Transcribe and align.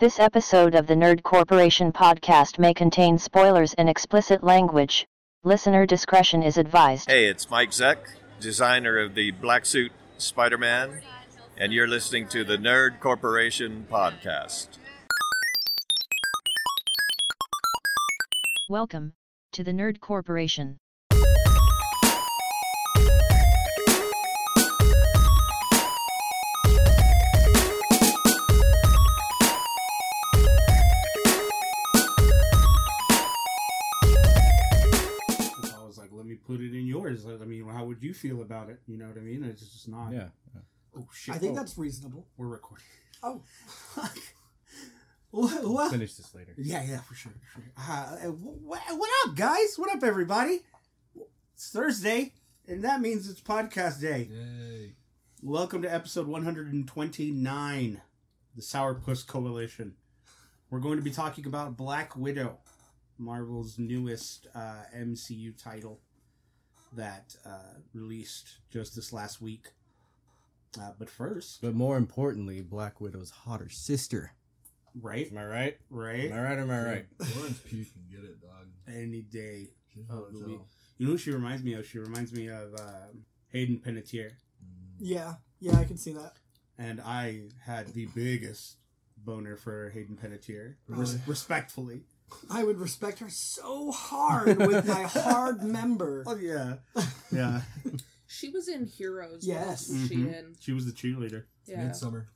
This 0.00 0.20
episode 0.20 0.76
of 0.76 0.86
the 0.86 0.94
Nerd 0.94 1.24
Corporation 1.24 1.90
podcast 1.90 2.56
may 2.56 2.72
contain 2.72 3.18
spoilers 3.18 3.74
and 3.74 3.88
explicit 3.88 4.44
language. 4.44 5.08
Listener 5.42 5.86
discretion 5.86 6.40
is 6.40 6.56
advised. 6.56 7.10
Hey, 7.10 7.24
it's 7.24 7.50
Mike 7.50 7.72
Zeck, 7.72 7.96
designer 8.38 8.96
of 8.96 9.16
the 9.16 9.32
Black 9.32 9.66
Suit 9.66 9.90
Spider 10.16 10.56
Man, 10.56 11.00
and 11.56 11.72
you're 11.72 11.88
listening 11.88 12.28
to 12.28 12.44
the 12.44 12.56
Nerd 12.56 13.00
Corporation 13.00 13.88
podcast. 13.90 14.68
Welcome 18.68 19.14
to 19.50 19.64
the 19.64 19.72
Nerd 19.72 19.98
Corporation. 19.98 20.78
Would 37.88 38.02
you 38.02 38.12
feel 38.14 38.42
about 38.42 38.68
it? 38.68 38.80
You 38.86 38.98
know 38.98 39.06
what 39.06 39.16
I 39.16 39.20
mean? 39.20 39.42
It's 39.44 39.60
just 39.66 39.88
not. 39.88 40.12
Yeah. 40.12 40.28
Oh 40.96 41.06
shit! 41.12 41.34
I 41.34 41.38
think 41.38 41.52
Oh, 41.52 41.56
that's 41.56 41.76
reasonable. 41.78 42.26
we're 42.36 42.46
recording. 42.46 42.84
Oh, 43.22 43.42
what? 45.30 45.64
what? 45.64 45.90
Finish 45.90 46.14
this 46.14 46.34
later. 46.34 46.54
Yeah, 46.56 46.82
yeah, 46.84 47.00
for 47.00 47.14
sure. 47.14 47.32
For 47.54 47.60
sure. 47.60 47.70
Uh, 47.76 48.30
what, 48.32 48.80
what 48.90 49.10
up, 49.26 49.34
guys? 49.36 49.74
What 49.76 49.94
up, 49.94 50.02
everybody? 50.02 50.60
It's 51.54 51.70
Thursday, 51.70 52.32
and 52.66 52.84
that 52.84 53.00
means 53.00 53.28
it's 53.28 53.40
podcast 53.40 54.00
day. 54.00 54.28
Yay. 54.30 54.92
Welcome 55.42 55.82
to 55.82 55.92
episode 55.92 56.26
129, 56.26 58.00
the 58.56 58.62
Sourpuss 58.62 59.26
Coalition. 59.26 59.94
We're 60.70 60.80
going 60.80 60.96
to 60.96 61.02
be 61.02 61.10
talking 61.10 61.46
about 61.46 61.76
Black 61.76 62.16
Widow, 62.16 62.58
Marvel's 63.18 63.78
newest 63.78 64.46
uh, 64.54 64.82
MCU 64.96 65.60
title 65.62 66.00
that 66.92 67.36
uh, 67.44 67.78
released 67.94 68.58
just 68.70 68.94
this 68.96 69.12
last 69.12 69.40
week. 69.40 69.68
Uh, 70.80 70.92
but 70.98 71.08
first, 71.08 71.60
But 71.62 71.74
more 71.74 71.96
importantly, 71.96 72.60
Black 72.60 73.00
Widow's 73.00 73.30
hotter 73.30 73.68
sister. 73.70 74.32
right, 75.00 75.30
Am 75.30 75.38
I 75.38 75.44
right? 75.46 75.78
right, 75.90 76.30
Am 76.30 76.38
I 76.38 76.42
right 76.42 76.58
or 76.58 76.60
am 76.62 76.70
I 76.70 76.84
right? 76.84 77.06
Florence 77.24 77.58
Pugh 77.58 77.84
can 77.84 78.02
get 78.10 78.24
it, 78.28 78.40
dog. 78.40 78.66
any 78.86 79.22
day. 79.22 79.68
She's 79.92 80.04
Oh, 80.10 80.16
hot 80.16 80.28
as 80.28 80.34
Louis. 80.34 80.56
hell. 80.56 80.66
You 80.98 81.06
know 81.06 81.12
who 81.12 81.18
she 81.18 81.30
reminds 81.30 81.62
me 81.64 81.72
of? 81.74 81.86
She 81.86 81.98
reminds 81.98 82.32
me 82.32 82.48
of 82.48 82.74
um 82.74 83.24
Hayden 83.50 83.78
Panettiere. 83.84 84.32
Yeah, 84.98 85.34
yeah, 85.60 85.76
I 85.78 85.84
can 85.84 85.96
see 85.96 86.12
that. 86.12 86.34
And 86.76 87.00
I 87.00 87.44
had 87.64 87.88
the 87.94 88.06
biggest 88.14 88.76
boner 89.16 89.56
for 89.56 89.90
Hayden 89.90 90.16
Panettiere. 90.22 90.74
Res- 90.88 91.18
respectfully. 91.26 92.02
I 92.50 92.64
would 92.64 92.78
respect 92.78 93.18
her 93.20 93.28
so 93.30 93.90
hard 93.90 94.58
with 94.58 94.86
my 94.86 95.02
hard 95.06 95.62
member. 95.62 96.24
Oh, 96.26 96.36
yeah. 96.36 96.74
Yeah. 97.32 97.62
She 98.30 98.50
was 98.50 98.68
in 98.68 98.84
Heroes. 98.84 99.40
Yes. 99.46 99.88
wasn't 99.88 100.08
she 100.10 100.16
Mhm. 100.16 100.38
in? 100.38 100.56
She 100.60 100.72
was 100.72 100.84
the 100.84 100.92
cheerleader. 100.92 101.44
Yeah. 101.64 101.84
Midsummer. 101.86 102.28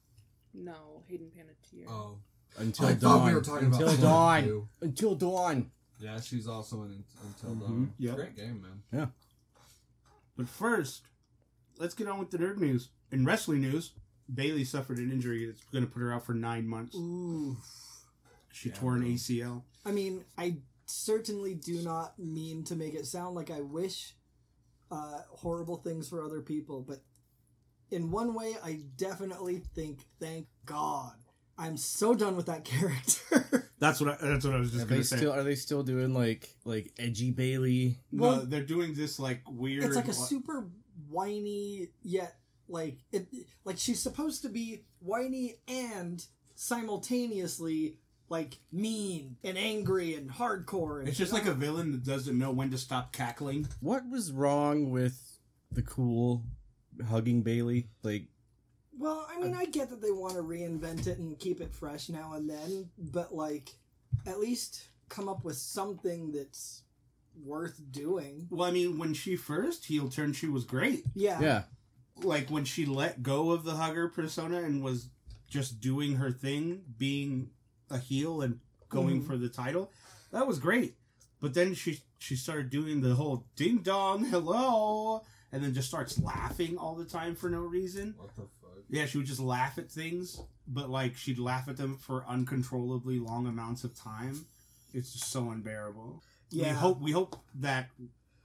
No, 0.55 1.03
Hayden 1.07 1.31
Panettiere. 1.37 1.85
Oh. 1.87 2.17
Until 2.57 2.87
I 2.87 2.95
dawn. 2.95 3.01
thought 3.01 3.27
we 3.27 3.35
were 3.35 3.43
talking 3.43 3.67
about 3.69 3.81
Until 3.83 3.97
Florence 3.99 4.03
dawn. 4.03 4.43
Pugh. 4.45 4.69
Until 4.81 5.15
dawn. 5.17 5.71
Yeah, 5.99 6.19
she's 6.21 6.49
also 6.49 6.85
in 6.85 7.05
Until 7.27 7.51
Mhm. 7.57 7.61
Dawn. 7.61 7.95
Yep. 7.99 8.17
Great 8.17 8.37
game, 8.37 8.63
man. 8.63 8.83
Yeah. 8.91 9.07
But 10.37 10.49
first, 10.49 11.03
let's 11.79 11.93
get 11.95 12.09
on 12.09 12.19
with 12.19 12.31
the 12.31 12.39
nerd 12.39 12.57
news. 12.57 12.89
In 13.11 13.27
wrestling 13.27 13.61
news, 13.61 13.93
Bayley 14.33 14.65
suffered 14.65 14.97
an 14.97 15.13
injury 15.13 15.45
that's 15.45 15.63
going 15.65 15.85
to 15.85 15.91
put 15.91 16.01
her 16.01 16.11
out 16.11 16.25
for 16.25 16.33
nine 16.33 16.67
months. 16.67 16.97
Ooh. 16.97 17.59
She 18.51 18.71
Yeah, 18.71 18.75
tore 18.77 18.95
an 18.97 19.03
well. 19.03 19.11
ACL. 19.13 19.65
I 19.85 19.91
mean, 19.93 20.25
I 20.39 20.57
certainly 20.87 21.55
do 21.55 21.83
not 21.83 22.19
mean 22.19 22.65
to 22.65 22.77
make 22.77 22.95
it 22.95 23.07
sound 23.07 23.35
like 23.35 23.51
I 23.51 23.61
wish 23.61 24.15
uh, 24.91 25.21
horrible 25.31 25.77
things 25.77 26.09
for 26.09 26.23
other 26.25 26.41
people, 26.41 26.83
but 26.87 27.03
in 27.91 28.11
one 28.11 28.35
way, 28.35 28.55
I 28.65 28.81
definitely 28.97 29.63
think, 29.75 30.01
thank 30.21 30.47
God, 30.65 31.13
I'm 31.59 31.77
so 31.77 32.15
done 32.15 32.37
with 32.37 32.47
that 32.47 32.65
character. 32.67 33.71
That's 33.79 34.01
what 34.01 34.11
I, 34.23 34.27
that's 34.27 34.45
what 34.45 34.55
I 34.55 34.59
was 34.59 34.71
just 34.73 34.85
they 34.87 34.91
going 34.91 35.01
to 35.03 35.07
say. 35.07 35.17
still 35.17 35.33
are 35.33 35.43
they 35.43 35.55
still 35.57 35.83
doing 35.83 36.15
like 36.15 36.49
like 36.65 36.93
edgy 36.99 37.31
Bayley? 37.33 37.99
no, 38.13 38.23
Well- 38.23 38.47
they're 38.47 38.63
doing 38.65 38.95
this 38.95 39.19
like 39.19 39.43
weird. 39.49 39.85
it's 39.85 39.97
like 39.97 40.09
a 40.09 40.13
super 40.15 40.69
whiny 41.09 41.89
yet 42.03 42.37
like 42.69 42.99
it 43.11 43.27
like 43.65 43.77
she's 43.77 44.01
supposed 44.01 44.43
to 44.43 44.49
be 44.49 44.85
whiny 45.01 45.57
and 45.69 46.25
simultaneously 46.55 47.97
like 48.33 48.59
mean 48.73 49.37
and 49.45 49.57
angry 49.59 50.15
and 50.15 50.31
hardcore 50.31 50.99
and 51.01 51.09
It's 51.09 51.19
just 51.19 51.33
like 51.33 51.47
a 51.47 51.53
villain 51.55 51.93
that 51.93 52.03
doesn't 52.05 52.37
know 52.39 52.51
when 52.51 52.71
to 52.71 52.79
stop 52.79 53.13
cackling. 53.13 53.69
What 53.81 54.09
was 54.09 54.33
wrong 54.33 54.91
with 54.91 55.39
the 55.71 55.83
cool 55.83 56.43
hugging 57.09 57.43
Bayley? 57.43 57.89
Like 58.03 58.25
well 58.99 59.27
i 59.35 59.41
mean 59.41 59.55
i 59.55 59.65
get 59.65 59.89
that 59.89 60.03
they 60.03 60.11
want 60.11 60.35
to 60.35 60.43
reinvent 60.43 61.07
it 61.07 61.19
and 61.19 61.39
keep 61.39 61.63
it 61.63 61.73
fresh 61.75 62.11
now 62.11 62.35
and 62.35 62.49
then 62.49 62.91
but 62.99 63.35
like 63.35 63.71
at 64.27 64.39
least 64.39 64.89
come 65.09 65.31
up 65.31 65.45
with 65.45 65.57
something 65.57 66.31
that's 66.31 66.83
worth 67.43 67.81
doing 67.91 68.47
Well, 68.51 68.69
I 68.69 68.71
mean, 68.71 68.99
when 68.99 69.15
she 69.15 69.35
first 69.37 69.87
heel 69.87 70.11
turned, 70.11 70.37
she 70.37 70.47
was 70.49 70.65
great. 70.65 71.05
yeah 71.15 71.41
yeah. 71.41 71.63
Like 72.23 72.51
when 72.51 72.65
she 72.67 72.85
let 72.85 73.23
go 73.23 73.51
of 73.53 73.65
the 73.65 73.73
hugger 73.77 74.09
persona 74.09 74.59
and 74.59 74.83
was 74.83 75.09
just 75.49 75.81
doing 75.81 76.17
her 76.17 76.31
thing, 76.31 76.83
being 76.99 77.51
a 77.93 77.99
heel 77.99 78.43
and 78.43 78.59
going 78.89 79.23
Mhm. 79.23 79.27
for 79.27 79.37
the 79.37 79.49
title, 79.49 79.93
that 80.33 80.47
was 80.47 80.59
great. 80.59 80.97
But 81.41 81.55
then 81.55 81.75
she 81.75 82.01
she 82.19 82.37
started 82.37 82.71
doing 82.71 83.01
the 83.01 83.15
whole 83.17 83.47
ding 83.57 83.83
dong 83.83 84.25
hello, 84.25 85.23
and 85.51 85.63
then 85.63 85.75
just 85.75 85.89
starts 85.89 86.19
laughing 86.19 86.79
all 86.79 86.95
the 86.95 87.05
time 87.05 87.35
for 87.35 87.51
no 87.51 87.61
reason. 87.61 88.15
What 88.17 88.35
the 88.37 88.43
fuck? 88.61 88.85
Yeah, 88.89 89.07
she 89.07 89.19
would 89.19 89.27
just 89.27 89.41
laugh 89.41 89.77
at 89.79 89.91
things, 89.91 90.41
but 90.69 90.89
like 90.89 91.17
she'd 91.17 91.39
laugh 91.39 91.67
at 91.69 91.77
them 91.77 91.97
for 91.97 92.25
uncontrollably 92.27 93.19
long 93.19 93.47
amounts 93.47 93.83
of 93.85 93.95
time. 93.95 94.47
It's 94.95 95.13
just 95.13 95.31
so 95.31 95.51
unbearable. 95.51 96.23
yeah 96.51 96.73
We 96.73 96.79
hope 96.79 97.01
we 97.01 97.13
hope 97.13 97.37
that 97.57 97.91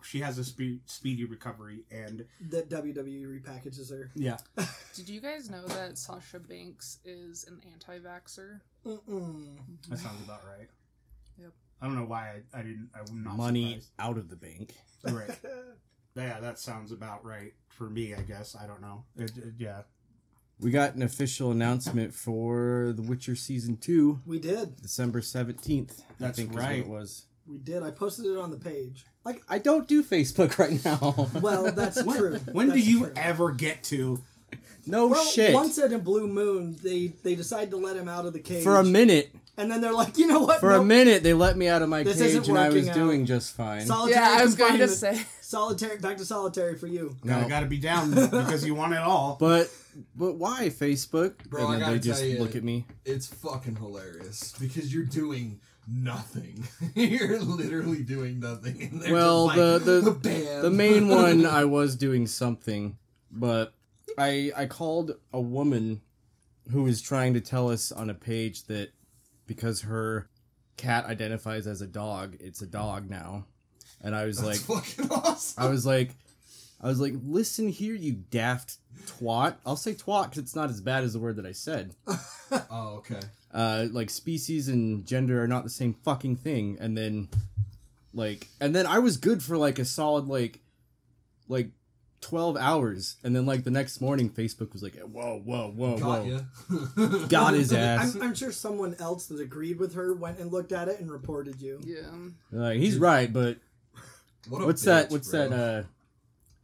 she 0.01 0.19
has 0.21 0.37
a 0.37 0.43
spe- 0.45 0.79
speedy 0.85 1.25
recovery 1.25 1.83
and 1.91 2.25
that 2.49 2.69
wwe 2.69 3.25
repackages 3.25 3.89
her 3.89 4.09
yeah. 4.15 4.37
Did 4.95 5.09
you 5.09 5.19
guys 5.19 5.49
know 5.49 5.65
that 5.67 5.97
Sasha 5.97 6.39
Banks 6.39 6.99
is 7.03 7.43
an 7.45 7.59
anti-vaxxer? 7.73 8.61
Mm-mm. 8.87 9.57
That 9.89 9.99
sounds 9.99 10.23
about 10.23 10.41
right. 10.45 10.67
Yep. 11.39 11.51
I 11.81 11.85
don't 11.85 11.95
know 11.95 12.05
why 12.05 12.41
I, 12.53 12.59
I 12.59 12.61
didn't. 12.63 12.89
I'm 12.95 13.23
not 13.23 13.35
Money 13.37 13.81
out 13.99 14.17
of 14.17 14.29
the 14.29 14.35
bank. 14.35 14.73
Right. 15.03 15.29
yeah, 16.15 16.39
that 16.39 16.57
sounds 16.59 16.91
about 16.91 17.25
right 17.25 17.53
for 17.69 17.89
me. 17.89 18.13
I 18.13 18.21
guess 18.21 18.55
I 18.59 18.65
don't 18.67 18.81
know. 18.81 19.03
It, 19.17 19.31
it- 19.37 19.53
yeah. 19.57 19.81
We 20.59 20.71
got 20.71 20.95
an 20.95 21.03
official 21.03 21.51
announcement 21.51 22.15
for 22.15 22.91
The 22.95 23.03
Witcher 23.03 23.35
season 23.35 23.77
two, 23.77 24.21
we 24.25 24.39
did 24.39 24.81
December 24.81 25.21
seventeenth. 25.21 26.01
I 26.09 26.13
That's 26.19 26.37
think 26.37 26.49
is 26.49 26.55
what 26.55 26.63
right. 26.63 26.79
it 26.79 26.87
was. 26.87 27.25
we 27.45 27.59
did 27.59 27.83
i 27.83 27.91
posted 27.91 28.25
it 28.25 28.37
on 28.39 28.49
the 28.49 28.57
page 28.57 29.05
Like 29.23 29.43
I 29.47 29.59
don't 29.59 29.87
do 29.87 30.03
Facebook 30.03 30.57
right 30.59 30.83
now. 30.83 31.29
well 31.41 31.71
that's 31.71 32.01
When, 32.03 32.17
true 32.17 32.37
when 32.51 32.71
do 32.71 32.79
you 32.79 33.01
true. 33.01 33.13
ever 33.15 33.51
get 33.51 33.83
to? 33.83 34.23
No 34.85 35.07
well, 35.07 35.23
shit. 35.25 35.53
Once 35.53 35.77
at 35.79 35.91
a 35.93 35.99
blue 35.99 36.27
moon, 36.27 36.77
they 36.83 37.07
they 37.23 37.35
decide 37.35 37.71
to 37.71 37.77
let 37.77 37.95
him 37.97 38.07
out 38.07 38.25
of 38.25 38.33
the 38.33 38.39
cage 38.39 38.63
For 38.63 38.77
a 38.77 38.83
minute, 38.83 39.33
and 39.57 39.69
then 39.71 39.81
they're 39.81 39.93
like, 39.93 40.17
you 40.17 40.27
know 40.27 40.39
what? 40.39 40.59
for 40.59 40.71
a 40.71 40.83
minute, 40.83 41.23
they 41.23 41.33
let 41.33 41.57
me 41.57 41.67
out 41.67 41.81
of 41.81 41.89
my 41.89 42.03
This 42.03 42.17
cage, 42.19 42.27
isn't 42.27 42.47
and 42.49 42.57
I 42.57 42.69
was 42.69 42.87
out. 42.89 42.95
doing 42.95 43.25
just 43.25 43.55
fine. 43.55 43.85
Solitary 43.85 44.21
yeah, 44.21 44.37
I 44.39 44.43
was 44.43 44.55
going 44.55 44.77
to 44.77 44.87
say. 44.87 45.21
solitary. 45.41 45.97
Back 45.97 46.17
to 46.17 46.25
solitary 46.25 46.75
for 46.77 46.87
you. 46.87 47.15
No, 47.23 47.37
I 47.39 47.47
got 47.47 47.61
to 47.61 47.65
be 47.65 47.77
down 47.77 48.11
because 48.15 48.65
you 48.65 48.75
want 48.75 48.93
it 48.93 48.99
all. 48.99 49.37
But 49.39 49.69
but 50.15 50.35
why 50.35 50.69
Facebook? 50.69 51.43
Bro, 51.49 51.61
I 51.61 51.63
and 51.65 51.73
then 51.73 51.79
gotta 51.81 51.93
they 51.93 51.99
just 51.99 52.21
tell 52.21 52.29
you- 52.29 52.39
look 52.39 52.55
at 52.55 52.63
me. 52.63 52.85
It's 53.05 53.27
fucking 53.27 53.75
hilarious 53.77 54.53
because 54.59 54.93
you're 54.93 55.05
doing 55.05 55.59
nothing. 55.89 56.67
you're 56.95 57.39
literally 57.39 58.03
doing 58.03 58.39
nothing. 58.39 58.81
And 59.03 59.11
Well, 59.11 59.47
just 59.47 59.85
the- 59.85 60.01
like, 60.01 60.21
the- 60.23 60.29
bam. 60.29 60.61
The 60.61 60.69
main 60.71 61.07
one, 61.09 61.45
I 61.45 61.65
was 61.65 61.95
doing 61.95 62.27
something, 62.27 62.97
but 63.31 63.73
I 64.17 64.51
I 64.55 64.65
called 64.65 65.11
a 65.33 65.41
woman 65.41 66.01
who 66.71 66.83
was 66.83 67.01
trying 67.01 67.33
to 67.35 67.41
tell 67.41 67.69
us 67.69 67.91
on 67.91 68.09
a 68.09 68.13
page 68.13 68.63
that 68.65 68.91
because 69.45 69.81
her 69.81 70.29
cat 70.75 71.05
identifies 71.05 71.65
as 71.67 71.81
a 71.81 71.87
dog, 71.87 72.37
it's 72.39 72.61
a 72.61 72.67
dog 72.67 73.09
now, 73.09 73.45
and 74.01 74.15
I 74.15 74.25
was 74.25 74.37
That's 74.41 74.67
like, 74.69 74.83
fucking 74.83 75.11
awesome. 75.11 75.63
I 75.63 75.69
was 75.69 75.85
like, 75.85 76.11
I 76.81 76.87
was 76.87 76.99
like, 76.99 77.13
listen 77.23 77.69
here, 77.69 77.95
you 77.95 78.13
daft 78.29 78.77
twat. 79.05 79.55
I'll 79.65 79.75
say 79.77 79.93
twat 79.93 80.25
because 80.25 80.39
it's 80.39 80.55
not 80.55 80.69
as 80.69 80.81
bad 80.81 81.03
as 81.03 81.13
the 81.13 81.19
word 81.19 81.37
that 81.37 81.45
I 81.45 81.53
said. 81.53 81.95
oh, 82.69 82.97
okay. 82.97 83.19
uh 83.53 83.87
like 83.91 84.09
species 84.09 84.67
and 84.67 85.05
gender 85.05 85.41
are 85.41 85.47
not 85.47 85.63
the 85.63 85.69
same 85.69 85.93
fucking 86.03 86.35
thing 86.35 86.77
and 86.81 86.97
then 86.97 87.29
like 88.13 88.47
and 88.59 88.75
then 88.75 88.85
i 88.85 88.99
was 88.99 89.15
good 89.17 89.41
for 89.41 89.57
like 89.57 89.79
a 89.79 89.85
solid 89.85 90.27
like 90.27 90.59
like 91.47 91.69
12 92.21 92.57
hours. 92.57 93.17
And 93.23 93.35
then, 93.35 93.45
like, 93.45 93.63
the 93.63 93.71
next 93.71 94.01
morning, 94.01 94.29
Facebook 94.29 94.73
was 94.73 94.81
like, 94.83 94.97
whoa, 94.99 95.39
whoa, 95.43 95.69
whoa, 95.75 95.97
Got 95.97 96.25
whoa. 96.25 97.25
Got 97.27 97.53
his 97.53 97.71
ass. 97.71 98.15
I'm, 98.15 98.21
I'm 98.21 98.35
sure 98.35 98.51
someone 98.51 98.95
else 98.99 99.27
that 99.27 99.39
agreed 99.39 99.79
with 99.79 99.93
her 99.95 100.13
went 100.13 100.39
and 100.39 100.51
looked 100.51 100.71
at 100.71 100.87
it 100.87 100.99
and 100.99 101.11
reported 101.11 101.61
you. 101.61 101.79
Yeah. 101.83 102.01
Like, 102.51 102.77
he's 102.79 102.97
right, 102.97 103.31
but 103.31 103.57
What 104.49 104.61
a 104.61 104.65
what's 104.65 104.83
that? 104.83 105.09
What's 105.11 105.29
bro. 105.29 105.49
that? 105.49 105.53
uh 105.53 105.83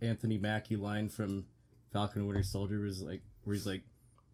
Anthony 0.05 0.37
Mackie 0.37 0.75
line 0.75 1.07
from 1.09 1.45
Falcon 1.93 2.21
and 2.21 2.27
Winter 2.27 2.43
Soldier 2.43 2.79
was 2.79 3.01
like, 3.01 3.21
where 3.43 3.53
he's 3.53 3.65
like, 3.67 3.83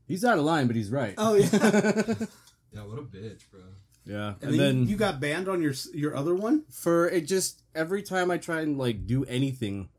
he's 0.07 0.24
out 0.25 0.38
of 0.38 0.45
line, 0.45 0.68
but 0.68 0.75
he's 0.75 0.89
right. 0.89 1.13
Oh 1.18 1.33
yeah. 1.36 1.48
Yeah, 2.71 2.81
what 2.81 3.00
a 3.00 3.01
bitch, 3.01 3.50
bro. 3.50 3.62
yeah. 4.06 4.33
And, 4.42 4.51
And, 4.51 4.51
then, 4.54 4.60
then 4.60 4.88
you 4.88 4.95
got 4.95 5.19
banned 5.19 5.50
on 5.50 5.60
your 5.60 5.74
your 5.94 6.16
other 6.16 6.36
one. 6.36 6.66
for 6.69 7.10
it, 7.10 7.21
just 7.21 7.63
every 7.74 8.04
time 8.04 8.30
I 8.30 8.38
try 8.38 8.62
and 8.62 8.77
like 8.77 9.07
do 9.07 9.25
anything, 9.25 9.89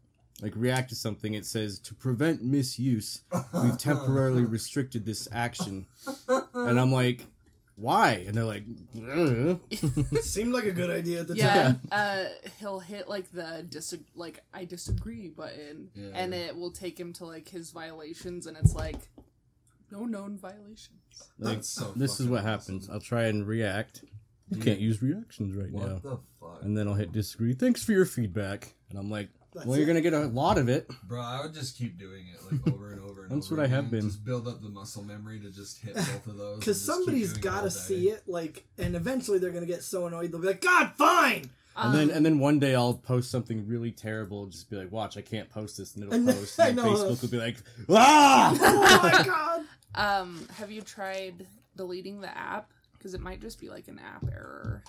like 0.40 0.52
react 0.56 0.88
to 0.90 0.94
something, 0.94 1.34
it 1.34 1.44
says 1.46 1.78
to 1.80 1.94
prevent 1.94 2.42
misuse, 2.42 3.22
we've 3.62 3.78
temporarily 3.78 4.44
restricted 4.58 5.04
this 5.04 5.28
action, 5.32 5.86
and 6.54 6.80
I'm 6.80 6.92
like, 6.92 7.26
why? 7.76 8.24
And 8.26 8.34
they're 8.34 8.44
like, 8.44 8.64
"Ugh." 9.10 9.58
Seemed 10.22 10.52
like 10.52 10.64
a 10.64 10.70
good 10.72 10.90
idea 10.90 11.20
at 11.20 11.28
the 11.28 11.36
Yeah. 11.36 11.62
time. 11.62 11.80
Uh, 11.90 12.24
he'll 12.58 12.80
hit 12.80 13.08
like 13.08 13.32
the 13.32 13.64
dis 13.68 13.94
like 14.14 14.42
I 14.52 14.66
disagree 14.66 15.28
button, 15.28 15.88
Yeah. 15.94 16.10
and 16.14 16.34
it 16.34 16.56
will 16.56 16.72
take 16.72 17.00
him 17.00 17.12
to 17.14 17.24
like 17.24 17.48
his 17.48 17.70
violations, 17.70 18.46
and 18.46 18.56
it's 18.58 18.74
like 18.74 18.96
no 19.90 20.04
known 20.04 20.36
violations. 20.38 20.88
like 21.38 21.56
That's 21.56 21.68
so 21.70 21.92
this 21.96 22.12
is 22.12 22.18
fucking 22.18 22.30
what 22.32 22.38
awesome. 22.40 22.48
happens. 22.76 22.90
I'll 22.90 23.00
try 23.00 23.24
and 23.24 23.46
react. 23.46 24.04
You 24.50 24.60
can't 24.60 24.80
use 24.80 25.00
reactions 25.00 25.54
right 25.54 25.70
What 25.70 25.86
now. 25.88 25.94
the 26.00 26.18
fuck? 26.40 26.62
And 26.62 26.76
then 26.76 26.86
I'll 26.88 26.94
hit 26.94 27.12
disagree. 27.12 27.54
Thanks 27.54 27.82
for 27.84 27.92
your 27.92 28.04
feedback. 28.04 28.74
And 28.90 28.98
I'm 28.98 29.08
like, 29.10 29.28
That's 29.52 29.66
well, 29.66 29.76
you're 29.78 29.84
it. 29.84 29.88
gonna 29.88 30.00
get 30.00 30.12
a 30.14 30.26
lot 30.28 30.58
of 30.58 30.68
it. 30.68 30.88
Bro, 31.04 31.20
I 31.20 31.42
would 31.42 31.54
just 31.54 31.76
keep 31.76 31.98
doing 31.98 32.26
it 32.32 32.40
like 32.52 32.72
over 32.72 32.92
and 32.92 33.00
over 33.00 33.24
and 33.24 33.32
over. 33.32 33.34
That's 33.34 33.46
over. 33.50 33.62
what 33.62 33.64
I 33.64 33.68
have 33.68 33.90
been. 33.90 34.02
Just 34.02 34.24
build 34.24 34.46
up 34.46 34.62
the 34.62 34.68
muscle 34.68 35.02
memory 35.02 35.40
to 35.40 35.50
just 35.50 35.80
hit 35.82 35.94
both 35.94 36.26
of 36.26 36.36
those. 36.36 36.58
Because 36.60 36.76
just 36.78 36.86
keep 36.88 36.94
somebody's 36.96 37.32
doing 37.32 37.42
got 37.42 37.62
to 37.62 37.70
see 37.70 38.08
it, 38.10 38.22
like, 38.28 38.64
and 38.78 38.94
eventually 38.94 39.38
they're 39.38 39.50
gonna 39.50 39.66
get 39.66 39.82
so 39.82 40.06
annoyed 40.06 40.30
they'll 40.32 40.40
be 40.40 40.46
like, 40.46 40.60
"God, 40.60 40.92
fine." 40.96 41.50
And 41.76 41.94
then 41.94 42.10
and 42.10 42.26
then 42.26 42.38
one 42.38 42.58
day 42.58 42.74
I'll 42.74 42.94
post 42.94 43.30
something 43.30 43.66
really 43.66 43.90
terrible. 43.90 44.46
Just 44.46 44.68
be 44.70 44.76
like, 44.76 44.92
watch, 44.92 45.16
I 45.16 45.22
can't 45.22 45.48
post 45.48 45.78
this, 45.78 45.94
and 45.94 46.04
it'll 46.04 46.14
And 46.14 46.28
then- 46.28 46.36
post. 46.36 46.58
And 46.60 46.78
then 46.78 46.84
Facebook 46.84 47.22
will 47.22 47.28
be 47.28 47.38
like, 47.38 47.56
ah. 47.88 48.56
oh 48.60 49.02
my 49.02 49.24
god. 49.24 49.62
Um, 49.94 50.46
have 50.56 50.70
you 50.70 50.82
tried 50.82 51.46
deleting 51.76 52.20
the 52.20 52.36
app? 52.36 52.70
Because 52.98 53.14
it 53.14 53.20
might 53.20 53.40
just 53.40 53.58
be 53.58 53.68
like 53.70 53.88
an 53.88 53.98
app 53.98 54.24
error. 54.30 54.82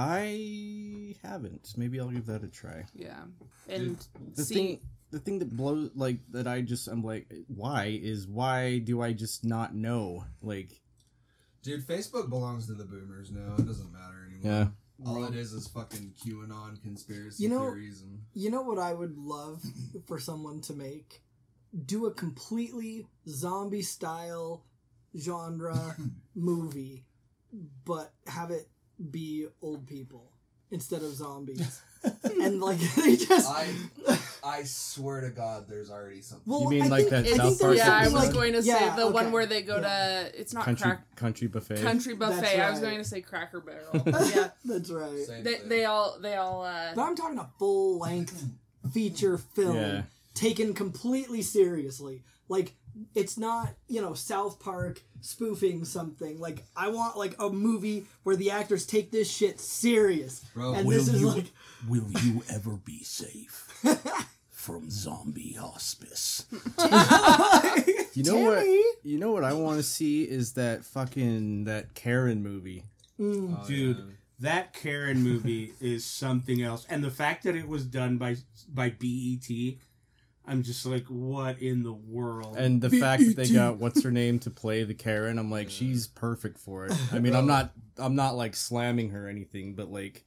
I 0.00 1.16
haven't. 1.24 1.74
Maybe 1.76 1.98
I'll 1.98 2.08
give 2.08 2.26
that 2.26 2.44
a 2.44 2.48
try. 2.48 2.84
Yeah, 2.94 3.24
and 3.68 3.96
The 4.36 4.44
see, 4.44 4.54
thing, 4.54 4.80
the 5.10 5.18
thing 5.18 5.40
that 5.40 5.56
blows, 5.56 5.90
like 5.96 6.18
that, 6.30 6.46
I 6.46 6.60
just 6.60 6.86
I'm 6.86 7.02
like, 7.02 7.26
why 7.48 7.98
is 8.00 8.26
why 8.28 8.78
do 8.78 9.02
I 9.02 9.12
just 9.12 9.44
not 9.44 9.74
know? 9.74 10.24
Like, 10.40 10.80
Dude, 11.64 11.84
Facebook 11.84 12.28
belongs 12.28 12.66
to 12.68 12.74
the 12.74 12.84
boomers 12.84 13.32
now. 13.32 13.54
It 13.58 13.66
doesn't 13.66 13.92
matter 13.92 14.24
anymore. 14.30 14.72
yeah, 15.00 15.06
All 15.10 15.24
it 15.24 15.34
is 15.34 15.52
is 15.52 15.66
fucking 15.66 16.14
QAnon 16.24 16.80
conspiracy 16.80 17.42
You 17.42 17.48
know- 17.50 17.70
theories 17.72 18.00
and 18.02 18.20
You 18.34 18.50
know 18.50 18.62
what 18.62 18.78
I 18.78 18.94
would 18.94 19.18
love 19.18 19.62
for 20.06 20.20
someone 20.20 20.60
to 20.62 20.74
make? 20.74 21.22
Do 21.86 22.06
a 22.06 22.14
completely 22.14 23.08
zombie 23.28 23.82
style 23.82 24.64
genre 25.18 25.96
movie, 26.36 27.04
but 27.84 28.12
have 28.28 28.52
it 28.52 28.68
be 29.10 29.46
old 29.62 29.86
people 29.86 30.32
instead 30.70 31.02
of 31.02 31.12
zombies. 31.14 31.80
and 32.24 32.60
like 32.60 32.78
they 32.96 33.16
just 33.16 33.48
I 33.50 33.68
I 34.44 34.62
swear 34.62 35.20
to 35.22 35.30
God, 35.30 35.66
there's 35.68 35.90
already 35.90 36.22
something. 36.22 36.44
well, 36.46 36.62
You 36.62 36.68
mean 36.70 36.82
I 36.84 36.86
like 36.86 37.08
think, 37.08 37.26
that 37.26 37.34
I 37.34 37.36
South 37.48 37.60
Park 37.60 37.76
yeah, 37.76 37.92
I 37.96 38.04
was 38.04 38.12
like- 38.14 38.32
going 38.32 38.52
to 38.52 38.62
say 38.62 38.68
yeah, 38.68 38.94
the 38.94 39.08
one 39.08 39.32
where 39.32 39.46
they 39.46 39.62
go 39.62 39.76
Yeah. 39.80 40.28
to 40.28 40.40
it's 40.40 40.54
not 40.54 40.64
country 40.64 40.82
crack 40.90 41.16
country 41.16 41.48
buffet. 41.48 41.82
country 41.82 42.14
buffet. 42.14 42.40
That's 42.40 42.58
I 42.58 42.70
was 42.70 42.80
going 42.80 42.98
to 42.98 43.04
say 43.04 43.20
Cracker 43.20 43.60
Barrel. 43.60 44.02
yeah, 44.34 44.50
That's 44.64 44.90
right. 44.90 45.26
They, 45.42 45.56
they, 45.64 45.84
all 45.86 46.18
they 46.20 46.36
all 46.36 46.62
uh 46.64 46.94
But 46.94 47.02
I'm 47.02 47.16
talking 47.16 47.38
a 47.38 47.50
full 47.58 47.98
length 47.98 48.44
feature 48.92 49.38
film 49.38 49.74
Yeah. 49.76 50.02
Taken 50.38 50.74
completely 50.74 51.42
seriously. 51.42 52.22
Like 52.48 52.72
it's 53.14 53.36
not, 53.38 53.74
you 53.88 54.00
know, 54.00 54.14
South 54.14 54.58
Park 54.60 55.02
spoofing 55.20 55.84
something. 55.84 56.38
Like 56.40 56.64
I 56.76 56.88
want 56.88 57.16
like 57.16 57.34
a 57.40 57.50
movie 57.50 58.06
where 58.22 58.36
the 58.36 58.50
actors 58.50 58.86
take 58.86 59.10
this 59.10 59.30
shit 59.30 59.60
serious. 59.60 60.40
Bro, 60.54 60.74
and 60.74 60.86
will 60.86 60.96
this 60.98 61.08
is 61.08 61.20
you- 61.20 61.28
like 61.28 61.46
Will 61.88 62.06
you 62.22 62.42
ever 62.52 62.72
be 62.72 63.02
safe 63.04 63.68
from 64.50 64.90
zombie 64.90 65.52
hospice? 65.58 66.46
You 68.14 68.24
know 68.24 68.38
what? 68.38 68.64
You 69.04 69.18
know 69.18 69.30
what 69.30 69.44
I 69.44 69.52
want 69.52 69.76
to 69.76 69.82
see 69.84 70.24
is 70.24 70.54
that 70.54 70.84
fucking 70.84 71.64
that 71.64 71.94
Karen 71.94 72.42
movie. 72.42 72.82
Mm. 73.20 73.56
Oh, 73.62 73.66
Dude, 73.68 73.96
yeah. 73.96 74.04
that 74.40 74.72
Karen 74.74 75.22
movie 75.22 75.72
is 75.80 76.04
something 76.04 76.60
else, 76.62 76.84
and 76.90 77.04
the 77.04 77.10
fact 77.12 77.44
that 77.44 77.54
it 77.54 77.68
was 77.68 77.84
done 77.84 78.18
by 78.18 78.36
by 78.68 78.90
BET, 78.90 79.48
I'm 80.48 80.62
just 80.62 80.84
like, 80.86 81.04
what 81.06 81.60
in 81.60 81.82
the 81.82 81.92
world? 81.92 82.56
And 82.56 82.80
the 82.80 82.90
fact 82.90 83.24
that 83.24 83.36
they 83.36 83.50
got 83.50 83.76
what's 83.76 84.02
her 84.02 84.10
name 84.10 84.38
to 84.40 84.50
play 84.50 84.84
the 84.84 84.94
Karen, 84.94 85.38
I'm 85.38 85.50
like, 85.50 85.70
she's 85.70 86.06
perfect 86.06 86.58
for 86.58 86.86
it. 86.86 86.92
I 87.12 87.18
mean, 87.18 87.34
I'm 87.34 87.46
not, 87.46 87.72
I'm 87.98 88.14
not 88.14 88.36
like 88.36 88.56
slamming 88.56 89.10
her 89.10 89.26
or 89.26 89.28
anything, 89.28 89.74
but 89.74 89.90
like, 89.90 90.24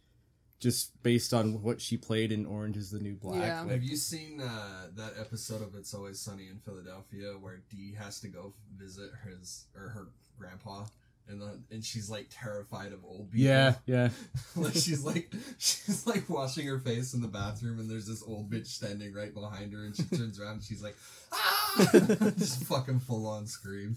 just 0.60 1.02
based 1.02 1.34
on 1.34 1.64
what 1.64 1.82
she 1.82 1.98
played 1.98 2.32
in 2.32 2.46
Orange 2.46 2.78
Is 2.78 2.92
the 2.92 3.00
New 3.00 3.16
Black. 3.16 3.42
Yeah. 3.42 3.62
like, 3.62 3.72
Have 3.72 3.84
you 3.84 3.98
seen 3.98 4.40
uh, 4.40 4.88
that 4.96 5.14
episode 5.20 5.64
of 5.64 5.74
It's 5.74 5.92
Always 5.94 6.20
Sunny 6.20 6.50
in 6.50 6.60
Philadelphia 6.60 7.34
where 7.40 7.64
Dee 7.70 7.96
has 7.98 8.20
to 8.20 8.28
go 8.28 8.54
visit 8.78 9.10
his 9.26 9.66
or 9.76 9.90
her 9.90 10.10
grandpa, 10.38 10.86
and 11.32 11.42
the, 11.42 11.60
and 11.72 11.84
she's 11.84 12.10
like 12.10 12.28
terrified 12.30 12.92
of 12.94 13.04
old 13.04 13.32
people. 13.32 13.46
yeah, 13.46 13.74
yeah. 13.86 14.10
like 14.56 14.74
she's 14.74 15.04
like 15.04 15.34
she's 15.58 16.06
like 16.06 16.30
washing 16.30 16.68
her 16.68 16.80
face 16.80 17.14
in 17.14 17.22
the 17.22 17.28
bathroom, 17.28 17.80
and 17.80 17.90
there's 17.90 18.08
this 18.08 18.24
old 18.26 18.50
bitch 18.52 18.68
standing 18.68 19.14
right 19.14 19.34
behind 19.34 19.74
her, 19.74 19.84
and 19.86 19.96
she 19.96 20.04
turns 20.04 20.40
around, 20.40 20.54
and 20.54 20.64
she's 20.64 20.84
like, 20.84 20.96
ah, 21.32 21.90
just 22.38 22.64
fucking 22.66 23.00
full 23.00 23.26
on 23.28 23.48
scream. 23.48 23.96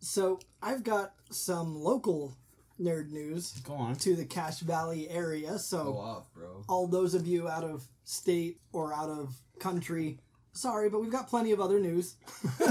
So 0.00 0.40
I've 0.62 0.82
got 0.82 1.12
some 1.30 1.76
local 1.80 2.32
nerd 2.80 3.10
news 3.10 3.52
Go 3.64 3.74
on. 3.74 3.94
to 3.96 4.16
the 4.16 4.24
Cache 4.24 4.60
Valley 4.60 5.08
area. 5.08 5.58
So 5.58 5.84
Go 5.84 5.98
off, 5.98 6.32
bro. 6.34 6.64
all 6.68 6.86
those 6.88 7.14
of 7.14 7.26
you 7.26 7.48
out 7.48 7.62
of 7.64 7.84
state 8.04 8.58
or 8.72 8.92
out 8.92 9.08
of 9.10 9.34
country, 9.60 10.18
sorry, 10.52 10.88
but 10.90 11.00
we've 11.00 11.12
got 11.12 11.28
plenty 11.28 11.52
of 11.52 11.60
other 11.60 11.78
news. 11.78 12.16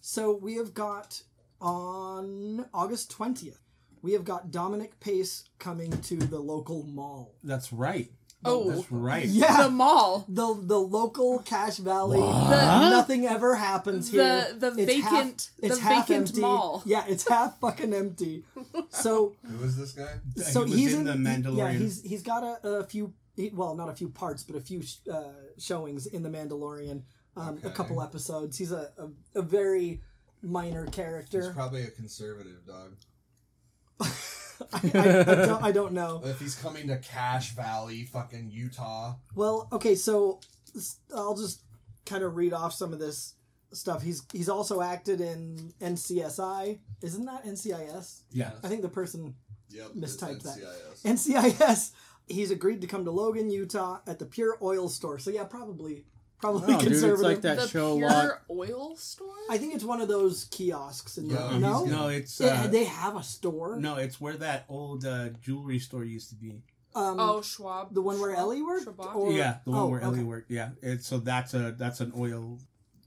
so 0.00 0.36
we 0.40 0.54
have 0.56 0.74
got 0.74 1.22
on 1.60 2.66
August 2.74 3.16
20th, 3.16 3.58
we 4.02 4.12
have 4.12 4.24
got 4.24 4.50
Dominic 4.50 5.00
Pace 5.00 5.44
coming 5.58 5.90
to 6.02 6.16
the 6.16 6.38
local 6.38 6.82
mall. 6.84 7.34
That's 7.42 7.72
right. 7.72 8.10
Oh. 8.46 8.70
that's 8.70 8.92
right. 8.92 9.24
Yeah. 9.24 9.62
the 9.62 9.70
mall. 9.70 10.26
The 10.28 10.54
the 10.60 10.78
local 10.78 11.38
Cache 11.38 11.78
Valley. 11.78 12.18
The- 12.20 12.90
Nothing 12.90 13.24
ever 13.26 13.54
happens 13.54 14.10
here. 14.10 14.46
The- 14.58 14.70
the 14.72 14.82
It's 14.82 14.92
vacant- 14.92 15.02
half, 15.10 15.50
it's 15.62 15.76
the 15.78 15.82
half 15.82 16.06
vacant 16.08 16.28
empty. 16.28 16.40
mall. 16.42 16.82
Yeah, 16.84 17.04
it's 17.08 17.26
half 17.26 17.58
fucking 17.60 17.94
empty. 17.94 18.44
So 18.90 19.34
Who 19.48 19.64
is 19.64 19.78
this 19.78 19.92
guy? 19.92 20.16
so 20.36 20.64
he 20.64 20.70
was 20.72 20.78
he's 20.78 20.94
in, 20.94 21.04
the 21.04 21.12
Mandalorian. 21.12 21.56
Yeah, 21.56 21.72
he's 21.72 22.02
he's 22.02 22.22
got 22.22 22.42
a, 22.42 22.68
a 22.68 22.84
few. 22.84 23.14
Well, 23.54 23.74
not 23.74 23.88
a 23.88 23.94
few 23.94 24.10
parts, 24.10 24.42
but 24.44 24.56
a 24.56 24.60
few 24.60 24.82
uh, 25.10 25.22
showings 25.58 26.04
in 26.06 26.22
the 26.22 26.28
Mandalorian. 26.28 27.02
Um, 27.36 27.58
A 27.64 27.70
couple 27.70 28.00
episodes. 28.02 28.58
He's 28.58 28.70
a, 28.70 28.90
a, 28.98 29.38
a 29.40 29.42
very 29.42 30.02
minor 30.44 30.86
character. 30.86 31.42
He's 31.42 31.50
probably 31.54 31.82
a 31.82 31.90
conservative 31.90 32.66
dog. 32.66 32.96
I, 34.00 34.80
I, 34.94 35.20
I, 35.20 35.34
don't, 35.46 35.64
I 35.64 35.72
don't 35.72 35.92
know. 35.92 36.22
If 36.24 36.38
he's 36.40 36.54
coming 36.54 36.88
to 36.88 36.98
Cache 36.98 37.54
Valley, 37.54 38.04
fucking 38.04 38.50
Utah. 38.52 39.16
Well, 39.34 39.68
okay, 39.72 39.94
so 39.94 40.40
I'll 41.14 41.34
just 41.36 41.62
kind 42.06 42.22
of 42.22 42.36
read 42.36 42.52
off 42.52 42.72
some 42.72 42.92
of 42.92 42.98
this 42.98 43.34
stuff. 43.72 44.02
He's 44.02 44.22
he's 44.32 44.48
also 44.48 44.80
acted 44.80 45.20
in 45.20 45.72
NCSI. 45.80 46.78
Isn't 47.02 47.24
that 47.26 47.44
NCIS? 47.44 48.22
yeah. 48.32 48.52
I 48.62 48.68
think 48.68 48.82
the 48.82 48.88
person 48.88 49.34
Yep. 49.70 49.94
Mistyped 49.96 50.42
that. 50.42 50.58
NCIS. 51.04 51.56
NCIS. 51.64 51.90
He's 52.28 52.50
agreed 52.52 52.80
to 52.82 52.86
come 52.86 53.04
to 53.04 53.10
Logan, 53.10 53.50
Utah, 53.50 53.98
at 54.06 54.18
the 54.20 54.24
Pure 54.24 54.58
Oil 54.62 54.88
Store. 54.88 55.18
So 55.18 55.30
yeah, 55.30 55.44
probably 55.44 56.04
probably 56.44 56.72
No, 56.74 56.80
dude, 56.80 56.92
it's 56.92 57.22
like 57.22 57.40
that 57.42 57.58
the 57.58 57.68
show 57.68 57.96
pure 57.96 58.08
lot. 58.08 58.30
oil 58.50 58.96
store. 58.96 59.28
I 59.50 59.56
think 59.58 59.74
it's 59.74 59.84
one 59.84 60.00
of 60.00 60.08
those 60.08 60.44
kiosks. 60.50 61.16
In 61.18 61.30
Yeah, 61.30 61.48
the, 61.52 61.58
no, 61.58 61.84
No, 61.84 62.08
it's 62.08 62.38
Yeah, 62.40 62.64
uh, 62.64 62.66
they 62.66 62.84
have 62.84 63.16
a 63.16 63.22
store. 63.22 63.78
no, 63.80 63.96
it's 63.96 64.20
where 64.20 64.36
that 64.36 64.66
old 64.68 65.04
uh, 65.06 65.30
jewelry 65.40 65.78
store 65.78 66.04
used 66.04 66.28
to 66.30 66.34
be. 66.34 66.62
Um, 66.94 67.18
oh, 67.18 67.42
Schwab. 67.42 67.92
the 67.94 68.02
one 68.02 68.20
where 68.20 68.32
Ellie 68.36 68.62
worked. 68.62 68.86
Or- 68.98 69.32
yeah, 69.32 69.56
the 69.64 69.70
one 69.70 69.80
oh, 69.80 69.86
where 69.86 70.00
Ellie 70.00 70.22
worked. 70.22 70.50
Yeah, 70.50 70.70
it's 70.82 71.06
so 71.06 71.18
that's 71.18 71.54
a 71.54 71.74
that's 71.76 72.00
an 72.00 72.12
oil 72.16 72.58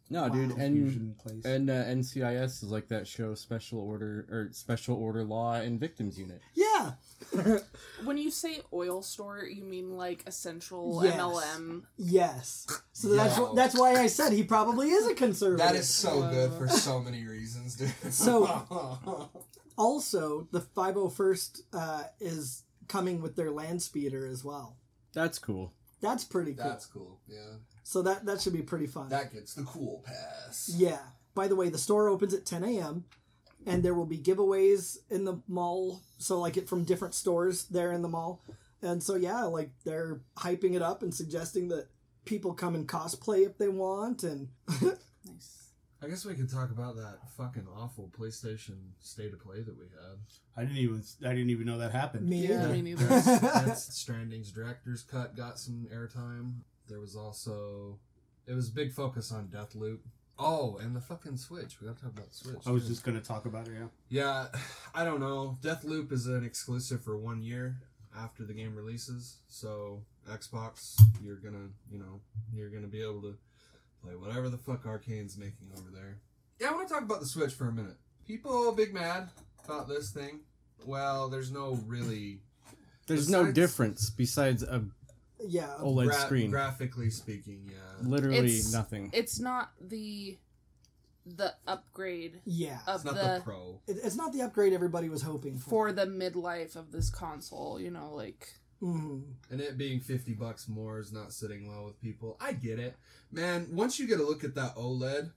No, 0.10 0.27
dude, 0.27 0.51
and 0.58 0.75
Fusion 0.75 1.15
place. 1.17 1.46
and 1.46 1.70
uh, 1.70 1.86
NCIS 1.86 2.63
is 2.63 2.72
like 2.72 2.88
that 2.89 3.08
show, 3.08 3.34
Special 3.36 3.79
Order 3.79 4.25
or 4.29 4.50
Special 4.51 4.96
Order 4.98 5.24
Law 5.24 5.53
and 5.53 5.79
Victims 5.79 6.17
Unit. 6.20 6.41
Yeah. 6.53 6.94
When 8.04 8.18
you 8.18 8.30
say 8.32 8.62
oil 8.72 9.02
store, 9.02 9.44
you 9.44 9.64
mean 9.64 9.98
like 9.98 10.24
essential 10.28 11.02
Yes. 11.04 11.20
MLM. 11.20 11.84
Yes. 11.98 12.68
So 12.94 13.10
that's 13.10 13.38
Yo. 13.38 13.54
that's 13.56 13.78
why 13.78 13.94
I 13.96 14.08
said 14.08 14.34
he 14.34 14.44
probably 14.44 14.90
is 14.92 15.08
a 15.08 15.14
conservative. 15.16 15.66
That 15.66 15.76
is 15.76 15.90
so 15.90 16.30
good 16.30 16.54
for 16.54 16.68
so 16.68 17.00
many 17.08 17.26
reasons, 17.26 17.76
dude. 17.76 18.14
So- 18.14 19.30
Also, 19.78 20.48
the 20.52 20.60
501st 20.60 21.62
uh, 21.72 22.04
is 22.20 22.64
coming 22.88 23.22
with 23.22 23.36
their 23.36 23.52
land 23.52 23.80
speeder 23.82 24.26
as 24.26 24.44
well. 24.44 24.76
That's 25.14 25.38
cool. 25.38 25.72
That's 26.02 26.24
pretty 26.24 26.54
cool. 26.56 26.64
that's 26.64 26.86
cool. 26.88 27.20
Yeah, 27.28 27.58
So 27.84 28.02
that 28.02 28.26
that 28.26 28.42
should 28.42 28.54
be 28.54 28.62
pretty 28.64 28.88
fun. 28.88 29.10
that 29.10 29.32
gets 29.34 29.54
the 29.54 29.64
cool 29.64 30.04
pass. 30.06 30.72
Yeah. 30.76 31.00
By 31.36 31.48
the 31.48 31.56
way, 31.56 31.70
the 31.70 31.78
store 31.78 32.08
opens 32.10 32.34
at 32.34 32.46
10 32.46 32.64
a.m. 32.64 33.06
and 33.68 33.84
there 33.84 33.94
will 33.94 34.06
be 34.06 34.18
giveaways 34.18 34.98
in 35.12 35.26
the 35.26 35.42
mall. 35.48 36.02
So 36.18 36.40
like 36.40 36.58
it 36.58 36.68
from 36.68 36.84
different 36.86 37.14
stores 37.14 37.66
there 37.66 37.92
in 37.92 38.02
the 38.02 38.08
mall. 38.08 38.42
And 38.82 39.04
so 39.04 39.16
yeah, 39.16 39.44
like 39.44 39.72
they're 39.84 40.22
hyping 40.38 40.76
it 40.76 40.82
up 40.82 41.04
and 41.04 41.14
suggesting 41.14 41.68
that 41.70 41.88
people 42.26 42.54
come 42.54 42.74
and 42.76 42.88
cosplay 42.88 43.46
if 43.46 43.58
they 43.58 43.68
want 43.70 44.24
and 44.24 44.48
Nice. 44.82 45.54
I 46.02 46.08
guess 46.08 46.26
we 46.26 46.36
could 46.36 46.50
talk 46.52 46.70
about 46.72 46.96
that 46.98 47.18
fucking 47.36 47.68
awful 47.76 48.12
PlayStation 48.18 48.76
State 49.02 49.34
of 49.34 49.40
Play 49.40 49.62
that 49.62 49.78
we 49.78 49.86
had. 49.86 50.20
I 50.56 50.62
didn't 50.62 50.78
even 50.78 51.04
I 51.26 51.30
didn't 51.30 51.50
even 51.50 51.66
know 51.66 51.80
that 51.80 51.92
happened. 51.92 52.30
me 52.30 52.48
Yeah, 52.48 52.64
either. 52.66 52.74
me 52.74 52.82
neither. 52.84 53.06
That's, 53.06 53.26
that's 53.42 54.00
Stranding's 54.00 54.52
director's 54.52 55.02
cut 55.02 55.36
got 55.36 55.60
some 55.60 55.88
airtime. 55.94 56.60
There 56.88 57.00
was 57.00 57.16
also 57.16 58.00
it 58.46 58.54
was 58.54 58.70
a 58.70 58.74
big 58.74 58.94
focus 58.94 59.32
on 59.32 59.48
Deathloop. 59.48 60.00
Oh, 60.39 60.77
and 60.82 60.96
the 60.96 61.01
fucking 61.01 61.38
Switch. 61.38 61.82
We 61.82 61.88
gotta 61.88 62.00
talk 62.00 62.12
about 62.12 62.29
the 62.29 62.36
Switch. 62.36 62.58
I 62.65 62.72
was 62.72 62.84
too. 62.84 62.89
just 62.89 63.03
gonna 63.03 63.22
talk 63.22 63.46
about 63.46 63.67
it. 63.67 63.74
Yeah. 63.74 63.88
Yeah, 64.10 64.60
I 64.96 65.03
don't 65.03 65.20
know. 65.20 65.58
Deathloop 65.62 66.12
is 66.12 66.27
an 66.27 66.44
exclusive 66.44 67.03
for 67.03 67.17
one 67.17 67.41
year 67.41 67.77
after 68.17 68.44
the 68.44 68.53
game 68.53 68.75
releases. 68.75 69.38
So 69.48 70.01
Xbox, 70.29 71.00
you're 71.24 71.38
gonna, 71.38 71.70
you 71.91 72.00
know, 72.00 72.22
you're 72.53 72.70
gonna 72.70 72.88
be 72.88 73.01
able 73.01 73.22
to 73.22 73.36
play 74.03 74.15
whatever 74.15 74.50
the 74.50 74.58
fuck 74.58 74.84
Arkane's 74.86 75.38
making 75.38 75.70
over 75.77 75.89
there. 75.94 76.20
Yeah, 76.60 76.70
I 76.70 76.72
want 76.74 76.88
to 76.88 76.94
talk 76.94 77.03
about 77.03 77.20
the 77.20 77.25
Switch 77.25 77.53
for 77.53 77.67
a 77.67 77.72
minute. 77.72 77.98
People 78.25 78.72
big 78.74 78.94
mad 78.94 79.29
about 79.65 79.88
this 79.88 80.12
thing. 80.12 80.41
Well, 80.86 81.29
there's 81.29 81.51
no 81.51 81.79
really 81.86 82.41
There's 83.08 83.29
no 83.29 83.51
difference 83.51 84.10
besides 84.10 84.63
a 84.63 84.84
Yeah. 85.46 85.75
OLED 85.79 86.06
gra- 86.06 86.13
screen. 86.22 86.50
graphically 86.51 87.10
speaking. 87.10 87.70
Yeah, 87.72 87.77
Literally 88.08 88.38
It's- 88.39 88.72
nothing. 88.72 89.10
It's 89.13 89.39
not 89.39 89.72
the 89.82 90.38
the 91.25 91.53
upgrade 91.67 92.39
Yeah. 92.46 92.79
of 92.88 92.96
it's 92.98 93.03
not 93.06 93.15
the, 93.15 93.22
the 93.36 93.41
Pro. 93.44 93.82
It, 93.86 93.98
it's 94.01 94.15
not 94.15 94.32
the 94.32 94.41
upgrade 94.44 94.72
everybody 94.72 95.10
was 95.10 95.24
hoping 95.24 95.58
for. 95.58 95.70
for 95.70 95.91
the 95.91 96.06
midlife 96.06 96.77
of 96.77 96.91
this 96.94 97.10
console. 97.10 97.79
You 97.82 97.91
know, 97.91 98.13
like 98.15 98.53
Mhm. 98.82 99.24
And 99.50 99.60
it 99.60 99.77
being 99.77 100.00
50 100.00 100.34
bucks 100.36 100.67
more 100.70 101.00
is 101.00 101.12
not 101.12 101.34
sitting 101.34 101.67
well 101.67 101.84
with 101.86 102.00
people. 102.00 102.38
I 102.39 102.53
get 102.53 102.79
it. 102.79 102.96
Man, 103.32 103.67
once 103.75 104.00
you 104.00 104.08
get 104.08 104.20
a 104.20 104.24
look 104.24 104.44
at 104.46 104.56
that 104.56 104.75
OLED, 104.75 105.32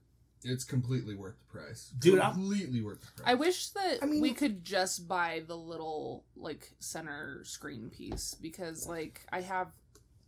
it's 0.45 0.63
completely 0.63 1.15
worth 1.17 1.35
the 1.41 1.59
price. 1.59 1.91
Dude, 1.99 2.19
I'm- 2.21 2.35
completely 2.35 2.81
worth 2.83 3.01
the 3.01 3.07
price. 3.23 3.27
I 3.29 3.35
wish 3.35 3.71
that 3.71 3.99
I 4.03 4.07
mean- 4.07 4.21
we 4.21 4.33
could 4.33 4.63
just 4.63 5.09
buy 5.09 5.43
the 5.47 5.57
little 5.57 6.25
like 6.37 6.71
center 6.79 7.43
screen 7.45 7.91
piece 7.91 8.35
because 8.35 8.87
like 8.87 9.23
I 9.33 9.41
have 9.41 9.73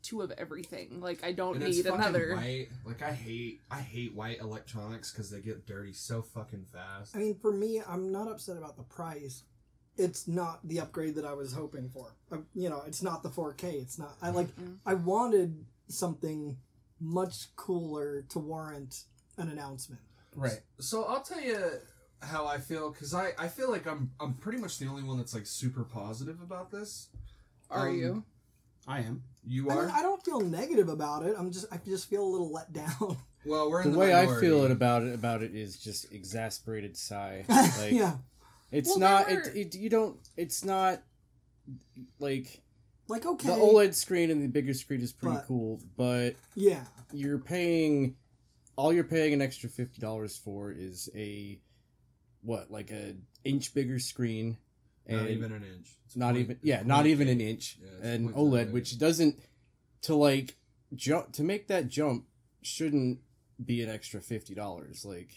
two 0.03 0.21
of 0.23 0.31
everything. 0.33 1.01
Like 1.01 1.25
I 1.25 1.33
don't 1.33 1.57
and 1.57 1.65
need 1.65 1.85
fucking 1.85 1.93
another. 2.01 2.35
white. 2.37 2.69
Like 2.85 3.03
I 3.03 3.13
hate 3.13 3.61
I 3.71 3.81
hate 3.81 4.15
white 4.15 4.41
electronics 4.41 5.11
cuz 5.11 5.31
they 5.31 5.41
get 5.41 5.67
dirty 5.67 5.93
so 5.93 6.23
fucking 6.23 6.67
fast. 6.73 7.15
I 7.17 7.19
mean, 7.21 7.39
for 7.39 7.53
me, 7.53 7.81
I'm 7.87 8.11
not 8.13 8.29
upset 8.29 8.57
about 8.57 8.77
the 8.77 8.83
price. 8.83 9.45
It's 9.97 10.27
not 10.27 10.67
the 10.67 10.81
upgrade 10.81 11.15
that 11.17 11.25
I 11.27 11.35
was 11.35 11.53
hoping 11.53 11.89
for. 11.91 12.15
Uh, 12.31 12.39
you 12.55 12.71
know, 12.71 12.83
it's 12.87 13.03
not 13.03 13.23
the 13.23 13.29
4K. 13.29 13.75
It's 13.75 13.99
not. 13.99 14.17
I 14.23 14.31
like. 14.31 14.49
Mm. 14.57 14.79
I 14.87 14.95
wanted 14.95 15.67
something 15.89 16.57
much 16.99 17.55
cooler 17.57 18.23
to 18.31 18.39
warrant 18.39 19.05
an 19.37 19.49
announcement. 19.51 20.01
Right. 20.35 20.61
So 20.81 21.05
I'll 21.05 21.23
tell 21.23 21.41
you 21.41 21.59
how 22.21 22.47
I 22.47 22.59
feel 22.59 22.91
cuz 22.93 23.13
I 23.13 23.33
I 23.39 23.49
feel 23.49 23.71
like 23.71 23.87
I'm 23.87 24.13
I'm 24.19 24.35
pretty 24.35 24.59
much 24.59 24.79
the 24.79 24.87
only 24.87 25.03
one 25.03 25.19
that's 25.19 25.35
like 25.35 25.47
super 25.47 25.85
positive 25.85 26.41
about 26.41 26.71
this. 26.71 27.09
Are 27.69 27.89
Um, 27.89 27.99
you? 27.99 28.25
I 28.87 29.01
am. 29.01 29.23
You 29.47 29.71
I, 29.71 29.75
are? 29.75 29.87
mean, 29.87 29.95
I 29.95 30.03
don't 30.03 30.25
feel 30.25 30.41
negative 30.41 30.89
about 30.89 31.25
it. 31.25 31.35
I'm 31.39 31.51
just. 31.53 31.67
I 31.73 31.79
just 31.85 32.09
feel 32.11 32.25
a 32.25 32.31
little 32.31 32.53
let 32.53 32.73
down. 32.73 33.17
well, 33.47 33.71
we're 33.71 33.83
in 33.83 33.89
The 33.89 33.93
the, 33.93 33.99
way 33.99 34.15
I 34.15 34.27
feel 34.41 34.65
it 34.65 34.71
about 34.71 35.03
it 35.03 35.15
about 35.15 35.43
it 35.43 35.55
is 35.55 35.77
just 35.79 36.13
exasperated 36.13 36.97
sigh. 36.97 37.45
Like 37.49 37.93
yeah. 37.93 38.17
it's 38.71 38.89
Well, 38.91 38.99
not 38.99 39.29
there 39.29 39.41
it, 39.41 39.57
it 39.57 39.75
you 39.77 39.89
don't 39.91 40.17
it's 40.37 40.65
not 40.65 41.03
like 42.19 42.63
Like 43.09 43.27
okay. 43.27 43.49
the 43.49 43.55
OLED 43.55 43.95
screen 43.95 44.31
and 44.31 44.43
the 44.43 44.49
bigger 44.49 44.75
screen 44.75 45.01
is 45.01 45.13
pretty 45.13 45.37
But- 45.37 45.47
cool, 45.47 45.81
but 45.97 46.35
Yeah. 46.55 46.85
you're 47.13 47.39
paying 47.39 48.17
all 48.77 48.93
you're 48.93 49.05
paying 49.05 49.33
an 49.35 49.43
extra 49.43 49.69
fifty 49.69 50.01
dollars 50.01 50.37
for 50.37 50.71
is 50.73 51.09
a 51.15 51.61
what 52.43 52.71
like 52.71 52.91
a 52.91 53.15
inch 53.45 53.75
bigger 53.75 53.99
screen 53.99 54.57
and 55.07 55.21
not 55.21 55.31
even 55.31 55.53
an 55.53 55.65
inch. 55.65 55.89
It's 56.07 56.17
not 56.17 56.35
point- 56.35 56.45
even 56.45 56.59
yeah 56.63 56.83
not 56.85 57.07
even 57.07 57.29
eight. 57.29 57.33
an 57.33 57.41
inch 57.41 57.79
Yeah, 57.83 58.09
and 58.11 58.31
OLED 58.35 58.51
zero 58.51 58.57
eight. 58.69 58.73
which 58.73 58.99
doesn't 58.99 59.39
to 60.03 60.15
like 60.15 60.57
jump 60.95 61.33
to 61.33 61.43
make 61.43 61.69
that 61.69 61.89
jump 61.89 62.27
shouldn't 62.63 63.21
be 63.65 63.83
an 63.83 63.91
extra 63.91 64.21
fifty 64.21 64.55
dollars 64.55 65.05
like 65.05 65.31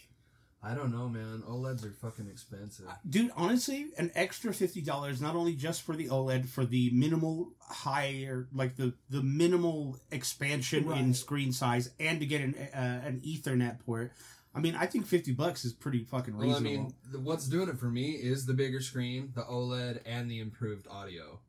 I 0.62 0.74
don't 0.74 0.90
know, 0.90 1.08
man. 1.08 1.44
OLEDs 1.46 1.84
are 1.84 1.92
fucking 1.92 2.26
expensive. 2.28 2.86
Dude, 3.08 3.30
honestly, 3.36 3.86
an 3.98 4.10
extra 4.16 4.52
fifty 4.52 4.80
dollars 4.80 5.20
not 5.20 5.36
only 5.36 5.54
just 5.54 5.82
for 5.82 5.94
the 5.94 6.08
OLED 6.08 6.48
for 6.48 6.64
the 6.64 6.90
minimal 6.90 7.52
higher, 7.60 8.48
like 8.52 8.74
the 8.76 8.94
the 9.08 9.22
minimal 9.22 9.98
expansion 10.10 10.90
in 10.90 11.14
screen 11.14 11.52
size, 11.52 11.90
and 12.00 12.18
to 12.18 12.26
get 12.26 12.40
an 12.40 12.54
uh, 12.74 13.00
an 13.06 13.20
Ethernet 13.24 13.78
port. 13.84 14.12
I 14.56 14.60
mean, 14.60 14.74
I 14.74 14.86
think 14.86 15.06
fifty 15.06 15.32
bucks 15.32 15.64
is 15.64 15.72
pretty 15.72 16.02
fucking 16.04 16.34
reasonable. 16.36 16.62
Well, 16.62 16.72
I 16.72 16.76
mean, 16.76 16.94
the, 17.12 17.20
what's 17.20 17.46
doing 17.46 17.68
it 17.68 17.78
for 17.78 17.86
me 17.90 18.12
is 18.12 18.46
the 18.46 18.54
bigger 18.54 18.80
screen, 18.80 19.32
the 19.34 19.42
OLED, 19.42 20.00
and 20.06 20.30
the 20.30 20.40
improved 20.40 20.86
audio. 20.88 21.40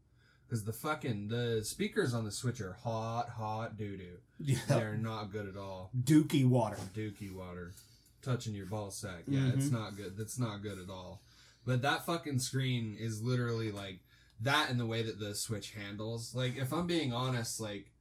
Because 0.46 0.64
the 0.64 0.74
fucking 0.74 1.28
the 1.30 1.62
speakers 1.64 2.14
on 2.14 2.24
the 2.26 2.32
Switch 2.32 2.62
are 2.62 2.74
hot, 2.74 3.30
hot 3.30 3.78
doo 3.78 3.98
doo. 3.98 4.18
yeah, 4.40 4.58
They're 4.68 4.98
not 4.98 5.32
good 5.32 5.48
at 5.48 5.58
all. 5.58 5.90
Dookie 5.98 6.48
water. 6.48 6.78
Dookie 6.96 7.34
water, 7.34 7.72
touching 8.22 8.54
your 8.54 8.66
ball 8.66 8.92
sack. 8.92 9.24
Yeah, 9.28 9.50
it's 9.54 9.68
Mhm. 9.68 9.72
not 9.74 9.96
good. 9.98 10.16
That's 10.18 10.38
not 10.40 10.62
good 10.62 10.78
at 10.80 10.90
all. 10.90 11.22
But 11.66 11.82
that 11.82 12.06
fucking 12.06 12.40
screen 12.40 12.96
is 13.00 13.22
literally 13.22 13.72
like 13.72 14.00
that 14.42 14.70
in 14.70 14.78
the 14.78 14.86
way 14.86 15.02
that 15.02 15.20
the 15.20 15.34
Switch 15.36 15.72
handles. 15.72 16.34
Like, 16.36 16.56
if 16.58 16.72
I'm 16.72 16.88
being 16.88 17.12
honest, 17.12 17.60
like 17.60 17.92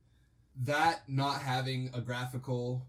that 0.63 1.09
not 1.09 1.43
having 1.43 1.91
a 1.95 2.01
graphical 2.01 2.87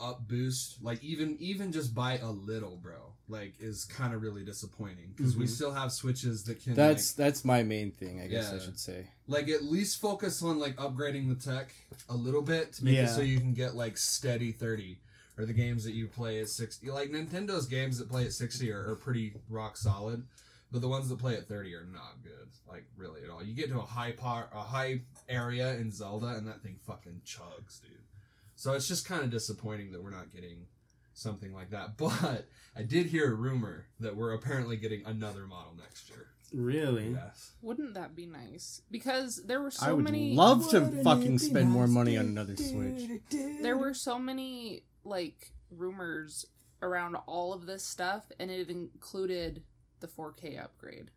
up 0.00 0.26
boost, 0.28 0.82
like 0.82 1.02
even 1.04 1.36
even 1.38 1.72
just 1.72 1.94
by 1.94 2.18
a 2.18 2.30
little, 2.30 2.76
bro, 2.76 3.12
like 3.28 3.54
is 3.60 3.84
kind 3.84 4.14
of 4.14 4.22
really 4.22 4.44
disappointing 4.44 5.12
because 5.16 5.36
we 5.36 5.44
Mhm. 5.44 5.48
still 5.50 5.72
have 5.72 5.92
switches 5.92 6.44
that 6.44 6.62
can 6.62 6.74
that's 6.74 7.12
that's 7.12 7.44
my 7.44 7.62
main 7.62 7.90
thing 7.92 8.20
i 8.20 8.26
guess 8.26 8.52
i 8.52 8.58
should 8.58 8.78
say. 8.78 9.08
Like 9.26 9.46
like 9.46 9.48
at 9.54 9.62
least 9.64 10.00
focus 10.00 10.42
on 10.42 10.58
like 10.58 10.74
upgrading 10.76 11.28
the 11.28 11.34
tech 11.50 11.72
a 12.08 12.14
little 12.16 12.42
bit 12.42 12.72
to 12.74 12.84
make 12.84 12.96
it 12.98 13.08
so 13.14 13.20
you 13.20 13.38
can 13.38 13.54
get 13.54 13.76
like 13.76 13.96
steady 13.96 14.50
30 14.50 14.98
or 15.38 15.46
the 15.46 15.52
games 15.52 15.84
that 15.84 15.92
you 15.92 16.08
play 16.08 16.40
at 16.40 16.48
60 16.48 16.90
like 16.90 17.10
nintendo's 17.10 17.66
games 17.66 17.98
that 17.98 18.08
play 18.10 18.24
at 18.24 18.32
60 18.32 18.70
are, 18.72 18.90
are 18.90 18.96
pretty 18.96 19.34
rock 19.48 19.76
solid 19.76 20.26
but 20.72 20.80
the 20.80 20.88
ones 20.88 21.08
that 21.08 21.18
play 21.18 21.36
at 21.36 21.46
30 21.46 21.74
are 21.76 21.84
not 21.92 22.22
good 22.24 22.48
like 22.68 22.84
really 22.96 23.22
at 23.24 23.30
all. 23.30 23.42
You 23.42 23.54
get 23.54 23.68
to 23.70 23.78
a 23.78 23.82
high 23.82 24.12
par 24.12 24.48
a 24.52 24.60
high 24.62 25.02
area 25.28 25.74
in 25.74 25.92
zelda 25.92 26.28
and 26.28 26.46
that 26.48 26.62
thing 26.62 26.78
fucking 26.84 27.22
chugs 27.24 27.80
dude 27.82 27.98
so 28.60 28.72
it's 28.72 28.86
just 28.88 29.06
kind 29.06 29.22
of 29.22 29.30
disappointing 29.30 29.90
that 29.92 30.02
we're 30.02 30.10
not 30.10 30.30
getting 30.32 30.66
something 31.14 31.52
like 31.54 31.70
that 31.70 31.96
but 31.96 32.46
i 32.76 32.82
did 32.82 33.06
hear 33.06 33.32
a 33.32 33.34
rumor 33.34 33.86
that 33.98 34.14
we're 34.16 34.32
apparently 34.32 34.76
getting 34.76 35.04
another 35.06 35.46
model 35.46 35.74
next 35.78 36.08
year 36.08 36.26
Really? 36.52 37.10
yes 37.10 37.52
Wouldn't 37.62 37.94
that 37.94 38.16
be 38.16 38.26
nice? 38.26 38.82
Because 38.90 39.40
there 39.46 39.62
were 39.62 39.70
so 39.70 39.84
many 39.86 39.90
i 39.90 39.94
would 39.94 40.04
many. 40.04 40.34
love 40.34 40.68
to 40.70 40.80
Wouldn't 40.80 41.04
fucking 41.04 41.34
it 41.36 41.38
be 41.38 41.38
spend 41.38 41.70
more 41.70 41.86
money 41.86 42.18
on 42.18 42.26
another 42.26 42.56
switch 42.56 43.08
there 43.62 43.76
were 43.76 43.94
so 43.94 44.18
many 44.18 44.82
like 45.04 45.52
rumors 45.70 46.44
around 46.82 47.14
all 47.26 47.52
of 47.52 47.66
this 47.66 47.84
stuff, 47.84 48.24
and 48.38 48.50
it 48.50 48.68
included 48.70 49.62
the 50.00 50.06
4K 50.08 50.62
upgrade. 50.62 51.10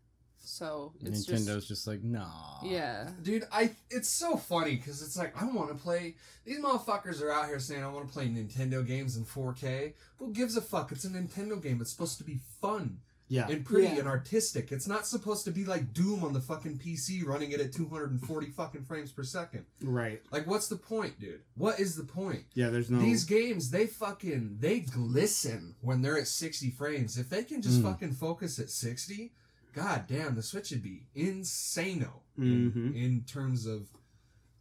So 0.46 0.94
it's 1.02 1.26
nintendo's 1.26 1.68
just, 1.68 1.88
like 1.88 2.04
nah 2.04 2.30
yeah. 2.64 3.10
Dude, 3.22 3.46
I 3.52 3.72
it's 3.90 4.10
so 4.10 4.36
funny 4.36 4.76
because 4.76 5.02
it's 5.02 5.18
like 5.18 5.34
I 5.42 5.46
want 5.46 5.70
to 5.70 5.76
play. 5.76 6.16
These 6.46 6.60
motherfuckers 6.60 7.22
are 7.22 7.32
out 7.32 7.46
here 7.48 7.60
saying 7.60 7.84
I 7.84 7.88
want 7.88 8.08
to 8.08 8.14
play 8.14 8.28
Nintendo 8.28 8.86
games 8.86 9.16
in 9.16 9.24
4K. 9.24 9.94
Who 10.18 10.34
gives 10.34 10.58
a 10.58 10.62
fuck? 10.62 10.92
It's 10.92 11.06
a 11.06 11.10
Nintendo 11.10 11.62
game. 11.62 11.80
It's 11.82 11.92
supposed 11.92 12.18
to 12.18 12.24
be 12.26 12.40
fun. 12.62 13.00
Yeah. 13.30 13.48
and 13.48 13.66
pretty 13.66 13.88
Yeah. 13.88 14.00
and 14.00 14.08
artistic. 14.08 14.72
It's 14.72 14.86
not 14.88 15.08
supposed 15.08 15.46
to 15.46 15.52
be 15.52 15.64
like 15.66 15.92
Doom 15.94 16.24
on 16.24 16.34
the 16.34 16.42
fucking 16.42 16.78
PC 16.78 17.26
running 17.26 17.52
it 17.52 17.60
at 17.62 17.74
240 17.74 18.48
fucking 18.52 18.84
frames 18.84 19.12
per 19.12 19.24
second. 19.24 19.66
Right. 19.82 20.22
Like, 20.30 20.46
what's 20.46 20.68
the 20.68 20.76
point, 20.76 21.20
dude? 21.20 21.40
What 21.56 21.80
is 21.80 21.96
the 21.96 22.04
point? 22.04 22.44
Yeah, 22.54 22.70
there's 22.70 22.92
no. 22.92 23.00
These 23.00 23.24
games, 23.24 23.72
they 23.72 23.88
fucking 23.88 24.58
they 24.60 24.82
glisten 24.82 25.76
when 25.82 26.02
they're 26.02 26.18
at 26.20 26.28
60 26.28 26.70
frames. 26.72 27.18
If 27.18 27.30
they 27.30 27.44
can 27.44 27.62
just 27.62 27.80
Mm. 27.80 27.84
fucking 27.84 28.12
focus 28.14 28.60
at 28.60 28.70
60, 28.70 29.32
god 29.74 30.06
damn, 30.08 30.36
the 30.36 30.44
Switch 30.44 30.72
would 30.72 30.84
be 30.84 31.08
insano 31.16 32.22
Mhm. 32.40 32.76
in, 32.76 32.94
in 32.96 33.24
terms 33.26 33.66
of 33.66 33.90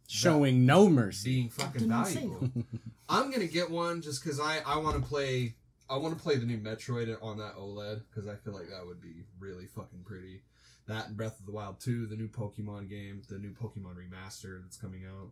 Showing 0.07 0.65
no 0.65 0.89
mercy. 0.89 1.33
being 1.35 1.49
fucking 1.49 1.89
Fucking 1.89 1.89
valuable. 1.89 2.49
I'm 3.09 3.31
gonna 3.31 3.47
get 3.47 3.71
one 3.71 4.01
just 4.01 4.23
because 4.23 4.39
I 4.39 4.59
I 4.65 4.77
want 4.77 5.01
to 5.01 5.07
play 5.07 5.55
I 5.89 5.97
want 5.97 6.15
to 6.17 6.21
play 6.21 6.35
the 6.37 6.45
new 6.45 6.57
Metroid 6.57 7.15
on 7.21 7.37
that 7.37 7.55
OLED 7.55 8.01
because 8.09 8.27
I 8.27 8.35
feel 8.35 8.53
like 8.53 8.69
that 8.69 8.85
would 8.85 9.01
be 9.01 9.23
really 9.39 9.65
fucking 9.65 10.03
pretty. 10.05 10.41
That 10.87 11.07
and 11.07 11.17
Breath 11.17 11.39
of 11.39 11.45
the 11.45 11.51
Wild 11.51 11.79
2, 11.79 12.07
the 12.07 12.15
new 12.17 12.27
Pokemon 12.27 12.89
game, 12.89 13.21
the 13.29 13.37
new 13.39 13.51
Pokemon 13.53 13.95
remaster 13.95 14.61
that's 14.61 14.77
coming 14.77 15.03
out. 15.05 15.31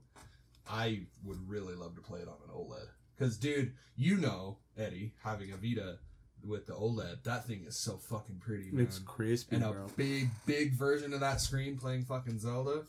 I 0.70 1.02
would 1.24 1.48
really 1.50 1.76
love 1.76 1.96
to 1.96 2.02
play 2.02 2.20
it 2.22 2.28
on 2.28 2.36
an 2.48 2.54
OLED 2.56 2.88
because, 3.18 3.38
dude, 3.38 3.74
you 3.96 4.18
know 4.18 4.58
Eddie 4.78 5.14
having 5.24 5.52
a 5.52 5.58
Vita 5.58 6.00
with 6.46 6.66
the 6.68 6.74
OLED, 6.74 7.24
that 7.24 7.46
thing 7.46 7.64
is 7.68 7.76
so 7.78 7.98
fucking 7.98 8.38
pretty, 8.40 8.72
man. 8.72 8.86
It's 8.86 9.00
crispy, 9.00 9.56
and 9.58 9.66
a 9.66 9.72
bro. 9.72 9.88
big, 9.96 10.30
big 10.46 10.74
version 10.74 11.14
of 11.14 11.20
that 11.22 11.42
screen 11.42 11.78
playing 11.78 12.06
fucking 12.06 12.40
Zelda. 12.40 12.84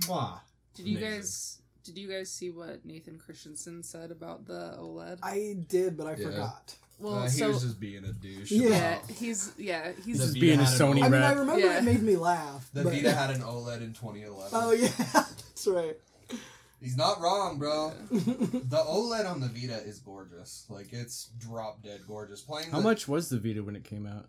Mwah. 0.00 0.40
Did 0.74 0.86
you 0.86 0.98
Amazing. 0.98 1.18
guys 1.18 1.56
did 1.82 1.96
you 1.98 2.08
guys 2.08 2.30
see 2.30 2.50
what 2.50 2.84
Nathan 2.84 3.18
Christensen 3.18 3.82
said 3.82 4.10
about 4.10 4.46
the 4.46 4.76
OLED? 4.78 5.18
I 5.22 5.56
did, 5.68 5.96
but 5.96 6.06
I 6.06 6.14
Yeah. 6.14 6.26
forgot. 6.26 6.74
well, 6.98 7.14
Uh, 7.14 7.22
he 7.24 7.30
so 7.38 7.48
was 7.48 7.62
just 7.62 7.80
being 7.80 8.04
a 8.04 8.12
douche. 8.12 8.50
Yeah. 8.52 8.68
yeah, 8.68 8.98
he's 9.08 9.52
yeah, 9.56 9.92
he's 10.04 10.18
The 10.18 10.24
Just 10.24 10.34
Vita 10.34 10.40
being 10.40 10.60
a 10.60 10.64
had 10.64 10.72
an 10.74 10.78
Sony 10.78 10.98
OLED. 11.00 11.04
I 11.04 11.08
mean, 11.08 11.22
I 11.22 11.32
remember 11.32 11.66
Yeah. 11.66 11.78
it 11.78 11.84
made 11.84 12.02
me 12.02 12.16
laugh. 12.16 12.68
The 12.74 12.84
but... 12.84 12.92
Vita 12.92 13.12
had 13.12 13.30
an 13.30 13.40
OLED 13.42 13.80
in 13.82 13.92
2011. 13.94 14.50
Oh 14.52 14.72
yeah, 14.72 14.88
that's 15.14 15.66
right. 15.66 15.96
He's 16.80 16.96
not 16.96 17.20
wrong, 17.20 17.58
bro. 17.58 17.90
the 18.10 18.82
OLED 18.88 19.30
on 19.30 19.40
the 19.40 19.48
Vita 19.48 19.76
is 19.86 19.98
gorgeous. 19.98 20.64
Like 20.68 20.92
it's 20.92 21.30
drop 21.38 21.82
dead 21.82 22.00
gorgeous. 22.06 22.40
Playing 22.40 22.70
How 22.70 22.78
the- 22.78 22.84
much 22.84 23.06
was 23.06 23.28
the 23.28 23.38
Vita 23.38 23.62
when 23.62 23.76
it 23.76 23.84
came 23.84 24.06
out? 24.06 24.26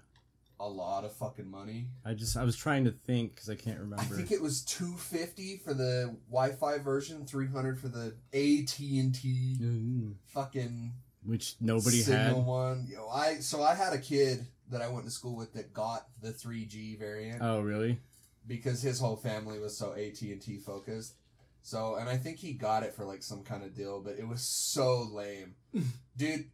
A 0.60 0.67
lot 0.67 1.05
of 1.05 1.13
fucking 1.13 1.50
money. 1.50 1.88
I 2.05 2.13
just 2.13 2.38
I 2.38 2.43
was 2.43 2.55
trying 2.55 2.84
to 2.86 2.91
think 2.91 3.31
because 3.34 3.50
I 3.50 3.55
can't 3.55 3.79
remember. 3.79 4.03
I 4.13 4.17
think 4.17 4.31
it 4.31 4.41
was 4.41 4.63
250 4.65 5.58
for 5.58 5.74
the 5.74 6.15
Wi-Fi 6.29 6.77
version, 6.79 7.25
300 7.25 7.79
for 7.79 7.88
the 7.88 8.13
AT&T 8.34 9.58
Mm, 9.60 10.13
fucking 10.27 10.93
Which 11.24 11.55
nobody 11.60 12.01
signal 12.01 12.36
had. 12.41 12.46
one. 12.46 12.88
Yo, 12.88 13.08
I 13.08 13.36
so 13.39 13.63
I 13.63 13.74
had 13.75 13.93
a 13.93 13.98
kid 13.98 14.46
that 14.70 14.81
I 14.84 14.88
went 14.89 15.05
to 15.05 15.12
school 15.12 15.36
with 15.36 15.53
that 15.53 15.74
got 15.74 16.08
the 16.22 16.31
3G 16.31 17.00
variant. 17.00 17.41
Oh 17.41 17.62
really? 17.62 18.00
because 18.48 18.81
his 18.81 19.00
whole 19.00 19.15
family 19.15 19.60
was 19.60 19.77
so 19.77 19.93
AT 19.93 20.20
and 20.22 20.41
T 20.41 20.58
focused. 20.58 21.15
So, 21.62 21.96
and 21.96 22.10
I 22.10 22.18
think 22.18 22.39
he 22.39 22.53
got 22.53 22.84
it 22.84 22.94
for 22.94 23.06
like 23.06 23.24
some 23.24 23.44
kind 23.44 23.63
of 23.63 23.75
deal, 23.75 24.01
but 24.01 24.18
it 24.18 24.27
was 24.27 24.41
so 24.41 25.08
lame, 25.12 25.56
dude. 26.18 26.50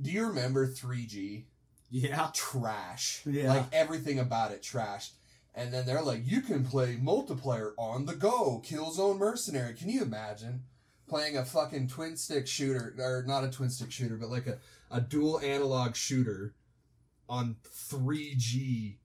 Do 0.00 0.10
you 0.10 0.26
remember 0.26 0.66
3G? 0.66 1.44
Yeah. 1.90 2.30
Trash. 2.32 3.22
Yeah. 3.26 3.52
Like 3.52 3.66
everything 3.72 4.18
about 4.18 4.52
it, 4.52 4.62
trash. 4.62 5.10
And 5.54 5.74
then 5.74 5.84
they're 5.84 6.02
like, 6.02 6.22
you 6.24 6.40
can 6.40 6.64
play 6.64 6.96
multiplayer 6.96 7.72
on 7.76 8.06
the 8.06 8.14
go, 8.14 8.62
Killzone 8.64 9.18
Mercenary. 9.18 9.74
Can 9.74 9.88
you 9.88 10.02
imagine 10.02 10.62
playing 11.08 11.36
a 11.36 11.44
fucking 11.44 11.88
twin 11.88 12.16
stick 12.16 12.46
shooter, 12.46 12.94
or 12.98 13.24
not 13.26 13.44
a 13.44 13.50
twin 13.50 13.68
stick 13.68 13.90
shooter, 13.90 14.16
but 14.16 14.30
like 14.30 14.46
a, 14.46 14.58
a 14.90 15.00
dual 15.00 15.40
analog 15.40 15.96
shooter 15.96 16.54
on 17.28 17.56
3G? 17.68 18.96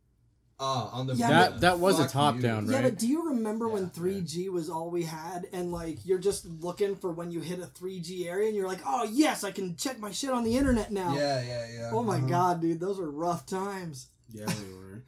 Uh, 0.58 0.90
on 0.94 1.06
the 1.08 1.16
Yeah, 1.16 1.28
That 1.30 1.50
Vita? 1.50 1.62
that 1.62 1.80
was 1.80 2.00
a 2.00 2.08
top 2.08 2.36
you. 2.36 2.42
down, 2.42 2.70
Yeah, 2.70 2.82
but 2.84 2.98
do 2.98 3.08
you 3.08 3.28
remember 3.28 3.68
when 3.68 3.90
3G 3.90 4.48
was 4.50 4.70
all 4.70 4.90
we 4.90 5.04
had, 5.04 5.48
and 5.52 5.70
like 5.72 6.06
you're 6.06 6.18
just 6.20 6.46
looking 6.46 6.96
for 6.96 7.12
when 7.12 7.30
you 7.30 7.42
hit 7.42 7.60
a 7.60 7.66
3G 7.68 8.26
area, 8.28 8.48
and 8.48 8.56
you're 8.56 8.68
like, 8.68 8.80
oh 8.86 9.04
yes, 9.04 9.44
I 9.44 9.52
can 9.52 9.76
check 9.76 10.00
my 10.00 10.12
shit 10.12 10.30
on 10.30 10.46
the 10.46 10.56
internet 10.58 10.92
now. 10.94 11.14
Yeah, 11.14 11.42
yeah, 11.44 11.68
yeah. 11.74 11.90
Oh 11.92 12.04
my 12.04 12.18
Uh-huh. 12.20 12.28
god, 12.28 12.62
dude, 12.62 12.80
those 12.80 13.00
are 13.00 13.12
rough 13.12 13.46
times. 13.46 14.08
Yeah, 14.32 14.46
they 14.48 14.74
were. 14.74 15.04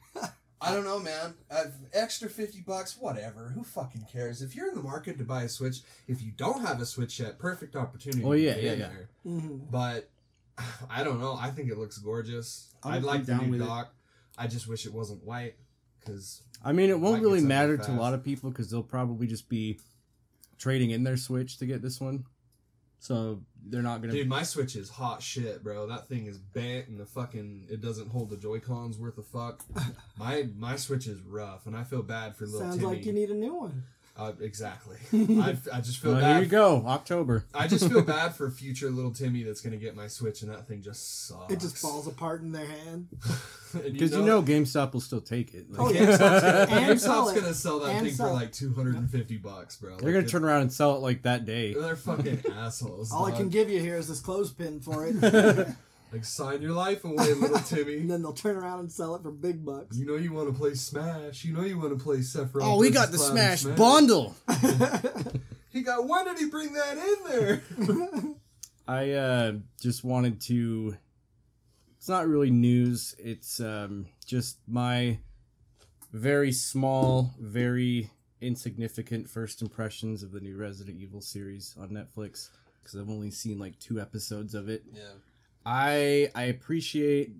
I 0.60 0.72
don't 0.74 0.84
know, 0.84 0.98
man. 0.98 1.34
Uh, 1.50 1.64
extra 1.94 2.28
50 2.28 2.60
bucks, 2.66 2.98
whatever. 2.98 3.52
Who 3.54 3.62
fucking 3.62 4.06
cares? 4.12 4.42
If 4.42 4.54
you're 4.56 4.68
in 4.68 4.74
the 4.74 4.82
market 4.82 5.16
to 5.18 5.24
buy 5.24 5.44
a 5.44 5.48
Switch, 5.48 5.78
if 6.08 6.20
you 6.20 6.32
don't 6.36 6.60
have 6.66 6.80
a 6.80 6.84
Switch 6.86 7.20
yet, 7.20 7.38
perfect 7.38 7.74
opportunity 7.76 8.24
Oh, 8.24 8.32
yeah, 8.32 8.54
get 8.54 8.62
yeah, 8.64 8.70
yeah. 8.72 8.76
there. 8.88 9.08
hmm 9.22 9.58
But 9.70 10.10
I 10.90 11.04
don't 11.04 11.20
know. 11.20 11.34
I 11.40 11.50
think 11.52 11.70
it 11.70 11.78
looks 11.78 11.96
gorgeous. 11.98 12.74
I'm 12.82 12.94
I'd 12.94 13.02
like 13.04 13.24
the 13.24 13.32
down 13.32 13.44
new 13.46 13.50
with 13.52 13.62
it. 13.62 13.66
Dock. 14.38 14.44
I 14.44 14.48
just 14.48 14.68
wish 14.68 14.86
it 14.86 14.92
wasn't 14.94 15.24
white 15.24 15.54
because 16.00 16.42
I 16.64 16.72
mean, 16.72 16.90
it 16.90 16.98
won't 16.98 17.22
really 17.22 17.40
get 17.40 17.42
something 17.42 17.48
matter 17.48 17.76
to 17.76 17.92
a 17.92 18.00
lot 18.00 18.14
of 18.14 18.24
people 18.24 18.50
because 18.50 18.70
they'll 18.70 18.82
probably 18.82 19.26
just 19.26 19.48
be 19.48 19.78
trading 20.58 20.90
in 20.90 21.04
their 21.04 21.16
Switch 21.16 21.58
to 21.58 21.66
get 21.66 21.82
this 21.82 22.00
one. 22.00 22.24
So 23.00 23.42
they're 23.64 23.82
not 23.82 24.00
gonna. 24.00 24.12
dude, 24.12 24.28
my 24.28 24.42
Switch 24.42 24.74
is 24.74 24.88
hot 24.88 25.22
shit, 25.22 25.62
bro. 25.62 25.86
That 25.86 26.08
thing 26.08 26.26
is 26.26 26.38
bent 26.38 26.88
and 26.88 26.98
the 26.98 27.06
fucking 27.06 27.66
it 27.70 27.80
doesn't 27.80 28.10
hold 28.10 28.30
the 28.30 28.36
Joy 28.36 28.58
Cons 28.58 28.98
worth 28.98 29.18
of 29.18 29.26
fuck. 29.26 29.64
my 30.18 30.48
my 30.56 30.76
Switch 30.76 31.06
is 31.06 31.20
rough, 31.22 31.66
and 31.66 31.76
I 31.76 31.84
feel 31.84 32.02
bad 32.02 32.36
for 32.36 32.44
little 32.46 32.60
Sounds 32.60 32.76
Timmy. 32.76 32.88
like 32.88 33.06
you 33.06 33.12
need 33.12 33.30
a 33.30 33.34
new 33.34 33.54
one. 33.54 33.84
Uh, 34.18 34.32
exactly. 34.40 34.96
I, 35.12 35.56
I 35.72 35.80
just 35.80 35.98
feel 35.98 36.12
Well, 36.12 36.20
bad. 36.20 36.34
here 36.34 36.42
you 36.42 36.48
go, 36.48 36.84
October. 36.86 37.44
I 37.54 37.68
just 37.68 37.88
feel 37.88 38.02
bad 38.16 38.34
for 38.34 38.50
future 38.50 38.90
little 38.90 39.12
Timmy 39.12 39.44
that's 39.44 39.60
gonna 39.60 39.76
get 39.76 39.94
my 39.96 40.08
Switch 40.08 40.42
and 40.42 40.50
that 40.52 40.66
thing 40.66 40.82
just 40.82 41.28
sucks. 41.28 41.52
It 41.52 41.60
just 41.60 41.78
falls 41.78 42.06
apart 42.08 42.42
in 42.42 42.52
their 42.52 42.66
hand. 42.66 43.08
Because 43.70 44.12
you 44.12 44.22
know 44.24 44.40
GameStop 44.42 44.94
will 44.94 45.00
still 45.02 45.20
take 45.20 45.52
it. 45.52 45.66
Oh, 45.78 45.92
yeah. 45.92 46.06
GameStop's, 46.06 46.18
gonna, 46.18 46.98
sell 46.98 47.26
GameStop's 47.26 47.40
gonna 47.40 47.54
sell 47.54 47.78
that 47.80 47.90
And 47.96 48.06
thing 48.06 48.12
for 48.12 48.16
sell 48.16 48.28
it. 48.30 48.32
like 48.32 48.50
two 48.52 48.72
hundred 48.72 48.96
and 48.96 49.10
fifty 49.10 49.36
bucks, 49.36 49.76
bro. 49.76 49.98
they're 49.98 50.12
gonna 50.14 50.26
turn 50.26 50.42
around 50.42 50.62
and 50.62 50.72
sell 50.72 50.96
it 50.96 51.00
like 51.00 51.20
that 51.24 51.44
day. 51.44 51.74
They're 51.74 51.94
fucking 51.94 52.44
assholes. 52.56 53.12
All 53.12 53.26
I 53.26 53.32
can 53.32 53.50
give 53.50 53.68
you 53.68 53.78
here 53.80 53.96
is 53.96 54.08
this 54.08 54.20
clothespin 54.20 54.80
for 54.80 55.06
it, 55.06 55.22
and 55.22 55.76
like 56.12 56.24
sign 56.24 56.62
your 56.62 56.72
life 56.72 57.04
away, 57.04 57.34
little 57.34 57.58
Timmy. 57.66 57.98
And 57.98 58.10
then 58.10 58.22
they'll 58.22 58.32
turn 58.32 58.56
around 58.56 58.80
and 58.80 58.90
sell 58.90 59.14
it 59.14 59.22
for 59.22 59.30
big 59.30 59.64
bucks. 59.64 59.96
You 59.96 60.06
know 60.06 60.16
you 60.16 60.32
want 60.32 60.48
to 60.48 60.58
play 60.58 60.74
Smash. 60.74 61.44
You 61.44 61.54
know 61.54 61.62
you 61.62 61.78
want 61.78 61.96
to 61.96 62.02
play 62.02 62.18
Sephiroth. 62.18 62.62
Oh, 62.62 62.78
we 62.78 62.90
got 62.90 63.10
the 63.10 63.18
Cloud 63.18 63.32
Smash 63.32 63.64
in 63.64 63.74
bundle. 63.74 64.34
He 65.70 65.82
got. 65.82 66.06
When 66.08 66.24
did 66.24 66.38
he 66.38 66.46
bring 66.46 66.72
that 66.72 66.96
in 66.98 67.30
there? 67.30 67.62
I 68.88 69.12
uh, 69.12 69.52
just 69.80 70.02
wanted 70.02 70.40
to. 70.42 70.96
It's 71.98 72.08
not 72.08 72.26
really 72.26 72.50
news. 72.50 73.14
It's 73.18 73.60
um, 73.60 74.06
just 74.26 74.58
my 74.66 75.18
very 76.12 76.52
small, 76.52 77.34
very 77.38 78.10
insignificant 78.40 79.28
first 79.28 79.62
impressions 79.62 80.22
of 80.22 80.32
the 80.32 80.40
new 80.40 80.56
Resident 80.56 80.98
Evil 81.00 81.20
series 81.20 81.74
on 81.78 81.90
Netflix 81.90 82.48
because 82.82 82.98
I've 82.98 83.10
only 83.10 83.30
seen 83.30 83.58
like 83.58 83.78
two 83.78 84.00
episodes 84.00 84.54
of 84.54 84.68
it. 84.68 84.82
yeah. 84.92 85.02
I 85.68 86.30
I 86.34 86.44
appreciate 86.44 87.32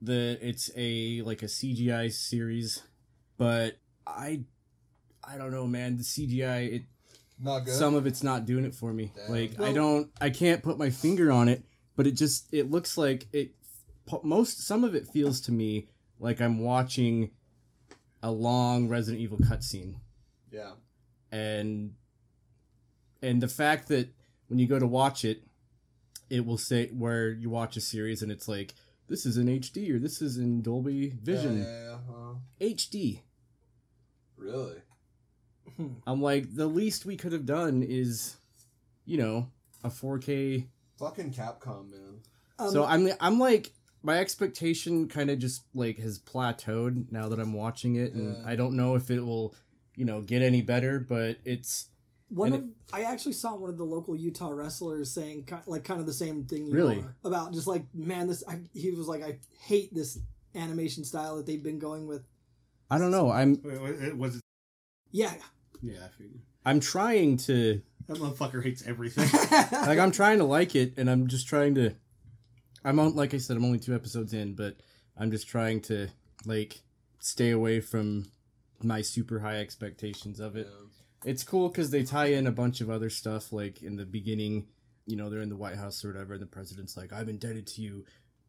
that 0.00 0.38
it's 0.40 0.70
a 0.74 1.20
like 1.26 1.42
a 1.42 1.46
CGI 1.46 2.10
series, 2.10 2.82
but 3.36 3.76
I 4.06 4.44
I 5.22 5.36
don't 5.36 5.50
know, 5.50 5.66
man. 5.66 5.98
The 5.98 6.04
CGI 6.04 6.72
it 6.72 6.82
Not 7.38 7.66
good. 7.66 7.74
some 7.74 7.94
of 7.94 8.06
it's 8.06 8.22
not 8.22 8.46
doing 8.46 8.64
it 8.64 8.74
for 8.74 8.94
me. 8.94 9.12
Damn. 9.14 9.30
Like 9.30 9.60
I 9.60 9.74
don't, 9.74 10.10
I 10.22 10.30
can't 10.30 10.62
put 10.62 10.78
my 10.78 10.88
finger 10.88 11.30
on 11.30 11.48
it, 11.48 11.62
but 11.96 12.06
it 12.06 12.12
just 12.12 12.48
it 12.50 12.70
looks 12.70 12.96
like 12.96 13.26
it. 13.34 13.50
Most 14.22 14.66
some 14.66 14.82
of 14.82 14.94
it 14.94 15.06
feels 15.06 15.42
to 15.42 15.52
me 15.52 15.88
like 16.18 16.40
I'm 16.40 16.60
watching 16.60 17.30
a 18.22 18.30
long 18.30 18.88
Resident 18.88 19.20
Evil 19.20 19.36
cutscene, 19.36 19.96
yeah. 20.50 20.72
and 21.30 21.92
and 23.20 23.42
the 23.42 23.48
fact 23.48 23.88
that 23.88 24.08
when 24.48 24.58
you 24.58 24.66
go 24.66 24.78
to 24.78 24.86
watch 24.86 25.26
it, 25.26 25.42
it 26.34 26.44
will 26.44 26.58
say 26.58 26.88
where 26.88 27.30
you 27.30 27.48
watch 27.48 27.76
a 27.76 27.80
series 27.80 28.22
and 28.22 28.32
it's 28.32 28.48
like 28.48 28.74
this 29.08 29.24
is 29.26 29.36
in 29.36 29.46
HD 29.46 29.94
or 29.94 29.98
this 29.98 30.20
is 30.20 30.36
in 30.38 30.62
Dolby 30.62 31.12
Vision 31.22 31.58
Yeah, 31.58 31.64
yeah, 31.68 31.90
yeah, 31.90 31.98
huh. 32.10 32.34
HD. 32.60 33.20
Really? 34.36 34.76
I'm 36.06 36.20
like 36.20 36.54
the 36.54 36.66
least 36.66 37.06
we 37.06 37.16
could 37.16 37.32
have 37.32 37.46
done 37.46 37.82
is, 37.82 38.36
you 39.04 39.18
know, 39.18 39.48
a 39.82 39.88
4K 39.90 40.66
Fucking 40.98 41.32
Capcom, 41.32 41.90
man. 41.90 42.20
Um, 42.58 42.70
so 42.70 42.84
I'm 42.84 43.08
I'm 43.20 43.38
like 43.38 43.72
my 44.02 44.18
expectation 44.18 45.08
kind 45.08 45.30
of 45.30 45.38
just 45.38 45.64
like 45.74 45.98
has 45.98 46.18
plateaued 46.18 47.10
now 47.10 47.28
that 47.28 47.40
I'm 47.40 47.52
watching 47.52 47.96
it, 47.96 48.12
and 48.12 48.36
Yeah. 48.36 48.42
I 48.46 48.54
don't 48.56 48.76
know 48.76 48.94
if 48.94 49.10
it 49.10 49.20
will, 49.20 49.54
you 49.96 50.04
know, 50.04 50.20
get 50.20 50.40
any 50.42 50.62
better. 50.62 51.00
But 51.00 51.38
it's 51.44 51.88
One 52.28 52.52
And 52.52 52.64
of 52.64 52.70
I 52.92 53.02
actually 53.02 53.34
saw 53.34 53.54
one 53.54 53.70
of 53.70 53.76
the 53.78 53.84
local 53.84 54.16
Utah 54.16 54.50
wrestlers 54.50 55.10
saying 55.12 55.46
like 55.66 55.84
kind 55.84 56.00
of 56.00 56.06
the 56.06 56.12
same 56.12 56.44
thing. 56.44 56.66
You 56.66 56.74
Really? 56.74 56.98
are, 57.00 57.14
about 57.24 57.52
just 57.52 57.66
like 57.66 57.84
man, 57.94 58.26
this 58.28 58.42
I, 58.48 58.60
he 58.72 58.90
was 58.90 59.06
like 59.06 59.22
I 59.22 59.38
hate 59.60 59.94
this 59.94 60.18
animation 60.54 61.04
style 61.04 61.36
that 61.36 61.46
they've 61.46 61.62
been 61.62 61.78
going 61.78 62.06
with. 62.06 62.24
I 62.90 62.98
don't 62.98 63.10
know. 63.10 63.30
I'm 63.30 63.60
Wait, 63.62 63.80
wait, 63.80 63.94
it- 64.02 64.16
was 64.16 64.36
it? 64.36 64.42
Yeah, 65.12 65.34
Yeah, 65.82 65.98
I 66.04 66.08
figured. 66.08 66.40
I'm 66.64 66.80
trying 66.80 67.36
to 67.38 67.82
That 68.08 68.16
motherfucker 68.18 68.62
hates 68.64 68.82
everything. 68.86 69.28
Like 69.86 69.98
I'm 69.98 70.10
trying 70.10 70.38
to 70.38 70.44
like 70.44 70.74
it, 70.74 70.94
and 70.96 71.08
I'm 71.10 71.26
just 71.28 71.46
trying 71.46 71.74
to. 71.76 71.94
I'm 72.84 72.98
on 72.98 73.14
like 73.14 73.32
I 73.34 73.38
said, 73.38 73.56
I'm 73.56 73.64
only 73.64 73.78
two 73.78 73.94
episodes 73.94 74.32
in, 74.32 74.54
but 74.54 74.76
I'm 75.16 75.30
just 75.30 75.46
trying 75.46 75.82
to 75.82 76.08
like 76.46 76.80
stay 77.20 77.50
away 77.50 77.80
from 77.80 78.26
my 78.82 79.02
super 79.02 79.38
high 79.40 79.58
expectations 79.60 80.40
of 80.40 80.56
it. 80.56 80.66
It's 81.24 81.42
cool 81.44 81.68
because 81.68 81.90
they 81.90 82.02
tie 82.04 82.26
in 82.26 82.46
a 82.46 82.52
bunch 82.52 82.80
of 82.80 82.90
other 82.90 83.10
stuff. 83.10 83.52
Like 83.52 83.82
in 83.82 83.96
the 83.96 84.04
beginning, 84.04 84.66
you 85.06 85.16
know, 85.16 85.30
they're 85.30 85.40
in 85.42 85.48
the 85.50 85.56
White 85.56 85.76
House 85.76 86.04
or 86.04 86.08
whatever, 86.12 86.34
and 86.34 86.42
the 86.42 86.46
president's 86.46 86.96
like, 86.96 87.12
"I'm 87.12 87.28
indebted 87.28 87.66
to 87.68 87.82
you, 87.82 88.04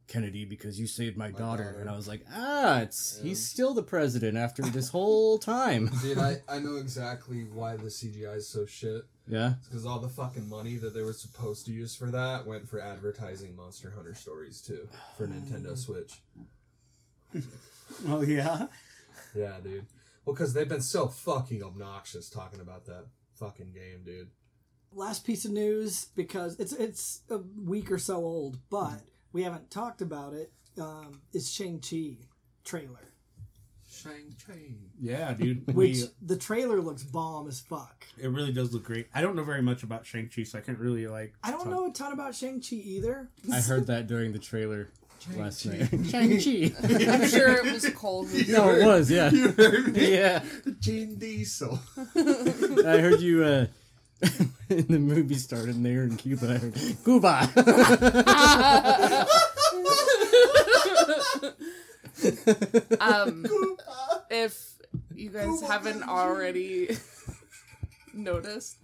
Kennedy, 0.08 0.46
because 0.46 0.80
you 0.80 0.86
saved 0.88 1.18
my, 1.18 1.32
daughter. 1.32 1.64
daughter. 1.64 1.80
And 1.80 1.90
I 1.90 1.96
was 1.96 2.08
like, 2.08 2.26
"Ah, 2.34 2.82
it's 2.82 3.18
Yeah. 3.22 3.30
he's 3.30 3.46
still 3.46 3.74
the 3.74 3.84
president 3.84 4.38
after 4.38 4.62
this 4.64 4.90
whole 4.90 5.38
time." 5.58 5.90
Dude, 6.02 6.18
I, 6.18 6.42
I 6.48 6.60
know 6.60 6.76
exactly 6.86 7.44
why 7.44 7.76
the 7.78 7.90
CGI 7.90 8.36
is 8.38 8.48
so 8.48 8.66
shit. 8.66 9.04
yeah, 9.28 9.56
Because 9.68 9.86
all 9.86 10.00
the 10.00 10.10
fucking 10.10 10.48
money 10.48 10.76
that 10.78 10.94
they 10.94 11.02
were 11.02 11.14
supposed 11.14 11.66
to 11.66 11.72
use 11.72 11.96
for 11.96 12.12
that 12.12 12.46
went 12.46 12.70
for 12.70 12.80
advertising 12.80 13.56
Monster 13.56 13.92
Hunter 13.96 14.14
stories 14.14 14.62
too 14.62 14.88
for 15.18 15.28
Nintendo 15.28 15.76
Switch. 15.86 16.22
Oh 18.08 18.22
yeah. 18.22 18.68
Yeah, 19.34 19.54
dude. 19.64 19.86
Well, 20.26 20.34
because 20.34 20.54
they've 20.54 20.68
been 20.68 20.82
so 20.82 21.08
fucking 21.08 21.64
obnoxious 21.64 22.30
talking 22.30 22.60
about 22.60 22.86
that 22.86 23.06
fucking 23.36 23.72
game, 23.74 24.04
dude. 24.04 24.30
Last 24.92 25.26
piece 25.26 25.46
of 25.46 25.52
news 25.52 26.08
because 26.16 26.60
it's 26.60 26.72
it's 26.74 27.22
a 27.30 27.40
week 27.64 27.92
or 27.92 27.98
so 28.00 28.16
old, 28.18 28.60
but 28.70 29.02
we 29.34 29.44
haven't 29.44 29.70
talked 29.70 30.02
about 30.02 30.34
it. 30.34 30.52
Um, 30.80 31.22
is 31.34 31.52
Shang 31.52 31.80
Chi 31.80 32.18
trailer, 32.64 33.12
Shang 33.90 34.36
Chi. 34.46 34.54
Yeah, 35.00 35.34
dude. 35.34 35.68
which 35.76 35.98
We- 35.98 36.04
the 36.22 36.38
trailer 36.38 36.82
looks 36.82 37.04
bomb 37.04 37.48
as 37.48 37.60
fuck. 37.60 38.06
it 38.18 38.28
really 38.30 38.52
does 38.52 38.74
look 38.74 38.84
great. 38.84 39.08
I 39.14 39.22
don't 39.22 39.36
know 39.36 39.44
very 39.44 39.62
much 39.62 39.84
about 39.84 40.06
Shang 40.06 40.30
Chi, 40.34 40.44
so 40.44 40.58
I 40.58 40.62
can't 40.62 40.80
really 40.80 41.08
like. 41.08 41.34
I 41.44 41.52
don't 41.52 41.60
talk- 41.66 41.70
know 41.70 41.88
a 41.88 41.92
ton 41.92 42.12
about 42.14 42.36
Shang 42.36 42.62
Chi 42.62 42.76
either. 42.78 43.30
I 43.52 43.60
heard 43.62 43.88
that 43.88 44.08
during 44.08 44.32
the 44.34 44.40
trailer 44.40 44.90
last 45.36 45.66
night. 45.66 45.90
Shang-Chi. 46.10 46.74
I'm 47.12 47.28
sure 47.28 47.66
it 47.66 47.74
was 47.74 47.90
cold. 47.92 48.28
no, 48.48 48.70
it 48.70 48.86
was, 48.86 49.10
yeah. 49.10 49.30
You 49.34 49.50
heard 49.52 49.94
me? 49.94 50.14
Yeah. 50.16 50.44
Gene 50.80 51.16
Diesel. 51.16 51.80
I 52.16 52.98
heard 53.00 53.22
you 53.22 53.44
uh 53.44 53.66
in 54.70 54.88
the 54.88 55.00
movie 55.00 55.36
started 55.36 55.76
and 55.76 55.86
they 55.86 55.96
were 55.96 56.04
in 56.04 56.16
Cuba. 56.18 56.54
I 56.54 56.58
heard 56.58 56.76
Cuba. 57.04 57.52
um, 63.00 63.46
if 64.30 64.76
you 65.14 65.30
guys 65.30 65.62
haven't 65.62 66.04
already 66.04 66.96
noticed, 68.14 68.78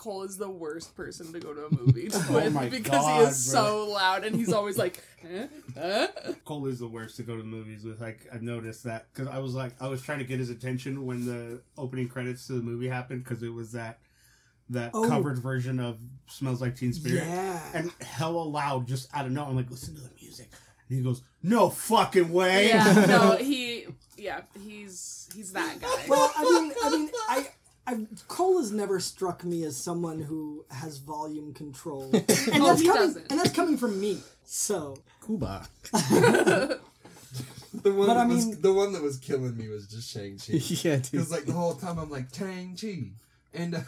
Cole 0.00 0.22
is 0.22 0.38
the 0.38 0.48
worst 0.48 0.96
person 0.96 1.30
to 1.34 1.38
go 1.40 1.52
to 1.52 1.66
a 1.66 1.70
movie 1.74 2.04
with 2.08 2.30
Oh 2.30 2.48
my 2.50 2.70
because 2.70 2.90
God, 3.02 3.20
he 3.20 3.26
is 3.28 3.36
so 3.52 3.86
loud 3.90 4.24
and 4.24 4.34
he's 4.34 4.50
always 4.50 4.78
like, 4.78 5.02
eh? 5.30 5.46
Huh? 5.78 6.08
Cole 6.46 6.66
is 6.68 6.78
the 6.78 6.88
worst 6.88 7.16
to 7.16 7.22
go 7.22 7.36
to 7.36 7.42
movies 7.42 7.84
with. 7.84 8.00
Like 8.00 8.26
I've 8.32 8.40
noticed 8.42 8.84
that 8.84 9.08
because 9.12 9.28
I 9.28 9.38
was 9.40 9.54
like 9.54 9.72
I 9.78 9.88
was 9.88 10.00
trying 10.00 10.20
to 10.20 10.24
get 10.24 10.38
his 10.38 10.48
attention 10.48 11.04
when 11.04 11.26
the 11.26 11.60
opening 11.76 12.08
credits 12.08 12.46
to 12.46 12.54
the 12.54 12.62
movie 12.62 12.88
happened 12.88 13.24
because 13.24 13.42
it 13.42 13.52
was 13.52 13.72
that 13.72 13.98
that 14.70 14.92
Oh. 14.94 15.06
covered 15.06 15.38
version 15.38 15.78
of 15.80 15.98
"Smells 16.28 16.62
Like 16.62 16.76
Teen 16.76 16.94
Spirit" 16.94 17.24
Yeah. 17.26 17.60
and 17.74 17.92
hella 18.00 18.42
loud 18.42 18.86
just 18.88 19.08
out 19.14 19.26
of 19.26 19.32
nowhere. 19.32 19.50
I'm 19.50 19.56
like, 19.56 19.70
listen 19.70 19.94
to 19.96 20.00
the 20.00 20.10
music, 20.18 20.48
and 20.88 20.96
he 20.96 21.04
goes, 21.04 21.20
"No 21.42 21.68
fucking 21.68 22.32
way!" 22.32 22.68
Yeah, 22.68 23.04
no, 23.06 23.36
he, 23.40 23.86
yeah, 24.16 24.40
he's 24.64 25.28
he's 25.34 25.52
that 25.52 25.78
guy. 25.80 26.04
Well, 26.08 26.32
I 26.36 26.42
mean, 26.44 26.72
I 26.84 26.90
mean, 26.90 27.10
I, 27.28 27.48
I 27.86 28.06
Cole 28.28 28.58
has 28.58 28.70
never 28.72 29.00
struck 29.00 29.44
me 29.44 29.64
as 29.64 29.76
someone 29.76 30.20
who 30.20 30.64
has 30.70 30.98
volume 30.98 31.52
control, 31.54 32.10
and 32.12 32.24
Oh, 32.28 32.66
that's 32.66 32.80
he 32.80 32.86
coming, 32.86 33.02
doesn't. 33.02 33.30
and 33.30 33.40
that's 33.40 33.52
coming 33.52 33.76
from 33.76 34.00
me. 34.00 34.20
So, 34.44 34.96
Cuba. 35.24 35.66
The 37.72 37.92
one, 37.92 38.08
But 38.08 38.16
I 38.16 38.24
that 38.24 38.28
was, 38.34 38.46
mean- 38.46 38.60
the 38.60 38.72
one 38.72 38.92
that 38.94 39.02
was 39.02 39.16
killing 39.18 39.56
me 39.56 39.68
was 39.68 39.86
just 39.86 40.10
Shang 40.10 40.36
Chi. 40.38 40.54
yeah. 40.82 40.96
Because 40.96 41.30
like 41.30 41.44
the 41.46 41.52
whole 41.52 41.74
time 41.74 41.98
I'm 42.00 42.10
like 42.10 42.34
Shang 42.34 42.76
Chi 42.80 43.12
and 43.54 43.76
uh, 43.76 43.80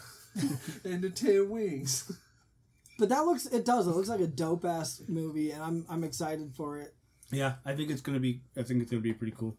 and 0.85 1.03
the 1.03 1.11
ten 1.11 1.51
wings. 1.51 2.11
but 2.99 3.09
that 3.09 3.25
looks, 3.25 3.47
it 3.47 3.65
does. 3.65 3.89
It 3.89 3.91
looks 3.91 4.09
like 4.09 4.21
a 4.21 4.29
dope 4.29 4.65
ass 4.65 5.03
movie, 5.09 5.51
and 5.51 5.61
I'm 5.63 5.85
I'm 5.89 6.05
excited 6.05 6.53
for 6.55 6.79
it. 6.79 6.95
Yeah, 7.33 7.55
I 7.65 7.75
think 7.75 7.91
it's 7.91 8.01
gonna 8.03 8.21
be. 8.21 8.43
I 8.57 8.63
think 8.63 8.83
it's 8.83 8.91
gonna 8.93 9.01
be 9.03 9.13
pretty 9.15 9.35
cool. 9.37 9.57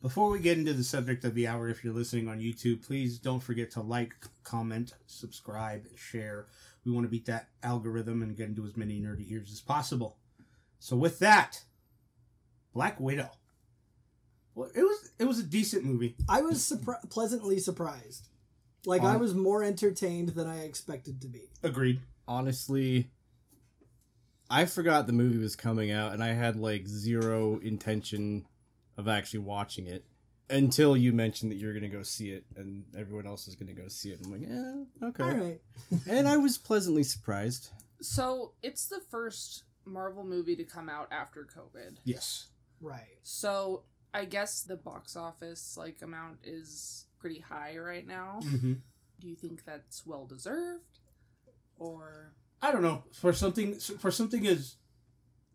Before 0.00 0.30
we 0.30 0.38
get 0.38 0.58
into 0.58 0.72
the 0.72 0.84
subject 0.84 1.24
of 1.24 1.34
the 1.34 1.48
hour, 1.48 1.68
if 1.68 1.82
you're 1.82 1.92
listening 1.92 2.28
on 2.28 2.38
YouTube, 2.38 2.86
please 2.86 3.18
don't 3.18 3.42
forget 3.42 3.70
to 3.72 3.80
like, 3.80 4.14
comment, 4.44 4.92
subscribe, 5.06 5.86
and 5.88 5.98
share. 5.98 6.46
We 6.84 6.92
want 6.92 7.04
to 7.04 7.10
beat 7.10 7.26
that 7.26 7.48
algorithm 7.64 8.22
and 8.22 8.36
get 8.36 8.48
into 8.48 8.64
as 8.64 8.76
many 8.76 9.00
nerdy 9.00 9.30
ears 9.30 9.50
as 9.52 9.60
possible. 9.60 10.16
So 10.78 10.96
with 10.96 11.18
that, 11.18 11.62
Black 12.72 13.00
Widow. 13.00 13.30
Well, 14.54 14.70
it 14.74 14.82
was 14.82 15.10
it 15.18 15.24
was 15.24 15.38
a 15.40 15.44
decent 15.44 15.84
movie. 15.84 16.16
I 16.28 16.42
was 16.42 16.58
surpri- 16.60 17.10
pleasantly 17.10 17.58
surprised. 17.58 18.28
Like 18.86 19.02
I 19.02 19.14
Um, 19.14 19.20
was 19.20 19.34
more 19.34 19.64
entertained 19.64 20.30
than 20.30 20.46
I 20.46 20.60
expected 20.60 21.20
to 21.22 21.28
be. 21.28 21.50
Agreed. 21.62 22.00
Honestly, 22.28 23.10
I 24.48 24.64
forgot 24.66 25.06
the 25.06 25.12
movie 25.12 25.38
was 25.38 25.56
coming 25.56 25.90
out 25.90 26.12
and 26.12 26.22
I 26.22 26.28
had 26.28 26.56
like 26.56 26.86
zero 26.86 27.58
intention 27.58 28.46
of 28.98 29.08
actually 29.08 29.40
watching 29.40 29.86
it 29.86 30.04
until 30.50 30.96
you 30.96 31.12
mentioned 31.12 31.50
that 31.52 31.56
you're 31.56 31.72
going 31.72 31.82
to 31.82 31.88
go 31.88 32.02
see 32.02 32.30
it 32.30 32.44
and 32.56 32.84
everyone 32.98 33.26
else 33.26 33.48
is 33.48 33.54
going 33.54 33.74
to 33.74 33.80
go 33.80 33.88
see 33.88 34.10
it. 34.10 34.18
I'm 34.24 34.32
like, 34.32 34.40
yeah, 34.42 35.08
okay. 35.08 35.22
All 35.22 35.30
right. 35.48 35.60
And 36.08 36.28
I 36.28 36.36
was 36.36 36.58
pleasantly 36.58 37.02
surprised. 37.04 37.70
So 38.00 38.52
it's 38.62 38.86
the 38.88 39.00
first 39.10 39.64
Marvel 39.86 40.24
movie 40.24 40.56
to 40.56 40.64
come 40.64 40.88
out 40.88 41.08
after 41.10 41.46
COVID. 41.56 41.96
Yes. 42.04 42.48
Right. 42.80 43.18
So 43.22 43.84
I 44.12 44.24
guess 44.24 44.62
the 44.62 44.76
box 44.76 45.16
office 45.16 45.76
like 45.78 46.02
amount 46.02 46.38
is 46.44 47.06
pretty 47.18 47.40
high 47.40 47.76
right 47.78 48.06
now. 48.06 48.40
hmm 48.42 48.74
Do 49.20 49.28
you 49.28 49.36
think 49.36 49.64
that's 49.64 50.06
well 50.06 50.26
deserved, 50.26 51.00
or 51.76 52.32
I 52.62 52.72
don't 52.72 52.82
know 52.82 53.04
for 53.12 53.32
something 53.32 53.74
for 53.74 54.10
something 54.10 54.44
is. 54.44 54.76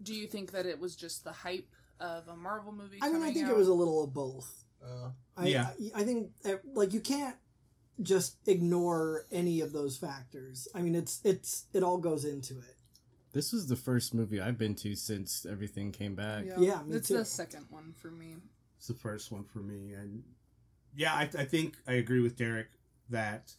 do 0.01 0.13
you 0.13 0.27
think 0.27 0.51
that 0.51 0.65
it 0.65 0.79
was 0.79 0.95
just 0.95 1.23
the 1.23 1.31
hype 1.31 1.73
of 2.03 2.27
a 2.27 2.35
Marvel 2.35 2.71
movie? 2.71 2.99
I 3.01 3.09
mean, 3.09 3.23
I 3.23 3.31
think 3.31 3.45
out? 3.45 3.51
it 3.51 3.57
was 3.57 3.67
a 3.67 3.73
little 3.73 4.03
of 4.03 4.13
both. 4.13 4.65
Uh, 4.83 5.09
I, 5.37 5.47
Yeah. 5.47 5.69
I, 5.95 6.01
I 6.01 6.03
think 6.03 6.31
uh, 6.45 6.55
like 6.73 6.93
you 6.93 6.99
can't 6.99 7.35
just 8.01 8.37
ignore 8.47 9.25
any 9.31 9.61
of 9.61 9.71
those 9.71 9.97
factors. 9.97 10.67
I 10.75 10.81
mean, 10.81 10.95
it's 10.95 11.21
it's 11.23 11.65
it 11.73 11.83
all 11.83 11.97
goes 11.97 12.25
into 12.25 12.55
it. 12.59 12.75
This 13.31 13.51
was 13.51 13.67
the 13.67 13.75
first 13.75 14.13
movie 14.13 14.39
I've 14.41 14.57
been 14.59 14.75
to 14.75 14.95
since 14.95 15.45
everything 15.49 15.91
came 15.91 16.13
back. 16.13 16.45
Yeah, 16.45 16.59
Yeah, 16.59 16.81
me 16.83 16.97
it's 16.97 17.07
too. 17.07 17.17
the 17.17 17.25
second 17.25 17.65
one 17.69 17.93
for 17.99 18.11
me. 18.11 18.35
It's 18.77 18.87
the 18.87 18.93
first 18.93 19.31
one 19.31 19.43
for 19.45 19.59
me, 19.59 19.93
and 19.93 20.23
yeah, 20.95 21.13
I, 21.13 21.23
I 21.37 21.45
think 21.45 21.77
I 21.87 21.93
agree 21.93 22.19
with 22.19 22.35
Derek 22.37 22.67
that 23.09 23.53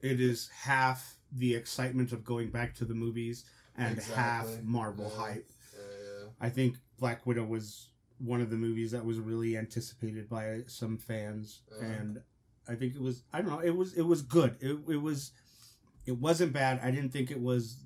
it 0.00 0.20
is 0.20 0.48
half 0.62 1.16
the 1.32 1.54
excitement 1.54 2.12
of 2.12 2.24
going 2.24 2.50
back 2.50 2.74
to 2.76 2.84
the 2.84 2.94
movies 2.94 3.44
and 3.76 3.98
half 3.98 4.46
Marvel 4.62 5.10
Yeah. 5.14 5.22
hype. 5.24 5.50
uh, 5.76 6.28
I 6.40 6.48
think 6.50 6.76
Black 7.02 7.26
Widow 7.26 7.44
was 7.44 7.88
one 8.18 8.40
of 8.40 8.48
the 8.48 8.56
movies 8.56 8.92
that 8.92 9.04
was 9.04 9.18
really 9.18 9.56
anticipated 9.58 10.28
by 10.28 10.60
some 10.68 10.96
fans, 10.96 11.62
Uh-huh. 11.72 11.84
and 11.84 12.22
I 12.68 12.76
think 12.76 12.94
it 12.94 13.00
was 13.02 13.24
I 13.32 13.42
don't 13.42 13.50
know 13.50 13.58
it 13.58 13.76
was 13.76 13.94
it 13.94 14.02
was 14.02 14.22
good. 14.22 14.56
It 14.60 14.78
it 14.88 15.02
was 15.02 15.32
it 16.06 16.12
wasn't 16.16 16.52
bad. 16.52 16.78
I 16.80 16.92
didn't 16.92 17.10
think 17.10 17.32
it 17.32 17.40
was 17.40 17.82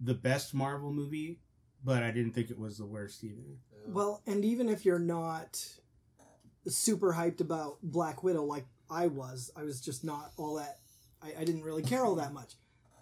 the 0.00 0.14
best 0.14 0.54
Marvel 0.54 0.92
movie, 0.92 1.40
but 1.84 2.04
I 2.04 2.12
didn't 2.12 2.32
think 2.32 2.48
it 2.50 2.58
was 2.60 2.78
the 2.78 2.86
worst 2.86 3.24
either. 3.24 3.58
Well, 3.88 4.22
and 4.24 4.44
even 4.44 4.68
if 4.68 4.84
you're 4.84 5.00
not 5.00 5.66
super 6.68 7.12
hyped 7.14 7.40
about 7.40 7.78
Black 7.82 8.22
Widow 8.22 8.44
like 8.44 8.66
I 8.88 9.08
was, 9.08 9.50
I 9.56 9.64
was 9.64 9.80
just 9.80 10.04
not 10.04 10.30
all 10.36 10.54
that. 10.56 10.78
I, 11.22 11.32
I 11.40 11.44
didn't 11.44 11.62
really 11.64 11.82
care 11.82 12.04
all 12.04 12.14
that 12.16 12.32
much. 12.32 12.54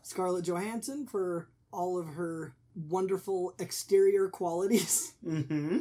Scarlett 0.03 0.47
Johansson 0.47 1.07
for 1.07 1.49
all 1.73 1.99
of 1.99 2.07
her 2.15 2.55
wonderful 2.89 3.55
exterior 3.59 4.29
qualities 4.29 5.13
Mm-hmm. 5.27 5.79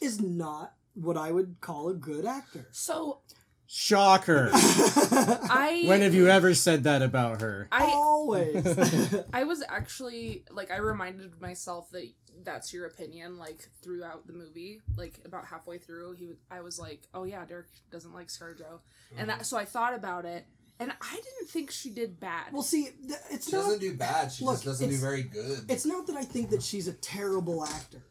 is 0.00 0.20
not 0.20 0.74
what 0.94 1.16
I 1.16 1.32
would 1.32 1.56
call 1.60 1.88
a 1.88 1.94
good 1.94 2.24
actor. 2.26 2.68
So 2.72 3.20
Shocker. 3.66 4.50
I 4.52 5.84
when 5.86 6.02
have 6.02 6.14
you 6.14 6.28
ever 6.28 6.54
said 6.54 6.84
that 6.84 7.02
about 7.02 7.40
her? 7.40 7.66
I 7.72 7.82
Always. 7.84 9.14
I 9.32 9.44
was 9.44 9.62
actually 9.68 10.44
like 10.50 10.70
I 10.70 10.76
reminded 10.76 11.40
myself 11.40 11.90
that 11.90 12.06
that's 12.44 12.72
your 12.72 12.86
opinion 12.86 13.38
like 13.38 13.68
throughout 13.82 14.26
the 14.26 14.32
movie 14.32 14.80
like 14.96 15.20
about 15.24 15.46
halfway 15.46 15.78
through 15.78 16.12
he 16.12 16.26
was 16.26 16.36
I 16.50 16.60
was 16.60 16.78
like 16.78 17.02
oh 17.14 17.24
yeah 17.24 17.44
Derek 17.44 17.66
doesn't 17.90 18.12
like 18.12 18.26
ScarJo 18.26 18.80
and 19.16 19.28
that 19.30 19.46
so 19.46 19.56
I 19.56 19.64
thought 19.64 19.94
about 19.94 20.24
it 20.24 20.44
and 20.80 20.92
I 21.00 21.14
didn't 21.14 21.48
think 21.48 21.70
she 21.70 21.90
did 21.90 22.18
bad 22.18 22.52
well, 22.52 22.62
see, 22.62 22.88
th- 23.06 23.20
it's 23.30 23.48
she 23.48 23.56
not. 23.56 23.62
doesn't 23.62 23.80
do 23.80 23.94
bad. 23.96 24.32
She 24.32 24.44
Look, 24.44 24.54
just 24.56 24.64
doesn't 24.64 24.88
do 24.90 24.96
very 24.96 25.22
good. 25.22 25.60
It's 25.68 25.86
not 25.86 26.06
that 26.08 26.16
I 26.16 26.24
think 26.24 26.50
that 26.50 26.62
she's 26.62 26.88
a 26.88 26.92
terrible 26.92 27.64
actor. 27.64 28.02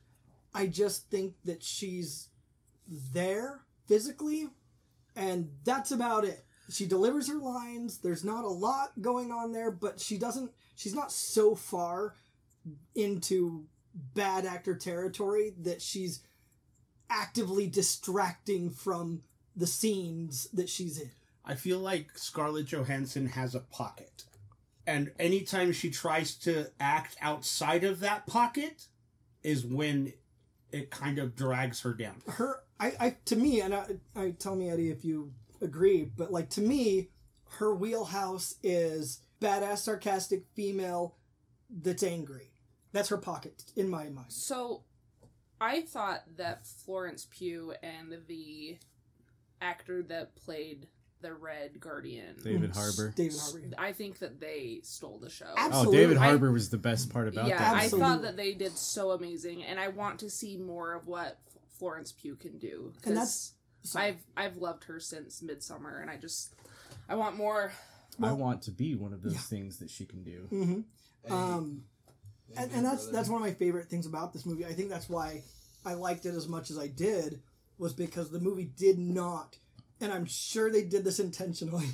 I 0.54 0.68
just 0.68 1.10
think 1.10 1.34
that 1.46 1.64
she's 1.64 2.30
there 2.88 3.62
physically, 3.88 4.50
and 5.16 5.50
that's 5.64 5.92
about 5.92 6.26
it. 6.26 6.46
She 6.70 6.86
delivers 6.86 7.28
her 7.28 7.38
lines. 7.40 7.98
There's 7.98 8.24
not 8.24 8.46
a 8.46 8.50
lot 8.50 8.94
going 9.02 9.32
on 9.32 9.52
there, 9.52 9.72
but 9.72 10.00
she 10.00 10.18
doesn't. 10.18 10.52
She's 10.76 10.96
not 10.96 11.12
so 11.12 11.56
far 11.56 12.16
into 12.96 13.66
bad 13.94 14.46
actor 14.46 14.76
territory 14.76 15.54
that 15.62 15.82
she's 15.82 16.22
actively 17.10 17.68
distracting 17.68 18.70
from 18.70 19.22
the 19.56 19.68
scenes 19.68 20.48
that 20.54 20.70
she's 20.70 21.00
in. 21.00 21.12
I 21.46 21.56
feel 21.56 21.80
like 21.80 22.18
Scarlett 22.18 22.68
Johansson 22.68 23.28
has 23.28 23.54
a 23.56 23.60
pocket. 23.60 24.24
And 24.86 25.12
anytime 25.20 25.72
she 25.72 25.90
tries 25.90 26.36
to 26.40 26.72
act 26.80 27.16
outside 27.22 27.84
of 27.84 28.00
that 28.02 28.28
pocket 28.28 28.88
is 29.42 29.66
when 29.66 30.14
it 30.72 30.90
kind 30.90 31.20
of 31.20 31.36
drags 31.36 31.82
her 31.82 31.94
down. 31.94 32.22
her 32.28 32.64
I, 32.80 32.94
I 33.00 33.16
to 33.26 33.36
me 33.36 33.62
and 33.62 33.74
I, 33.76 33.86
I 34.16 34.32
tell 34.32 34.56
me 34.56 34.70
eddie 34.70 34.90
if 34.90 35.06
you 35.06 35.32
agree 35.62 36.10
but 36.18 36.32
like 36.32 36.50
to 36.52 36.62
me 36.62 37.10
her 37.60 37.76
wheelhouse 37.76 38.56
is 38.64 39.20
badass 39.40 39.80
sarcastic 39.80 40.46
female 40.56 41.16
that's 41.70 42.02
angry 42.02 42.52
that's 42.92 43.10
her 43.10 43.18
pocket 43.18 43.64
in 43.76 43.88
my 43.88 44.10
mind 44.10 44.32
So, 44.32 44.84
I 45.62 45.82
thought 45.82 46.24
that 46.38 46.66
Florence 46.66 47.28
Pugh 47.30 47.74
and 47.82 48.18
the 48.28 48.78
actor 49.62 50.02
that 50.04 50.36
played 50.36 50.88
the 51.24 51.34
Red 51.34 51.80
Guardian, 51.80 52.36
David 52.44 52.76
Harbour. 52.76 53.12
david 53.16 53.40
harbour 53.40 53.60
yeah. 53.60 53.76
I 53.80 53.92
think 53.94 54.20
that 54.20 54.40
they 54.40 54.82
stole 54.84 55.18
the 55.18 55.30
show. 55.32 55.48
Oh, 55.50 55.56
Absolutely. 55.58 55.98
David 55.98 56.18
I- 56.18 56.26
Harbour 56.28 56.52
was 56.52 56.70
the 56.70 56.78
best 56.78 57.10
part 57.10 57.28
about 57.28 57.46
that. 57.46 57.50
yeah, 57.50 57.58
that. 57.58 57.76
I 57.76 57.84
Absolutely. 57.86 58.00
thought 58.10 58.22
that 58.22 58.38
they 58.38 58.54
did 58.54 58.78
so 58.78 59.10
amazing, 59.12 59.64
and 59.64 59.80
I 59.80 59.88
want 59.88 60.20
to 60.20 60.30
see 60.30 60.58
more 60.58 60.94
of 60.94 61.08
what 61.08 61.40
F- 61.48 61.58
Florence 61.80 62.12
Pugh 62.12 62.36
can 62.36 62.60
do. 62.60 62.92
And 62.94 63.02
'cause 63.04 63.14
that's- 63.14 63.54
so- 63.84 64.00
I've 64.00 64.24
I've 64.38 64.58
loved 64.58 64.84
her 64.86 65.00
since 65.00 65.42
Midsummer, 65.42 65.98
and 66.00 66.12
I 66.12 66.18
just 66.18 66.54
I 67.10 67.16
want 67.16 67.36
more. 67.36 67.74
I 68.22 68.32
want 68.34 68.62
to 68.64 68.72
be 68.72 68.94
one 68.96 69.12
of 69.14 69.24
those 69.24 69.34
Yeah. 69.34 69.40
things 69.40 69.80
that 69.80 69.90
she 69.90 70.06
can 70.06 70.24
do. 70.24 70.48
Mhm. 70.52 70.84
Um 71.32 71.86
and, 72.56 72.70
hey, 72.72 72.78
and 72.78 72.86
that's 72.86 73.08
that's 73.08 73.30
one 73.30 73.42
of 73.42 73.48
my 73.48 73.54
favorite 73.54 73.90
things 73.90 74.06
about 74.06 74.32
this 74.34 74.46
movie 74.46 74.66
i 74.66 74.74
think 74.74 74.90
that's 74.90 75.10
why 75.10 75.42
i 75.86 75.94
liked 75.96 76.26
it 76.28 76.36
as 76.36 76.48
much 76.48 76.70
as 76.70 76.78
i 76.78 76.86
did 76.88 77.42
was 77.80 77.94
because 77.94 78.30
the 78.30 78.40
movie 78.40 78.66
did 78.66 79.00
not 79.00 79.58
and 80.04 80.14
i'm 80.14 80.26
sure 80.26 80.72
they 80.72 80.84
did 80.84 81.04
this 81.04 81.20
intentionally 81.20 81.88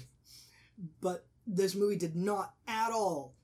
but 1.01 1.25
this 1.47 1.75
movie 1.75 1.95
did 1.95 2.15
not 2.15 2.53
at 2.67 2.91
all 2.91 3.35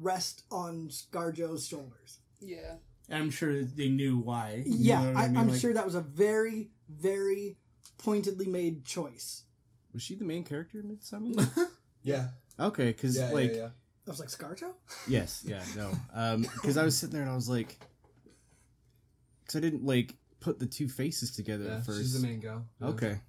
rest 0.00 0.42
on 0.50 0.88
scarjo's 0.88 1.66
shoulders 1.66 2.18
Yeah. 2.40 2.76
I'm 3.10 3.30
sure 3.30 3.62
they 3.64 3.88
knew 3.88 4.18
why. 4.18 4.62
You 4.64 4.76
yeah 4.78 5.02
know 5.02 5.12
what 5.12 5.16
I, 5.24 5.28
mean? 5.28 5.36
i'm 5.36 5.48
Like, 5.50 5.60
sure 5.60 5.74
that 5.74 5.84
was 5.84 5.94
a 5.96 6.00
very 6.00 6.70
very 6.88 7.56
pointedly 7.98 8.46
made 8.46 8.84
choice 8.84 9.42
Was 9.92 10.02
she 10.02 10.14
the 10.14 10.24
main 10.24 10.44
character 10.44 10.80
in 10.80 10.88
Midsummer? 10.88 11.30
Yeah. 12.04 12.28
okay, 12.58 12.86
because 12.92 13.16
Yeah, 13.16 13.30
like 13.32 13.50
yeah, 13.52 13.56
yeah. 13.56 13.68
i 14.06 14.10
was 14.10 14.20
like 14.20 14.28
scarjo 14.30 14.72
yes, 15.08 15.42
yeah, 15.46 15.62
no, 15.76 15.90
um, 16.14 16.42
because 16.42 16.76
I 16.76 16.84
was 16.84 16.96
sitting 16.96 17.12
there 17.14 17.22
and 17.22 17.30
I 17.30 17.34
was 17.36 17.48
like, 17.48 17.78
because 19.42 19.56
I 19.56 19.60
didn't 19.60 19.84
like 19.84 20.14
put 20.40 20.58
the 20.58 20.66
two 20.66 20.88
faces 20.88 21.30
together 21.34 21.64
Yeah, 21.64 21.76
at 21.76 21.86
first. 21.86 22.00
she's 22.00 22.20
the 22.20 22.26
main 22.26 22.40
gal. 22.40 22.64
Yeah. 22.80 22.86
Okay, 22.88 23.20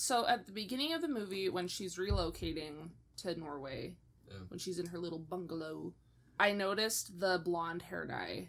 So 0.00 0.26
at 0.26 0.46
the 0.46 0.52
beginning 0.52 0.94
of 0.94 1.02
the 1.02 1.08
movie, 1.08 1.50
when 1.50 1.68
she's 1.68 1.96
relocating 1.96 2.88
to 3.18 3.34
Norway, 3.38 3.96
Yeah. 4.26 4.38
when 4.48 4.58
she's 4.58 4.78
in 4.78 4.86
her 4.86 4.98
little 4.98 5.18
bungalow, 5.18 5.92
I 6.38 6.52
noticed 6.52 7.20
the 7.20 7.38
blonde 7.44 7.82
hair 7.82 8.06
dye, 8.06 8.48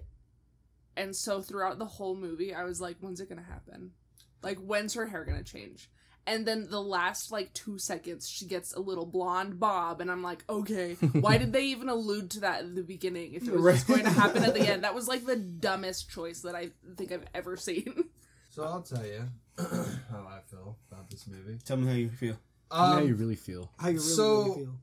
and 0.95 1.13
so 1.13 1.41
throughout 1.41 1.77
the 1.77 1.85
whole 1.85 2.15
movie, 2.15 2.53
I 2.53 2.63
was 2.63 2.79
like, 2.79 2.97
"When's 3.01 3.19
it 3.19 3.27
gonna 3.27 3.43
happen? 3.43 3.91
Like, 4.41 4.59
when's 4.59 4.93
her 4.93 5.07
hair 5.07 5.25
gonna 5.25 5.43
change?" 5.43 5.91
And 6.25 6.45
then 6.47 6.69
the 6.69 6.81
last 6.81 7.31
like 7.33 7.51
two 7.53 7.77
seconds, 7.77 8.29
she 8.29 8.45
gets 8.45 8.73
a 8.73 8.79
little 8.79 9.05
blonde 9.05 9.59
bob, 9.59 9.99
and 9.99 10.09
I'm 10.09 10.23
like, 10.23 10.45
"Okay, 10.47 10.93
why 10.93 11.37
did 11.37 11.51
they 11.51 11.65
even 11.65 11.89
allude 11.89 12.31
to 12.31 12.39
that 12.41 12.63
in 12.63 12.75
the 12.75 12.83
beginning? 12.83 13.33
If 13.33 13.45
it 13.47 13.51
was 13.53 13.75
just 13.75 13.87
going 13.87 14.03
to 14.03 14.09
happen 14.09 14.43
at 14.45 14.53
the 14.53 14.61
end, 14.61 14.83
that 14.85 14.95
was 14.95 15.09
like 15.09 15.25
the 15.25 15.35
dumbest 15.35 16.09
choice 16.09 16.41
that 16.41 16.55
I 16.55 16.71
think 16.95 17.11
I've 17.11 17.25
ever 17.33 17.57
seen." 17.57 18.05
So 18.51 18.63
I'll 18.63 18.81
tell 18.81 19.05
you 19.05 19.23
how 19.57 20.27
I 20.27 20.39
feel 20.49 20.77
about 20.91 21.09
this 21.09 21.25
movie. 21.27 21.57
Tell 21.65 21.77
me 21.77 21.87
how 21.87 21.93
you 21.93 22.09
feel. 22.09 22.37
Tell 22.69 22.81
me 22.89 22.93
how 22.95 22.99
Um, 22.99 23.07
you 23.07 23.15
really 23.15 23.35
feel. 23.35 23.71
how 23.79 23.87
you 23.87 23.95
really, 23.95 24.07
So- 24.07 24.43
really 24.43 24.55
feel 24.65 24.75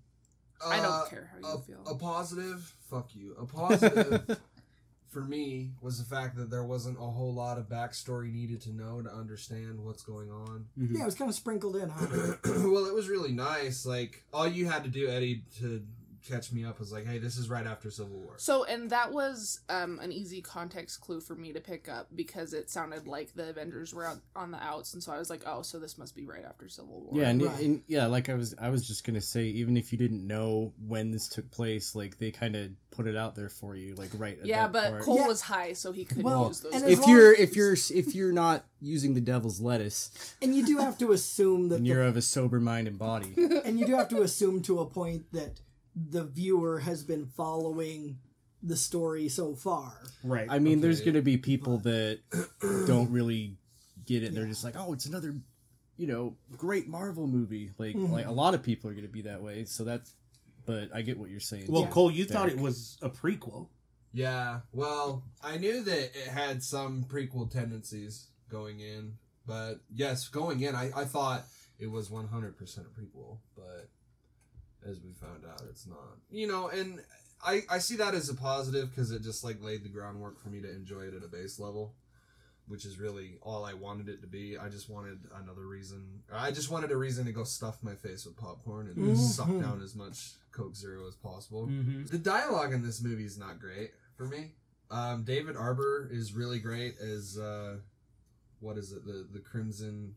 I 0.66 0.81
uh, 0.81 0.83
don't 0.83 1.11
care 1.11 1.31
how 1.33 1.38
you 1.48 1.54
a, 1.54 1.61
feel. 1.61 1.83
A 1.87 1.94
positive, 1.94 2.74
fuck 2.90 3.14
you. 3.14 3.37
A 3.38 3.44
positive 3.46 4.40
for 5.09 5.20
me 5.20 5.70
was 5.81 5.98
the 5.98 6.04
fact 6.04 6.37
that 6.37 6.50
there 6.50 6.64
wasn't 6.64 6.96
a 6.98 7.02
whole 7.07 7.33
lot 7.33 7.59
of 7.59 7.68
backstory 7.68 8.33
needed 8.33 8.61
to 8.62 8.72
know 8.72 9.00
to 9.00 9.09
understand 9.14 9.78
what's 9.85 10.02
going 10.02 10.31
on. 10.33 10.66
yeah 10.76 11.02
it 11.02 11.07
was 11.07 11.14
kind 11.14 11.28
of 11.28 11.35
sprinkled 11.37 11.76
in 11.76 11.88
huh 11.90 12.07
well, 12.44 12.87
it 12.87 12.94
was 12.94 13.09
really 13.09 13.33
nice. 13.33 13.87
Like 13.87 14.24
all 14.33 14.48
you 14.48 14.66
had 14.66 14.83
to 14.85 14.90
do, 14.90 15.09
Eddie, 15.09 15.44
to 15.61 15.83
catch 16.26 16.52
me 16.52 16.64
up 16.64 16.78
was 16.78 16.92
like, 16.92 17.07
"Hey, 17.07 17.18
this 17.18 17.37
is 17.37 17.48
right 17.50 17.66
after 17.66 17.90
Civil 17.90 18.16
War." 18.18 18.35
So, 18.38 18.64
and 18.64 18.90
that 18.90 19.12
was 19.12 19.61
um, 19.68 19.98
an 20.00 20.12
easy 20.12 20.40
context 20.40 21.00
clue 21.00 21.20
for 21.20 21.35
me 21.35 21.52
to 21.52 21.61
pick 21.61 21.88
up 21.88 22.09
because 22.14 22.52
it 22.54 22.70
sounded 22.70 23.07
like 23.07 23.35
the 23.35 23.50
Avengers 23.50 23.92
were 23.94 24.04
out 24.07 24.18
on 24.37 24.50
the 24.50 24.62
outs, 24.62 24.94
and 24.94 25.02
so 25.02 25.12
I 25.12 25.18
was 25.18 25.31
like, 25.31 25.42
"Oh, 25.46 25.62
so 25.62 25.78
this 25.78 25.98
must 25.98 26.14
be 26.16 26.24
right 26.26 26.44
after 26.44 26.68
Civil 26.68 27.00
War." 27.02 27.20
Yeah, 27.20 27.28
and, 27.28 27.42
Right. 27.42 27.61
and 27.64 27.83
yeah, 27.87 28.07
like 28.07 28.28
I 28.28 28.35
was, 28.35 28.54
I 28.61 28.70
was 28.70 28.87
just 28.87 29.04
gonna 29.04 29.20
say, 29.20 29.44
even 29.44 29.76
if 29.76 29.92
you 29.92 29.98
didn't 29.98 30.26
know 30.26 30.72
when 30.87 31.11
this 31.11 31.28
took 31.28 31.50
place, 31.50 31.94
like 31.94 32.18
they 32.18 32.31
kind 32.31 32.57
of 32.57 32.70
put 32.90 33.07
it 33.07 33.16
out 33.16 33.35
there 33.35 33.48
for 33.48 33.76
you, 33.76 33.94
like 33.94 34.11
right. 34.18 34.38
At 34.40 34.46
yeah, 34.46 34.62
that 34.62 34.72
but 34.72 34.90
part. 34.90 35.02
Cole 35.02 35.16
Yeah. 35.16 35.26
was 35.28 35.40
high, 35.42 35.72
so 35.74 35.92
he 35.92 36.04
couldn't 36.04 36.24
Well, 36.24 36.48
use 36.48 36.61
those. 36.61 36.72
and 36.74 36.85
if 36.90 37.07
you're 37.07 37.33
if 37.35 37.54
you're 37.57 37.74
if 37.74 38.14
you're 38.14 38.33
not 38.33 38.64
using 38.81 39.14
the 39.14 39.20
devil's 39.20 39.61
lettuce 39.61 40.11
and 40.40 40.54
you 40.54 40.64
do 40.64 40.78
have 40.78 40.96
to 40.98 41.11
assume 41.12 41.68
that 41.68 41.76
and 41.76 41.85
the 41.87 41.90
you're 41.90 42.02
of 42.02 42.16
a 42.16 42.22
sober 42.22 42.61
mind 42.61 42.87
and 42.88 42.98
body, 42.98 43.33
and 43.64 43.78
you 43.78 43.87
do 43.87 43.94
have 43.96 44.09
to 44.09 44.22
assume 44.22 44.62
to 44.62 44.81
a 44.81 44.87
point 44.87 45.31
that 45.33 45.61
the 46.11 46.25
viewer 46.25 46.79
has 46.81 47.03
been 47.03 47.27
following 47.27 48.19
the 48.63 48.77
story 48.77 49.29
so 49.29 49.55
far. 49.55 49.93
Right. 50.25 50.47
I 50.51 50.59
mean, 50.59 50.81
there's 50.81 51.01
gonna 51.01 51.23
be 51.23 51.37
people 51.37 51.79
that 51.79 52.21
don't 52.87 53.11
really 53.11 53.57
get 54.05 54.23
it. 54.23 54.35
They're 54.35 54.47
just 54.47 54.65
like, 54.65 54.75
oh, 54.77 54.93
it's 54.93 55.07
another, 55.07 55.37
you 55.97 56.07
know, 56.07 56.37
great 56.57 56.89
Marvel 56.89 57.27
movie. 57.27 57.71
Like, 57.79 57.95
Mhm. 57.95 58.11
like 58.11 58.27
a 58.27 58.33
lot 58.33 58.55
of 58.55 58.63
people 58.63 58.91
are 58.91 58.95
gonna 58.95 59.09
be 59.09 59.23
that 59.23 59.43
way. 59.43 59.65
So 59.65 59.85
that's, 59.85 60.13
but 60.67 60.89
I 60.95 61.03
get 61.03 61.19
what 61.19 61.31
you're 61.31 61.41
saying. 61.41 61.67
well, 61.69 61.83
Yeah. 61.83 61.91
Cole, 61.91 62.11
you 62.11 62.25
thought 62.25 62.49
it 62.49 62.59
was 62.59 62.99
a 63.03 63.09
prequel. 63.11 63.69
Yeah, 64.13 64.61
well, 64.73 65.23
I 65.43 65.59
knew 65.59 65.83
that 65.85 65.99
it 66.17 66.29
had 66.29 66.63
some 66.63 67.05
prequel 67.05 67.51
tendencies 67.51 68.29
going 68.49 68.81
in, 68.81 69.19
but 69.47 69.81
yes, 69.95 70.29
going 70.29 70.61
in, 70.63 70.75
I, 70.75 70.91
I 70.97 71.05
thought 71.05 71.45
it 71.79 71.89
was 71.89 72.09
100% 72.09 72.79
a 72.87 73.01
prequel, 73.01 73.39
but 73.55 73.89
as 74.88 75.01
we 75.01 75.12
found 75.12 75.44
out, 75.44 75.62
it's 75.68 75.87
not. 75.87 76.16
You 76.31 76.46
know, 76.46 76.68
and 76.68 77.01
I, 77.44 77.62
I 77.70 77.79
see 77.79 77.96
that 77.96 78.14
as 78.14 78.29
a 78.29 78.35
positive 78.35 78.90
because 78.90 79.11
it 79.11 79.22
just 79.22 79.44
like 79.44 79.62
laid 79.62 79.85
the 79.85 79.88
groundwork 79.88 80.40
for 80.40 80.48
me 80.48 80.61
to 80.62 80.70
enjoy 80.70 81.03
it 81.03 81.14
at 81.14 81.22
a 81.24 81.29
base 81.29 81.59
level, 81.59 81.94
which 82.66 82.85
is 82.85 82.98
really 82.98 83.38
all 83.42 83.64
I 83.64 83.74
wanted 83.74 84.09
it 84.09 84.20
to 84.22 84.27
be. 84.27 84.57
I 84.59 84.68
just 84.68 84.88
wanted 84.90 85.18
another 85.42 85.66
reason. 85.66 86.22
I 86.33 86.51
just 86.51 86.70
wanted 86.70 86.90
a 86.90 86.96
reason 86.96 87.27
to 87.27 87.33
go 87.33 87.44
stuff 87.44 87.79
my 87.83 87.94
face 87.94 88.24
with 88.27 88.37
popcorn 88.37 88.87
and 88.88 88.96
Mhm. 88.96 89.16
suck 89.16 89.48
down 89.48 89.81
as 89.83 89.94
much 89.94 90.33
Coke 90.53 90.74
Zero 90.74 91.07
as 91.07 91.14
possible. 91.14 91.66
Mm-hmm. 91.68 92.07
The 92.07 92.18
dialogue 92.18 92.72
in 92.72 92.83
this 92.83 93.01
movie 93.03 93.24
is 93.27 93.38
not 93.38 93.61
great 93.61 93.92
for 94.16 94.27
me. 94.27 94.53
Um, 94.90 95.22
David 95.24 95.55
Harbour 95.55 96.09
is 96.11 96.33
really 96.33 96.59
great 96.59 96.98
as 96.98 97.38
uh, 97.38 97.77
what 98.61 98.77
is 98.79 98.90
it? 98.92 99.05
The 99.05 99.29
the 99.33 99.38
Crimson 99.40 100.14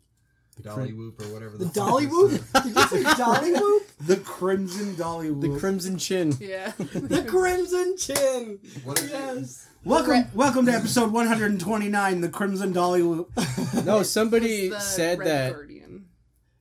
The 0.57 0.63
Dolly 0.63 0.87
crim- 0.87 0.97
Whoop 0.97 1.21
or 1.21 1.33
whatever. 1.33 1.57
The 1.57 1.65
fuck 1.65 1.73
Dolly 1.73 2.07
Whoop? 2.07 2.31
the- 2.31 2.59
Did 2.61 2.75
you 2.75 2.87
say 2.87 3.03
Dolly 3.17 3.53
Whoop? 3.59 3.83
The 4.01 4.17
Crimson 4.17 4.95
Dolly 4.95 5.31
whoop. 5.31 5.53
the 5.53 5.59
Crimson 5.59 5.97
Chin. 5.97 6.35
yeah, 6.39 6.71
The 6.77 7.23
Crimson 7.27 7.95
Chin. 7.97 8.59
What 8.83 8.99
is 8.99 9.05
it? 9.05 9.11
Yes. 9.11 9.69
welcome, 9.85 10.25
welcome 10.33 10.65
to 10.65 10.71
episode 10.73 11.11
129, 11.11 12.21
the 12.21 12.29
Crimson 12.29 12.73
Dolly 12.73 13.03
Whoop. 13.03 13.31
No, 13.85 14.03
somebody 14.03 14.69
The 14.69 14.79
said 14.79 15.19
Red 15.19 15.27
that. 15.27 15.53
Guardian. 15.53 16.05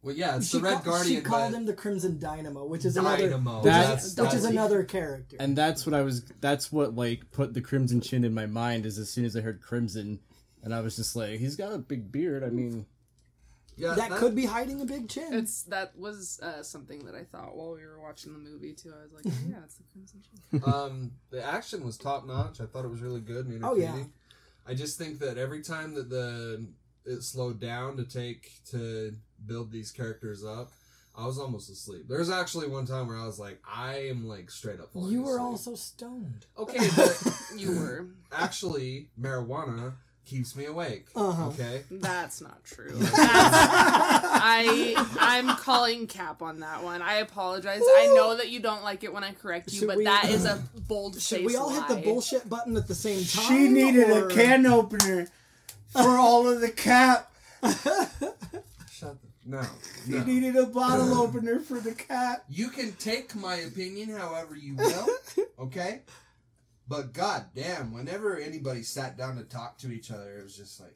Well, 0.02 0.14
yeah, 0.14 0.36
it's 0.36 0.48
She, 0.50 0.58
the 0.58 0.64
Red 0.64 0.74
ca- 0.76 0.90
Guardian. 0.90 1.16
she 1.16 1.20
called 1.22 1.52
him 1.54 1.66
the 1.66 1.72
Crimson 1.74 2.18
Dynamo, 2.18 2.64
which 2.66 2.84
is 2.86 2.96
another 2.96 3.24
Dynamo. 3.28 3.56
which, 3.56 3.64
That's- 3.64 4.04
is, 4.06 4.16
which 4.20 4.32
is 4.34 4.44
another 4.44 4.84
character. 4.84 5.36
And 5.40 5.56
that's 5.56 5.84
what 5.84 5.94
I 5.94 6.02
was. 6.02 6.24
That's 6.40 6.70
what 6.72 6.94
like 6.94 7.30
put 7.32 7.52
the 7.54 7.60
Crimson 7.60 8.00
Chin 8.00 8.24
in 8.24 8.32
my 8.32 8.46
mind. 8.46 8.86
Is 8.86 8.98
as 8.98 9.10
soon 9.10 9.24
as 9.26 9.36
I 9.36 9.40
heard 9.42 9.60
Crimson, 9.60 10.20
and 10.62 10.74
I 10.74 10.80
was 10.80 10.96
just 10.96 11.16
like, 11.16 11.38
he's 11.40 11.56
got 11.56 11.72
a 11.72 11.78
big 11.78 12.10
beard. 12.10 12.42
I 12.44 12.48
mean, 12.48 12.86
yeah, 13.80 13.94
that, 13.94 14.10
could 14.12 14.34
be 14.34 14.46
hiding 14.46 14.80
a 14.80 14.84
big 14.84 15.08
chin. 15.08 15.32
It's 15.34 15.62
that 15.64 15.96
was 15.98 16.38
uh, 16.42 16.62
something 16.62 17.04
that 17.06 17.14
I 17.14 17.24
thought 17.24 17.56
while 17.56 17.72
we 17.74 17.80
were 17.84 18.00
watching 18.00 18.32
the 18.32 18.38
movie 18.38 18.72
too. 18.74 18.92
I 18.98 19.02
was 19.02 19.12
like, 19.12 19.24
oh, 19.26 19.38
yeah, 19.48 19.56
it's 19.64 19.76
the 19.76 19.84
Crimson 19.92 20.22
Chin. 20.50 20.62
um, 20.72 21.10
the 21.30 21.44
action 21.44 21.84
was 21.84 21.96
top 21.96 22.26
notch. 22.26 22.60
I 22.60 22.66
thought 22.66 22.84
it 22.84 22.90
was 22.90 23.00
really 23.00 23.20
good 23.20 23.46
and 23.46 23.64
Oh, 23.64 23.72
entertaining. 23.74 23.98
yeah. 23.98 24.04
I 24.70 24.74
just 24.74 24.98
think 24.98 25.18
that 25.20 25.38
every 25.38 25.62
time 25.62 25.94
that 25.94 26.10
the 26.10 26.66
it 27.06 27.22
slowed 27.22 27.58
down 27.60 27.96
to 27.96 28.04
take 28.04 28.50
to 28.70 29.14
build 29.46 29.72
these 29.72 29.90
characters 29.90 30.44
up, 30.44 30.70
I 31.16 31.26
was 31.26 31.38
almost 31.38 31.70
asleep. 31.70 32.02
There's 32.08 32.30
actually 32.30 32.68
one 32.68 32.86
time 32.86 33.08
where 33.08 33.16
I 33.16 33.26
was 33.26 33.38
like, 33.38 33.58
I 33.66 33.94
am 34.10 34.28
like 34.28 34.50
straight 34.50 34.78
up. 34.80 34.92
falling 34.92 35.10
you 35.12 35.22
were 35.22 35.36
asleep. 35.36 35.50
also 35.50 35.74
stoned. 35.74 36.46
okay, 36.58 36.86
but 36.94 37.32
You 37.56 37.72
were. 37.78 38.06
actually 38.30 39.08
marijuana 39.20 39.94
keeps 40.30 40.54
me 40.54 40.66
awake. 40.66 41.06
Uh-huh. 41.16 41.48
Okay. 41.48 41.82
That's 41.90 42.40
not 42.40 42.62
true. 42.64 42.92
That's, 42.94 43.18
I 43.18 44.94
I'm 45.18 45.56
calling 45.56 46.06
cap 46.06 46.40
on 46.40 46.60
that 46.60 46.84
one. 46.84 47.02
I 47.02 47.14
apologize. 47.16 47.82
I 47.84 48.12
know 48.14 48.36
that 48.36 48.48
you 48.48 48.60
don't 48.60 48.84
like 48.84 49.02
it 49.02 49.12
when 49.12 49.24
I 49.24 49.32
correct 49.32 49.72
you, 49.72 49.80
Should 49.80 49.88
but 49.88 49.96
we- 49.98 50.04
that 50.04 50.30
is 50.30 50.44
a 50.44 50.62
bold 50.88 51.20
Should 51.20 51.44
we 51.44 51.56
all 51.56 51.70
hit 51.70 51.88
the 51.88 51.96
bullshit 51.96 52.48
button 52.48 52.76
at 52.76 52.86
the 52.86 52.94
same 52.94 53.24
time? 53.24 53.48
She 53.48 53.68
needed 53.68 54.08
or- 54.10 54.28
a 54.28 54.32
can 54.32 54.66
opener 54.66 55.26
for 55.92 56.16
all 56.16 56.48
of 56.48 56.60
the 56.60 56.70
cap. 56.70 57.32
Shut 57.62 57.80
the 59.20 59.28
no. 59.46 59.62
He 60.06 60.12
no. 60.12 60.24
needed 60.24 60.56
a 60.56 60.66
bottle 60.66 61.12
opener 61.20 61.58
for 61.58 61.80
the 61.80 61.92
cat. 61.92 62.44
You 62.48 62.68
can 62.68 62.92
take 62.92 63.34
my 63.34 63.56
opinion 63.56 64.10
however 64.10 64.54
you 64.54 64.76
will, 64.76 65.06
okay? 65.58 66.02
But 66.90 67.12
god 67.14 67.46
damn, 67.54 67.92
whenever 67.94 68.36
anybody 68.36 68.82
sat 68.82 69.16
down 69.16 69.36
to 69.36 69.44
talk 69.44 69.78
to 69.78 69.92
each 69.92 70.10
other, 70.10 70.38
it 70.38 70.42
was 70.42 70.56
just 70.56 70.80
like 70.80 70.94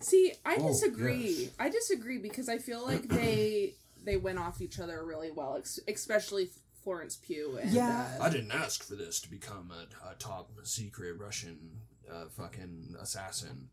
See, 0.00 0.32
I 0.46 0.56
Oh, 0.58 0.68
disagree. 0.68 1.28
yes. 1.28 1.50
I 1.58 1.68
disagree 1.68 2.16
because 2.16 2.48
I 2.48 2.56
feel 2.56 2.82
like 2.84 3.02
they 3.08 3.74
they 4.02 4.16
went 4.16 4.38
off 4.38 4.62
each 4.62 4.80
other 4.80 5.04
really 5.04 5.30
well, 5.30 5.62
especially 5.86 6.48
Florence 6.82 7.16
Pugh. 7.16 7.58
And, 7.58 7.70
Yeah. 7.70 8.16
uh, 8.18 8.22
I 8.24 8.30
didn't 8.30 8.52
ask 8.52 8.82
for 8.82 8.94
this 8.94 9.20
to 9.20 9.30
become 9.30 9.70
a, 9.70 10.08
a 10.12 10.14
top 10.14 10.50
secret 10.64 11.18
Russian 11.18 11.58
uh, 12.10 12.24
fucking 12.34 12.96
assassin. 12.98 13.68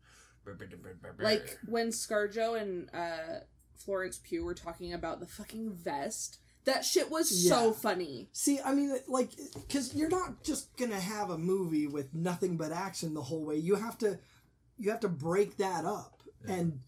like 1.18 1.58
when 1.66 1.88
ScarJo 1.88 2.60
and 2.60 2.90
uh, 2.94 3.40
Florence 3.74 4.18
Pugh 4.22 4.44
were 4.44 4.54
talking 4.54 4.92
about 4.92 5.20
the 5.20 5.26
fucking 5.26 5.72
vest. 5.72 6.38
That 6.68 6.84
shit 6.84 7.10
was 7.10 7.48
so 7.48 7.72
funny. 7.72 8.28
See, 8.32 8.60
I 8.62 8.74
mean, 8.74 8.94
like, 9.08 9.30
because 9.54 9.94
you're 9.94 10.08
not 10.10 10.42
just 10.44 10.76
gonna 10.76 11.00
have 11.00 11.30
a 11.30 11.38
movie 11.38 11.86
with 11.86 12.12
nothing 12.14 12.56
but 12.56 12.72
action 12.72 13.14
the 13.14 13.22
whole 13.22 13.44
way. 13.44 13.56
You 13.56 13.74
have 13.76 13.96
to, 13.98 14.18
you 14.78 14.90
have 14.90 15.00
to 15.00 15.08
break 15.08 15.56
that 15.56 15.84
up, 15.84 16.22
and 16.46 16.80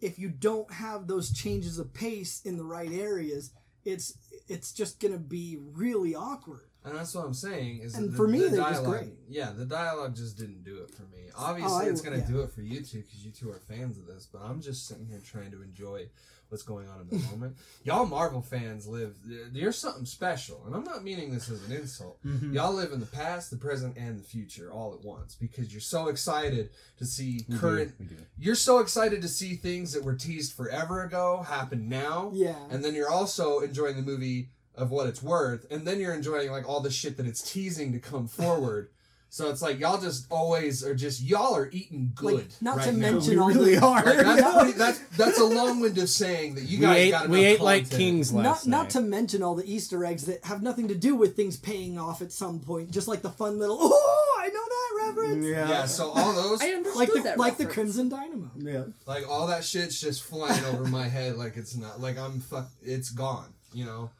if 0.00 0.18
you 0.18 0.28
don't 0.28 0.70
have 0.72 1.06
those 1.06 1.32
changes 1.32 1.78
of 1.78 1.92
pace 1.94 2.40
in 2.44 2.56
the 2.56 2.64
right 2.64 2.92
areas, 2.92 3.50
it's 3.84 4.14
it's 4.48 4.72
just 4.72 4.98
gonna 5.00 5.18
be 5.18 5.56
really 5.60 6.14
awkward. 6.14 6.64
And 6.84 6.96
that's 6.96 7.14
what 7.14 7.24
I'm 7.26 7.34
saying 7.34 7.80
is 7.82 7.94
And 7.96 8.10
that 8.12 8.16
for 8.16 8.26
me, 8.28 8.38
the 8.38 8.46
it 8.46 8.50
was 8.52 8.58
dialogue. 8.78 8.86
great. 8.86 9.12
Yeah, 9.28 9.50
the 9.52 9.66
dialogue 9.66 10.14
just 10.16 10.38
didn't 10.38 10.62
do 10.64 10.76
it 10.78 10.90
for 10.94 11.02
me. 11.02 11.28
Oh, 11.36 11.44
Obviously, 11.46 11.72
Oh, 11.72 11.80
I- 11.80 11.90
it's 11.90 12.00
gonna 12.00 12.18
yeah. 12.18 12.26
do 12.26 12.40
it 12.40 12.50
for 12.52 12.62
you 12.62 12.80
two 12.82 13.02
because 13.02 13.24
you 13.24 13.30
two 13.30 13.50
are 13.50 13.58
fans 13.60 13.98
of 13.98 14.06
this. 14.06 14.26
But 14.32 14.42
I'm 14.42 14.60
just 14.62 14.86
sitting 14.86 15.06
here 15.06 15.20
trying 15.20 15.50
to 15.50 15.62
enjoy 15.62 16.08
what's 16.48 16.62
going 16.62 16.88
on 16.88 17.00
in 17.00 17.08
the 17.18 17.26
moment. 17.30 17.56
Y'all 17.84 18.06
Marvel 18.06 18.40
fans 18.42 18.86
live. 18.86 19.16
You're 19.52 19.72
something 19.72 20.04
special, 20.06 20.62
and 20.66 20.74
I'm 20.74 20.84
not 20.84 21.04
meaning 21.04 21.32
this 21.32 21.50
as 21.50 21.64
an 21.68 21.72
insult. 21.76 22.18
Mm-hmm. 22.24 22.54
Y'all 22.54 22.72
live 22.72 22.92
in 22.92 23.00
the 23.00 23.06
past, 23.06 23.50
the 23.50 23.56
present, 23.56 23.96
and 23.96 24.18
the 24.18 24.24
future 24.24 24.72
all 24.72 24.94
at 24.94 25.04
once 25.04 25.34
because 25.34 25.72
you're 25.72 25.80
so 25.80 26.08
excited 26.08 26.70
to 26.98 27.04
see 27.04 27.44
We 27.48 27.58
current. 27.58 27.92
we 27.98 28.06
do. 28.06 28.16
You're 28.38 28.54
so 28.54 28.78
excited 28.78 29.22
to 29.22 29.28
see 29.28 29.54
things 29.54 29.92
that 29.92 30.04
were 30.04 30.14
teased 30.14 30.54
forever 30.54 31.02
ago 31.02 31.44
happen 31.46 31.88
now. 31.88 32.30
Yeah. 32.34 32.56
And 32.70 32.84
then 32.84 32.94
you're 32.94 33.10
also 33.10 33.60
enjoying 33.60 33.96
the 33.96 34.02
movie 34.02 34.50
of 34.74 34.90
what 34.90 35.06
it's 35.06 35.22
worth, 35.22 35.66
and 35.70 35.86
then 35.86 36.00
you're 36.00 36.14
enjoying 36.14 36.50
like 36.50 36.68
all 36.68 36.80
the 36.80 36.90
shit 36.90 37.16
that 37.16 37.26
it's 37.26 37.42
teasing 37.42 37.92
to 37.92 37.98
come 37.98 38.28
forward. 38.28 38.90
So 39.30 39.50
it's 39.50 39.60
like 39.60 39.78
y'all 39.78 40.00
just 40.00 40.26
always 40.30 40.82
are 40.82 40.94
just 40.94 41.20
y'all 41.22 41.54
are 41.54 41.68
eating 41.70 42.12
good. 42.14 42.34
Like, 42.34 42.46
not 42.62 42.76
right 42.78 42.86
to 42.86 42.92
now. 42.92 43.12
mention 43.12 43.34
We 43.34 43.38
all 43.40 43.48
really 43.48 43.74
the, 43.76 43.84
are. 43.84 44.04
Like, 44.04 44.16
that's, 44.16 44.56
pretty, 44.62 44.72
that's 44.72 44.98
that's 45.16 45.38
a 45.38 45.44
long-winded 45.44 46.08
saying 46.08 46.54
that 46.54 46.64
you 46.64 46.78
We 46.78 46.84
guys 46.86 46.96
ate, 46.96 47.10
got 47.10 47.28
we 47.28 47.40
enough 47.40 47.50
ate 47.52 47.60
like 47.60 47.90
kings 47.90 48.32
not 48.32 48.44
last 48.44 48.66
not 48.66 48.82
night. 48.84 48.90
to 48.90 49.00
mention 49.02 49.42
all 49.42 49.54
the 49.54 49.70
Easter 49.70 50.04
eggs 50.04 50.24
that 50.26 50.42
have 50.44 50.62
nothing 50.62 50.88
to 50.88 50.94
do 50.94 51.14
with 51.14 51.36
things 51.36 51.56
paying 51.58 51.98
off 51.98 52.22
at 52.22 52.32
some 52.32 52.58
point. 52.60 52.90
Just 52.90 53.06
like 53.06 53.20
the 53.20 53.30
fun 53.30 53.58
little, 53.58 53.76
oh, 53.78 54.38
I 54.40 54.48
know 54.48 54.54
that 54.54 55.06
reference. 55.06 55.44
Yeah, 55.46 55.84
so 55.84 56.10
all 56.10 56.32
those 56.32 56.62
I 56.62 56.68
understood 56.70 56.98
Like 56.98 57.12
the 57.12 57.20
that 57.20 57.38
like 57.38 57.56
the. 57.58 57.66
Crimson 57.66 58.08
Dynamo. 58.08 58.50
Yeah. 58.56 58.84
like 59.06 59.28
all 59.28 59.46
that 59.48 59.62
shit's 59.62 60.00
just 60.00 60.22
flying 60.22 60.64
over 60.64 60.84
my 60.86 61.06
head 61.06 61.36
like 61.36 61.56
it's 61.58 61.76
not 61.76 62.00
like 62.00 62.16
I'm 62.18 62.40
fuck 62.40 62.68
it's 62.82 63.10
gone, 63.10 63.52
you 63.74 63.84
know. 63.84 64.10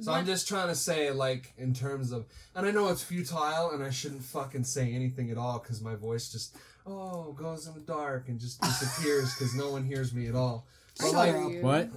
So 0.00 0.12
I'm 0.12 0.26
just 0.26 0.46
trying 0.46 0.68
to 0.68 0.74
say 0.76 1.10
like 1.10 1.52
in 1.58 1.74
terms 1.74 2.12
of 2.12 2.26
and 2.54 2.66
I 2.66 2.70
know 2.70 2.88
it's 2.88 3.02
futile 3.02 3.70
and 3.72 3.82
I 3.82 3.90
shouldn't 3.90 4.22
fucking 4.22 4.62
say 4.64 4.92
anything 4.92 5.30
at 5.30 5.36
all 5.38 5.58
cuz 5.58 5.80
my 5.80 5.94
voice 5.96 6.30
just 6.30 6.56
oh 6.86 7.32
goes 7.32 7.66
in 7.66 7.74
the 7.74 7.80
dark 7.80 8.28
and 8.28 8.38
just 8.38 8.60
disappears 8.60 9.34
cuz 9.34 9.54
no 9.54 9.70
one 9.70 9.84
hears 9.84 10.12
me 10.14 10.26
at 10.28 10.34
all. 10.34 10.66
I 11.00 11.04
But 11.04 11.12
like 11.14 11.34
you. 11.52 11.62
What? 11.62 11.88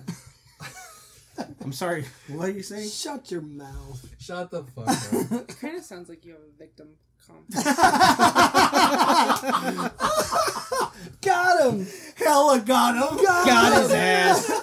I'm 1.64 1.74
sorry. 1.74 2.06
What 2.28 2.50
are 2.50 2.52
you 2.52 2.64
saying? 2.64 2.90
Shut 2.90 3.30
your 3.32 3.42
mouth. 3.42 4.04
shut 4.20 4.50
the 4.52 4.64
fuck 4.64 4.88
up. 4.88 5.50
It 5.50 5.58
kind 5.60 5.78
of 5.78 5.84
sounds 5.84 6.10
like 6.10 6.26
you 6.26 6.34
have 6.34 6.42
a 6.42 6.58
victim 6.58 6.90
complex. 7.28 7.66
Got 11.22 11.74
him. 11.74 11.88
Hella 12.16 12.60
got 12.62 12.96
him. 12.96 13.24
Got 13.24 13.82
his 13.82 13.92
ass. 13.92 14.52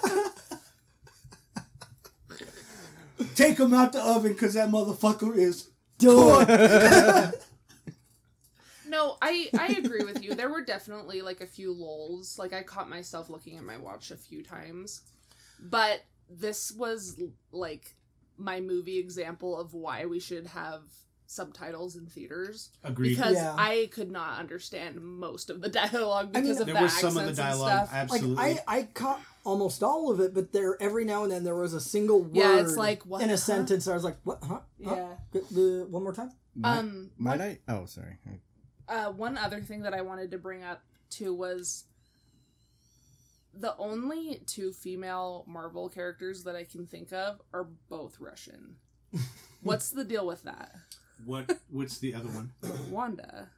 Take 3.35 3.59
him 3.59 3.75
out 3.75 3.93
the 3.93 4.01
oven 4.01 4.33
because 4.33 4.55
that 4.55 4.71
motherfucker 4.71 5.37
is. 5.37 5.69
Do 5.99 6.41
it. 6.41 7.45
No, 8.89 9.19
I 9.21 9.51
I 9.59 9.67
agree 9.69 10.03
with 10.03 10.23
you. 10.23 10.35
There 10.35 10.49
were 10.49 10.65
definitely 10.65 11.21
like 11.21 11.43
a 11.43 11.47
few 11.47 11.73
lulls. 11.73 12.39
Like 12.39 12.55
I 12.55 12.63
caught 12.63 12.89
myself 12.89 13.29
looking 13.29 13.59
at 13.59 13.63
my 13.63 13.77
watch 13.77 14.11
a 14.11 14.17
few 14.17 14.43
times. 14.43 15.03
But 15.61 16.05
this 16.31 16.73
was 16.73 17.21
like 17.53 17.95
my 18.39 18.61
movie 18.61 18.99
example 18.99 19.59
of 19.59 19.75
why 19.75 20.07
we 20.07 20.21
should 20.21 20.47
have 20.47 20.83
subtitles 21.31 21.95
in 21.95 22.07
theaters 22.07 22.71
Agreed. 22.83 23.11
because 23.11 23.35
Yeah. 23.35 23.55
I 23.57 23.91
could 23.93 24.11
not 24.11 24.39
understand 24.39 24.99
most 25.01 25.51
of 25.51 25.61
the 25.61 25.69
dialogue 25.83 26.31
I 26.35 26.41
mean, 26.41 26.45
because 26.45 26.61
of 26.61 26.67
there 26.67 26.75
the 26.77 26.81
was 26.83 26.93
some 26.99 27.17
of 27.19 27.25
the 27.25 27.31
accents 27.31 27.39
and 27.39 27.47
dialogue. 27.49 27.87
stuff. 27.89 27.93
like 27.93 28.03
Absolutely. 28.23 28.45
I, 28.45 28.59
I 28.67 28.83
caught 28.95 29.21
almost 29.45 29.83
all 29.83 30.11
of 30.11 30.21
it, 30.21 30.33
but 30.35 30.53
there 30.53 30.81
every 30.83 31.05
now 31.05 31.25
and 31.25 31.31
then 31.33 31.45
there 31.45 31.55
was 31.55 31.75
a 31.75 31.81
single 31.81 32.23
word 32.23 32.35
Yeah, 32.35 32.61
it's 32.61 32.77
like, 32.79 33.05
what, 33.05 33.21
in 33.21 33.29
a 33.29 33.33
huh? 33.33 33.37
sentence. 33.37 33.87
I 33.87 33.93
was 33.95 34.05
like, 34.05 34.17
what? 34.25 34.39
Huh? 34.43 34.61
Huh? 34.85 34.95
Yeah. 34.97 35.09
The, 35.33 35.41
the- 35.55 35.87
one 35.91 36.03
more 36.03 36.15
time. 36.15 36.33
Might, 36.57 36.79
Um, 36.79 37.11
might 37.19 37.41
I? 37.43 37.59
Oh, 37.69 37.85
sorry. 37.85 38.17
Uh, 38.89 39.13
one 39.13 39.37
other 39.37 39.61
thing 39.61 39.83
that 39.83 39.93
I 39.93 40.01
wanted 40.01 40.31
to 40.31 40.39
bring 40.39 40.65
up 40.65 40.83
too 41.11 41.35
was 41.35 41.85
the 43.53 43.77
only 43.77 44.41
two 44.47 44.73
female 44.73 45.45
Marvel 45.47 45.91
characters 45.91 46.45
that 46.45 46.57
I 46.57 46.65
can 46.65 46.87
think 46.87 47.13
of 47.13 47.41
are 47.53 47.69
both 47.91 48.19
Russian. 48.19 48.77
What's 49.63 49.91
the 49.91 50.05
deal 50.05 50.27
with 50.27 50.43
that? 50.45 50.75
What? 51.25 51.59
What's 51.71 51.99
the 51.99 52.15
other 52.15 52.29
one? 52.29 52.53
Wanda. 52.91 53.49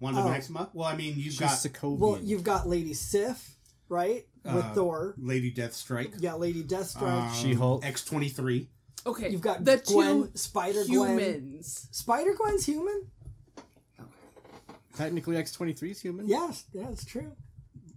Wanda 0.00 0.20
Oh. 0.20 0.24
Maximoff. 0.26 0.68
Well, 0.72 0.86
I 0.88 0.94
mean, 0.96 1.14
you've 1.16 1.32
She's 1.34 1.40
got 1.40 1.50
Sokovian. 1.50 1.98
Well, 1.98 2.18
you've 2.22 2.44
got 2.44 2.68
Lady 2.68 2.94
Sif, 2.94 3.56
right, 3.88 4.26
with 4.44 4.54
Uh, 4.64 4.74
Thor. 4.74 5.14
Lady 5.18 5.52
Deathstrike. 5.52 6.14
Yeah, 6.20 6.34
Lady 6.34 6.62
Deathstrike. 6.62 7.02
Um, 7.02 7.34
She-Hulk. 7.34 7.84
X 7.84 8.04
twenty 8.04 8.28
three. 8.28 8.68
Okay, 9.06 9.30
You've 9.30 9.40
got 9.40 9.64
the 9.64 9.76
Gwen, 9.86 10.24
two 10.24 10.30
Spider 10.34 10.84
Gwen. 10.84 11.18
humans. 11.18 11.88
Spider 11.92 12.34
Gwen's 12.34 12.66
human. 12.66 13.06
Technically, 14.96 15.36
X 15.36 15.52
twenty 15.52 15.72
three 15.72 15.90
is 15.92 16.00
human. 16.00 16.26
Yes, 16.28 16.64
yeah, 16.72 16.88
it's 16.90 17.04
true. 17.04 17.32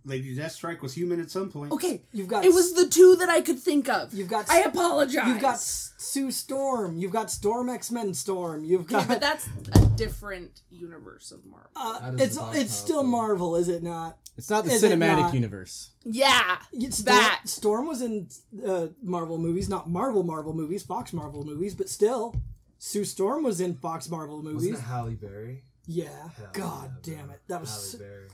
Lady 0.03 0.35
Deathstrike 0.35 0.81
was 0.81 0.93
human 0.93 1.19
at 1.21 1.29
some 1.29 1.49
point. 1.51 1.71
Okay, 1.71 2.01
You've 2.11 2.27
got 2.27 2.43
it 2.43 2.53
was 2.53 2.73
the 2.73 2.87
two 2.87 3.15
that 3.17 3.29
I 3.29 3.41
could 3.41 3.59
think 3.59 3.87
of. 3.89 4.13
You've 4.13 4.27
got 4.29 4.49
I 4.49 4.61
apologize. 4.61 5.27
You've 5.27 5.39
got 5.41 5.59
Sue 5.59 6.31
Storm. 6.31 6.97
You've 6.97 7.11
got 7.11 7.29
Storm 7.29 7.69
X 7.69 7.91
Men 7.91 8.13
Storm. 8.13 8.63
You've 8.63 8.81
Okay, 8.81 8.93
got. 8.95 9.07
but 9.07 9.21
that's 9.21 9.47
a 9.73 9.85
different 9.95 10.61
universe 10.69 11.31
of 11.31 11.45
Marvel. 11.45 11.69
uh, 11.75 12.11
it's 12.15 12.37
it's 12.37 12.37
how 12.37 12.85
still 12.85 13.03
Marvel, 13.03 13.55
is 13.55 13.69
it 13.69 13.83
not? 13.83 14.17
It's 14.37 14.49
not 14.49 14.65
the 14.65 14.71
Is 14.71 14.81
cinematic 14.81 15.19
not? 15.19 15.33
universe. 15.35 15.91
yeah, 16.03 16.57
It's 16.71 16.97
Storm, 16.99 17.15
that. 17.17 17.41
Storm 17.45 17.87
was 17.87 18.01
in 18.01 18.27
uh, 18.65 18.87
Marvel 19.03 19.37
movies, 19.37 19.69
not 19.69 19.87
Marvel 19.89 20.23
Marvel 20.23 20.53
movies, 20.53 20.81
Fox 20.83 21.13
Marvel 21.13 21.43
movies, 21.45 21.75
but 21.75 21.89
still, 21.89 22.33
Sue 22.79 23.03
Storm 23.03 23.43
was 23.43 23.61
in 23.61 23.75
Fox 23.75 24.09
Marvel 24.09 24.37
Wasn't 24.41 24.55
movies. 24.55 24.79
it 24.79 24.81
Halle 24.83 25.13
Berry? 25.15 25.63
Yeah. 25.85 26.29
Hell 26.37 26.47
God 26.53 26.91
yeah, 27.03 27.15
damn 27.17 27.29
it, 27.29 27.41
that 27.49 27.59
was 27.61 27.91
Halle 27.91 28.07
Berry. 28.07 28.27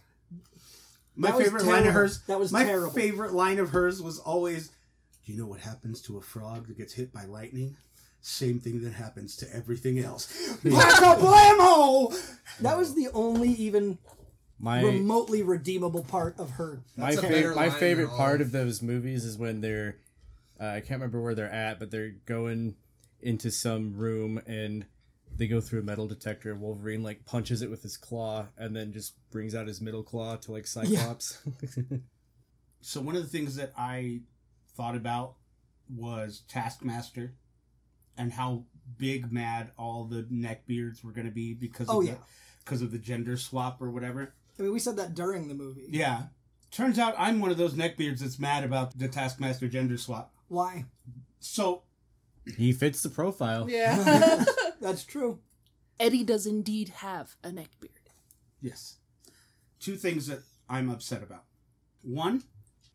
My 1.19 1.31
That 1.31 1.39
favorite 1.43 1.65
line 1.65 1.87
of 1.87 1.93
hers. 1.93 2.21
That 2.27 2.39
was 2.39 2.51
my 2.51 2.63
terrible. 2.63 2.91
favorite 2.93 3.33
line 3.33 3.57
of 3.59 3.71
hers 3.71 4.01
was 4.01 4.19
always, 4.19 4.67
"Do 5.25 5.33
you 5.33 5.37
know 5.39 5.47
what 5.47 5.59
happens 5.61 5.99
to 6.03 6.17
a 6.17 6.21
frog 6.21 6.67
that 6.67 6.77
gets 6.77 6.93
hit 6.93 7.11
by 7.11 7.25
lightning? 7.25 7.75
Same 8.21 8.59
thing 8.59 8.81
that 8.83 8.93
happens 8.93 9.35
to 9.37 9.51
everything 9.55 9.97
else." 9.99 10.27
Blammo! 10.63 12.15
that 12.61 12.77
was 12.77 12.93
the 12.95 13.07
only 13.13 13.49
even 13.49 13.97
My 14.59 14.81
remotely 14.83 15.41
redeemable 15.43 16.03
part 16.03 16.37
of 16.39 16.51
her. 16.51 16.81
my 16.95 17.15
That's 17.15 17.27
favorite 17.27 17.55
my 17.55 17.69
favorite 17.69 18.07
than 18.07 18.15
part 18.17 18.41
of- 18.41 18.47
of 18.47 18.51
those 18.53 18.81
movies 18.81 19.25
is 19.25 19.37
when 19.37 19.61
they're 19.61 19.97
uh, 20.59 20.65
I 20.65 20.79
can't 20.79 20.99
remember 20.99 21.21
where 21.21 21.35
they're 21.35 21.51
at, 21.51 21.77
but 21.79 21.91
they're 21.91 22.15
going 22.25 22.75
into 23.21 23.51
some 23.51 23.95
room 23.95 24.41
and 24.47 24.85
they 25.37 25.47
go 25.47 25.61
through 25.61 25.81
a 25.81 25.83
metal 25.83 26.07
detector. 26.07 26.55
Wolverine 26.55 27.03
like 27.03 27.25
punches 27.25 27.61
it 27.61 27.69
with 27.69 27.83
his 27.83 27.95
claw 27.97 28.47
and 28.57 28.75
then 28.75 28.91
just 28.91 29.13
brings 29.31 29.53
out 29.55 29.67
his 29.67 29.81
middle 29.81 30.03
claw 30.03 30.35
to 30.37 30.51
like 30.51 30.67
Cyclops. 30.67 31.39
So 32.81 33.01
one 33.01 33.15
of 33.15 33.23
the 33.23 33.27
things 33.27 33.55
that 33.55 33.73
I 33.77 34.21
thought 34.75 34.95
about 34.95 35.35
was 35.93 36.43
Taskmaster 36.47 37.33
and 38.17 38.31
how 38.31 38.63
big 38.97 39.31
mad 39.31 39.71
all 39.77 40.05
the 40.05 40.23
neckbeards 40.31 41.03
were 41.03 41.11
going 41.11 41.25
to 41.25 41.33
be 41.33 41.53
because 41.53 41.87
Oh, 41.89 41.99
of 42.01 42.05
yeah. 42.07 42.13
the, 42.13 42.19
because 42.63 42.81
of 42.81 42.91
the 42.91 42.99
gender 42.99 43.35
swap 43.35 43.81
or 43.81 43.89
whatever. 43.89 44.33
I 44.57 44.61
mean, 44.61 44.71
we 44.71 44.79
said 44.79 44.95
that 44.97 45.15
during 45.15 45.47
the 45.47 45.53
movie. 45.55 45.87
Yeah. 45.89 46.23
Turns 46.71 46.99
out 46.99 47.15
I'm 47.17 47.39
one 47.41 47.51
of 47.51 47.57
those 47.57 47.73
neckbeards 47.73 48.19
that's 48.19 48.39
mad 48.39 48.63
about 48.63 48.97
the 48.97 49.07
Taskmaster 49.07 49.67
gender 49.67 49.97
swap. 49.97 50.33
Why? 50.47 50.85
So 51.39 51.81
he 52.55 52.71
fits 52.73 53.01
the 53.01 53.09
profile. 53.09 53.69
Yeah. 53.69 54.45
That's 54.79 55.03
true. 55.03 55.39
Eddie 55.99 56.23
does 56.23 56.45
indeed 56.45 56.89
have 56.89 57.35
a 57.43 57.51
neck 57.51 57.69
beard. 57.79 57.91
Yes. 58.61 58.97
Two 59.79 59.95
things 59.95 60.27
that 60.27 60.39
I'm 60.69 60.89
upset 60.89 61.23
about. 61.23 61.45
One, 62.01 62.43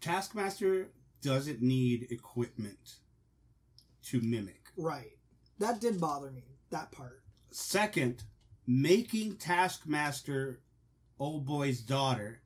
Taskmaster 0.00 0.88
doesn't 1.20 1.62
need 1.62 2.08
equipment 2.10 2.96
to 4.04 4.20
mimic. 4.20 4.68
Right. 4.76 5.12
That 5.58 5.80
did 5.80 6.00
bother 6.00 6.30
me. 6.30 6.42
That 6.70 6.90
part. 6.92 7.22
Second, 7.50 8.24
making 8.66 9.36
Taskmaster 9.36 10.60
old 11.18 11.46
boy's 11.46 11.80
daughter 11.80 12.42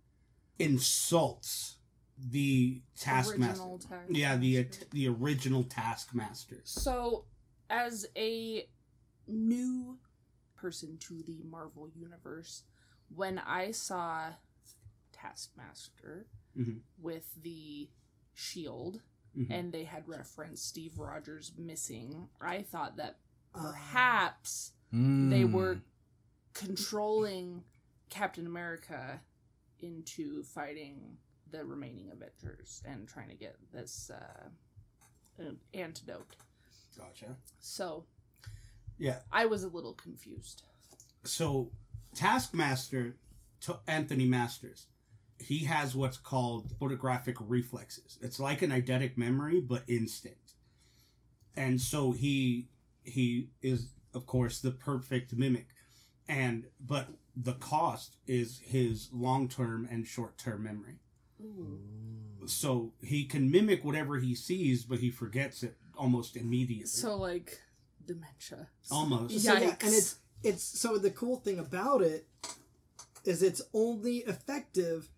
insults 0.59 1.77
the 2.19 2.83
Taskmaster. 2.99 3.63
Original 3.63 3.79
Taskmaster. 3.79 4.13
Yeah, 4.13 4.37
the 4.37 4.67
the 4.93 5.09
original 5.09 5.65
Taskmaster. 5.65 6.61
So, 6.65 7.25
as 7.71 8.07
a 8.17 8.69
new 9.27 9.99
person 10.57 10.97
to 10.99 11.23
the 11.23 11.43
Marvel 11.45 11.89
universe, 11.89 12.63
when 13.09 13.39
I 13.39 13.71
saw 13.71 14.35
Taskmaster 15.13 16.27
Mhm. 16.57 16.83
with 16.99 17.35
the 17.43 17.91
shield 18.35 19.03
Mhm. 19.37 19.51
and 19.51 19.73
they 19.73 19.85
had 19.85 20.09
referenced 20.09 20.67
Steve 20.67 20.99
Rogers 20.99 21.57
missing, 21.57 22.29
I 22.41 22.63
thought 22.63 22.97
that 22.97 23.21
Uh, 23.55 23.73
perhaps 23.73 24.73
they 24.91 25.45
Mm. 25.45 25.53
were 25.53 25.81
controlling 26.53 27.65
Captain 28.11 28.47
America 28.47 29.25
into 29.79 30.43
fighting 30.43 31.19
the 31.47 31.65
remaining 31.65 32.11
Avengers 32.11 32.83
and 32.85 33.09
trying 33.09 33.29
to 33.31 33.35
get 33.35 33.57
this 33.73 34.11
uh, 34.11 34.51
antidote. 35.73 36.37
Gotcha. 36.97 37.37
So 37.61 38.07
Yeah. 38.99 39.19
I 39.33 39.47
was 39.47 39.65
a 39.65 39.69
little 39.69 39.95
confused. 39.95 40.63
So, 41.25 41.71
Taskmaster, 42.15 43.17
to 43.63 43.79
Anthony 43.87 44.27
Masters, 44.27 44.87
he 45.39 45.65
has 45.65 45.95
what's 45.95 46.17
called 46.17 46.73
photographic 46.79 47.37
reflexes. 47.41 48.19
It's 48.23 48.41
like 48.41 48.63
an 48.63 48.71
eidetic 48.71 49.17
memory, 49.17 49.61
but 49.61 49.83
instant. 49.87 50.55
And 51.57 51.81
so 51.81 52.13
he 52.13 52.69
he 53.03 53.49
is, 53.63 53.89
of 54.15 54.27
course, 54.27 54.61
the 54.61 54.71
perfect 54.71 55.35
mimic. 55.35 55.69
And 56.29 56.67
but 56.81 57.09
the 57.35 57.55
cost 57.55 58.17
is 58.27 58.61
his 58.65 59.09
long 59.13 59.49
term 59.49 59.89
and 59.91 60.07
short 60.07 60.39
term 60.39 60.65
memory. 60.65 61.01
So 62.47 62.93
he 63.03 63.25
can 63.25 63.51
mimic 63.51 63.85
whatever 63.85 64.19
he 64.19 64.35
sees, 64.35 64.85
but 64.85 65.01
he 65.01 65.11
forgets 65.11 65.63
it 65.63 65.77
almost 65.97 66.37
immediately. 66.37 66.87
So 66.87 67.17
like 67.17 67.61
dementia. 68.07 68.69
almost. 68.91 69.39
So, 69.41 69.53
yeah, 69.55 69.77
and 69.81 69.95
it's 69.95 70.17
it's 70.43 70.63
so 70.63 70.99
the 70.99 71.11
cool 71.11 71.37
thing 71.37 71.59
about 71.59 72.03
it 72.03 72.27
is 73.25 73.43
it's 73.43 73.63
only 73.75 74.19
effective 74.19 75.09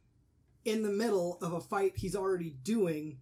in 0.64 0.82
the 0.82 0.88
middle 0.90 1.38
of 1.42 1.52
a 1.52 1.60
fight 1.60 1.92
he's 1.96 2.16
already 2.16 2.50
doing, 2.62 3.18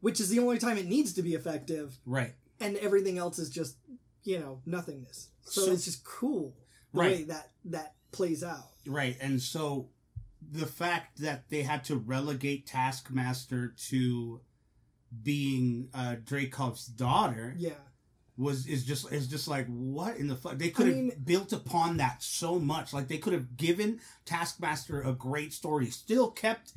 which 0.00 0.20
is 0.20 0.28
the 0.28 0.38
only 0.38 0.58
time 0.58 0.78
it 0.78 0.86
needs 0.86 1.12
to 1.14 1.22
be 1.22 1.34
effective, 1.34 1.98
Right. 2.06 2.34
and 2.60 2.76
everything 2.78 3.18
else 3.18 3.38
is 3.38 3.50
just 3.50 3.76
you 4.24 4.38
know 4.38 4.60
nothingness. 4.66 5.28
So, 5.44 5.66
So- 5.66 5.72
it's 5.72 5.84
just 5.84 6.04
cool 6.04 6.56
the 6.92 6.98
Right. 7.00 7.10
way 7.18 7.22
that 7.24 7.52
that 7.66 7.94
plays 8.12 8.42
out. 8.42 8.68
Right, 8.86 9.16
and 9.20 9.40
so 9.42 9.90
the 10.52 10.66
fact 10.66 11.18
that 11.18 11.48
they 11.50 11.62
had 11.62 11.84
to 11.84 11.96
relegate 11.96 12.66
Taskmaster 12.66 13.68
to 13.88 14.40
being 15.22 15.88
uh, 15.92 16.16
Dreykov's 16.24 16.86
daughter 16.86 17.54
Yeah, 17.58 17.74
was 18.40 18.66
is 18.66 18.84
just 18.84 19.12
is 19.12 19.26
just 19.28 19.46
like 19.46 19.66
what 19.66 20.16
in 20.16 20.26
the 20.28 20.34
fuck 20.36 20.56
they 20.58 20.70
could 20.70 20.86
have 20.86 20.96
mean- 20.96 21.12
built 21.24 21.52
upon 21.52 21.98
that 21.98 22.22
so 22.22 22.58
much 22.58 22.92
like 22.94 23.06
they 23.08 23.18
could 23.18 23.32
have 23.34 23.56
given 23.56 24.00
Taskmaster 24.24 25.02
a 25.02 25.12
great 25.12 25.52
story 25.52 25.86
still 25.90 26.30
kept 26.30 26.72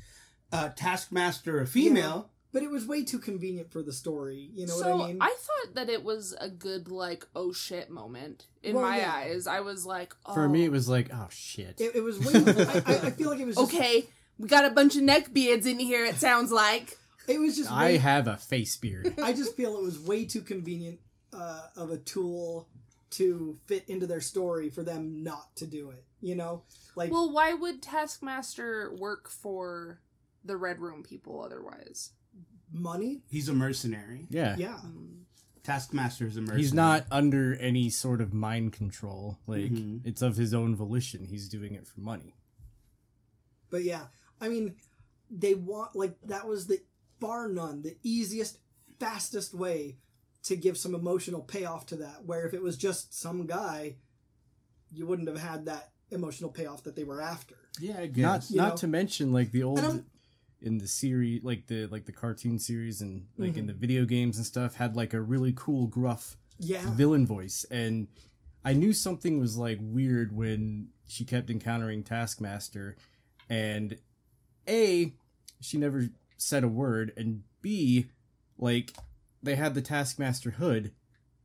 uh, 0.51 0.69
Taskmaster 0.75 1.61
a 1.61 1.65
female 1.67 2.29
but 2.51 2.61
it 2.61 2.69
was 2.69 2.85
way 2.85 3.03
too 3.03 3.17
convenient 3.17 3.71
for 3.71 3.81
the 3.81 3.91
story. 3.91 4.51
You 4.53 4.67
know 4.67 4.73
so 4.73 4.95
what 4.97 5.05
I 5.05 5.07
mean? 5.07 5.17
I 5.21 5.35
thought 5.39 5.73
that 5.73 5.89
it 5.89 6.03
was 6.03 6.35
a 6.39 6.49
good 6.49 6.87
like 6.87 7.25
oh 7.35 7.51
shit 7.51 7.89
moment 7.89 8.45
in 8.61 8.75
Well, 8.75 8.83
my 8.87 8.97
yeah. 8.99 9.11
eyes. 9.11 9.47
I 9.47 9.61
was 9.61 9.87
like, 9.87 10.13
oh. 10.27 10.35
For 10.35 10.47
me, 10.47 10.63
it 10.63 10.71
was 10.71 10.87
like, 10.87 11.09
oh 11.11 11.27
shit. 11.31 11.81
it, 11.81 11.95
it 11.95 12.01
was 12.01 12.19
way. 12.25 12.33
I, 12.35 12.83
I- 12.85 13.07
I 13.07 13.09
feel 13.09 13.31
like 13.31 13.39
it 13.39 13.47
was 13.47 13.55
just, 13.55 13.73
okay. 13.73 14.05
We 14.37 14.47
got 14.47 14.65
a 14.65 14.69
bunch 14.69 14.95
of 14.95 15.01
neck 15.01 15.33
beards 15.33 15.65
in 15.65 15.79
here. 15.79 16.05
It 16.05 16.17
sounds 16.17 16.51
like. 16.51 16.95
It 17.27 17.39
was 17.39 17.55
just. 17.55 17.71
I 17.71 17.93
have 17.97 18.27
a 18.27 18.37
face 18.37 18.77
beard. 18.77 19.15
I 19.23 19.33
just 19.33 19.55
feel 19.55 19.75
it 19.75 19.81
was 19.81 19.99
way 19.99 20.25
too 20.25 20.41
convenient 20.41 20.99
uh, 21.33 21.67
of 21.75 21.91
a 21.91 21.97
tool 21.97 22.67
to 23.11 23.57
fit 23.67 23.87
into 23.89 24.07
their 24.07 24.21
story 24.21 24.69
for 24.69 24.83
them 24.83 25.23
not 25.23 25.55
to 25.57 25.67
do 25.67 25.89
it. 25.91 26.03
You 26.21 26.35
know, 26.35 26.63
like 26.95 27.11
Well, 27.11 27.31
why 27.31 27.53
would 27.53 27.81
Taskmaster 27.81 28.93
work 28.95 29.29
for 29.29 29.99
the 30.45 30.57
Red 30.57 30.79
Room 30.79 31.03
people 31.03 31.41
otherwise? 31.43 32.11
money. 32.75 33.21
he's 33.29 33.47
a 33.49 33.53
mercenary 33.53 34.25
Yeah. 34.31 34.55
Yeah, 34.57 34.79
Taskmaster 35.61 36.25
is 36.25 36.37
a 36.37 36.41
mercenary 36.41 36.61
He's 36.61 36.73
not 36.73 37.05
under 37.11 37.53
any 37.55 37.89
sort 37.91 38.19
of 38.19 38.33
mind 38.33 38.73
control. 38.73 39.37
Like, 39.45 39.71
Mhm. 39.71 40.01
it's 40.03 40.23
of 40.23 40.37
his 40.37 40.53
own 40.55 40.75
volition. 40.75 41.25
He's 41.25 41.47
doing 41.47 41.73
it 41.75 41.85
for 41.87 41.99
money. 42.01 42.35
but 43.69 43.83
yeah, 43.83 44.07
I 44.41 44.49
mean, 44.49 44.75
they 45.29 45.53
want 45.55 45.95
like 45.95 46.19
that 46.23 46.47
was 46.47 46.67
the 46.67 46.79
bar 47.19 47.47
none 47.47 47.81
the 47.83 47.95
easiest, 48.03 48.57
fastest 48.99 49.53
way 49.53 49.97
to 50.43 50.55
give 50.55 50.77
some 50.77 50.93
emotional 50.95 51.41
payoff 51.41 51.85
to 51.87 51.95
that. 51.97 52.25
Where 52.25 52.45
if 52.45 52.53
it 52.53 52.61
was 52.61 52.77
just 52.77 53.13
some 53.19 53.45
guy, 53.47 53.95
you 54.91 55.05
wouldn't 55.05 55.27
have 55.27 55.39
had 55.39 55.65
that 55.65 55.91
emotional 56.11 56.49
payoff 56.51 56.83
that 56.83 56.95
they 56.95 57.03
were 57.03 57.21
after. 57.21 57.55
yeah 57.79 57.97
I 57.99 58.11
Not 58.15 58.49
You 58.49 58.57
not 58.57 58.69
know? 58.71 58.75
to 58.77 58.87
mention 58.87 59.31
like 59.33 59.51
the 59.51 59.63
old 59.63 60.03
in 60.61 60.77
the 60.77 60.87
series 60.87 61.43
like 61.43 61.67
the 61.67 61.87
like 61.87 62.05
the 62.05 62.11
cartoon 62.11 62.59
series 62.59 63.01
and 63.01 63.25
like 63.37 63.51
Mm-hmm. 63.51 63.59
in 63.59 63.67
the 63.67 63.73
video 63.73 64.05
games 64.05 64.37
and 64.37 64.45
stuff 64.45 64.75
had 64.75 64.95
like 64.95 65.13
a 65.13 65.19
really 65.21 65.53
cool 65.55 65.87
gruff 65.87 66.37
Yeah, 66.59 66.81
villain 66.91 67.25
voice 67.25 67.65
and 67.71 68.07
I 68.63 68.73
knew 68.73 68.93
something 68.93 69.39
was 69.39 69.57
like 69.57 69.79
weird 69.81 70.33
when 70.35 70.89
she 71.07 71.25
kept 71.25 71.49
encountering 71.49 72.03
Taskmaster 72.03 72.95
and 73.49 73.97
A 74.69 75.13
she 75.61 75.77
never 75.77 76.09
said 76.37 76.63
a 76.63 76.67
word 76.67 77.11
and 77.17 77.43
B 77.61 78.05
like 78.57 78.93
they 79.43 79.55
had 79.55 79.73
the 79.75 79.81
Taskmaster 79.81 80.51
hood 80.51 80.91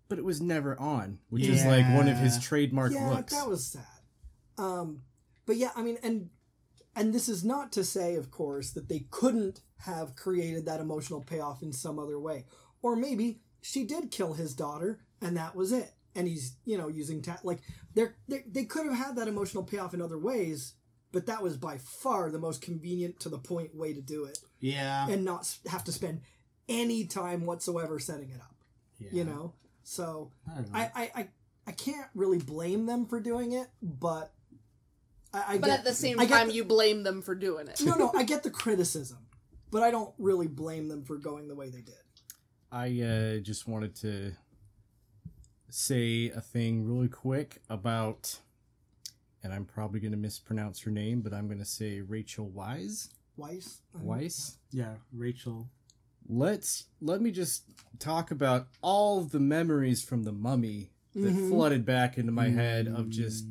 but 0.08 0.18
it 0.18 0.24
was 0.24 0.40
never 0.40 0.78
on 0.80 1.18
which 1.28 1.46
is 1.46 1.64
like 1.66 1.84
one 1.94 2.08
of 2.08 2.16
his 2.16 2.36
Yeah. 2.36 2.40
trademark 2.42 2.92
yeah, 2.92 3.10
looks. 3.10 3.32
that 3.34 3.48
was 3.48 3.66
sad. 3.66 3.84
Um, 4.56 5.02
but 5.46 5.56
yeah, 5.56 5.70
I 5.76 5.82
mean, 5.82 5.98
and 6.02 6.30
and 6.96 7.14
this 7.14 7.28
is 7.28 7.44
not 7.44 7.70
to 7.72 7.84
say, 7.84 8.16
of 8.16 8.30
course, 8.30 8.70
that 8.72 8.88
they 8.88 9.06
couldn't 9.10 9.60
have 9.82 10.16
created 10.16 10.66
that 10.66 10.80
emotional 10.80 11.20
payoff 11.22 11.62
in 11.62 11.72
some 11.72 11.98
other 11.98 12.18
way, 12.18 12.44
or 12.82 12.96
maybe 12.96 13.40
she 13.60 13.84
did 13.84 14.10
kill 14.10 14.32
his 14.34 14.54
daughter, 14.54 15.00
and 15.22 15.36
that 15.36 15.54
was 15.54 15.70
it. 15.72 15.92
And 16.16 16.26
he's, 16.26 16.56
you 16.64 16.76
know, 16.76 16.88
using 16.88 17.22
ta- 17.22 17.38
like 17.44 17.60
they're, 17.94 18.16
they 18.26 18.42
they 18.50 18.64
could 18.64 18.86
have 18.86 18.96
had 18.96 19.16
that 19.16 19.28
emotional 19.28 19.62
payoff 19.62 19.94
in 19.94 20.02
other 20.02 20.18
ways, 20.18 20.74
but 21.12 21.26
that 21.26 21.42
was 21.42 21.56
by 21.56 21.78
far 21.78 22.30
the 22.30 22.38
most 22.40 22.62
convenient 22.62 23.20
to 23.20 23.28
the 23.28 23.38
point 23.38 23.74
way 23.76 23.92
to 23.92 24.00
do 24.00 24.24
it, 24.24 24.38
yeah 24.58 25.06
and 25.08 25.24
not 25.24 25.56
have 25.70 25.84
to 25.84 25.92
spend 25.92 26.20
any 26.68 27.04
time 27.06 27.46
whatsoever 27.46 27.98
setting 27.98 28.30
it 28.30 28.40
up. 28.40 28.54
yeah. 28.98 29.08
You 29.12 29.24
know, 29.24 29.52
so 29.82 30.30
I 30.50 30.60
know. 30.60 30.66
I, 30.74 30.80
I, 30.94 31.10
I, 31.14 31.28
I 31.68 31.72
can't 31.72 32.08
really 32.14 32.38
blame 32.38 32.86
them 32.86 33.06
for 33.06 33.20
doing 33.20 33.52
it, 33.52 33.68
but 33.82 34.32
I, 35.32 35.44
I 35.54 35.58
But 35.58 35.66
get, 35.68 35.78
at 35.80 35.84
the 35.84 35.94
same 35.94 36.18
I 36.20 36.26
time, 36.26 36.48
the- 36.48 36.54
you 36.54 36.64
blame 36.64 37.02
them 37.02 37.22
for 37.22 37.34
doing 37.34 37.68
it. 37.68 37.80
no, 37.82 37.94
no, 37.94 38.12
I 38.16 38.22
get 38.32 38.42
the 38.42 38.50
criticism, 38.50 39.18
but 39.70 39.82
I 39.82 39.90
don't 39.90 40.12
really 40.18 40.46
blame 40.48 40.88
them 40.88 41.04
for 41.04 41.16
going 41.16 41.48
the 41.48 41.54
way 41.54 41.68
they 41.70 41.80
did. 41.82 41.94
I 42.70 43.00
uh, 43.00 43.40
just 43.40 43.66
wanted 43.66 43.94
to 43.96 44.32
say 45.70 46.30
a 46.30 46.40
thing 46.40 46.84
really 46.86 47.08
quick 47.08 47.60
about, 47.68 48.38
and 49.42 49.52
I'm 49.52 49.64
probably 49.64 50.00
going 50.00 50.12
to 50.12 50.18
mispronounce 50.18 50.80
her 50.82 50.90
name, 50.90 51.20
but 51.20 51.32
I'm 51.32 51.46
going 51.46 51.58
to 51.60 51.64
say 51.64 52.00
Rachel 52.00 52.48
Wise. 52.48 53.10
Weisz, 53.38 53.78
I 53.94 54.02
Weisz. 54.04 54.56
yeah 54.72 54.94
Rachel 55.12 55.68
Let's 56.28 56.84
let 57.00 57.20
me 57.20 57.30
just 57.30 57.64
talk 57.98 58.30
about 58.30 58.68
all 58.82 59.18
of 59.18 59.30
the 59.30 59.40
memories 59.40 60.02
from 60.02 60.24
the 60.24 60.32
Mummy 60.32 60.90
that 61.14 61.34
Mhm. 61.34 61.48
flooded 61.48 61.84
back 61.84 62.18
into 62.18 62.32
my 62.32 62.48
head 62.50 62.86
of 62.86 63.08
just 63.08 63.46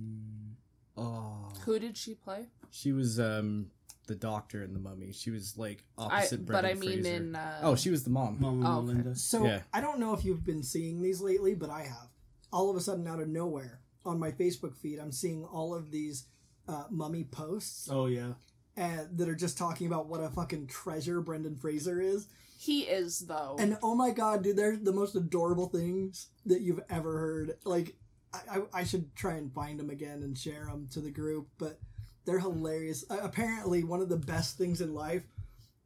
oh, 0.96 1.52
Who 1.66 1.80
did 1.80 1.98
she 1.98 2.14
play? 2.16 2.48
she 2.70 2.92
was 2.92 3.20
um 3.20 3.72
the 4.06 4.16
doctor 4.16 4.64
in 4.64 4.74
the 4.74 4.80
Mummy. 4.80 5.12
She 5.12 5.32
was 5.32 5.58
like 5.58 5.84
I, 5.98 6.04
opposite. 6.06 6.46
but 6.46 6.56
I 6.58 6.74
Brendan 6.74 6.80
mean, 6.80 7.02
Fraser. 7.02 7.16
in 7.16 7.36
uh, 7.36 7.60
oh, 7.64 7.76
she 7.76 7.90
was 7.90 8.04
the 8.04 8.10
mom. 8.10 8.38
Mama 8.40 8.80
Oh, 8.80 8.90
okay. 8.90 9.14
So 9.16 9.44
Yeah. 9.44 9.64
I 9.74 9.82
don't 9.82 10.00
know 10.00 10.14
if 10.14 10.24
you've 10.24 10.46
been 10.46 10.64
seeing 10.64 11.02
these 11.02 11.20
lately, 11.20 11.56
but 11.56 11.70
I 11.70 11.84
have. 11.84 12.10
All 12.54 12.70
of 12.70 12.78
a 12.78 12.80
sudden, 12.80 13.06
out 13.08 13.20
of 13.20 13.28
nowhere, 13.28 13.82
on 14.06 14.18
my 14.18 14.32
Facebook 14.32 14.78
feed, 14.78 15.00
I'm 15.00 15.12
seeing 15.12 15.44
all 15.44 15.74
of 15.76 15.92
these 15.92 16.26
uh, 16.70 16.84
mummy 16.90 17.24
posts 17.24 17.88
oh 17.90 18.08
yeah 18.08 18.34
and 18.76 19.18
that 19.18 19.28
are 19.30 19.36
just 19.36 19.58
talking 19.58 19.88
about 19.88 20.08
what 20.08 20.20
a 20.22 20.30
fucking 20.30 20.68
treasure 20.68 21.20
Brendan 21.22 21.56
Fraser 21.58 22.00
is. 22.02 22.28
He 22.58 22.82
is 22.82 23.20
though. 23.20 23.56
And 23.60 23.78
oh 23.84 23.96
my 23.96 24.10
god, 24.12 24.44
dude, 24.44 24.58
they're 24.58 24.76
the 24.78 24.92
most 24.92 25.16
adorable 25.16 25.68
things 25.68 26.30
that 26.46 26.62
you've 26.62 26.82
ever 26.90 27.18
heard. 27.18 27.58
Like, 27.64 27.96
I, 28.34 28.58
I, 28.58 28.62
I 28.82 28.84
should 28.84 29.16
try 29.16 29.36
and 29.36 29.54
find 29.54 29.80
them 29.80 29.90
again 29.90 30.24
and 30.24 30.38
share 30.38 30.66
them 30.66 30.88
to 30.94 31.00
the 31.00 31.12
group, 31.12 31.48
but 31.58 31.80
They're 32.26 32.40
hilarious. 32.40 33.06
Uh, 33.10 33.20
apparently, 33.22 33.84
one 33.84 34.02
of 34.02 34.10
the 34.10 34.18
best 34.18 34.58
things 34.58 34.82
in 34.82 34.94
life 34.94 35.24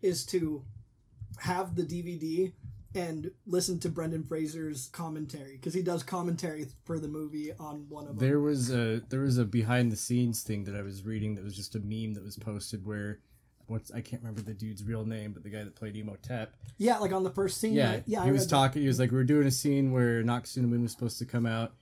is 0.02 0.26
to 0.28 0.64
have 1.40 1.76
the 1.76 1.84
DVD 1.84 2.52
and 2.94 3.32
listen 3.46 3.80
to 3.80 3.90
Brendan 3.90 4.24
Fraser's 4.24 4.90
commentary 4.92 5.54
because 5.54 5.74
he 5.74 5.82
does 5.82 6.04
commentary 6.04 6.66
for 6.84 7.00
the 7.00 7.08
movie 7.08 7.52
on 7.58 7.86
one 7.88 8.04
of 8.08 8.18
them. 8.18 8.28
There 8.28 8.40
was 8.40 8.70
a 8.72 9.02
there 9.10 9.22
was 9.22 9.38
a 9.38 9.46
behind 9.46 9.92
the 9.92 9.96
scenes 9.96 10.42
thing 10.44 10.66
that 10.66 10.76
I 10.76 10.82
was 10.82 11.06
reading 11.06 11.36
that 11.36 11.44
was 11.44 11.56
just 11.56 11.76
a 11.76 11.80
meme 11.80 12.16
that 12.16 12.24
was 12.24 12.38
posted 12.38 12.86
where 12.86 13.20
what's 13.72 13.92
I 13.92 14.02
can't 14.02 14.22
remember 14.22 14.42
the 14.42 14.54
dude's 14.54 14.84
real 14.84 15.06
name, 15.06 15.32
but 15.32 15.44
the 15.44 15.50
guy 15.50 15.64
that 15.64 15.76
played 15.76 15.96
Imhotep. 15.96 16.54
Yeah, 16.78 16.98
like 17.00 17.12
on 17.14 17.24
the 17.24 17.32
first 17.32 17.60
scene. 17.60 17.74
Yeah, 17.74 18.02
yeah. 18.06 18.22
I 18.22 18.26
he 18.26 18.32
was 18.32 18.42
read 18.42 18.50
that. 18.50 18.56
talking. 18.56 18.82
He 18.84 18.88
was 18.88 19.00
like, 19.00 19.12
"We 19.12 19.18
"We're 19.18 19.24
doing 19.24 19.48
a 19.48 19.52
scene 19.52 19.92
where 19.92 20.22
Anck-su-namun 20.24 20.84
was 20.84 20.92
supposed 20.92 21.18
to 21.20 21.26
come 21.26 21.46
out, 21.46 21.74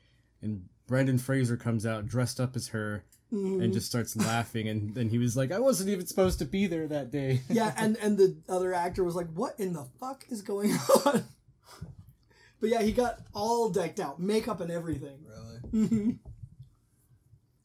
and 0.42 0.68
Brendan 0.88 1.18
Fraser 1.18 1.58
comes 1.58 1.86
out 1.86 2.06
dressed 2.08 2.40
up 2.40 2.56
as 2.56 2.70
her 2.70 3.04
Mhm. 3.34 3.64
and 3.64 3.74
just 3.74 3.88
starts 3.88 4.16
laughing." 4.16 4.68
And 4.70 4.94
then 4.96 5.10
he 5.10 5.18
was 5.18 5.36
like, 5.36 5.52
"I 5.52 5.60
wasn't 5.60 5.90
even 5.90 6.06
supposed 6.06 6.40
to 6.40 6.46
be 6.46 6.68
there 6.68 6.88
that 6.88 7.12
day." 7.12 7.42
yeah, 7.50 7.74
and 7.78 7.98
and 7.98 8.18
the 8.18 8.38
other 8.48 8.74
actor 8.74 9.04
was 9.04 9.16
like, 9.16 9.28
"What 9.34 9.60
in 9.60 9.74
the 9.74 9.86
fuck 10.00 10.26
is 10.30 10.42
going 10.42 10.72
on?" 11.06 11.24
but 12.60 12.70
yeah, 12.70 12.82
he 12.82 12.92
got 12.92 13.20
all 13.34 13.70
decked 13.70 14.00
out, 14.00 14.20
makeup 14.20 14.62
and 14.62 14.72
everything. 14.72 15.20
Really? 15.28 15.88
hmm 15.88 16.12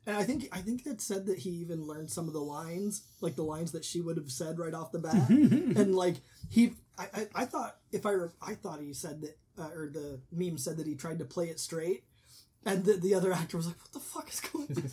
And 0.07 0.17
I 0.17 0.23
think 0.25 0.49
I 0.53 0.59
think 0.59 0.87
it 0.87 1.01
said 1.01 1.27
that 1.27 1.39
he 1.39 1.51
even 1.51 1.87
learned 1.87 2.11
some 2.11 2.27
of 2.29 2.35
the 2.35 2.41
lines, 2.41 3.03
like 3.21 3.37
the 3.37 3.43
lines 3.45 3.73
that 3.73 3.85
she 3.85 4.01
would 4.03 4.17
have 4.19 4.31
said 4.31 4.59
right 4.59 4.75
off 4.75 4.93
the 4.93 4.99
bat, 4.99 5.29
and 5.31 5.95
like 5.95 6.17
he, 6.51 6.73
I, 6.99 7.07
I, 7.15 7.27
I 7.35 7.45
thought 7.47 7.77
if 7.91 8.05
I, 8.05 8.11
re- 8.11 8.29
I 8.43 8.55
thought 8.55 8.81
he 8.81 8.93
said 8.93 9.23
that, 9.23 9.39
uh, 9.59 9.71
or 9.75 9.89
the 9.89 10.21
meme 10.31 10.59
said 10.59 10.77
that 10.77 10.87
he 10.87 10.95
tried 10.95 11.21
to 11.21 11.25
play 11.25 11.47
it 11.49 11.59
straight, 11.59 12.05
and 12.67 12.85
the, 12.85 12.95
the 12.95 13.15
other 13.15 13.33
actor 13.33 13.57
was 13.57 13.67
like, 13.67 13.81
"What 13.81 13.93
the 13.93 14.01
fuck 14.01 14.29
is 14.31 14.41
going?" 14.41 14.69
on? 14.77 14.93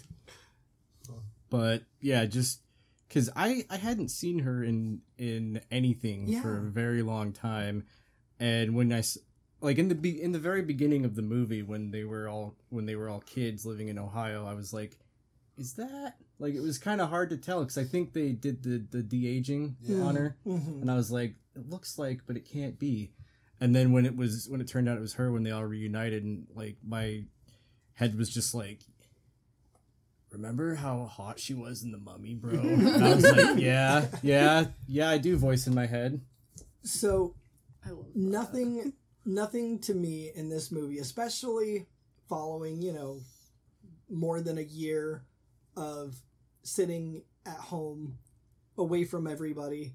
but 1.49 1.83
yeah, 1.99 2.25
just 2.25 2.61
because 3.09 3.29
I 3.35 3.65
I 3.69 3.75
hadn't 3.77 4.09
seen 4.09 4.39
her 4.39 4.63
in 4.63 5.01
in 5.17 5.59
anything 5.69 6.27
for 6.41 6.57
a 6.57 6.61
very 6.61 7.01
long 7.01 7.33
time, 7.33 7.83
and 8.39 8.75
when 8.75 8.93
I 8.93 8.99
s- 8.99 9.17
like 9.61 9.77
in 9.77 9.87
the 9.89 9.95
be- 9.95 10.21
in 10.21 10.31
the 10.31 10.39
very 10.39 10.61
beginning 10.61 11.05
of 11.05 11.15
the 11.15 11.21
movie 11.21 11.61
when 11.61 11.91
they 11.91 12.03
were 12.03 12.27
all 12.27 12.55
when 12.69 12.85
they 12.85 12.95
were 12.95 13.09
all 13.09 13.21
kids 13.21 13.65
living 13.65 13.87
in 13.87 13.97
Ohio, 13.99 14.45
I 14.45 14.53
was 14.53 14.73
like, 14.73 14.97
is 15.57 15.73
that 15.73 16.15
like 16.39 16.53
it 16.55 16.61
was 16.61 16.77
kind 16.77 16.99
of 17.01 17.09
hard 17.09 17.29
to 17.29 17.37
tell 17.37 17.59
because 17.61 17.77
I 17.77 17.83
think 17.83 18.13
they 18.13 18.31
did 18.31 18.63
the 18.63 18.85
the 18.89 19.03
de 19.03 19.27
aging 19.27 19.77
Yeah. 19.81 20.01
on 20.01 20.15
her, 20.15 20.37
Mhm. 20.45 20.81
and 20.81 20.89
I 20.91 20.95
was 20.95 21.11
like, 21.11 21.35
it 21.55 21.69
looks 21.69 21.97
like, 21.99 22.21
but 22.25 22.37
it 22.37 22.45
can't 22.45 22.77
be. 22.79 23.13
And 23.59 23.75
then 23.75 23.91
when 23.91 24.05
it 24.07 24.15
was 24.17 24.47
when 24.49 24.61
it 24.61 24.67
turned 24.67 24.89
out 24.89 24.97
it 24.97 25.01
was 25.01 25.13
her 25.13 25.31
when 25.31 25.43
they 25.43 25.51
all 25.51 25.65
reunited, 25.65 26.23
and 26.23 26.47
like 26.55 26.77
my 26.83 27.25
head 27.93 28.17
was 28.17 28.29
just 28.33 28.55
like, 28.55 28.79
remember 30.31 30.75
how 30.75 31.05
hot 31.05 31.39
she 31.39 31.53
was 31.53 31.83
in 31.83 31.91
the 31.91 31.97
Mummy, 31.97 32.33
bro? 32.33 32.53
And 32.59 33.03
I 33.05 33.13
was 33.15 33.23
like, 33.31 33.59
yeah, 33.59 34.07
yeah, 34.23 34.65
yeah, 34.87 35.09
I 35.09 35.17
do 35.17 35.37
voice 35.37 35.67
in 35.67 35.75
my 35.75 35.85
head. 35.85 36.21
So 36.83 37.35
I 37.85 37.91
love 37.91 38.15
nothing 38.15 38.93
nothing 39.25 39.79
to 39.79 39.93
me 39.93 40.31
in 40.35 40.49
this 40.49 40.71
movie 40.71 40.99
especially 40.99 41.85
following 42.27 42.81
you 42.81 42.91
know 42.93 43.19
more 44.09 44.41
than 44.41 44.57
a 44.57 44.61
year 44.61 45.23
of 45.77 46.15
sitting 46.63 47.21
at 47.45 47.55
home 47.57 48.17
away 48.77 49.03
from 49.05 49.27
everybody 49.27 49.93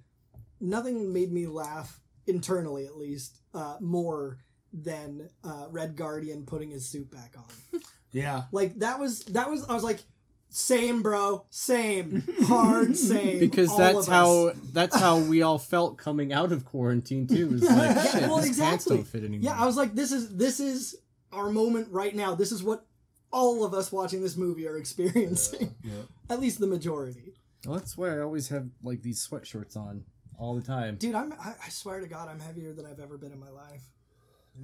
nothing 0.61 1.13
made 1.13 1.33
me 1.33 1.47
laugh 1.47 2.01
internally 2.27 2.87
at 2.87 2.97
least 2.97 3.41
uh, 3.55 3.77
more 3.81 4.39
than 4.73 5.29
uh, 5.45 5.67
red 5.71 5.97
guardian 5.97 6.45
putting 6.45 6.71
his 6.71 6.89
suit 6.89 7.11
back 7.11 7.35
on 7.37 7.81
Yeah. 8.13 8.45
like 8.53 8.79
that 8.79 8.99
was 8.99 9.21
that 9.27 9.51
was 9.51 9.65
i 9.69 9.75
was 9.75 9.83
like 9.85 10.01
same 10.49 11.03
bro 11.03 11.45
same 11.51 12.23
hard 12.45 12.97
same 13.13 13.39
Because 13.39 13.71
all 13.71 13.79
that's 13.79 14.07
of 14.07 14.13
how 14.13 14.47
us. 14.49 14.57
that's 14.73 14.97
how 14.99 15.19
we 15.19 15.43
all 15.43 15.59
felt 15.59 15.99
coming 15.99 16.33
out 16.33 16.53
of 16.53 16.65
quarantine 16.65 17.27
too. 17.27 17.49
Was 17.51 17.63
like, 17.71 18.11
shit, 18.11 18.23
Well, 18.29 18.37
these 18.39 18.59
pants 18.59 18.87
exactly. 18.87 18.97
don't 18.97 19.07
fit 19.07 19.25
anymore. 19.25 19.41
Yeah, 19.53 19.61
I 19.61 19.67
was 19.67 19.77
like, 19.77 19.95
this 19.95 20.13
is 20.13 20.37
this 20.37 20.61
is 20.61 20.97
our 21.33 21.51
moment 21.51 21.89
right 21.91 22.15
now. 22.15 22.35
This 22.35 22.53
is 22.53 22.63
what 22.63 22.87
all 23.33 23.65
of 23.65 23.75
us 23.75 23.91
watching 23.93 24.23
this 24.23 24.37
movie 24.37 24.67
are 24.67 24.77
experiencing. 24.79 25.75
At 26.31 26.41
least 26.41 26.59
the 26.61 26.67
majority. 26.67 27.35
well, 27.67 27.77
that's 27.79 27.97
why 27.99 28.17
I 28.17 28.21
always 28.21 28.49
have 28.49 28.69
like 28.83 29.03
these 29.03 29.27
sweatshirts 29.27 29.77
on 29.77 30.05
all 30.39 30.55
the 30.55 30.63
time. 30.63 30.97
Dude, 30.97 31.15
I'm 31.15 31.33
I, 31.35 31.55
I 31.65 31.69
swear 31.69 32.01
to 32.01 32.07
God, 32.07 32.29
I'm 32.29 32.41
heavier 32.41 32.73
than 32.73 32.87
I've 32.87 33.01
ever 33.01 33.19
been 33.19 33.33
in 33.33 33.41
my 33.41 33.51
life. 33.51 33.83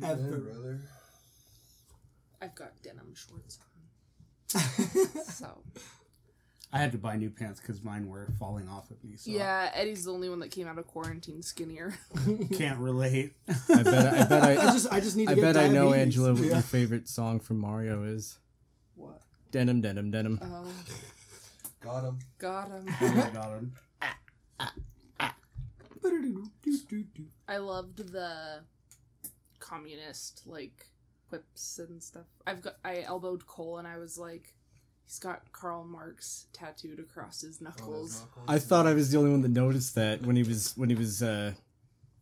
Yeah, 0.01 0.13
Ever. 0.13 0.39
brother. 0.39 0.81
I've 2.41 2.55
got 2.55 2.73
denim 2.83 3.13
shorts 3.15 3.59
on. 3.61 3.67
So 4.53 5.63
I 6.73 6.79
had 6.79 6.93
to 6.93 6.99
buy 6.99 7.17
new 7.17 7.31
pants 7.31 7.61
because 7.61 7.83
mine 7.85 8.09
were 8.09 8.29
falling 8.39 8.69
off 8.69 8.91
of 8.91 9.03
me. 9.05 9.17
So 9.17 9.31
yeah, 9.31 9.71
Eddie's 9.75 10.05
the 10.05 10.13
only 10.13 10.29
one 10.31 10.41
that 10.41 10.51
came 10.51 10.67
out 10.67 10.79
of 10.79 10.87
quarantine 10.87 11.43
skinnier. 11.43 11.95
can't 12.57 12.79
relate. 12.79 13.35
I 13.69 13.83
bet 13.83 13.87
I 13.87 14.25
bet 14.25 14.43
I 14.43 14.53
I, 14.53 14.73
just 14.73 14.93
I 14.93 15.01
just 15.01 15.17
need 15.17 15.27
to 15.27 15.33
I 15.33 15.35
get 15.35 15.43
bet 15.43 15.57
I 15.57 15.69
know. 15.69 15.93
Angela 15.93 16.33
what 16.33 16.43
Yeah. 16.45 16.53
your 16.53 16.63
favorite 16.63 17.09
song 17.09 17.41
from 17.41 17.59
Mario 17.59 18.05
is. 18.05 18.39
what? 18.95 19.21
Denim, 19.51 19.81
denim, 19.83 20.11
denim. 20.11 20.39
Oh, 20.43 20.67
Got 21.81 22.05
him. 22.05 22.19
got 22.39 22.69
him. 22.69 22.87
Oh, 23.01 23.31
got 23.35 23.51
him. 23.51 23.75
I 27.49 27.57
loved 27.59 28.13
the 28.13 28.61
communist 29.59 30.43
like 30.47 30.87
quips 31.33 31.79
and 31.79 32.03
stuff. 32.03 32.27
I've 32.47 32.61
got 32.63 32.77
I 32.85 33.01
elbowed 33.07 33.47
Cole 33.47 33.79
and 33.79 33.89
I 33.89 33.97
was 33.99 34.19
like, 34.19 34.55
he's 35.07 35.19
got 35.19 35.51
Karl 35.53 35.85
Marx 35.85 36.47
tattooed 36.53 36.99
across 36.99 37.41
his 37.41 37.59
Oh, 37.61 37.65
knuckles. 37.65 38.25
I 38.47 38.59
thought 38.59 38.87
I 38.87 38.93
was 38.93 39.11
the 39.11 39.19
only 39.19 39.31
one 39.31 39.41
that 39.43 39.51
noticed 39.51 39.95
that 39.95 40.23
when 40.23 40.37
he 40.37 40.43
was 40.43 40.75
when 40.77 40.91
he 40.91 40.95
was 40.95 41.23
uh 41.23 41.53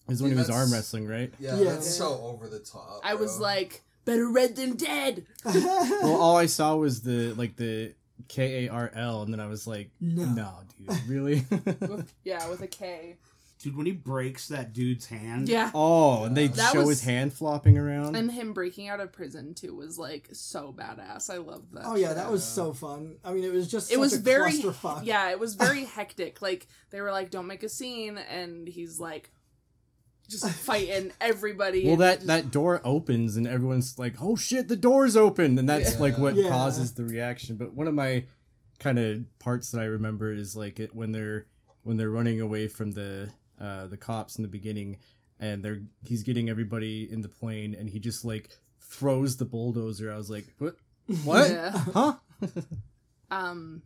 it 0.07 0.09
was 0.13 0.23
when 0.23 0.31
Dude, 0.31 0.39
he 0.39 0.41
was 0.43 0.51
arm 0.51 0.73
wrestling, 0.73 1.07
right? 1.09 1.33
Yeah, 1.41 1.57
Yeah. 1.59 1.73
that's 1.73 1.93
so 1.95 2.21
over 2.23 2.49
the 2.49 2.59
top. 2.61 3.01
I 3.05 3.15
was 3.15 3.39
like, 3.41 3.83
better 4.05 4.29
red 4.29 4.55
than 4.57 4.77
dead. 4.77 5.27
Well, 5.45 6.17
all 6.17 6.37
I 6.37 6.47
saw 6.47 6.77
was 6.77 7.03
the 7.03 7.33
like 7.35 7.57
the 7.57 7.95
K 8.29 8.67
A 8.67 8.69
R 8.73 8.91
L, 8.95 9.23
and 9.23 9.33
then 9.33 9.41
I 9.41 9.47
was 9.47 9.67
like, 9.67 9.91
No. 10.01 10.25
no, 10.25 10.53
dude, 10.79 11.09
really? 11.09 11.45
Yeah, 12.25 12.49
with 12.49 12.61
a 12.63 12.67
K. 12.69 13.17
Dude, 13.63 13.77
when 13.77 13.85
he 13.85 13.93
breaks 13.93 14.49
that 14.49 14.73
dude's 14.73 15.05
hand, 15.07 15.47
Yeah. 15.49 15.71
oh, 15.75 16.25
and 16.25 16.35
they 16.35 16.47
That 16.49 16.73
show 16.73 16.79
was- 16.81 16.89
his 16.89 17.01
hand 17.03 17.35
flopping 17.35 17.77
around. 17.77 18.17
And 18.17 18.31
him 18.33 18.55
breaking 18.55 18.89
out 18.89 19.01
of 19.01 19.13
prison 19.13 19.53
too 19.55 19.75
was 19.77 19.99
like 19.99 20.29
so 20.33 20.73
badass. 20.77 21.29
I 21.29 21.37
loved 21.37 21.75
that. 21.75 21.83
oh 21.85 21.95
yeah, 21.95 22.09
shit. 22.09 22.17
that 22.17 22.31
was 22.31 22.43
so 22.43 22.73
fun. 22.73 23.17
I 23.23 23.33
mean, 23.35 23.45
it 23.45 23.53
was 23.53 23.71
just 23.71 23.91
it 23.91 23.95
such 23.97 24.01
was 24.01 24.15
a 24.15 24.19
very 24.21 24.53
clusterfuck. 24.53 25.05
yeah 25.05 25.31
it 25.31 25.39
was 25.39 25.57
very 25.57 25.85
hectic 25.97 26.41
like 26.41 26.69
they 26.89 27.03
were 27.03 27.13
like 27.13 27.31
don't 27.31 27.47
make 27.47 27.63
a 27.63 27.69
scene 27.69 28.17
and 28.17 28.67
he's 28.67 28.99
like 28.99 29.31
just 30.29 30.49
fighting 30.51 31.13
everybody 31.21 31.87
well, 31.87 31.97
that 31.97 32.17
just- 32.19 32.27
that 32.29 32.51
door 32.51 32.81
opens, 32.85 33.37
and 33.37 33.47
everyone's 33.47 33.99
like, 33.99 34.15
"Oh 34.23 34.37
shit, 34.37 34.69
the 34.69 34.77
door's 34.77 35.17
open!" 35.17 35.59
And 35.59 35.69
that's 35.69 35.95
Yeah. 35.95 36.01
like 36.01 36.17
what 36.19 36.35
Yeah. 36.35 36.49
causes 36.49 36.93
the 36.95 37.05
reaction. 37.05 37.57
But 37.57 37.75
one 37.75 37.89
of 37.89 37.95
my 37.95 38.25
kind 38.79 38.99
of 38.99 39.25
parts 39.39 39.71
that 39.73 39.81
I 39.81 39.85
remember 39.85 40.33
is 40.33 40.57
like 40.57 40.81
it 40.81 40.95
when 40.95 41.13
they're 41.13 41.47
when 41.83 41.97
they're 41.97 42.11
running 42.11 42.41
away 42.41 42.69
from 42.69 42.93
the 42.93 43.31
uh, 43.61 43.87
the 43.87 43.97
cops 43.97 44.37
in 44.37 44.43
the 44.43 44.49
beginning, 44.49 44.97
and 45.39 45.63
they're 45.65 45.83
he's 46.05 46.23
getting 46.23 46.49
everybody 46.49 47.11
in 47.11 47.21
the 47.21 47.29
plane, 47.29 47.75
and 47.79 47.89
he 47.91 47.99
just 47.99 48.25
like 48.25 48.49
throws 48.81 49.37
the 49.37 49.45
bulldozer. 49.45 50.13
I 50.13 50.17
was 50.17 50.31
like, 50.31 50.47
"What? 50.59 50.77
What? 51.25 51.51
Yeah. 51.51 51.71
Huh?" 51.71 52.15
um 53.31 53.83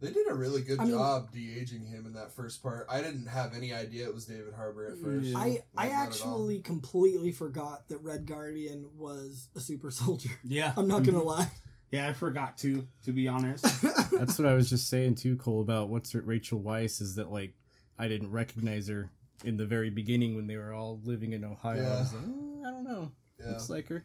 They 0.00 0.10
did 0.10 0.28
a 0.28 0.34
really 0.34 0.60
good 0.62 0.80
I 0.80 0.84
mean- 0.84 0.92
job 0.94 1.30
de-aging 1.32 1.86
him 1.86 2.04
in 2.06 2.12
that 2.14 2.32
first 2.32 2.62
part. 2.62 2.86
I 2.90 3.00
didn't 3.00 3.26
have 3.26 3.54
any 3.54 3.72
idea 3.72 4.04
it 4.06 4.14
was 4.14 4.26
David 4.26 4.52
Harbour 4.54 4.86
at 4.86 4.98
first. 4.98 5.26
Yeah. 5.26 5.38
I 5.38 5.46
Like, 5.48 5.64
I 5.76 5.88
not 5.88 5.92
at 5.92 5.96
all. 5.96 6.06
actually 6.06 6.58
completely 6.60 7.32
forgot 7.32 7.88
that 7.88 7.98
Red 8.02 8.26
Guardian 8.26 8.86
was 8.98 9.48
a 9.56 9.60
super 9.60 9.90
soldier. 9.90 10.30
yeah. 10.44 10.72
I'm 10.76 10.88
not 10.88 11.04
gonna 11.04 11.20
Mhm. 11.20 11.26
lie. 11.26 11.50
Yeah, 11.90 12.08
I 12.08 12.12
forgot 12.12 12.58
to. 12.58 12.86
To 13.04 13.12
be 13.12 13.28
honest. 13.28 13.64
That's 14.10 14.38
what 14.38 14.46
I 14.48 14.54
was 14.54 14.68
just 14.68 14.88
saying 14.88 15.14
too, 15.14 15.36
Cole, 15.36 15.60
about 15.60 15.88
what's 15.90 16.10
her, 16.12 16.20
Rachel 16.20 16.60
Weisz 16.60 17.00
is 17.00 17.14
that 17.14 17.30
like 17.30 17.54
I 17.98 18.08
didn't 18.08 18.30
recognize 18.30 18.88
her 18.88 19.10
in 19.44 19.56
the 19.56 19.66
very 19.66 19.90
beginning 19.90 20.36
when 20.36 20.46
they 20.46 20.56
were 20.56 20.72
all 20.72 21.00
living 21.04 21.32
in 21.32 21.44
Ohio. 21.44 21.82
I 21.84 22.00
was 22.00 22.12
Yeah. 22.12 22.18
like, 22.18 22.28
"Mm, 22.28 22.66
I 22.66 22.70
don't 22.70 22.84
know. 22.84 23.12
Yeah. 23.38 23.50
Looks 23.50 23.68
like 23.70 23.88
her. 23.88 24.04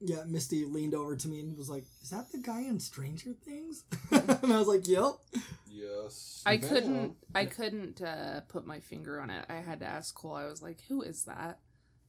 Yeah, 0.00 0.22
Misty 0.24 0.64
leaned 0.64 0.94
over 0.94 1.16
to 1.16 1.28
me 1.28 1.40
and 1.40 1.56
was 1.56 1.68
like, 1.68 1.84
"Is 2.02 2.10
that 2.10 2.30
the 2.30 2.38
guy 2.38 2.60
in 2.62 2.78
Stranger 2.78 3.32
Things?" 3.44 3.84
and 4.10 4.52
I 4.52 4.58
was 4.58 4.68
like, 4.68 4.86
"Yep." 4.86 5.14
Yes. 5.70 6.42
i 6.44 6.56
couldn't 6.56 7.14
i 7.36 7.44
couldn't 7.44 8.02
uh 8.02 8.40
put 8.48 8.66
my 8.66 8.80
finger 8.80 9.20
on 9.20 9.30
it 9.30 9.44
i 9.48 9.56
had 9.56 9.78
to 9.78 9.86
ask 9.86 10.12
cole 10.12 10.34
i 10.34 10.44
was 10.46 10.60
like 10.60 10.80
who 10.88 11.02
is 11.02 11.22
that 11.24 11.60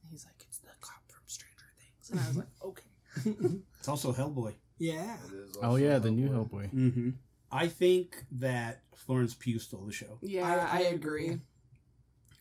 and 0.02 0.10
he's 0.10 0.24
like 0.24 0.34
it's 0.48 0.58
the 0.58 0.68
cop 0.80 1.02
from 1.08 1.22
stranger 1.26 1.66
things 1.78 2.10
and 2.10 2.18
i 2.18 2.26
was 2.26 2.36
like 2.36 2.48
okay 2.64 3.62
it's 3.78 3.86
also 3.88 4.12
Hellboy. 4.12 4.54
Yeah. 4.78 5.16
It 5.28 5.34
is 5.34 5.56
Oh 5.62 5.66
also 5.68 5.76
yeah, 5.76 5.98
the 5.98 6.10
new 6.10 6.28
Hellboy. 6.30 6.70
Hellboy. 6.70 6.74
Mm-hmm. 6.74 7.10
I 7.52 7.66
think 7.68 8.24
that 8.32 8.80
Florence 8.94 9.34
Pugh 9.34 9.58
stole 9.58 9.84
the 9.86 9.92
show. 9.92 10.18
yeah 10.22 10.46
I- 10.46 10.78
i, 10.78 10.78
I 10.78 10.80
agree. 10.88 11.24
agree. 11.26 11.40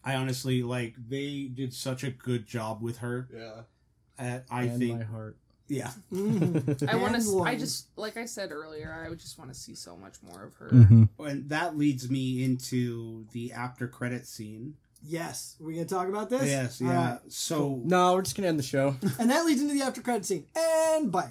I 0.03 0.15
honestly 0.15 0.63
like 0.63 0.95
they 1.09 1.49
did 1.53 1.73
such 1.73 2.03
a 2.03 2.09
good 2.11 2.47
job 2.47 2.81
with 2.81 2.99
her. 2.99 3.27
Yeah. 3.33 3.61
At, 4.17 4.45
I 4.49 4.63
and 4.63 4.79
think 4.79 4.99
my 4.99 5.05
heart. 5.05 5.37
Yeah. 5.67 5.91
Mhm. 6.11 6.89
I 6.89 6.95
want 6.95 7.21
to. 7.21 7.41
I 7.43 7.55
just 7.57 7.87
like 7.95 8.17
I 8.17 8.25
said 8.25 8.51
earlier. 8.51 8.91
I 9.05 9.09
would 9.09 9.19
just 9.19 9.37
want 9.37 9.53
to 9.53 9.59
see 9.59 9.75
so 9.75 9.95
much 9.97 10.15
more 10.23 10.43
of 10.45 10.53
her. 10.55 10.69
Mm-hmm. 10.69 11.03
And 11.23 11.49
that 11.49 11.77
leads 11.77 12.09
me 12.09 12.43
into 12.43 13.25
the 13.33 13.51
after 13.53 13.87
credit 13.87 14.25
scene. 14.25 14.75
Yes, 15.03 15.55
we 15.59 15.75
gonna 15.75 15.85
talk 15.85 16.07
about 16.09 16.29
this? 16.29 16.43
Yes, 16.45 16.81
yeah. 16.81 17.11
right. 17.11 17.19
So, 17.29 17.81
No, 17.85 18.15
we're 18.15 18.21
just 18.23 18.35
gonna 18.35 18.49
end 18.49 18.59
the 18.59 18.63
show. 18.63 18.95
And 19.19 19.29
that 19.29 19.45
leads 19.45 19.61
into 19.61 19.73
the 19.73 19.81
after 19.83 20.01
credit 20.01 20.25
scene. 20.25 20.45
And 20.55 21.11
bye. 21.11 21.29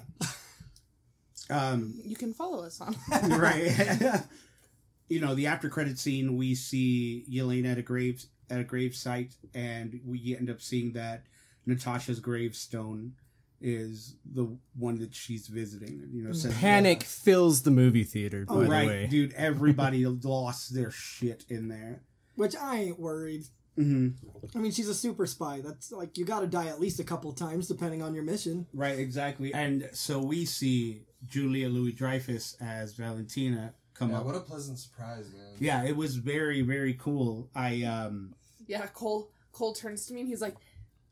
Um, 1.51 1.95
You 2.05 2.17
can 2.17 2.33
follow 2.35 2.65
us 2.65 2.81
on. 2.81 2.95
right. 3.39 4.23
you 5.09 5.21
know, 5.21 5.35
the 5.35 5.47
after 5.47 5.69
credit 5.69 5.99
scene, 5.99 6.37
we 6.37 6.55
see 6.55 7.25
Yelena 7.31 7.73
at 7.73 7.79
a 7.79 7.83
grave 7.83 8.25
at 8.51 8.61
a 8.61 8.65
grave 8.65 8.95
site, 8.95 9.35
and 9.55 10.01
we 10.07 10.35
end 10.37 10.49
up 10.51 10.61
seeing 10.61 10.93
that 10.93 11.25
Natasha's 11.67 12.19
gravestone 12.21 13.13
is 13.61 14.15
the 14.25 14.57
one 14.79 14.99
that 15.01 15.15
she's 15.15 15.49
visiting. 15.49 16.09
You 16.13 16.23
know, 16.23 16.33
says- 16.33 16.55
Panic 16.55 17.03
fills 17.03 17.63
the 17.63 17.71
movie 17.71 18.05
theater. 18.05 18.45
By 18.47 18.55
Oh, 18.55 18.61
the 18.63 18.69
right, 18.71 18.87
way, 18.87 19.07
dude. 19.09 19.33
Everybody 19.35 20.07
lost 20.25 20.75
their 20.75 20.91
shit 20.91 21.45
in 21.49 21.69
there. 21.69 22.03
Which 22.37 22.55
I 22.57 22.77
ain't 22.77 23.01
worried. 23.01 23.47
Hmm 23.79 24.09
I 24.55 24.59
mean, 24.59 24.73
she's 24.73 24.89
a 24.89 24.95
super 24.95 25.27
spy. 25.27 25.61
That's 25.65 25.93
like 25.93 26.17
you 26.19 26.25
got 26.25 26.41
to 26.41 26.47
die 26.47 26.67
at 26.67 26.81
least 26.81 26.99
a 27.01 27.05
couple 27.05 27.33
times 27.33 27.69
depending 27.69 28.03
on 28.03 28.15
your 28.15 28.25
mission. 28.25 28.67
Right, 28.73 28.99
exactly. 28.99 29.53
And 29.55 29.89
so 29.93 30.19
we 30.21 30.45
see 30.45 31.03
Julia 31.27 31.69
Louis 31.69 31.93
Dreyfus 31.93 32.57
as 32.61 32.95
Valentina 32.95 33.75
come 33.95 34.11
Yeah, 34.11 34.19
up. 34.19 34.27
what 34.27 34.35
a 34.35 34.41
pleasant 34.41 34.79
surprise, 34.79 35.31
man. 35.33 35.57
yeah, 35.59 35.85
it 35.85 35.97
was 35.97 36.17
very, 36.17 36.63
very 36.63 36.95
cool. 36.95 37.51
I 37.55 37.83
um 37.83 38.35
yeah, 38.67 38.87
Cole. 38.89 39.31
Cole 39.53 39.73
turns 39.75 40.07
to 40.07 40.15
me 40.15 40.21
and 40.21 40.29
he's 40.29 40.43
like, 40.43 40.57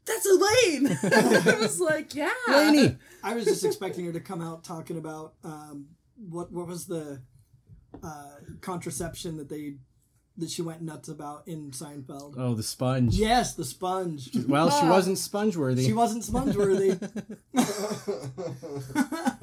"That's 0.04 0.26
Elaine." 0.26 0.86
I 1.02 1.58
was 1.60 1.80
like, 1.80 2.14
"Yeah." 2.14 2.30
Laney. 2.48 2.96
I 3.24 3.34
was 3.34 3.44
just 3.46 3.64
expecting 3.64 4.04
her 4.06 4.12
to 4.12 4.20
come 4.20 4.40
out 4.42 4.62
talking 4.64 4.98
about 4.98 5.34
um, 5.44 5.86
what 6.16 6.52
what 6.52 6.66
was 6.68 6.86
the 6.86 7.22
uh, 8.02 8.36
contraception 8.60 9.36
that 9.38 9.48
they 9.48 9.76
that 10.38 10.50
she 10.50 10.62
went 10.62 10.82
nuts 10.82 11.08
about 11.08 11.46
in 11.48 11.70
Seinfeld. 11.70 12.34
Oh, 12.36 12.54
the 12.54 12.62
sponge. 12.62 13.14
Yes, 13.14 13.54
the 13.54 13.64
sponge. 13.64 14.30
Well, 14.46 14.70
she 14.70 14.86
wasn't 14.86 15.18
sponge 15.18 15.56
worthy. 15.56 15.84
She 15.84 15.92
wasn't 15.92 16.24
sponge 16.24 16.56
worthy. 16.56 16.98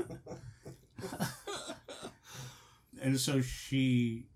and 3.01 3.19
so 3.19 3.41
she 3.41 4.27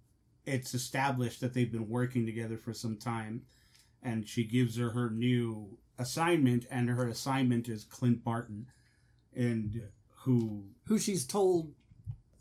it's 0.46 0.74
established 0.74 1.42
that 1.42 1.54
they've 1.54 1.72
been 1.72 1.90
working 1.90 2.26
together 2.26 2.58
for 2.58 2.74
some 2.74 2.98
time 2.98 3.42
and 4.04 4.28
she 4.28 4.44
gives 4.44 4.78
her 4.78 4.92
her 4.92 5.10
new 5.10 5.78
assignment 6.00 6.66
and 6.70 6.90
her 6.90 7.08
assignment 7.08 7.68
is 7.68 7.84
Clint 7.84 8.24
Barton 8.24 8.68
and 9.36 9.82
who 10.24 10.66
Who 10.88 11.00
she's 11.00 11.26
told 11.26 11.74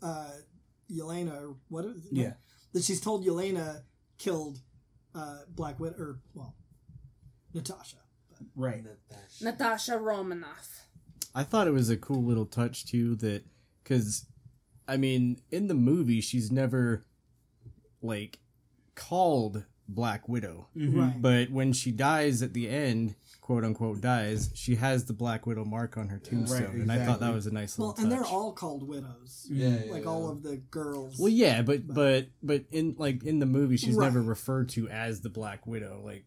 uh, 0.01 0.29
Yelena 0.91 1.41
or 1.41 1.55
what? 1.69 1.85
is 1.85 2.05
it? 2.05 2.11
Yeah. 2.11 2.33
that 2.73 2.83
she's 2.83 3.01
told 3.01 3.25
Yelena 3.25 3.81
killed 4.17 4.59
uh, 5.15 5.39
Black 5.49 5.79
Widow 5.79 5.95
or 5.97 6.19
well 6.33 6.55
Natasha. 7.53 7.97
right 8.55 8.83
Natasha 9.41 9.97
Romanoff. 9.97 10.85
I 11.33 11.43
thought 11.43 11.67
it 11.67 11.73
was 11.73 11.89
a 11.89 11.97
cool 11.97 12.23
little 12.23 12.45
touch 12.45 12.85
too 12.85 13.15
that 13.17 13.43
because 13.83 14.25
I 14.87 14.97
mean 14.97 15.41
in 15.51 15.67
the 15.67 15.73
movie 15.73 16.21
she's 16.21 16.51
never 16.51 17.05
like 18.01 18.39
called 18.95 19.63
Black 19.87 20.27
Widow, 20.27 20.67
Mm-hmm. 20.75 20.99
Right. 20.99 21.21
but 21.21 21.51
when 21.51 21.73
she 21.73 21.91
dies 21.91 22.41
at 22.41 22.53
the 22.53 22.67
end, 22.69 23.15
quote 23.41 23.63
unquote 23.63 24.01
dies, 24.01 24.49
she 24.53 24.75
has 24.75 25.05
the 25.05 25.13
Black 25.13 25.45
Widow 25.47 25.63
mark 25.65 25.97
on 25.97 26.09
her 26.09 26.19
tombstone, 26.19 26.63
Right, 26.65 26.73
and 26.75 26.91
I 26.91 27.05
thought 27.05 27.19
that 27.21 27.33
was 27.33 27.47
a 27.47 27.51
nice 27.53 27.77
Well, 27.77 27.89
little 27.89 28.03
and 28.03 28.11
touch. 28.11 28.19
they're 28.29 28.33
all 28.37 28.51
called 28.53 28.87
widows. 28.87 29.47
Yeah, 29.49 29.69
yeah, 29.85 29.91
Like 29.91 30.03
yeah. 30.03 30.09
all 30.09 30.29
of 30.29 30.43
the 30.43 30.57
girls. 30.57 31.17
well, 31.17 31.29
yeah, 31.29 31.61
but 31.61 31.87
but 31.87 32.27
but 32.43 32.65
in 32.71 32.95
like 32.97 33.23
in 33.23 33.39
the 33.39 33.45
movie, 33.45 33.77
she's 33.77 33.95
Right. 33.95 34.05
never 34.05 34.21
referred 34.21 34.69
to 34.69 34.89
as 34.89 35.21
the 35.21 35.29
Black 35.29 35.65
Widow. 35.65 36.01
Like 36.03 36.25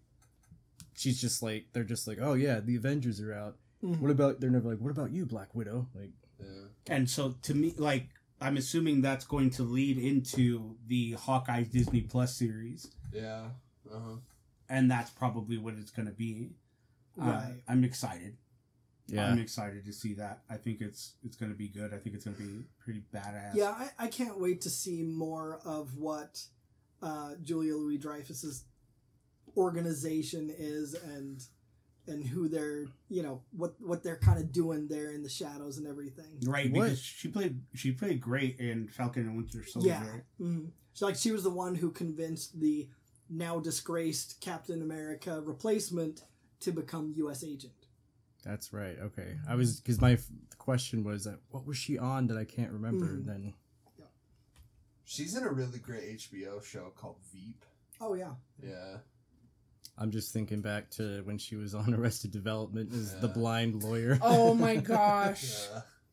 she's 0.95 1.21
just 1.21 1.43
like 1.43 1.67
they're 1.73 1.85
just 1.85 2.07
like, 2.09 2.19
oh 2.21 2.35
yeah, 2.35 2.61
the 2.61 2.77
Avengers 2.77 3.21
are 3.21 3.33
out. 3.33 3.57
Mhm. 3.85 4.01
What 4.01 4.11
about? 4.11 4.41
They're 4.41 4.51
never 4.51 4.69
like, 4.69 4.79
what 4.81 4.91
about 4.91 5.11
you, 5.13 5.27
Black 5.27 5.55
Widow? 5.55 5.89
Like, 5.95 6.13
Yeah. 6.39 6.47
and 6.97 7.09
so 7.11 7.35
to 7.43 7.55
me 7.55 7.75
like 7.77 8.09
I'm 8.41 8.57
assuming 8.57 9.03
that's 9.03 9.25
going 9.27 9.51
to 9.51 9.63
lead 9.63 9.99
into 9.99 10.77
the 10.87 11.13
Hawkeye 11.13 11.65
Disney 11.65 12.01
Plus 12.01 12.35
series 12.35 12.91
Yeah. 13.13 13.45
Uh 13.93 13.99
huh. 13.99 14.17
and 14.69 14.91
that's 14.91 15.11
probably 15.11 15.59
what 15.59 15.75
it's 15.75 15.91
going 15.91 16.07
to 16.07 16.15
be 16.15 16.51
Uh, 17.21 17.43
I'm 17.69 17.85
excited 17.85 18.37
yeah, 19.11 19.29
I'm 19.29 19.39
excited 19.39 19.85
to 19.87 19.93
see 19.93 20.15
that. 20.15 20.43
I 20.49 20.57
think 20.57 20.81
it's 20.81 21.15
it's 21.25 21.37
going 21.37 21.51
to 21.51 21.59
be 21.59 21.69
good. 21.69 21.93
I 21.93 21.99
think 21.99 22.15
it's 22.15 22.25
going 22.25 22.37
to 22.37 22.43
be 22.43 22.65
pretty 22.79 23.03
badass. 23.13 23.55
Yeah, 23.55 23.71
I, 23.71 23.91
I 23.99 24.07
can't 24.07 24.39
wait 24.39 24.61
to 24.63 24.71
see 24.71 25.03
more 25.03 25.61
of 25.65 25.97
what 25.97 26.43
uh, 27.03 27.33
Julia 27.43 27.75
Louis 27.77 27.99
Dreyfus's 27.99 28.65
organization 29.57 30.55
is 30.57 30.95
and 30.95 31.43
and 32.11 32.27
who 32.27 32.49
they're 32.49 32.87
you 33.09 33.23
know 33.23 33.43
what 33.57 33.75
what 33.81 34.03
they're 34.03 34.19
kind 34.19 34.39
of 34.39 34.53
doing 34.53 34.89
there 34.89 35.13
in 35.13 35.23
the 35.23 35.29
shadows 35.29 35.79
and 35.79 35.87
everything. 35.87 36.39
Right, 36.45 36.71
What? 36.71 36.83
because 36.85 36.99
she 37.01 37.29
played 37.29 37.61
she 37.75 37.93
played 37.93 38.21
great 38.21 38.59
in 38.59 38.89
Falcon 38.89 39.23
and 39.27 39.37
Winter 39.37 39.65
Soldier. 39.65 39.89
Yeah, 39.89 40.05
mm-hmm. 40.47 40.67
so 40.93 41.07
like 41.07 41.17
she 41.17 41.31
was 41.33 41.43
the 41.43 41.51
one 41.51 41.75
who 41.75 41.91
convinced 41.91 42.61
the 42.61 42.89
now 43.29 43.61
disgraced 43.61 44.41
Captain 44.41 44.83
America 44.83 45.41
replacement 45.41 46.25
to 46.61 46.73
become 46.73 47.13
U.S. 47.17 47.43
agent. 47.45 47.87
that's 48.45 48.73
right. 48.73 48.97
Okay, 49.01 49.39
I 49.49 49.55
was 49.55 49.81
because 49.81 50.01
my 50.01 50.19
question 50.59 51.05
was 51.05 51.25
that 51.25 51.39
what 51.51 51.65
was 51.67 51.77
she 51.79 51.97
on 51.99 52.27
that 52.27 52.37
I 52.37 52.45
can't 52.45 52.73
remember. 52.73 53.07
Mhm. 53.07 53.11
And 53.11 53.27
then 53.29 53.55
She's 55.05 55.37
in 55.37 55.43
a 55.43 55.51
really 55.51 55.81
great 55.81 56.19
HBO 56.19 56.63
show 56.65 56.93
called 56.95 57.17
Veep. 57.33 57.65
Oh 58.01 58.15
yeah, 58.15 58.35
Yeah. 58.63 58.99
I'm 60.01 60.11
just 60.11 60.33
thinking 60.33 60.63
back 60.63 60.89
to 60.93 61.21
when 61.25 61.37
she 61.37 61.57
was 61.57 61.75
on 61.75 61.93
Arrested 61.99 62.31
Development 62.33 62.91
as 62.93 63.15
the 63.21 63.29
blind 63.29 63.83
lawyer. 63.85 64.19
Oh 64.23 64.55
my 64.55 64.77
gosh. 64.95 65.67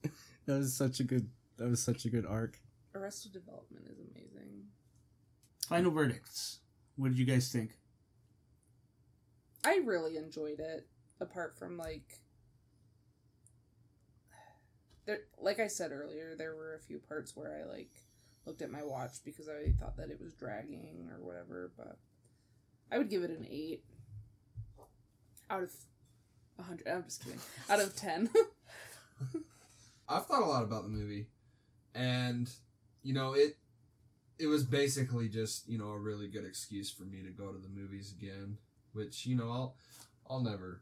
Yeah. 0.04 0.10
that 0.46 0.58
was 0.58 0.76
such 0.76 1.00
a 1.00 1.04
good. 1.04 1.30
That 1.58 1.70
was 1.70 1.82
such 1.82 2.06
a 2.06 2.10
good 2.10 2.26
arc. 2.26 2.60
Arrested 2.94 3.32
Development 3.32 3.86
is 3.90 3.98
amazing. 4.00 4.66
Final 5.68 5.92
verdicts. 5.92 6.60
What 6.98 7.10
did 7.10 7.18
you 7.20 7.26
guys 7.26 7.50
think? 7.52 7.78
I 9.64 9.82
really 9.86 10.18
enjoyed 10.18 10.60
it. 10.60 10.88
Apart 11.20 11.58
from 11.58 11.78
like, 11.78 12.20
there, 15.06 15.20
like 15.40 15.60
I 15.60 15.68
said 15.68 15.92
earlier, 15.92 16.36
there 16.38 16.56
were 16.56 16.76
a 16.76 16.80
few 16.80 17.00
parts 17.00 17.36
where 17.36 17.60
I 17.64 17.68
like 17.68 18.04
looked 18.46 18.62
at 18.62 18.70
my 18.72 18.84
watch 18.84 19.24
because 19.26 19.48
I 19.50 19.72
thought 19.80 19.98
that 19.98 20.10
it 20.12 20.22
was 20.22 20.34
dragging 20.34 21.10
or 21.12 21.24
whatever. 21.26 21.72
But 21.76 21.98
I 22.92 22.98
would 22.98 23.10
give 23.10 23.24
it 23.24 23.32
an 23.32 23.46
eight 23.50 23.84
out 25.50 25.64
of 25.64 25.72
a 26.60 26.64
hundred. 26.64 26.88
I'm 26.88 27.04
just 27.04 27.24
kidding. 27.24 27.40
Out 27.70 27.80
of 27.80 27.96
ten. 27.96 28.30
I've 30.10 30.26
thought 30.26 30.42
a 30.42 30.46
lot 30.46 30.64
about 30.64 30.84
the 30.84 30.90
movie, 30.90 31.28
and 31.94 32.50
you 33.04 33.14
know 33.14 33.34
it. 33.34 33.58
It 34.40 34.48
was 34.48 34.64
basically 34.64 35.30
just 35.30 35.68
you 35.68 35.78
know 35.78 35.90
a 35.90 36.00
really 36.00 36.28
good 36.28 36.46
excuse 36.46 36.92
for 36.92 37.04
me 37.04 37.24
to 37.24 37.30
go 37.30 37.52
to 37.52 37.58
the 37.58 37.70
movies 37.70 38.14
again, 38.18 38.58
which 38.94 39.26
you 39.26 39.36
know 39.36 39.50
I'll 39.52 39.76
I'll 40.30 40.44
never 40.44 40.82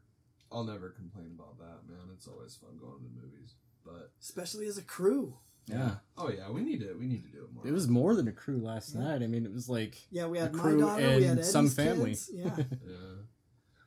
I'll 0.52 0.64
never 0.64 0.90
complain 0.90 1.32
about 1.34 1.58
that, 1.58 1.88
man. 1.88 2.10
It's 2.12 2.28
always 2.28 2.54
fun 2.54 2.78
going 2.80 2.98
to 2.98 3.04
the 3.04 3.20
movies, 3.20 3.54
but 3.84 4.12
especially 4.20 4.66
as 4.66 4.78
a 4.78 4.82
crew. 4.82 5.38
Yeah, 5.68 5.96
oh 6.16 6.30
yeah, 6.30 6.48
we 6.50 6.60
need 6.62 6.80
to 6.80 6.94
we 6.98 7.06
need 7.06 7.22
to 7.24 7.28
do 7.28 7.38
it 7.44 7.52
more. 7.52 7.66
it 7.66 7.72
was 7.72 7.88
more 7.88 8.14
than 8.14 8.28
a 8.28 8.32
crew 8.32 8.58
last 8.58 8.94
night. 8.94 9.22
I 9.22 9.26
mean, 9.26 9.44
it 9.44 9.52
was 9.52 9.68
like 9.68 9.96
Yeah, 10.10 10.26
we 10.26 10.38
had 10.38 10.52
A 10.52 10.56
my 10.56 10.62
crew 10.62 10.80
daughter, 10.80 10.96
we 10.98 11.02
had 11.02 11.22
and 11.22 11.30
Eddie's 11.40 11.50
some 11.50 11.68
family. 11.68 12.10
kids. 12.10 12.30
Yeah. 12.32 12.56
Yeah. 12.56 12.96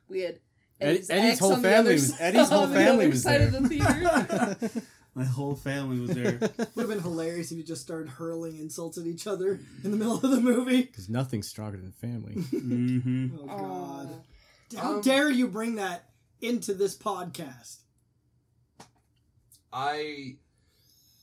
we 0.08 0.20
had 0.20 0.34
Ed- 0.80 0.88
Eddie's, 0.88 1.10
Eddie's 1.10 1.38
whole 1.38 1.56
family 1.56 1.68
other 1.78 1.92
was- 1.92 2.20
Eddie's 2.20 2.48
whole 2.50 2.64
on 2.64 2.70
the 2.72 2.76
family 2.76 3.04
other 3.04 3.10
was 3.10 3.22
side 3.22 3.40
there. 3.40 3.46
of 3.48 3.52
the 3.62 3.68
theater. 3.68 4.82
My 5.14 5.24
whole 5.24 5.56
family 5.56 5.98
was 6.00 6.10
there. 6.10 6.38
Would 6.38 6.52
have 6.76 6.88
been 6.88 7.00
hilarious 7.00 7.50
if 7.50 7.58
you 7.58 7.64
just 7.64 7.82
started 7.82 8.08
hurling 8.08 8.58
insults 8.58 8.96
at 8.96 9.06
each 9.06 9.26
other 9.26 9.58
in 9.82 9.90
the 9.90 9.96
middle 9.96 10.14
of 10.16 10.22
the 10.22 10.40
movie. 10.40 10.82
because 10.82 11.08
nothing's 11.08 11.48
stronger 11.48 11.78
than 11.78 11.90
family. 11.92 12.34
mm-hmm. 12.36 13.36
Oh 13.40 13.46
God! 13.46 14.08
Aw. 14.76 14.80
How 14.80 14.94
Um, 14.96 15.00
dare 15.00 15.28
you 15.30 15.48
bring 15.48 15.74
that 15.76 16.10
into 16.40 16.74
this 16.74 16.96
podcast? 16.96 17.78
I 19.72 20.36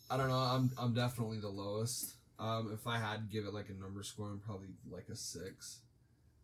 I 0.10 0.18
don't 0.18 0.30
know. 0.30 0.36
I'm 0.36 0.72
I'm 0.78 0.94
definitely 0.94 1.40
the 1.40 1.50
lowest. 1.50 2.14
Um, 2.40 2.72
if 2.74 2.86
I 2.88 2.98
had 2.98 3.18
to 3.18 3.34
give 3.36 3.46
it 3.46 3.54
like 3.54 3.70
a 3.70 3.74
number 3.82 4.04
score, 4.04 4.28
I'm 4.28 4.40
probably 4.40 4.68
like 4.90 5.10
a 5.12 5.16
six. 5.16 5.80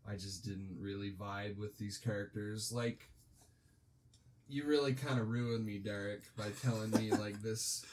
I 0.08 0.14
just 0.16 0.44
didn't 0.44 0.78
really 0.80 1.12
vibe 1.12 1.58
with 1.58 1.78
these 1.78 1.98
characters. 1.98 2.74
Like, 2.74 3.10
you 4.50 4.66
really 4.66 4.94
kind 4.94 5.20
of 5.20 5.30
ruined 5.30 5.66
me, 5.66 5.78
Derek, 5.78 6.24
by 6.36 6.48
telling 6.62 6.92
me 6.92 7.12
like 7.18 7.42
this 7.42 7.86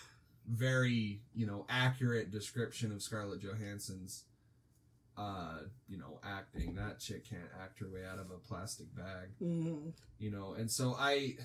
very 0.49 1.21
you 1.35 1.47
know 1.47 1.67
accurate 1.69 2.31
description 2.33 2.91
of 2.91 3.03
Scarlett 3.03 3.41
Johansson's 3.43 4.25
uh 5.17 5.59
you 5.89 5.99
know 5.99 6.19
acting. 6.25 6.75
That 6.75 6.99
chick 6.99 7.29
can't 7.29 7.43
act 7.63 7.79
her 7.81 7.87
way 7.89 8.01
out 8.11 8.19
of 8.19 8.31
a 8.31 8.39
plastic 8.39 8.87
bag 8.97 9.29
Mm-hmm. 9.43 9.91
you 10.19 10.31
know 10.31 10.55
and 10.59 10.71
so 10.71 10.97
i 10.99 11.37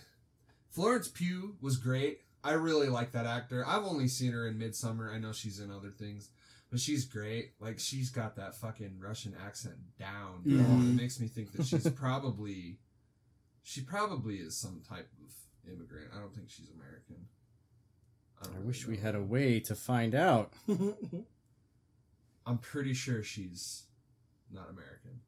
florence 0.71 1.07
pugh 1.09 1.55
was 1.61 1.77
great 1.77 2.19
I 2.45 2.53
really 2.53 2.87
like 2.89 3.11
that 3.13 3.25
actor. 3.25 3.65
I've 3.67 3.83
only 3.83 4.07
seen 4.07 4.31
her 4.31 4.47
in 4.47 4.59
Midsommar. 4.59 5.11
I 5.13 5.17
know 5.17 5.31
she's 5.33 5.59
in 5.59 5.71
other 5.71 5.89
things, 5.89 6.29
but 6.69 6.79
she's 6.79 7.03
great. 7.05 7.53
Like 7.59 7.79
she's 7.79 8.09
got 8.11 8.35
that 8.35 8.55
fucking 8.55 8.99
Russian 8.99 9.35
accent 9.43 9.75
down. 9.97 10.43
Mhm. 10.45 10.91
It 10.91 11.01
makes 11.01 11.19
me 11.19 11.27
think 11.27 11.51
that 11.53 11.65
she's 11.65 11.89
probably, 11.89 12.77
she 13.63 13.81
probably 13.81 14.35
is 14.35 14.55
some 14.55 14.81
type 14.87 15.09
of 15.25 15.33
immigrant. 15.73 16.11
I 16.15 16.19
don't 16.19 16.33
think 16.35 16.49
she's 16.51 16.69
American. 16.69 17.25
don't 18.43 18.53
I 18.53 18.55
really 18.57 18.67
wish 18.67 18.85
we 18.87 18.97
had 18.97 19.15
a 19.15 19.23
way 19.23 19.59
to 19.61 19.73
find 19.75 20.13
out. 20.13 20.53
I'm 22.45 22.59
pretty 22.59 22.93
sure 22.93 23.23
she's 23.23 23.83
not 24.51 24.69
American. 24.69 25.21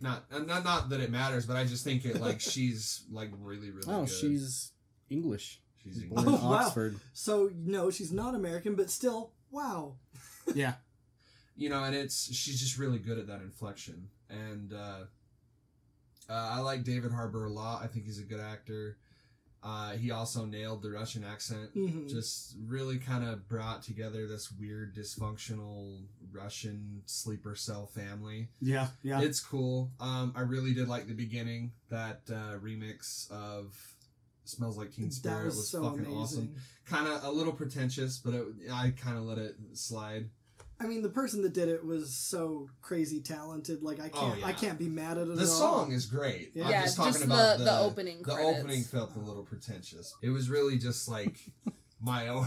Not, 0.00 0.24
uh, 0.30 0.40
not 0.40 0.64
not 0.64 0.90
that 0.90 1.00
it 1.00 1.10
matters, 1.10 1.46
but 1.46 1.56
I 1.56 1.64
just 1.64 1.82
think 1.82 2.04
it 2.04 2.20
like 2.20 2.40
she's 2.52 3.04
like 3.10 3.30
really 3.40 3.70
really 3.70 3.90
Oh, 3.92 4.00
good. 4.04 4.10
she's 4.10 4.72
English. 5.08 5.60
She's 5.82 5.94
She's 5.94 6.02
English. 6.04 6.24
born 6.24 6.34
in 6.36 6.40
Oh, 6.42 6.50
wow. 6.50 6.56
Oxford. 6.66 6.98
so 7.12 7.50
no, 7.54 7.90
she's 7.90 8.12
not 8.12 8.34
American, 8.34 8.74
but 8.74 8.90
still, 8.90 9.32
wow. 9.50 9.94
Yeah. 10.54 10.74
you 11.56 11.68
know, 11.68 11.82
and 11.84 11.94
it's 11.94 12.32
she's 12.34 12.60
just 12.60 12.78
really 12.78 12.98
good 12.98 13.18
at 13.18 13.26
that 13.28 13.40
inflection. 13.40 14.08
And 14.30 14.72
uh, 14.72 15.04
uh, 16.28 16.32
I 16.52 16.60
like 16.60 16.84
David 16.84 17.12
Harbour 17.12 17.46
a 17.46 17.50
lot. 17.50 17.82
I 17.82 17.86
think 17.86 18.04
he's 18.04 18.18
a 18.18 18.22
good 18.24 18.40
actor. 18.40 18.98
Uh, 19.60 19.92
he 19.92 20.12
also 20.12 20.44
nailed 20.44 20.82
the 20.82 20.90
Russian 20.90 21.24
accent. 21.24 21.74
Mhm. 21.74 22.08
Just 22.08 22.54
really 22.64 22.98
kind 22.98 23.24
of 23.28 23.48
brought 23.48 23.82
together 23.82 24.26
this 24.28 24.52
weird 24.52 24.94
dysfunctional 24.94 26.00
Russian 26.30 27.02
sleeper 27.06 27.56
cell 27.56 27.86
family. 27.86 28.50
Yeah. 28.60 28.88
Yeah. 29.02 29.20
It's 29.20 29.40
cool. 29.40 29.90
Um, 29.98 30.32
I 30.36 30.42
really 30.42 30.74
did 30.74 30.86
like 30.88 31.08
the 31.08 31.14
beginning. 31.14 31.72
That 31.90 32.20
uh, 32.30 32.58
remix 32.62 33.28
of 33.32 33.74
"Smells 34.48 34.76
Like 34.78 34.92
Teen 34.92 35.10
Spirit" 35.10 35.38
That 35.38 35.44
was, 35.46 35.56
was 35.56 35.70
so 35.70 35.82
fucking 35.82 36.00
amazing. 36.06 36.18
awesome. 36.18 36.54
Kind 36.86 37.06
of 37.08 37.24
a 37.24 37.30
little 37.30 37.52
pretentious, 37.52 38.18
but 38.18 38.34
it, 38.34 38.44
I 38.72 38.92
kind 39.00 39.16
of 39.18 39.24
let 39.24 39.38
it 39.38 39.56
slide. 39.74 40.30
I 40.80 40.86
mean, 40.86 41.02
the 41.02 41.08
person 41.08 41.42
that 41.42 41.52
did 41.54 41.68
it 41.68 41.84
was 41.84 42.14
so 42.14 42.68
crazy 42.80 43.20
talented. 43.20 43.82
Like 43.82 43.98
I 44.00 44.10
Oh, 44.14 44.20
can't, 44.20 44.38
yeah. 44.40 44.46
I 44.46 44.52
can't 44.52 44.78
be 44.78 44.88
mad 44.88 45.18
at 45.18 45.26
it. 45.26 45.34
The 45.36 45.42
at 45.42 45.48
all. 45.48 45.84
song 45.84 45.92
is 45.92 46.06
great. 46.06 46.52
Yeah. 46.54 46.64
I'm 46.66 46.70
Yeah, 46.70 46.82
just 46.82 46.96
just, 46.96 47.14
talking 47.18 47.28
the, 47.28 47.34
about 47.34 47.58
the, 47.58 47.78
opening 47.80 48.18
The 48.18 48.24
credits. 48.34 48.58
opening 48.60 48.82
felt 48.84 49.16
a 49.16 49.18
little 49.18 49.42
pretentious. 49.42 50.14
It 50.22 50.30
was 50.30 50.48
really 50.48 50.78
just 50.78 51.08
like 51.08 51.36
my 52.00 52.28
own 52.28 52.46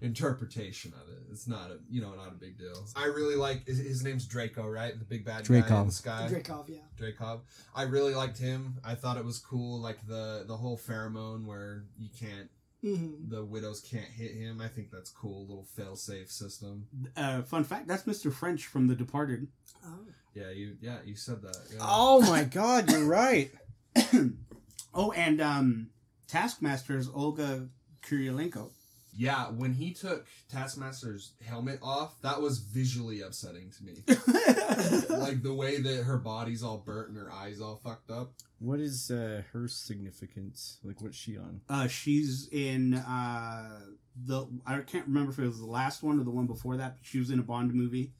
interpretation 0.00 0.92
of 0.94 1.12
it. 1.12 1.22
It's 1.30 1.46
not 1.46 1.70
a 1.70 1.78
you 1.90 2.00
know 2.00 2.14
not 2.14 2.28
a 2.28 2.34
big 2.34 2.58
deal. 2.58 2.86
I 2.94 3.06
really 3.06 3.36
like 3.36 3.66
his, 3.66 3.78
his 3.78 4.02
name's 4.02 4.26
Draco, 4.26 4.66
right? 4.66 4.98
The 4.98 5.04
big 5.04 5.24
bad 5.24 5.46
guy 5.46 5.80
in 5.80 5.86
the 5.86 5.92
sky. 5.92 6.28
Dreykov, 6.30 6.68
yeah. 6.68 6.78
Dreykov. 6.98 7.40
I 7.74 7.82
really 7.82 8.14
liked 8.14 8.38
him. 8.38 8.78
I 8.84 8.94
thought 8.94 9.16
it 9.16 9.24
was 9.24 9.38
cool, 9.38 9.80
like 9.80 10.06
the 10.06 10.44
the 10.46 10.56
whole 10.56 10.78
pheromone 10.78 11.44
where 11.44 11.84
you 11.98 12.08
can't 12.18 12.48
hmm 12.82 13.14
the 13.28 13.44
widows 13.44 13.80
can't 13.80 14.04
hit 14.04 14.32
him. 14.32 14.60
I 14.60 14.68
think 14.68 14.90
that's 14.90 15.10
cool. 15.10 15.46
Little 15.46 15.64
fail 15.64 15.96
safe 15.96 16.30
system. 16.30 16.86
Uh, 17.16 17.42
fun 17.42 17.64
fact: 17.64 17.88
that's 17.88 18.04
Mr. 18.04 18.32
French 18.32 18.66
from 18.66 18.86
The 18.86 18.94
Departed. 18.94 19.48
Oh. 19.84 19.98
Yeah, 20.34 20.50
you 20.50 20.76
yeah 20.80 20.98
you 21.04 21.16
said 21.16 21.40
that. 21.42 21.56
Yeah. 21.72 21.78
Oh 21.80 22.20
my 22.20 22.44
god, 22.44 22.90
you're 22.90 23.06
right. 23.06 23.50
oh, 24.94 25.12
and 25.12 25.40
um, 25.40 25.88
Taskmaster 26.28 26.96
is 26.98 27.08
Olga 27.08 27.68
Kurylenko. 28.02 28.70
Yeah, 29.16 29.46
when 29.46 29.72
he 29.72 29.92
took 29.92 30.26
Taskmaster's 30.52 31.32
helmet 31.44 31.78
off, 31.82 32.20
that 32.22 32.40
was 32.40 32.58
visually 32.58 33.22
upsetting 33.22 33.70
to 33.78 33.84
me. 33.84 34.02
like 35.16 35.42
the 35.42 35.54
way 35.54 35.80
that 35.80 36.04
her 36.04 36.18
body's 36.18 36.62
all 36.62 36.78
burnt 36.78 37.08
and 37.08 37.16
her 37.16 37.32
eyes 37.32 37.60
all 37.60 37.80
fucked 37.82 38.10
up. 38.10 38.32
What 38.58 38.80
is 38.80 39.10
uh, 39.10 39.42
her 39.52 39.68
significance? 39.68 40.78
Like, 40.82 41.00
what's 41.00 41.16
she 41.16 41.36
on? 41.36 41.60
Uh, 41.68 41.88
she's 41.88 42.48
in 42.52 42.94
uh, 42.94 43.80
the 44.24 44.46
I 44.66 44.78
can't 44.80 45.06
remember 45.06 45.32
if 45.32 45.38
it 45.38 45.46
was 45.46 45.60
the 45.60 45.66
last 45.66 46.02
one 46.02 46.20
or 46.20 46.24
the 46.24 46.30
one 46.30 46.46
before 46.46 46.76
that. 46.76 46.96
But 46.96 47.06
she 47.06 47.18
was 47.18 47.30
in 47.30 47.38
a 47.38 47.42
Bond 47.42 47.74
movie. 47.74 48.12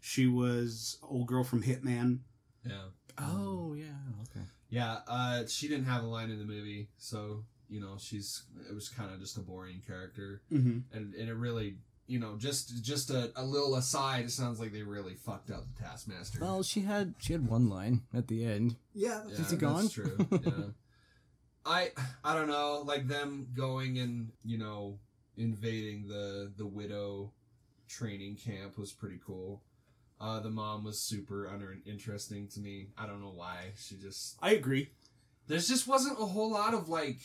She 0.00 0.26
was 0.26 0.98
old 1.02 1.26
girl 1.26 1.44
from 1.44 1.62
Hitman. 1.62 2.20
Yeah. 2.66 2.84
Oh 3.18 3.74
yeah, 3.74 3.86
okay. 4.22 4.46
Yeah, 4.68 4.98
uh, 5.08 5.46
she 5.46 5.68
didn't 5.68 5.86
have 5.86 6.04
a 6.04 6.06
line 6.06 6.30
in 6.30 6.38
the 6.38 6.44
movie, 6.44 6.88
so 6.96 7.44
you 7.70 7.80
know 7.80 7.94
she's 7.98 8.42
it 8.68 8.74
was 8.74 8.88
kind 8.88 9.12
of 9.12 9.20
just 9.20 9.36
a 9.36 9.40
boring 9.40 9.80
character, 9.86 10.42
Mm-hmm. 10.52 10.96
and 10.96 11.14
and 11.14 11.28
it 11.28 11.34
really 11.34 11.76
you 12.06 12.18
know 12.18 12.36
just 12.36 12.82
just 12.82 13.10
a, 13.10 13.30
a 13.36 13.44
little 13.44 13.76
aside. 13.76 14.24
It 14.24 14.30
sounds 14.32 14.58
like 14.60 14.72
they 14.72 14.82
really 14.82 15.14
fucked 15.14 15.50
up 15.50 15.64
the 15.76 15.82
Taskmaster. 15.84 16.40
Well, 16.40 16.62
she 16.62 16.80
had 16.80 17.14
she 17.18 17.32
had 17.32 17.46
one 17.46 17.68
line 17.68 18.02
at 18.12 18.26
the 18.28 18.44
end. 18.44 18.76
Yeah. 18.94 19.22
yeah, 19.28 19.34
Is 19.40 19.50
he 19.50 19.56
gone? 19.56 19.82
That's 19.82 19.92
true. 19.94 20.16
Yeah. 20.30 20.52
I 21.66 21.90
I 22.24 22.34
don't 22.34 22.48
know, 22.48 22.82
like 22.86 23.06
them 23.06 23.48
going 23.54 23.98
and 23.98 24.30
you 24.44 24.58
know 24.58 24.98
invading 25.36 26.08
the 26.08 26.50
the 26.56 26.66
widow 26.66 27.32
training 27.88 28.36
camp 28.36 28.78
was 28.78 28.92
pretty 28.92 29.20
cool. 29.24 29.62
Uh, 30.20 30.38
the 30.40 30.50
mom 30.50 30.84
was 30.84 31.00
super 31.00 31.46
uninteresting 31.46 32.46
to 32.48 32.60
me. 32.60 32.88
I 32.98 33.06
don't 33.06 33.20
know 33.22 33.32
why. 33.34 33.72
She 33.78 33.96
just 33.96 34.36
I 34.42 34.50
agree. 34.52 34.90
there's 35.46 35.68
just 35.68 35.86
wasn't 35.86 36.20
a 36.20 36.26
whole 36.26 36.50
lot 36.50 36.74
of 36.74 36.88
like 36.88 37.20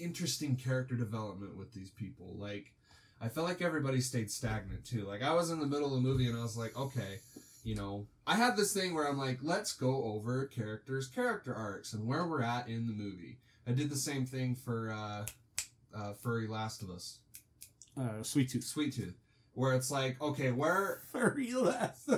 interesting 0.00 0.56
character 0.56 0.94
development 0.94 1.56
with 1.56 1.72
these 1.72 1.90
people. 1.90 2.34
Like 2.38 2.72
I 3.20 3.28
felt 3.28 3.46
like 3.48 3.62
everybody 3.62 4.00
stayed 4.00 4.30
stagnant 4.30 4.84
too. 4.84 5.04
Like 5.06 5.22
I 5.22 5.34
was 5.34 5.50
in 5.50 5.60
the 5.60 5.66
middle 5.66 5.86
of 5.86 6.02
the 6.02 6.08
movie 6.08 6.26
and 6.28 6.36
I 6.38 6.42
was 6.42 6.56
like, 6.56 6.76
okay, 6.76 7.18
you 7.64 7.74
know, 7.74 8.06
I 8.26 8.36
had 8.36 8.56
this 8.56 8.72
thing 8.72 8.94
where 8.94 9.08
I'm 9.08 9.18
like, 9.18 9.38
let's 9.42 9.72
go 9.72 10.04
over 10.04 10.46
characters' 10.46 11.08
character 11.08 11.54
arcs 11.54 11.92
and 11.94 12.06
where 12.06 12.26
we're 12.26 12.42
at 12.42 12.68
in 12.68 12.86
the 12.86 12.92
movie. 12.92 13.38
I 13.66 13.72
did 13.72 13.90
the 13.90 13.96
same 13.96 14.26
thing 14.26 14.54
for 14.54 14.92
uh, 14.92 15.26
uh, 15.96 16.12
Furry 16.14 16.46
Last 16.46 16.82
of 16.82 16.90
Us, 16.90 17.18
Uh, 17.98 18.22
Sweet 18.22 18.50
Tooth. 18.50 18.62
Sweet 18.64 18.94
Tooth, 18.94 19.16
where 19.54 19.74
it's 19.74 19.90
like, 19.90 20.20
okay, 20.22 20.52
where 20.52 21.02
Furry 21.12 21.52
less. 21.52 22.08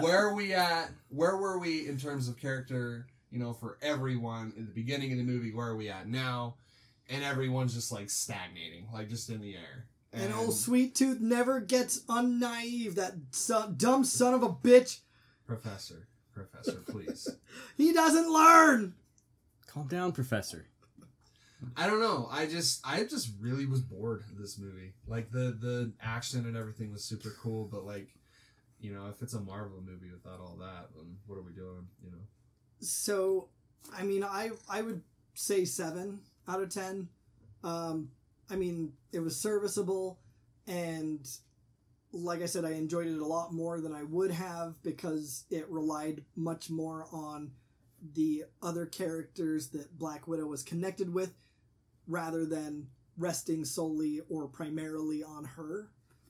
where 0.00 0.26
are 0.26 0.34
we 0.34 0.52
at? 0.54 0.90
Where 1.10 1.36
were 1.36 1.58
we 1.58 1.86
in 1.86 1.98
terms 1.98 2.28
of 2.28 2.36
character? 2.40 3.06
You 3.30 3.38
know, 3.38 3.52
for 3.52 3.76
everyone 3.82 4.52
in 4.56 4.66
the 4.66 4.72
beginning 4.72 5.12
of 5.12 5.18
the 5.18 5.24
movie, 5.24 5.52
where 5.52 5.66
are 5.68 5.76
we 5.76 5.88
at 5.90 6.08
now? 6.08 6.54
And 7.08 7.22
everyone's 7.22 7.74
just 7.74 7.92
like 7.92 8.10
stagnating, 8.10 8.88
like 8.92 9.08
just 9.08 9.30
in 9.30 9.40
the 9.40 9.54
air. 9.54 9.86
And 10.12 10.32
old 10.34 10.54
Sweet 10.54 10.94
Tooth 10.94 11.20
never 11.20 11.60
gets 11.60 12.00
unnaive. 12.08 12.94
That 12.94 13.14
son, 13.30 13.74
dumb 13.76 14.04
son 14.04 14.34
of 14.34 14.42
a 14.42 14.48
bitch. 14.48 15.00
professor, 15.46 16.08
professor, 16.32 16.82
please. 16.88 17.28
He 17.76 17.92
doesn't 17.92 18.30
learn. 18.32 18.94
Calm 19.66 19.86
down, 19.88 20.12
Professor. 20.12 20.66
I 21.76 21.86
don't 21.86 22.00
know. 22.00 22.28
I 22.30 22.46
just, 22.46 22.80
I 22.86 23.04
just 23.04 23.30
really 23.40 23.66
was 23.66 23.80
bored 23.80 24.24
of 24.30 24.38
this 24.38 24.58
movie. 24.58 24.92
Like 25.06 25.30
the 25.30 25.56
the 25.58 25.92
action 26.02 26.46
and 26.46 26.56
everything 26.56 26.92
was 26.92 27.04
super 27.04 27.34
cool, 27.40 27.64
but 27.70 27.84
like, 27.84 28.08
you 28.78 28.92
know, 28.94 29.06
if 29.08 29.22
it's 29.22 29.34
a 29.34 29.40
Marvel 29.40 29.82
movie 29.84 30.10
without 30.12 30.40
all 30.40 30.56
that, 30.60 30.88
then 30.94 31.16
what 31.26 31.36
are 31.36 31.42
we 31.42 31.52
doing? 31.52 31.86
You 32.02 32.10
know. 32.12 32.24
So, 32.80 33.48
I 33.94 34.02
mean, 34.02 34.22
I 34.24 34.50
I 34.68 34.82
would 34.82 35.02
say 35.34 35.64
seven 35.64 36.20
out 36.48 36.62
of 36.62 36.70
ten. 36.70 37.08
Um, 37.64 38.10
I 38.50 38.56
mean, 38.56 38.92
it 39.12 39.20
was 39.20 39.36
serviceable, 39.36 40.18
and 40.66 41.26
like 42.12 42.42
I 42.42 42.46
said, 42.46 42.64
I 42.64 42.72
enjoyed 42.72 43.08
it 43.08 43.18
a 43.18 43.26
lot 43.26 43.52
more 43.52 43.80
than 43.80 43.92
I 43.92 44.04
would 44.04 44.30
have 44.30 44.80
because 44.82 45.44
it 45.50 45.68
relied 45.68 46.24
much 46.34 46.70
more 46.70 47.06
on 47.12 47.52
the 48.14 48.44
other 48.62 48.86
characters 48.86 49.68
that 49.68 49.98
Black 49.98 50.28
Widow 50.28 50.46
was 50.46 50.62
connected 50.62 51.12
with, 51.12 51.34
rather 52.06 52.46
than 52.46 52.88
resting 53.18 53.64
solely 53.64 54.20
or 54.28 54.46
primarily 54.46 55.24
on 55.24 55.44
her. 55.44 55.88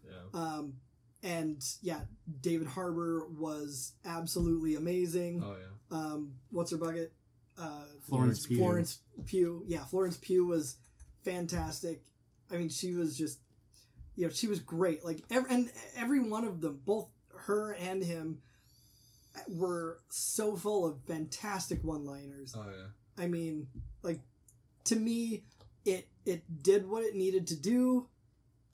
Yeah. 0.08 0.40
Um, 0.40 0.74
and 1.22 1.64
yeah, 1.82 2.00
David 2.40 2.68
Harbour 2.68 3.26
was 3.36 3.92
absolutely 4.04 4.76
amazing. 4.76 5.42
Oh 5.44 5.56
yeah. 5.58 5.98
Um, 5.98 6.34
what's 6.50 6.70
her 6.70 6.76
bucket? 6.76 7.12
Uh, 7.58 7.84
Florence 8.08 8.46
Pugh. 8.46 8.58
Florence 8.58 8.98
Pugh. 9.24 9.64
Yeah, 9.66 9.84
Florence 9.84 10.18
Pugh 10.18 10.46
was 10.46 10.76
fantastic. 11.24 12.02
I 12.50 12.56
mean, 12.56 12.68
she 12.68 12.94
was 12.94 13.16
just, 13.16 13.40
you 14.14 14.26
know, 14.26 14.32
she 14.32 14.46
was 14.46 14.60
great. 14.60 15.04
Like 15.04 15.24
every 15.30 15.50
and 15.50 15.70
every 15.96 16.20
one 16.20 16.44
of 16.44 16.60
them, 16.60 16.80
both 16.84 17.08
her 17.46 17.72
and 17.72 18.02
him, 18.02 18.38
were 19.48 19.98
so 20.08 20.56
full 20.56 20.86
of 20.86 21.02
fantastic 21.06 21.82
one-liners. 21.82 22.54
Oh 22.56 22.64
yeah. 22.64 23.22
I 23.22 23.26
mean, 23.26 23.68
like 24.02 24.20
to 24.84 24.96
me, 24.96 25.44
it 25.84 26.08
it 26.24 26.42
did 26.62 26.88
what 26.88 27.04
it 27.04 27.14
needed 27.14 27.46
to 27.48 27.56
do 27.56 28.08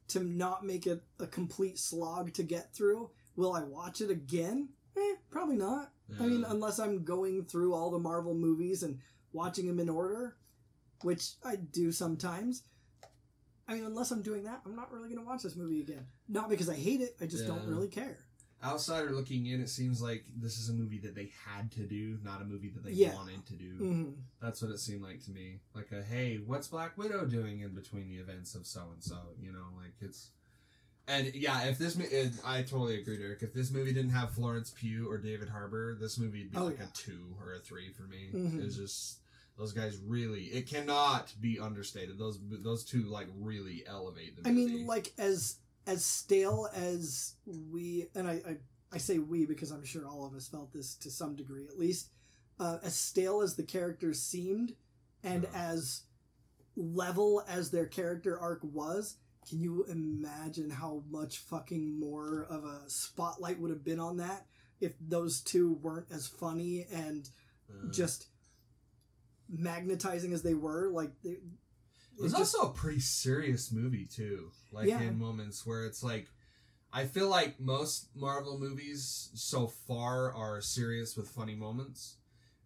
to 0.09 0.23
not 0.23 0.65
make 0.65 0.87
it 0.87 1.03
a 1.21 1.27
complete 1.27 1.79
slog 1.79 2.33
to 2.35 2.43
get 2.43 2.75
through. 2.75 3.11
Will 3.37 3.55
I 3.55 3.63
watch 3.63 4.01
it 4.01 4.11
again? 4.11 4.69
Eh, 4.97 5.15
probably 5.31 5.57
not. 5.57 5.91
I 6.21 6.27
mean, 6.27 6.45
unless 6.47 6.79
I'm 6.79 7.05
going 7.05 7.45
through 7.45 7.75
all 7.75 7.91
the 7.91 7.99
Marvel 7.99 8.35
movies 8.35 8.83
and 8.83 8.99
watching 9.33 9.67
them 9.67 9.81
in 9.81 9.89
order, 9.89 10.37
which 11.03 11.33
I 11.45 11.57
do 11.57 11.91
sometimes. 11.93 12.63
I 13.69 13.75
mean, 13.75 13.85
unless 13.85 14.11
I'm 14.11 14.23
doing 14.23 14.45
that, 14.45 14.61
I'm 14.67 14.77
not 14.77 14.93
really 14.93 15.09
going 15.09 15.21
to 15.21 15.25
watch 15.27 15.43
this 15.43 15.57
movie 15.57 15.81
again. 15.81 16.07
Not 16.29 16.51
because 16.51 16.69
I 16.69 16.75
hate 16.75 17.01
it, 17.01 17.17
I 17.21 17.27
just 17.27 17.47
don't 17.47 17.67
really 17.67 17.89
care. 17.89 18.19
outsider 18.65 19.11
looking 19.11 19.47
in, 19.47 19.61
it 19.61 19.69
seems 19.69 20.01
like 20.03 20.25
this 20.37 20.59
is 20.59 20.69
a 20.69 20.73
movie 20.73 20.99
that 20.99 21.15
they 21.17 21.33
had 21.47 21.71
to 21.73 21.81
do, 21.81 22.19
not 22.23 22.41
a 22.41 22.45
movie 22.45 22.69
that 22.69 22.85
they 22.85 22.93
Yeah. 22.93 23.15
wanted 23.15 23.45
to 23.47 23.55
do. 23.55 23.71
hmm 23.77 24.11
That's 24.41 24.63
what 24.63 24.71
it 24.71 24.79
seemed 24.79 25.03
like 25.03 25.21
to 25.25 25.31
me. 25.33 25.61
Like 25.75 25.91
a 25.93 26.03
hey, 26.03 26.37
what's 26.39 26.69
Black 26.69 26.97
Widow 26.99 27.25
doing 27.27 27.61
in 27.61 27.75
between 27.75 28.09
the 28.09 28.17
events 28.19 28.55
of 28.55 28.67
so 28.67 28.91
and 28.93 29.03
so? 29.03 29.19
You 29.41 29.53
know, 29.53 29.67
like 29.77 29.95
it's. 30.01 30.31
And 31.09 31.35
yeah, 31.35 31.65
if 31.65 31.79
this, 31.79 31.97
it, 31.99 32.33
I 32.45 32.63
totally 32.63 33.01
agree, 33.01 33.19
Derek. 33.19 33.43
If 33.43 33.53
this 33.53 33.71
movie 33.73 33.93
didn't 33.93 34.13
have 34.13 34.31
Florence 34.33 34.71
Pugh 34.71 35.11
or 35.11 35.19
David 35.19 35.49
Harbour, 35.49 35.97
this 36.01 36.17
movie 36.19 36.43
would 36.45 36.53
be 36.53 36.57
Oh, 36.59 36.65
like 36.67 36.79
yeah. 36.79 36.85
a 36.85 36.93
two 36.95 37.35
or 37.41 37.55
a 37.55 37.59
three 37.59 37.91
for 37.91 38.05
me. 38.05 38.31
Mhm. 38.33 38.65
It's 38.65 38.77
just 38.77 39.19
those 39.59 39.73
guys 39.73 39.99
really. 39.99 40.45
It 40.45 40.67
cannot 40.69 41.35
be 41.41 41.59
understated. 41.59 42.19
Those 42.19 42.39
those 42.49 42.85
two 42.85 43.03
like 43.05 43.27
really 43.41 43.83
elevate 43.87 44.41
the 44.43 44.49
I 44.49 44.53
mean, 44.53 44.87
like 44.87 45.13
as 45.19 45.57
as 45.87 46.05
stale 46.05 46.69
as 46.73 47.35
we 47.47 48.07
and 48.15 48.29
I, 48.29 48.35
I 48.47 48.57
I 48.93 48.99
say 48.99 49.19
we 49.19 49.45
because 49.45 49.73
I'm 49.73 49.85
sure 49.85 50.07
all 50.07 50.25
of 50.25 50.35
us 50.35 50.47
felt 50.47 50.73
this 50.73 50.95
to 50.97 51.11
some 51.11 51.35
degree 51.35 51.67
at 51.67 51.79
least. 51.79 52.11
Uh, 52.61 52.79
as 52.85 52.95
stale 52.95 53.41
as 53.43 53.57
the 53.57 53.63
characters 53.65 54.21
seemed, 54.23 54.77
and 55.25 55.43
Yeah. 55.45 55.49
as 55.73 56.03
level 56.77 57.43
as 57.49 57.71
their 57.71 57.87
character 57.87 58.39
arc 58.39 58.61
was, 58.63 59.17
can 59.49 59.61
you 59.61 59.85
imagine 59.85 60.71
how 60.71 61.03
much 61.11 61.39
fucking 61.39 61.99
more 61.99 62.45
of 62.49 62.65
a 62.65 62.89
spotlight 62.89 63.59
would 63.61 63.71
have 63.71 63.85
been 63.85 63.99
on 64.01 64.17
that 64.19 64.47
if 64.81 64.93
those 65.01 65.41
two 65.41 65.75
weren't 65.75 66.07
as 66.11 66.27
funny 66.27 66.87
and 66.93 67.29
Uh, 67.71 67.91
just 67.91 68.27
magnetizing 69.49 70.33
as 70.33 70.43
they 70.43 70.55
were? 70.55 70.91
Like 70.91 71.21
they, 71.23 71.31
It 71.31 72.21
was 72.21 72.33
just- 72.33 72.55
also 72.55 72.71
a 72.71 72.75
pretty 72.75 73.01
serious 73.01 73.73
movie 73.73 74.07
too. 74.07 74.53
Like 74.71 74.89
Yeah. 74.89 75.01
in 75.01 75.19
moments 75.19 75.65
where 75.67 75.85
it's 75.87 76.03
like 76.03 76.29
I 76.95 77.07
feel 77.07 77.31
like 77.31 77.59
most 77.59 78.15
Marvel 78.15 78.59
movies 78.59 79.31
so 79.35 79.67
far 79.67 80.31
are 80.35 80.61
serious 80.61 81.17
with 81.17 81.27
funny 81.27 81.55
moments. 81.55 82.19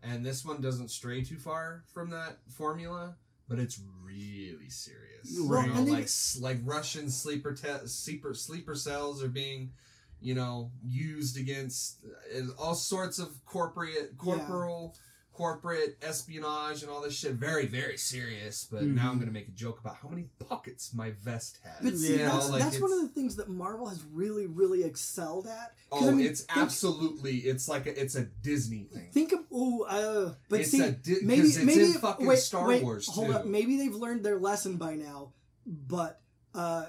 And 0.02 0.26
this 0.26 0.44
one 0.44 0.60
doesn't 0.60 0.88
stray 0.90 1.22
too 1.24 1.38
far 1.38 1.84
from 1.94 2.10
that 2.10 2.40
formula, 2.50 3.18
but 3.48 3.58
it's 3.58 3.80
really 4.04 4.68
serious. 4.68 5.30
You 5.30 5.68
know, 5.68 5.82
like 5.92 6.08
like 6.40 6.58
Russian 6.64 7.10
sleeper 7.10 7.52
te- 7.52 7.86
sleeper 7.86 8.34
sleeper 8.34 8.74
cells 8.74 9.22
are 9.22 9.28
being 9.28 9.72
you 10.20 10.34
know 10.34 10.70
used 10.84 11.38
against 11.38 11.98
uh, 12.34 12.40
all 12.58 12.74
sorts 12.74 13.18
of 13.18 13.44
corporate 13.44 14.16
corporal 14.18 14.96
corporate 15.36 15.98
espionage 16.00 16.82
and 16.82 16.90
all 16.90 17.02
this 17.02 17.14
shit. 17.18 17.32
Very, 17.34 17.66
very 17.66 17.98
serious. 17.98 18.66
But 18.70 18.84
now 18.84 19.10
I'm 19.10 19.16
Mhm. 19.16 19.20
going 19.20 19.26
to 19.26 19.32
make 19.32 19.48
a 19.48 19.52
joke 19.52 19.78
about 19.80 19.96
how 19.96 20.08
many 20.08 20.30
pockets 20.48 20.94
my 20.94 21.10
vest 21.22 21.58
has. 21.62 21.82
But 21.82 21.98
see, 21.98 22.16
Yeah. 22.18 22.30
that's, 22.30 22.48
Like, 22.48 22.62
that's 22.62 22.80
one 22.80 22.90
of 22.92 23.02
the 23.02 23.08
things 23.08 23.36
that 23.36 23.48
Marvel 23.50 23.86
has 23.88 24.02
really, 24.04 24.46
really 24.46 24.82
excelled 24.82 25.46
at. 25.46 25.74
'Cause, 25.90 26.02
Oh, 26.04 26.08
I 26.08 26.12
mean, 26.12 26.24
it's 26.26 26.40
think- 26.42 26.56
absolutely. 26.56 27.38
It's 27.40 27.68
like 27.68 27.86
a, 27.86 28.00
it's 28.02 28.14
a 28.14 28.24
Disney 28.24 28.84
thing. 28.84 29.10
Think 29.12 29.32
of 29.32 29.40
oh, 29.52 29.82
uh, 29.82 30.34
but 30.48 30.60
It's 30.60 30.70
see, 30.70 30.80
a 30.80 30.92
di- 30.92 31.20
maybe 31.22 31.48
it's 31.48 31.58
maybe 31.58 31.84
in 31.84 31.92
fucking 31.94 32.26
wait, 32.26 32.38
Star 32.38 32.66
wait, 32.66 32.82
Wars, 32.82 33.06
Hold 33.06 33.28
too. 33.28 33.34
up, 33.34 33.46
maybe 33.46 33.76
they've 33.76 33.94
learned 33.94 34.24
their 34.24 34.38
lesson 34.38 34.78
by 34.78 34.94
now. 34.96 35.32
But 35.66 36.20
uh, 36.54 36.86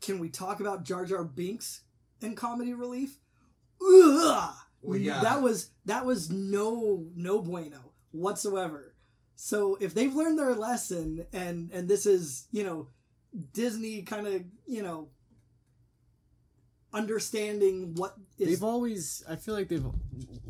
can 0.00 0.18
we 0.18 0.28
talk 0.28 0.58
about 0.60 0.82
Jar 0.84 1.04
Jar 1.04 1.22
Binks 1.24 1.82
and 2.20 2.36
comedy 2.36 2.74
relief? 2.74 3.20
Ugh! 3.80 4.54
Well, 4.82 4.98
yeah. 4.98 5.20
that 5.20 5.42
was 5.42 5.70
that 5.84 6.06
was 6.06 6.30
no 6.30 7.06
no 7.14 7.40
bueno 7.42 7.92
whatsoever. 8.12 8.94
So 9.36 9.76
if 9.80 9.94
they've 9.94 10.14
learned 10.14 10.38
their 10.38 10.54
lesson 10.54 11.26
and 11.32 11.70
and 11.72 11.88
this 11.88 12.06
is 12.06 12.46
you 12.50 12.64
know 12.64 12.88
Disney 13.52 14.02
kind 14.02 14.26
of 14.26 14.42
you 14.66 14.82
know 14.82 15.08
understanding 16.92 17.94
what 17.94 18.14
is 18.38 18.48
they've 18.48 18.64
always 18.64 19.22
i 19.28 19.36
feel 19.36 19.54
like 19.54 19.68
they've 19.68 19.86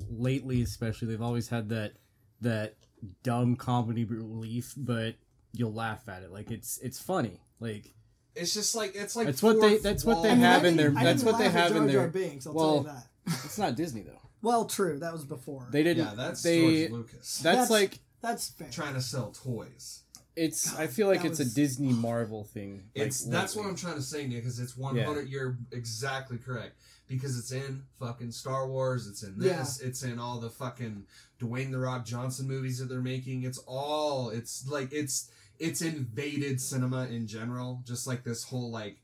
lately 0.08 0.62
especially 0.62 1.06
they've 1.06 1.20
always 1.20 1.48
had 1.48 1.68
that 1.68 1.92
that 2.40 2.76
dumb 3.22 3.56
comedy 3.56 4.04
relief 4.04 4.72
but 4.76 5.16
you'll 5.52 5.72
laugh 5.72 6.08
at 6.08 6.22
it 6.22 6.32
like 6.32 6.50
it's 6.50 6.78
it's 6.78 6.98
funny 6.98 7.42
like 7.58 7.94
It's 8.36 8.54
just 8.54 8.74
like 8.74 8.94
it's 8.94 9.16
like 9.16 9.26
That's 9.26 9.42
what 9.42 9.60
they- 9.60 9.70
fourth 9.70 9.82
that's 9.82 10.04
what 10.04 10.22
they 10.22 10.30
I 10.30 10.34
mean, 10.34 10.42
wall. 10.42 10.50
I 10.50 10.54
have 10.54 10.64
in 10.64 10.76
their- 10.76 10.94
I 10.96 11.04
that's 11.04 11.22
what 11.24 11.38
they 11.38 11.48
have 11.48 11.70
in 11.72 11.76
Jar 11.78 11.88
Jar 11.88 12.02
their- 12.02 12.08
Binks, 12.08 12.46
I'll 12.46 12.52
well, 12.54 12.84
tell 12.84 12.94
you 12.94 12.98
that. 13.26 13.44
it's 13.44 13.58
not 13.58 13.76
disney 13.76 14.02
though 14.02 14.20
Well, 14.42 14.64
true. 14.66 14.98
That 14.98 15.12
was 15.12 15.24
before. 15.24 15.68
they 15.70 15.82
didn't 15.82 16.04
Yeah, 16.06 16.14
that's 16.14 16.42
they 16.42 16.86
George 16.86 16.92
Lucas 16.92 17.38
that's, 17.38 17.42
That's- 17.42 17.70
like 17.70 17.98
That's 18.22 18.48
fair. 18.50 18.68
trying 18.70 18.94
to 18.94 19.00
sell 19.02 19.32
toys. 19.32 20.02
it's 20.36 20.70
God, 20.70 20.80
i 20.80 20.86
feel 20.86 21.08
like 21.08 21.24
it's 21.24 21.38
was- 21.40 21.52
a 21.52 21.54
disney 21.54 21.92
marvel 21.92 22.44
thing 22.44 22.84
like, 22.96 23.06
It's 23.08 23.24
that's 23.24 23.56
what. 23.56 23.66
I'm 23.66 23.74
trying 23.76 23.96
to 23.96 24.02
say, 24.02 24.26
Nick. 24.26 24.44
Is 24.44 24.58
it's 24.60 24.76
100. 24.76 25.28
You're 25.28 25.58
exactly 25.72 26.38
correct 26.38 26.76
because 27.08 27.36
it's 27.36 27.50
in 27.50 27.82
fucking 27.98 28.30
Star 28.30 28.68
Wars. 28.68 29.08
It's 29.08 29.22
in 29.24 29.36
this. 29.38 29.80
It's 29.80 30.02
in 30.04 30.18
all 30.20 30.38
the 30.38 30.48
fucking 30.50 31.06
Dwayne 31.40 31.72
the 31.72 31.78
Rock 31.78 32.04
Johnson 32.04 32.46
movies 32.46 32.78
that 32.78 32.88
they're 32.88 33.00
making. 33.00 33.42
It's 33.42 33.58
all. 33.66 34.30
It's 34.30 34.66
like 34.68 34.92
it's 34.92 35.30
it's 35.60 35.82
invaded 35.82 36.60
cinema 36.60 37.06
in 37.06 37.28
general. 37.28 37.82
Just 37.86 38.06
like 38.06 38.24
this 38.24 38.42
whole 38.42 38.70
like 38.70 38.96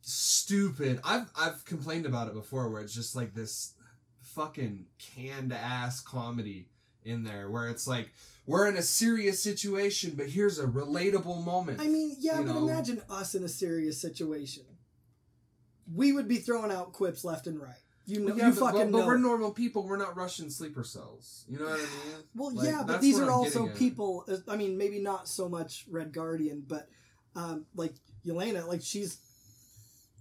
stupid. 0.00 1.00
I've 1.04 1.30
I've 1.36 1.64
complained 1.64 2.06
about 2.06 2.28
it 2.28 2.34
before, 2.34 2.68
where 2.68 2.82
it's 2.82 2.94
just 2.94 3.14
like 3.14 3.34
this 3.34 3.74
fucking 4.22 4.86
canned 4.98 5.52
ass 5.52 6.00
comedy 6.00 6.68
in 7.04 7.22
there, 7.22 7.48
where 7.48 7.68
it's 7.68 7.86
like. 7.86 8.10
We're 8.48 8.68
in 8.68 8.76
a 8.76 8.82
serious 8.82 9.42
situation, 9.42 10.12
but 10.16 10.26
here's 10.28 10.60
a 10.60 10.68
relatable 10.68 11.44
moment. 11.44 11.80
I 11.80 11.88
mean, 11.88 12.14
yeah, 12.20 12.36
but 12.36 12.54
know? 12.54 12.68
imagine 12.68 13.02
us 13.10 13.34
in 13.34 13.42
a 13.42 13.48
serious 13.48 14.00
situation. 14.00 14.62
We 15.92 16.12
would 16.12 16.28
be 16.28 16.36
throwing 16.36 16.70
out 16.70 16.92
quips 16.92 17.24
left 17.24 17.48
and 17.48 17.60
right. 17.60 17.74
You 18.06 18.20
know, 18.20 18.26
Well, 18.26 18.38
yeah, 18.38 18.46
you 18.48 18.52
but, 18.54 18.60
fucking 18.60 18.90
but, 18.90 18.92
but 18.92 18.98
know. 19.00 19.06
we're 19.06 19.18
normal 19.18 19.50
people. 19.52 19.82
We're 19.86 19.96
not 19.96 20.16
Russian 20.16 20.48
sleeper 20.50 20.84
cells. 20.84 21.44
You 21.48 21.58
know 21.58 21.64
what 21.64 21.74
I 21.74 21.76
mean? 21.78 21.88
Well, 22.36 22.54
Like, 22.54 22.68
yeah, 22.68 22.82
but 22.86 23.00
these 23.00 23.18
are 23.18 23.24
I'm 23.24 23.30
also 23.30 23.60
getting 23.66 23.70
at. 23.72 23.78
people. 23.78 24.24
uh, 24.28 24.36
I 24.48 24.56
mean, 24.56 24.78
maybe 24.78 25.00
not 25.00 25.26
so 25.28 25.48
much 25.48 25.84
Red 25.90 26.12
Guardian, 26.12 26.64
but 26.66 26.88
um, 27.34 27.66
like 27.74 27.94
Yelena, 28.24 28.66
like 28.66 28.80
she's 28.82 29.18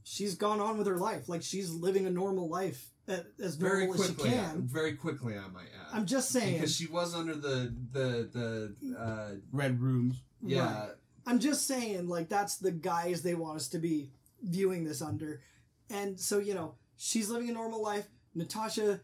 she's 0.03 0.35
gone 0.35 0.59
on 0.61 0.77
with 0.77 0.87
her 0.87 0.97
life. 0.97 1.29
Like 1.29 1.43
she's 1.43 1.69
living 1.71 2.05
a 2.05 2.09
normal 2.09 2.49
life 2.49 2.87
as 3.07 3.55
Very 3.55 3.85
normal 3.85 4.01
as 4.03 4.09
she 4.09 4.15
quickly, 4.15 4.31
can. 4.31 4.61
very 4.63 4.93
quickly, 4.95 5.35
I 5.37 5.47
might 5.49 5.67
add. 5.79 5.93
I'm 5.93 6.05
just 6.07 6.29
saying. 6.31 6.53
because 6.55 6.75
she 6.75 6.87
was 6.87 7.13
under 7.13 7.35
the 7.35 7.73
the 7.91 8.29
the 8.33 8.97
uh, 8.99 9.29
Red 9.51 9.79
rooms. 9.79 10.21
yeah. 10.41 10.79
Right. 10.79 10.89
I'm 11.27 11.39
just 11.39 11.65
saying, 11.67 12.07
like 12.07 12.29
that's 12.29 12.57
the 12.57 12.71
guys 12.71 13.21
they 13.21 13.35
want 13.35 13.57
us 13.57 13.67
to 13.69 13.79
be 13.79 14.09
viewing 14.43 14.83
this 14.85 15.01
under, 15.01 15.41
and 15.89 16.19
so 16.19 16.39
you 16.39 16.53
know 16.55 16.75
she's 16.97 17.29
living 17.29 17.49
a 17.49 17.53
normal 17.53 17.81
life. 17.81 18.07
Natasha, 18.33 19.01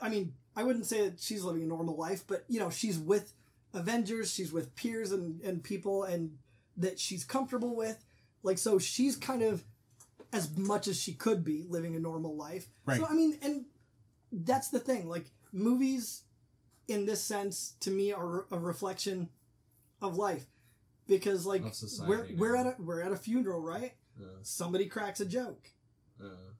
I 0.00 0.08
mean, 0.08 0.34
I 0.56 0.62
wouldn't 0.62 0.86
say 0.86 1.08
that 1.08 1.20
she's 1.20 1.42
living 1.42 1.62
a 1.62 1.66
normal 1.66 1.96
life, 1.96 2.24
but 2.26 2.44
you 2.48 2.60
know 2.60 2.70
she's 2.70 2.98
with 2.98 3.32
Avengers, 3.72 4.32
she's 4.32 4.52
with 4.52 4.74
peers 4.76 5.12
and 5.12 5.40
and 5.42 5.62
people, 5.62 6.04
and 6.04 6.38
that 6.76 6.98
she's 6.98 7.24
comfortable 7.24 7.74
with. 7.74 8.04
Like 8.42 8.58
so, 8.58 8.78
she's 8.78 9.16
kind 9.16 9.42
of 9.42 9.64
as 10.32 10.56
much 10.56 10.88
as 10.88 11.00
she 11.00 11.12
could 11.12 11.44
be 11.44 11.64
living 11.68 11.94
a 11.96 12.00
normal 12.00 12.36
life. 12.36 12.66
Right. 12.86 13.00
So 13.00 13.06
I 13.06 13.14
mean, 13.14 13.38
and 13.42 13.64
that's 14.32 14.68
the 14.68 14.80
thing. 14.80 15.08
Like 15.08 15.26
movies, 15.52 16.22
in 16.88 17.06
this 17.06 17.22
sense, 17.22 17.74
to 17.80 17.90
me, 17.90 18.12
are 18.12 18.46
a 18.50 18.58
reflection 18.58 19.28
of 20.02 20.16
life 20.16 20.46
because 21.06 21.46
like 21.46 21.62
society 21.74 22.34
we're 22.36 22.54
we're 22.54 22.56
at 22.56 22.66
a 22.66 22.74
we're 22.78 23.00
at 23.00 23.12
a 23.12 23.16
funeral, 23.16 23.60
right? 23.60 23.92
Somebody 24.42 24.86
cracks 24.86 25.20
a 25.20 25.26
joke. 25.26 25.70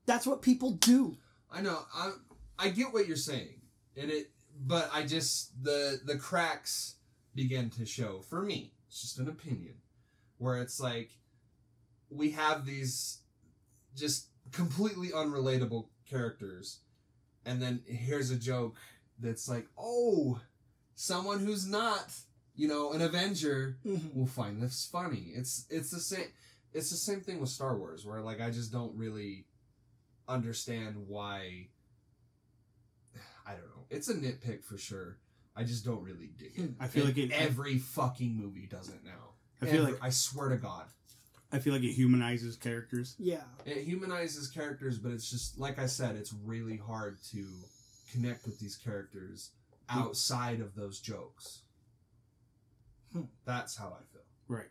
That's 0.07 0.27
what 0.27 0.43
people 0.43 0.73
do. 0.73 1.17
I 1.51 1.61
know. 1.62 1.81
I 1.95 2.12
I 2.59 2.69
get 2.71 2.93
what 2.93 3.07
you're 3.07 3.17
saying, 3.17 3.61
and 3.97 4.11
it. 4.11 4.31
But 4.57 4.89
I 4.93 5.05
just 5.05 5.62
the 5.65 6.01
the 6.05 6.17
cracks 6.17 6.95
begin 7.35 7.71
to 7.71 7.85
show 7.87 8.21
for 8.21 8.43
me. 8.43 8.73
It's 8.89 9.01
just 9.03 9.19
an 9.19 9.29
opinion, 9.29 9.75
where 10.39 10.59
it's 10.59 10.79
like 10.81 11.11
we 12.11 12.31
have 12.31 12.65
these 12.65 13.19
just 13.97 14.29
completely 14.53 15.09
unrelatable 15.09 15.89
characters, 16.09 16.79
and 17.45 17.61
then 17.61 17.83
here's 17.87 18.31
a 18.31 18.37
joke 18.37 18.77
that's 19.19 19.49
like, 19.49 19.67
oh, 19.79 20.41
someone 20.95 21.41
who's 21.41 21.67
not, 21.67 22.12
you 22.55 22.69
know, 22.69 22.93
an 22.93 23.01
Avenger 23.03 23.79
Mhm. 23.85 24.15
will 24.15 24.27
find 24.27 24.62
this 24.62 24.87
funny. 24.87 25.33
It's 25.35 25.67
it's 25.71 25.91
the 25.91 26.01
same. 26.01 26.29
It's 26.73 26.91
the 26.91 26.97
same 26.97 27.21
thing 27.21 27.41
with 27.41 27.51
Star 27.51 27.77
Wars, 27.77 28.05
where 28.07 28.21
like 28.21 28.41
I 28.41 28.51
just 28.51 28.71
don't 28.71 28.97
really 28.97 29.47
understand 30.29 30.97
why. 31.09 31.68
I 33.47 33.53
don't 33.53 33.62
know. 33.68 33.85
It's 33.91 34.09
a 34.09 34.14
nitpick 34.14 34.64
for 34.64 34.79
sure. 34.79 35.18
I 35.57 35.64
just 35.64 35.85
don't 35.85 36.03
really 36.03 36.29
dig 36.39 36.53
it. 36.59 36.70
I 36.81 36.89
feel 36.89 37.07
And 37.07 37.16
like 37.16 37.25
it- 37.25 37.33
every 37.33 37.79
fucking 37.79 38.35
movie 38.35 38.66
does 38.66 38.89
it 38.89 39.05
now. 39.05 39.35
I 39.61 39.66
feel 39.66 39.83
Every- 39.83 39.93
like- 39.93 40.03
I 40.03 40.11
swear 40.11 40.49
to 40.49 40.57
God, 40.57 40.87
I 41.53 41.59
feel 41.61 41.72
like 41.72 41.85
it 41.85 41.93
humanizes 41.93 42.57
characters. 42.57 43.14
Yeah. 43.18 43.45
it 43.64 43.85
humanizes 43.85 44.49
characters, 44.49 44.99
but 44.99 45.12
it's 45.12 45.31
just 45.31 45.59
like 45.59 45.79
I 45.79 45.87
said, 45.87 46.16
it's 46.16 46.33
really 46.33 46.77
hard 46.77 47.22
to 47.31 47.47
connect 48.11 48.47
with 48.47 48.59
these 48.59 48.77
characters 48.77 49.51
outside 49.89 50.61
of 50.61 50.75
those 50.75 51.01
jokes. 51.01 51.62
Hmm. 53.12 53.25
That's 53.45 53.77
how 53.77 53.89
I 54.01 54.03
feel. 54.12 54.22
Right. 54.49 54.70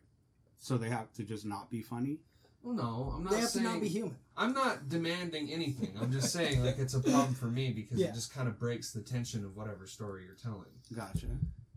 So 0.60 0.78
they 0.78 0.90
have 0.90 1.14
to 1.14 1.24
just 1.24 1.46
not 1.46 1.70
be 1.70 1.82
funny. 1.82 2.20
Well, 2.64 2.74
no, 2.76 3.14
I'm 3.16 3.24
not 3.24 3.34
They 3.34 3.40
have 3.42 3.50
saying 3.50 3.66
to 3.66 3.72
not 3.74 3.82
be 3.82 3.90
human. 3.90 4.16
I'm 4.38 4.54
not 4.54 4.88
demanding 4.90 5.52
anything. 5.52 5.94
I'm 6.02 6.12
just 6.12 6.32
saying 6.32 6.64
like 6.64 6.80
it's 6.80 6.94
a 6.94 7.00
problem 7.02 7.36
for 7.36 7.46
me 7.48 7.72
because 7.72 8.00
Yeah. 8.00 8.08
it 8.08 8.14
just 8.16 8.34
kind 8.34 8.48
of 8.48 8.58
breaks 8.58 8.92
the 8.92 9.02
tension 9.02 9.44
of 9.44 9.56
whatever 9.56 9.86
story 9.86 10.24
you're 10.26 10.36
telling. 10.36 10.70
Gotcha. 10.96 11.28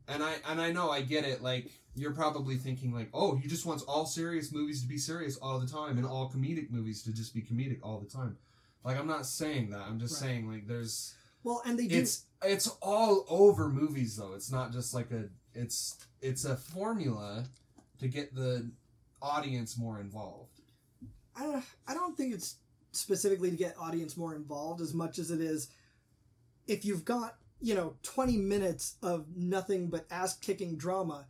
and 0.08 0.22
I 0.22 0.36
and 0.48 0.60
I 0.60 0.70
know 0.70 0.90
I 0.90 1.02
get 1.02 1.24
it. 1.24 1.42
Like 1.42 1.70
you're 1.96 2.14
probably 2.14 2.56
thinking 2.56 2.94
like, 2.94 3.08
oh, 3.12 3.34
he 3.36 3.48
just 3.48 3.66
wants 3.66 3.82
all 3.82 4.06
serious 4.06 4.52
movies 4.52 4.80
to 4.82 4.88
be 4.88 4.96
serious 4.98 5.36
all 5.38 5.58
the 5.58 5.66
time, 5.66 5.98
and 5.98 6.06
all 6.06 6.30
comedic 6.30 6.70
movies 6.70 7.02
to 7.02 7.12
just 7.12 7.34
be 7.34 7.42
comedic 7.42 7.80
all 7.82 7.98
the 7.98 8.06
time. 8.08 8.36
Like 8.84 8.96
I'm 8.98 9.08
not 9.08 9.26
saying 9.26 9.70
that. 9.70 9.80
I'm 9.80 9.98
just 9.98 10.14
Right. 10.22 10.28
saying 10.28 10.48
like 10.50 10.68
there's 10.68 11.14
Well, 11.42 11.62
and 11.66 11.76
they 11.78 11.88
do. 11.88 11.96
it's 11.96 12.26
it's 12.44 12.68
all 12.80 13.26
over 13.28 13.68
movies 13.68 14.16
though. 14.16 14.34
It's 14.34 14.52
not 14.52 14.72
just 14.72 14.94
like 14.94 15.10
a 15.10 15.28
it's 15.52 15.96
it's 16.20 16.44
a 16.44 16.56
formula 16.56 17.44
to 17.98 18.06
get 18.08 18.34
the 18.36 18.70
audience 19.20 19.76
more 19.76 19.98
involved. 20.00 20.55
I 21.36 21.42
don't, 21.42 21.64
I 21.86 21.94
don't 21.94 22.16
think 22.16 22.34
it's 22.34 22.56
specifically 22.92 23.50
to 23.50 23.56
get 23.56 23.76
audience 23.78 24.16
more 24.16 24.34
involved 24.34 24.80
as 24.80 24.94
much 24.94 25.18
as 25.18 25.30
it 25.30 25.40
is 25.40 25.68
if 26.66 26.84
you've 26.84 27.04
got 27.04 27.36
you 27.60 27.74
know 27.74 27.94
20 28.02 28.38
minutes 28.38 28.96
of 29.02 29.26
nothing 29.36 29.88
but 29.88 30.06
ass 30.10 30.36
kicking 30.38 30.76
drama 30.76 31.26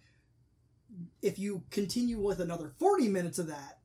if 1.23 1.39
you 1.39 1.65
continue 1.71 2.21
with 2.21 2.41
another 2.41 2.73
40 2.79 3.09
minutes 3.09 3.39
of 3.39 3.49
that 3.49 3.79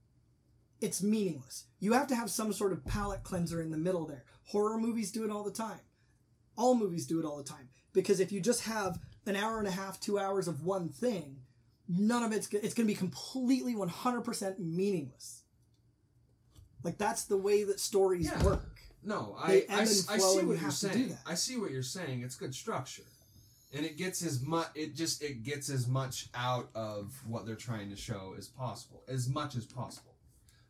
it's 0.82 1.04
meaningless. 1.04 1.66
You 1.80 1.94
have 1.94 2.08
to 2.08 2.16
have 2.16 2.32
some 2.32 2.52
sort 2.52 2.72
of 2.72 2.84
palate 2.84 3.24
cleanser 3.24 3.62
in 3.62 3.70
the 3.70 3.78
middle 3.78 4.08
there. 4.08 4.26
Horror 4.46 4.80
movies 4.80 5.12
do 5.12 5.24
it 5.24 5.30
all 5.30 5.44
the 5.44 5.52
time. 5.52 5.80
All 6.58 6.76
movies 6.76 7.06
do 7.06 7.20
it 7.20 7.26
all 7.26 7.38
the 7.38 7.44
time. 7.44 7.70
Because 7.94 8.20
if 8.20 8.32
you 8.32 8.42
just 8.42 8.64
have 8.64 9.00
an 9.28 9.36
hour 9.36 9.60
and 9.60 9.68
a 9.68 9.72
half 9.72 10.00
two 10.00 10.18
hours 10.18 10.48
of 10.48 10.66
one 10.66 10.90
thing 10.90 11.38
none 11.88 12.24
of 12.24 12.32
it's 12.32 12.48
it's 12.54 12.74
going 12.74 12.88
to 12.88 12.94
be 12.94 12.96
completely 12.96 13.76
100% 13.76 14.60
meaningless 14.60 15.41
like 16.84 16.98
that's 16.98 17.26
the 17.26 17.38
way 17.38 17.64
that 17.64 17.80
stories 17.80 18.26
Yeah. 18.26 18.44
work 18.44 18.66
No, 19.04 19.36
They 19.48 19.66
I 19.68 19.74
I, 19.78 19.80
ebb 19.80 19.82
s- 19.82 20.08
and 20.08 20.16
I 20.16 20.18
see 20.20 20.36
what 20.36 20.42
you 20.44 20.48
you're 20.50 20.58
have 20.58 20.78
to 20.80 20.88
do 20.90 20.94
saying. 20.94 21.18
I 21.26 21.34
see 21.36 21.58
what 21.58 21.72
you're 21.72 21.82
saying. 21.84 22.22
It's 22.22 22.36
good 22.36 22.54
structure, 22.54 23.04
and 23.74 23.84
it 23.86 23.98
gets 23.98 24.24
as 24.24 24.42
much. 24.42 24.68
It 24.76 24.96
just 24.96 25.24
it 25.24 25.44
gets 25.44 25.70
as 25.70 25.88
much 25.88 26.28
out 26.36 26.70
of 26.76 27.14
what 27.28 27.46
they're 27.46 27.56
trying 27.56 27.90
to 27.90 27.96
show 27.96 28.36
as 28.38 28.48
possible, 28.48 29.02
as 29.08 29.28
much 29.28 29.56
as 29.56 29.66
possible. 29.66 30.14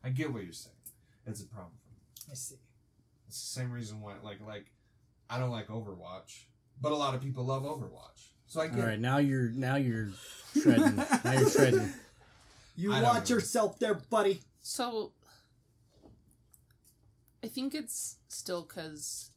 I 0.04 0.10
get 0.10 0.32
what 0.34 0.44
you're 0.44 0.54
saying. 0.54 0.76
It's 1.28 1.42
a 1.42 1.46
problem 1.46 1.74
for 1.84 1.90
me. 1.92 2.32
i 2.32 2.34
see 2.36 2.56
It's 3.28 3.40
the 3.42 3.60
same 3.60 3.72
reason 3.72 4.00
why, 4.02 4.14
like, 4.24 4.40
like 4.48 4.72
I 5.30 5.38
don't 5.38 5.52
like 5.52 5.68
Overwatch, 5.68 6.46
but 6.82 6.92
a 6.94 6.96
lot 6.96 7.14
of 7.16 7.22
people 7.22 7.44
love 7.44 7.64
Overwatch. 7.64 8.30
So 8.48 8.62
I 8.62 8.70
All 8.70 8.76
get. 8.76 8.86
right, 8.86 9.00
now 9.00 9.18
you're 9.18 9.50
now 9.50 9.76
you're 9.76 10.10
shredding. 10.60 10.96
now 10.96 11.32
you're 11.34 11.50
shredding. 11.50 11.94
you 12.78 12.94
I 12.94 13.02
watch 13.04 13.30
yourself 13.30 13.78
there 13.80 13.94
buddy 13.96 14.42
So 14.62 15.12
I 17.44 17.48
think 17.48 17.74
it's 17.74 18.18
still 18.28 18.62
because 18.64 19.32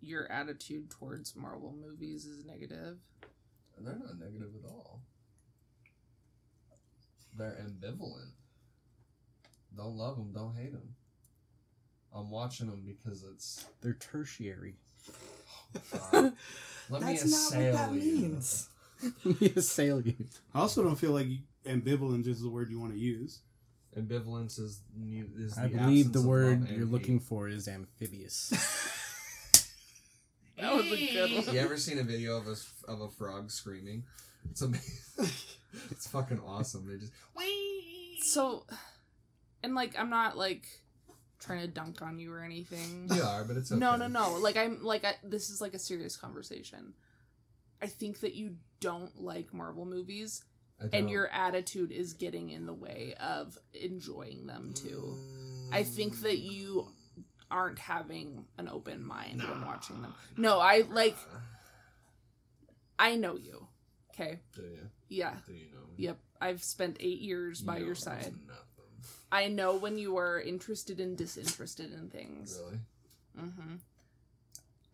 your 0.00 0.30
attitude 0.30 0.90
towards 0.90 1.36
Marvel 1.36 1.74
movies 1.80 2.26
is 2.26 2.44
negative. 2.44 2.98
They're 3.78 3.94
not 3.94 4.18
negative 4.18 4.50
at 4.62 4.68
all. 4.68 5.00
They're 7.36 7.56
ambivalent. 7.64 8.32
Don't 9.76 9.96
love 9.96 10.16
them, 10.16 10.32
don't 10.32 10.56
hate 10.56 10.72
them. 10.72 10.94
I'm 12.14 12.28
watching 12.30 12.66
them 12.66 12.82
because 12.84 13.22
it's. 13.22 13.64
They're 13.82 13.94
tertiary. 13.94 14.74
Uh, 16.12 16.30
let 16.90 17.02
me 17.02 17.12
that's 17.14 17.24
not 17.30 17.56
what 17.56 17.64
assail 17.64 17.72
that 17.72 17.92
you. 17.92 18.00
means 18.00 18.68
we 19.24 19.52
assail 19.56 20.00
you. 20.00 20.16
I 20.54 20.60
also 20.60 20.82
don't 20.82 20.96
feel 20.96 21.12
like 21.12 21.28
ambivalent 21.64 22.26
is 22.26 22.42
the 22.42 22.48
word 22.48 22.70
you 22.70 22.80
want 22.80 22.92
to 22.92 22.98
use. 22.98 23.40
Ambivalence 23.98 24.58
is 24.60 24.82
new. 24.96 25.28
Is 25.38 25.58
I 25.58 25.66
the 25.68 25.78
believe 25.78 26.12
the 26.12 26.22
word 26.22 26.68
you're 26.68 26.80
hate. 26.80 26.88
looking 26.88 27.18
for 27.20 27.48
is 27.48 27.66
amphibious. 27.68 28.52
That 30.60 30.74
was 30.74 30.86
a 30.92 31.12
good 31.12 31.46
one. 31.46 31.54
You 31.54 31.60
ever 31.60 31.78
seen 31.78 31.98
a 31.98 32.02
video 32.02 32.36
of 32.36 32.46
a 32.46 32.54
of 32.90 33.00
a 33.00 33.08
frog 33.08 33.50
screaming? 33.50 34.04
It's 34.50 34.60
amazing. 34.60 34.84
it's 35.90 36.06
fucking 36.06 36.40
awesome. 36.46 36.86
They 36.86 36.98
just 36.98 37.12
So, 38.30 38.66
and 39.62 39.74
like, 39.74 39.98
I'm 39.98 40.10
not 40.10 40.36
like 40.36 40.66
trying 41.38 41.60
to 41.62 41.66
dunk 41.66 42.02
on 42.02 42.18
you 42.18 42.30
or 42.32 42.42
anything. 42.42 43.08
you 43.14 43.22
are, 43.22 43.44
but 43.44 43.56
it's 43.56 43.72
okay. 43.72 43.78
No, 43.78 43.96
no, 43.96 44.06
no. 44.06 44.34
Like 44.34 44.56
I'm 44.56 44.84
like 44.84 45.04
I, 45.04 45.14
this 45.22 45.48
is 45.48 45.60
like 45.60 45.72
a 45.72 45.78
serious 45.78 46.16
conversation. 46.16 46.92
I 47.80 47.86
think 47.86 48.20
that 48.20 48.34
you 48.34 48.56
don't 48.80 49.18
like 49.18 49.54
Marvel 49.54 49.86
movies 49.86 50.42
I 50.42 50.48
don't. 50.49 50.49
And 50.92 51.10
your 51.10 51.28
attitude 51.28 51.92
is 51.92 52.14
getting 52.14 52.50
in 52.50 52.66
the 52.66 52.74
way 52.74 53.14
of 53.20 53.58
enjoying 53.74 54.46
them 54.46 54.72
too. 54.74 55.14
I 55.72 55.82
think 55.82 56.20
that 56.22 56.38
you 56.38 56.88
aren't 57.50 57.78
having 57.78 58.44
an 58.58 58.68
open 58.68 59.04
mind 59.04 59.42
when 59.42 59.66
watching 59.66 60.02
them. 60.02 60.14
No, 60.36 60.58
I 60.58 60.84
like 60.90 61.16
I 62.98 63.16
know 63.16 63.36
you. 63.36 63.66
Okay? 64.12 64.40
Do 64.54 64.62
you? 64.62 64.90
Yeah. 65.08 65.34
Do 65.46 65.52
you 65.52 65.66
know? 65.72 65.80
me? 65.96 66.04
Yep. 66.04 66.18
I've 66.40 66.62
spent 66.62 66.96
8 67.00 67.20
years 67.20 67.60
by 67.62 67.78
You 67.78 67.86
your 67.86 67.94
side. 67.94 68.34
Nothing. 68.46 68.64
I 69.32 69.48
know 69.48 69.76
when 69.76 69.98
you 69.98 70.16
are 70.18 70.40
interested 70.40 71.00
and 71.00 71.16
disinterested 71.16 71.92
in 71.92 72.10
things. 72.10 72.60
Really? 72.62 72.80
Mm 73.38 73.54
hmm 73.54 73.74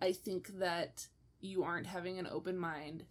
I 0.01 0.12
think 0.12 0.59
that 0.59 1.07
you 1.41 1.64
aren't 1.64 1.87
having 1.87 2.18
an 2.18 2.28
open 2.30 2.59
mind 2.59 3.05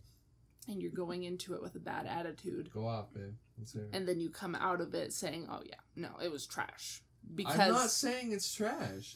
and 0.68 0.82
you're 0.82 0.92
going 0.92 1.24
into 1.24 1.54
it 1.54 1.62
with 1.62 1.76
a 1.76 1.80
bad 1.80 2.06
attitude. 2.08 2.70
Go 2.74 2.88
off, 2.88 3.14
babe. 3.14 3.34
Let's 3.58 3.74
hear 3.74 3.84
it. 3.84 3.90
And 3.94 4.08
then 4.08 4.20
you 4.20 4.30
come 4.30 4.56
out 4.56 4.82
of 4.82 4.94
it 4.94 5.14
saying, 5.14 5.48
oh, 5.50 5.62
yeah, 5.66 5.76
no, 5.96 6.10
it 6.24 6.32
was 6.32 6.46
trash. 6.46 7.02
Because 7.34 7.60
I'm 7.60 7.72
not 7.72 7.90
saying 7.90 8.32
it's 8.32 8.54
trash. 8.54 9.16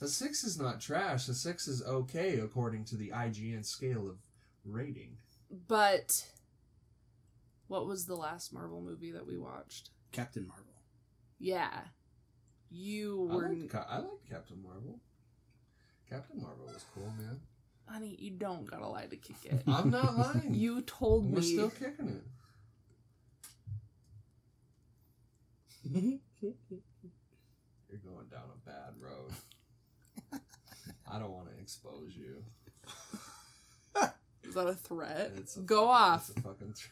The 0.00 0.08
six 0.08 0.44
is 0.44 0.58
not 0.60 0.80
trash. 0.80 1.26
The 1.26 1.34
six 1.34 1.66
is 1.66 1.82
okay 1.82 2.38
according 2.38 2.84
to 2.86 2.96
the 2.96 3.10
IGN 3.10 3.64
scale 3.64 4.08
of 4.08 4.18
rating. 4.64 5.16
But. 5.66 6.24
What 7.66 7.86
was 7.86 8.06
the 8.06 8.14
last 8.16 8.52
Marvel 8.52 8.80
movie 8.80 9.12
that 9.12 9.26
we 9.26 9.36
watched? 9.36 9.90
Captain 10.12 10.46
Marvel. 10.46 10.64
Yeah. 11.38 11.80
You 12.70 13.28
I 13.30 13.34
were. 13.34 13.48
liked, 13.48 13.74
I 13.74 13.98
liked 13.98 14.30
Captain 14.30 14.62
Marvel. 14.62 15.00
Captain 16.08 16.40
Marvel 16.40 16.66
was 16.66 16.84
cool, 16.94 17.12
man. 17.18 17.40
Honey, 17.90 18.16
you 18.18 18.30
don't 18.32 18.66
gotta 18.70 18.86
lie 18.86 19.06
to 19.06 19.16
kick 19.16 19.36
it. 19.44 19.62
I'm 19.66 19.90
not 19.90 20.16
lying. 20.16 20.54
you 20.54 20.82
told 20.82 21.24
me. 21.26 21.32
We're 21.36 21.42
still 21.42 21.70
kicking 21.70 22.08
it. 22.08 22.22
You're 25.92 26.18
going 28.04 28.26
down 28.30 28.42
a 28.54 28.58
bad 28.68 28.94
road. 29.00 29.32
I 31.10 31.18
don't 31.18 31.30
want 31.32 31.48
to 31.54 31.58
expose 31.60 32.14
you. 32.14 32.44
Is 34.44 34.54
that 34.54 34.66
a 34.66 34.74
threat? 34.74 35.32
It's 35.36 35.56
a 35.56 35.60
Go 35.60 35.86
fucking- 35.86 35.90
off. 35.90 36.28
It's 36.30 36.38
a 36.38 36.42
fucking 36.42 36.74
tr- 36.74 36.88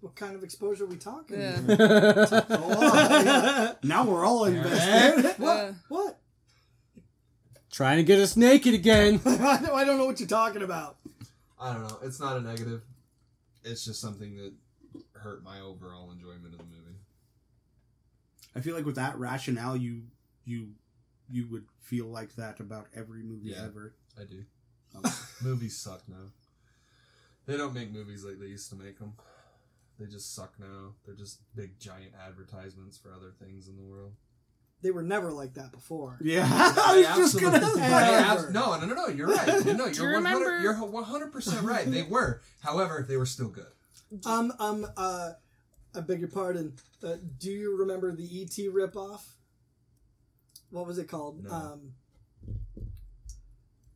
what 0.00 0.14
kind 0.16 0.34
of 0.36 0.44
exposure 0.44 0.84
are 0.84 0.86
we 0.86 0.96
talking 0.96 1.40
Yeah. 1.40 1.58
now 3.82 4.04
we're 4.04 4.24
all 4.26 4.44
invested. 4.44 5.40
Uh, 5.42 5.44
what 5.44 5.74
what 5.88 6.18
Trying 7.74 7.96
to 7.96 8.04
get 8.04 8.20
us 8.20 8.36
naked 8.36 8.72
again. 8.72 9.20
I 9.26 9.84
don't 9.84 9.98
know 9.98 10.06
what 10.06 10.20
you're 10.20 10.28
talking 10.28 10.62
about 10.62 10.96
I 11.60 11.72
don't 11.72 11.88
know. 11.88 11.98
It's 12.02 12.20
not 12.20 12.36
a 12.36 12.40
negative. 12.40 12.82
It's 13.64 13.84
just 13.84 14.00
something 14.00 14.36
that 14.36 14.52
hurt 15.14 15.42
my 15.42 15.60
overall 15.60 16.10
enjoyment 16.12 16.52
of 16.52 16.58
the 16.58 16.64
movie. 16.64 16.98
I 18.54 18.60
feel 18.60 18.76
like 18.76 18.84
with 18.84 18.96
that 18.96 19.18
rationale, 19.18 19.76
you 19.76 20.02
you 20.44 20.68
you 21.30 21.48
would 21.50 21.64
feel 21.80 22.06
like 22.06 22.36
that 22.36 22.60
about 22.60 22.88
every 22.94 23.22
movie 23.22 23.50
Yeah. 23.50 23.64
ever. 23.64 23.94
I 24.20 24.24
do. 24.24 24.44
Okay. 24.96 25.10
movies 25.42 25.76
suck 25.76 26.02
now. 26.06 26.30
They 27.46 27.56
don't 27.56 27.74
make 27.74 27.90
movies 27.90 28.24
like 28.24 28.38
they 28.38 28.46
used 28.46 28.68
to 28.70 28.76
make 28.76 28.98
them. 28.98 29.14
They 29.98 30.06
just 30.06 30.34
suck 30.34 30.52
now. 30.60 30.92
They're 31.06 31.14
just 31.14 31.40
big 31.56 31.78
giant 31.80 32.12
advertisements 32.24 32.98
for 32.98 33.12
other 33.12 33.32
things 33.40 33.68
in 33.68 33.76
the 33.76 33.82
world. 33.82 34.12
They 34.84 34.90
were 34.92 35.02
never 35.02 35.32
like 35.32 35.54
that 35.54 35.72
before 35.72 36.18
Yeah, 36.20 36.46
I 36.50 37.14
was 37.18 37.32
just 37.32 37.40
gonna 37.42 37.60
say. 37.70 37.80
abs- 37.80 38.50
no, 38.50 38.78
no, 38.78 38.86
no, 38.86 38.94
no. 38.94 39.06
You're 39.08 39.26
right. 39.28 39.64
No, 39.64 39.88
Do 39.92 40.02
you're 40.02 40.12
100, 40.12 40.16
remember- 40.16 40.60
You're 40.60 40.74
100 40.74 41.32
percent 41.32 41.62
right. 41.66 41.90
They 41.90 42.02
were. 42.02 42.40
However, 42.60 43.04
they 43.08 43.16
were 43.16 43.26
still 43.26 43.48
good. 43.48 43.66
um 44.26 44.52
um 44.60 44.86
uh 44.96 45.30
I 45.96 46.00
beg 46.00 46.20
your 46.20 46.28
pardon 46.28 46.74
uh, 47.02 47.16
do 47.38 47.50
you 47.50 47.76
remember 47.78 48.14
the 48.14 48.24
ET 48.42 48.56
ripoff 48.72 49.22
what 50.70 50.86
was 50.86 50.98
it 50.98 51.08
called 51.08 51.42
No. 51.44 51.50
um 51.50 51.92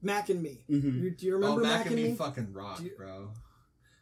Mac 0.01 0.29
and 0.29 0.43
Me 0.43 0.59
Mhm. 0.71 1.03
you, 1.03 1.11
do 1.11 1.27
you 1.27 1.35
remember 1.35 1.61
oh, 1.61 1.65
Mac, 1.65 1.79
Mac 1.79 1.87
and 1.87 1.97
Me? 1.97 2.15
fucking 2.15 2.53
rock, 2.53 2.81
you- 2.81 2.93
bro. 2.97 3.31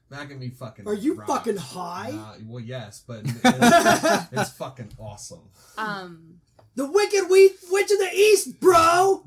Mac 0.08 0.30
and 0.30 0.38
Me 0.38 0.50
fucking. 0.50 0.86
Are 0.86 0.94
you 0.94 1.14
rock. 1.14 1.26
fucking 1.26 1.56
high? 1.56 2.10
Nah, 2.12 2.34
well, 2.46 2.62
yes, 2.62 3.02
but 3.04 3.22
it's, 3.24 4.32
it's 4.32 4.50
fucking 4.52 4.90
awesome. 5.00 5.40
um. 5.76 6.40
The 6.76 6.86
Wicked 6.90 7.28
Wheat 7.30 7.52
Witch 7.70 7.90
of 7.90 7.98
the 7.98 8.10
East, 8.14 8.60
bro. 8.60 9.24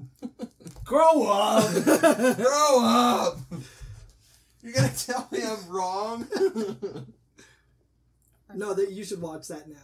Grow 0.85 1.23
up. 1.27 1.71
Grow 2.37 2.79
up. 2.83 3.37
You're 4.61 4.73
gonna 4.73 4.89
tell 4.95 5.27
me 5.31 5.39
I'm 5.43 5.67
wrong? 5.69 6.27
no, 8.55 8.73
that 8.73 8.91
you 8.91 9.03
should 9.03 9.21
watch 9.21 9.47
that 9.47 9.67
now. 9.69 9.75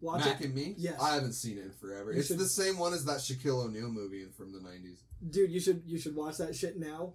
Watch 0.00 0.24
Mac 0.24 0.40
it, 0.40 0.46
and 0.46 0.54
Me? 0.54 0.74
Yes. 0.78 1.00
I 1.00 1.14
haven't 1.14 1.34
seen 1.34 1.58
it 1.58 1.64
in 1.66 1.70
forever. 1.72 2.12
You 2.12 2.18
it's 2.18 2.28
should- 2.28 2.38
the 2.38 2.46
same 2.48 2.78
one 2.78 2.92
as 2.92 3.04
that 3.04 3.18
Shaquille 3.18 3.64
O'Neal 3.66 3.88
movie 3.88 4.24
from 4.36 4.52
the 4.52 4.58
90s. 4.58 4.98
dude. 5.30 5.50
You 5.50 5.60
should 5.60 5.82
you 5.86 5.98
should 5.98 6.16
watch 6.16 6.38
that 6.38 6.54
shit 6.56 6.78
now. 6.78 7.14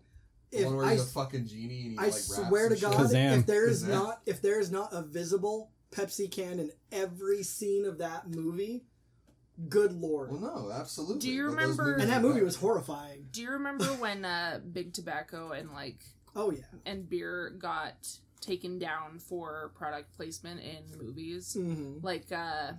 The 0.51 0.59
if 0.59 0.65
one 0.65 0.75
where 0.77 0.85
I, 0.85 0.91
he's 0.93 1.03
a 1.03 1.05
fucking 1.07 1.45
genie 1.47 1.81
and 1.83 1.91
he 1.91 1.97
I 1.97 2.03
like 2.03 2.13
raps 2.13 2.35
swear 2.35 2.69
to 2.69 2.73
and 2.73 2.79
shit. 2.79 2.91
God, 2.91 2.99
Kazaam. 3.09 3.39
if 3.39 3.45
there 3.45 3.67
is 3.67 3.83
Kazaam. 3.83 3.89
not 3.89 4.21
if 4.25 4.41
there 4.41 4.59
is 4.59 4.71
not 4.71 4.93
a 4.93 5.01
visible 5.01 5.71
Pepsi 5.91 6.31
can 6.31 6.59
in 6.59 6.71
every 6.91 7.43
scene 7.43 7.85
of 7.85 7.97
that 7.97 8.29
movie, 8.29 8.83
good 9.69 9.93
lord. 9.93 10.31
Well, 10.31 10.39
no, 10.39 10.71
absolutely. 10.71 11.19
Do 11.19 11.29
you 11.31 11.43
But 11.45 11.49
those 11.51 11.55
remember- 11.61 11.83
movies 11.85 12.03
and 12.03 12.11
that 12.11 12.17
are 12.17 12.21
movie 12.21 12.33
great. 12.35 12.43
was 12.45 12.55
horrifying. 12.57 13.27
Do 13.31 13.41
you 13.41 13.51
remember 13.51 13.85
when 13.85 14.23
uh, 14.25 14.59
Big 14.71 14.93
Tobacco 14.93 15.51
and 15.51 15.71
like 15.71 16.03
Oh 16.35 16.51
yeah. 16.51 16.63
and 16.85 17.09
beer 17.09 17.49
got 17.57 18.07
taken 18.41 18.77
down 18.79 19.19
for 19.19 19.71
product 19.75 20.13
placement 20.15 20.61
in 20.61 20.83
movies? 21.03 21.53
hmm 21.53 21.97
Like 22.01 22.31
uh, 22.31 22.73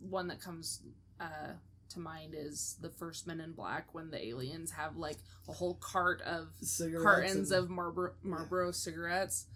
one 0.00 0.28
that 0.28 0.40
comes 0.40 0.80
uh, 1.20 1.52
to 1.90 2.00
mind 2.00 2.34
is 2.36 2.76
the 2.80 2.90
first 2.90 3.26
Men 3.26 3.40
in 3.40 3.52
Black 3.52 3.94
when 3.94 4.10
the 4.10 4.24
aliens 4.26 4.70
have 4.72 4.96
like 4.96 5.18
a 5.48 5.52
whole 5.52 5.74
cart 5.74 6.20
of 6.22 6.48
Cigarettes 6.60 7.04
cartons 7.04 7.50
and- 7.50 7.64
of 7.64 7.70
Marlboro, 7.70 8.12
Marlboro 8.22 8.70
cigarettes. 8.72 9.46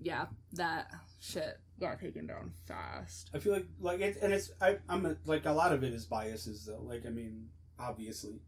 Yeah, 0.00 0.26
that 0.52 0.90
shit 1.20 1.58
got 1.80 2.00
taken 2.00 2.26
down 2.26 2.52
fast. 2.66 3.30
I 3.34 3.38
feel 3.38 3.52
like 3.52 3.66
like 3.80 4.00
it, 4.00 4.18
and 4.22 4.32
it's 4.32 4.50
I, 4.60 4.78
I'm 4.88 5.06
a, 5.06 5.16
like 5.26 5.44
a 5.46 5.52
lot 5.52 5.72
of 5.72 5.82
it 5.84 5.92
is 5.92 6.04
biases 6.06 6.64
though. 6.66 6.80
Like 6.82 7.06
I 7.06 7.10
mean, 7.10 7.48
obviously. 7.78 8.40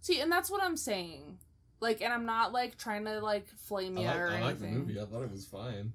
See, 0.00 0.20
and 0.20 0.30
that's 0.30 0.50
what 0.50 0.62
I'm 0.62 0.76
saying. 0.76 1.38
Like, 1.80 2.00
and 2.00 2.12
I'm 2.12 2.24
not 2.26 2.52
like 2.52 2.78
trying 2.78 3.04
to 3.04 3.20
like 3.20 3.46
flame 3.66 3.98
I 3.98 4.00
you 4.00 4.06
like, 4.06 4.16
or 4.16 4.28
I 4.28 4.40
like 4.40 4.58
the 4.60 4.66
anything. 4.66 4.86
movie. 4.86 5.00
I 5.00 5.04
thought 5.04 5.22
it 5.22 5.30
was 5.32 5.44
fine. 5.46 5.92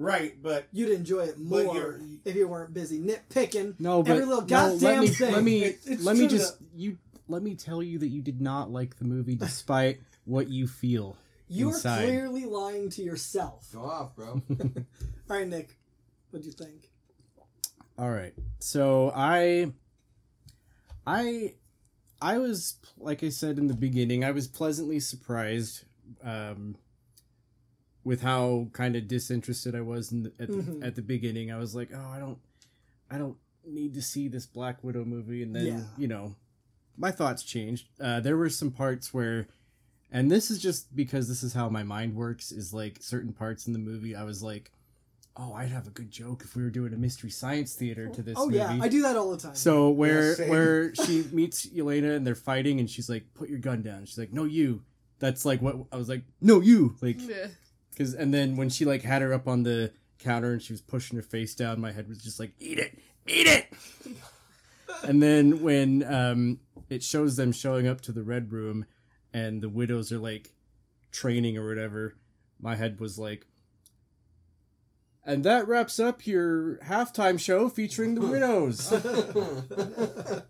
Right, 0.00 0.40
but 0.40 0.68
You'd 0.72 0.90
enjoy 0.90 1.22
it 1.24 1.34
But 1.36 1.64
more 1.64 1.74
you're- 1.74 2.00
if 2.24 2.36
you 2.36 2.46
weren't 2.46 2.72
busy 2.72 3.00
nitpicking. 3.00 3.80
No, 3.80 4.02
but 4.04 4.12
Every 4.12 4.26
little 4.26 4.42
no, 4.46 4.46
let 4.46 4.80
goddamn 4.80 5.00
me 5.00 5.08
thing. 5.08 5.32
let 5.32 5.42
me 5.42 5.64
It- 5.64 5.80
it's 5.86 6.04
let 6.04 6.16
me 6.16 6.28
true 6.28 6.38
just 6.38 6.56
you 6.76 6.98
let 7.26 7.42
me 7.42 7.56
tell 7.56 7.82
you 7.82 7.98
that 7.98 8.08
you 8.08 8.22
did 8.22 8.40
not 8.40 8.70
like 8.70 8.98
the 8.98 9.04
movie 9.04 9.34
despite 9.34 10.00
what 10.24 10.48
you 10.48 10.66
feel. 10.68 11.16
You're 11.48 11.70
Inside. 11.70 12.04
clearly 12.04 12.44
lying 12.44 12.90
to 12.90 13.02
yourself. 13.02 13.68
Go 13.72 13.82
off, 13.82 14.14
bro. 14.14 14.42
All 14.50 14.66
right, 15.28 15.48
Nick, 15.48 15.77
what'd 16.30 16.46
you 16.46 16.52
think? 16.52 16.90
All 17.98 18.10
right. 18.10 18.34
So 18.58 19.12
I 19.14 19.72
I 21.06 21.54
I 22.20 22.38
was 22.38 22.76
like 22.96 23.22
I 23.22 23.28
said 23.28 23.58
in 23.58 23.66
the 23.66 23.74
beginning, 23.74 24.24
I 24.24 24.30
was 24.30 24.46
pleasantly 24.46 25.00
surprised 25.00 25.84
um 26.22 26.76
with 28.04 28.22
how 28.22 28.68
kind 28.72 28.96
of 28.96 29.06
disinterested 29.06 29.74
I 29.74 29.82
was 29.82 30.12
in 30.12 30.22
the, 30.22 30.32
at, 30.38 30.48
Mhm. 30.48 30.80
the, 30.80 30.86
at 30.86 30.94
the 30.94 31.02
beginning. 31.02 31.50
I 31.52 31.58
was 31.58 31.74
like, 31.74 31.90
"Oh, 31.92 32.08
I 32.10 32.18
don't 32.18 32.38
I 33.10 33.18
don't 33.18 33.36
need 33.66 33.94
to 33.94 34.02
see 34.02 34.28
this 34.28 34.46
Black 34.46 34.82
Widow 34.82 35.04
movie." 35.04 35.42
And 35.42 35.54
then, 35.54 35.66
Yeah. 35.66 35.84
you 35.96 36.08
know, 36.08 36.34
my 36.96 37.10
thoughts 37.10 37.42
changed. 37.42 37.88
Uh 38.00 38.20
there 38.20 38.36
were 38.36 38.50
some 38.50 38.70
parts 38.70 39.12
where 39.12 39.48
and 40.10 40.30
this 40.30 40.50
is 40.50 40.58
just 40.58 40.94
because 40.96 41.28
this 41.28 41.42
is 41.42 41.52
how 41.52 41.68
my 41.68 41.82
mind 41.82 42.14
works 42.14 42.50
is 42.50 42.72
like 42.72 42.98
certain 43.02 43.32
parts 43.32 43.66
in 43.66 43.72
the 43.74 43.78
movie 43.78 44.14
I 44.16 44.22
was 44.24 44.42
like, 44.42 44.72
"Oh, 45.38 45.52
I'd 45.54 45.70
have 45.70 45.86
a 45.86 45.90
good 45.90 46.10
joke 46.10 46.42
if 46.44 46.56
we 46.56 46.62
were 46.62 46.70
doing 46.70 46.92
a 46.92 46.96
mystery 46.96 47.30
science 47.30 47.74
theater 47.74 48.08
to 48.08 48.22
this 48.22 48.36
oh 48.36 48.46
movie." 48.46 48.58
yeah, 48.58 48.78
I 48.80 48.88
do 48.88 49.02
that 49.02 49.16
all 49.16 49.30
the 49.30 49.38
time. 49.38 49.54
So 49.54 49.90
where 49.90 50.40
Yeah, 50.40 50.50
where 50.50 50.94
she 51.06 51.24
meets 51.32 51.66
Yelena 51.66 52.16
and 52.16 52.26
they're 52.26 52.34
fighting 52.34 52.80
and 52.80 52.90
she's 52.90 53.08
like, 53.08 53.32
"Put 53.34 53.48
your 53.48 53.58
gun 53.58 53.82
down." 53.82 54.04
She's 54.04 54.18
like, 54.18 54.32
"No, 54.32 54.44
you." 54.44 54.82
That's 55.20 55.44
like 55.44 55.62
what 55.62 55.76
I 55.92 55.96
was 55.96 56.08
like, 56.08 56.22
"No, 56.40 56.60
you." 56.60 56.96
Like 57.00 57.20
cuz 57.96 58.14
and 58.14 58.34
then 58.34 58.56
when 58.56 58.68
she 58.68 58.84
like 58.84 59.02
had 59.02 59.22
her 59.22 59.32
up 59.32 59.48
on 59.48 59.62
the 59.62 59.92
counter 60.18 60.52
and 60.52 60.62
she 60.62 60.72
was 60.72 60.80
pushing 60.80 61.16
her 61.16 61.22
face 61.22 61.54
down, 61.54 61.80
my 61.80 61.92
head 61.92 62.08
was 62.08 62.18
just 62.18 62.40
like, 62.40 62.52
"Eat 62.58 62.78
it. 62.78 62.98
Eat 63.26 63.46
it." 63.46 63.66
and 65.04 65.22
then 65.22 65.62
when 65.62 66.02
um 66.02 66.60
it 66.88 67.02
shows 67.02 67.36
them 67.36 67.52
showing 67.52 67.86
up 67.86 68.00
to 68.00 68.12
the 68.12 68.22
red 68.22 68.52
room 68.52 68.86
and 69.32 69.62
the 69.62 69.68
widows 69.68 70.10
are 70.10 70.18
like 70.18 70.52
training 71.12 71.56
or 71.56 71.68
whatever, 71.68 72.14
my 72.60 72.74
head 72.74 72.98
was 72.98 73.18
like 73.18 73.46
and 75.28 75.44
that 75.44 75.68
wraps 75.68 76.00
up 76.00 76.26
your 76.26 76.78
halftime 76.78 77.38
show 77.38 77.68
featuring 77.68 78.14
the 78.16 78.26
widows. 78.26 78.92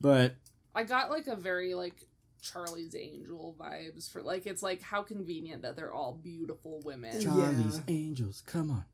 But 0.00 0.36
I 0.74 0.84
got 0.84 1.10
like 1.10 1.26
a 1.26 1.34
very 1.34 1.74
like 1.74 2.06
Charlie's 2.40 2.94
Angel 2.94 3.56
vibes 3.58 4.08
for 4.10 4.22
like 4.22 4.46
it's 4.46 4.62
like 4.62 4.80
how 4.80 5.02
convenient 5.02 5.62
that 5.62 5.74
they're 5.74 5.92
all 5.92 6.12
beautiful 6.22 6.80
women. 6.84 7.20
Yeah. 7.20 7.28
Charlie's 7.30 7.80
Angels, 7.88 8.42
come 8.46 8.70
on. 8.70 8.84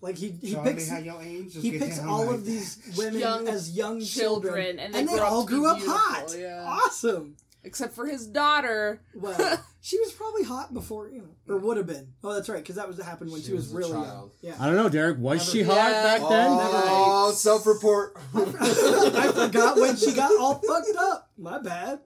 like 0.00 0.16
he 0.16 0.30
he 0.30 0.52
Charlie, 0.52 0.72
picks 0.72 0.88
how 0.88 0.96
your 0.98 1.20
angels 1.20 1.62
he 1.62 1.78
picks 1.78 1.98
all 1.98 2.24
like 2.26 2.36
of 2.36 2.46
these 2.46 2.78
women 2.96 3.20
Young 3.20 3.48
as 3.48 3.70
young 3.76 4.00
children, 4.00 4.54
children, 4.54 4.78
and 4.78 4.94
and 4.96 5.08
they 5.08 5.14
they, 5.16 5.20
all 5.20 5.44
grew 5.44 5.66
up 5.66 5.76
beautiful, 5.76 5.98
hot. 5.98 6.34
yeah. 6.38 6.64
Awesome. 6.66 7.36
Except 7.62 7.94
for 7.94 8.06
his 8.06 8.26
daughter. 8.26 9.02
Well, 9.14 9.62
she 9.80 9.98
was 9.98 10.12
probably 10.12 10.44
hot 10.44 10.72
before 10.74 11.08
you 11.10 11.18
know, 11.22 11.54
or 11.54 11.58
would 11.58 11.76
have 11.76 11.86
been. 11.86 12.12
Oh, 12.22 12.34
that's 12.34 12.48
right, 12.48 12.58
because 12.62 12.76
that 12.76 12.86
was 12.88 12.96
what 12.98 13.06
happened 13.06 13.30
when 13.32 13.40
she, 13.40 13.48
She 13.48 13.52
was, 13.54 13.72
was 13.72 13.72
a 13.72 13.76
really 13.94 14.06
young. 14.06 14.30
Yeah. 14.42 14.54
I 14.60 14.66
don't 14.66 14.76
know, 14.76 14.88
Derek. 14.88 15.18
Was 15.18 15.38
Never- 15.40 15.50
she 15.50 15.62
hot 15.62 15.74
Yeah. 15.90 16.02
back 16.18 16.28
then? 16.28 16.50
Oh, 16.52 17.32
self-report. 17.34 18.16
I 18.34 19.32
forgot 19.32 19.76
when 19.76 19.96
she 19.96 20.12
got 20.12 20.30
all 20.38 20.54
fucked 20.56 20.96
up. 20.98 21.30
My 21.38 21.58
bad. 21.60 22.00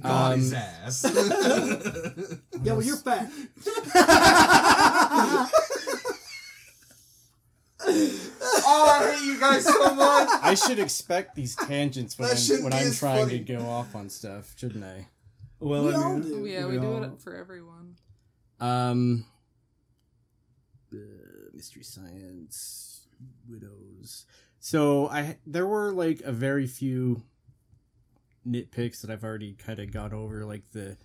Got 0.00 0.32
Um, 0.34 0.38
his 0.38 0.52
ass. 0.52 1.04
Yeah, 2.62 2.74
well, 2.74 2.82
you're 2.82 2.96
fat. 2.96 3.28
oh, 7.84 9.00
I 9.00 9.12
hate 9.16 9.24
you 9.26 9.40
guys 9.40 9.64
so 9.64 9.94
much. 9.94 10.28
I 10.42 10.54
should 10.54 10.78
expect 10.78 11.34
these 11.34 11.54
tangents 11.56 12.18
when 12.18 12.28
That 12.28 12.50
I'm 12.58 12.64
when 12.64 12.72
I'm 12.72 12.92
trying 12.92 13.26
funny. 13.26 13.38
to 13.38 13.44
go 13.56 13.66
off 13.66 13.94
on 13.94 14.08
stuff, 14.08 14.54
shouldn't 14.56 14.84
I? 14.84 15.06
Well, 15.62 15.84
We 15.84 15.94
I 15.94 15.96
all 15.96 16.18
do. 16.18 16.44
Yeah, 16.44 16.66
we 16.66 16.72
we 16.76 16.80
do 16.80 16.92
all- 16.92 17.04
it 17.04 17.20
for 17.20 17.34
everyone. 17.36 17.96
Um, 18.60 19.24
uh, 20.92 20.96
mystery 21.54 21.84
science, 21.84 23.06
widows. 23.48 24.26
So 24.58 25.08
I 25.08 25.38
there 25.46 25.66
were 25.66 25.92
like 25.92 26.20
a 26.22 26.32
very 26.32 26.66
few 26.66 27.22
nitpicks 28.46 29.00
that 29.02 29.10
I've 29.10 29.24
already 29.24 29.52
kind 29.54 29.78
of 29.78 29.92
got 29.92 30.12
over, 30.12 30.44
like 30.44 30.70
the 30.72 30.96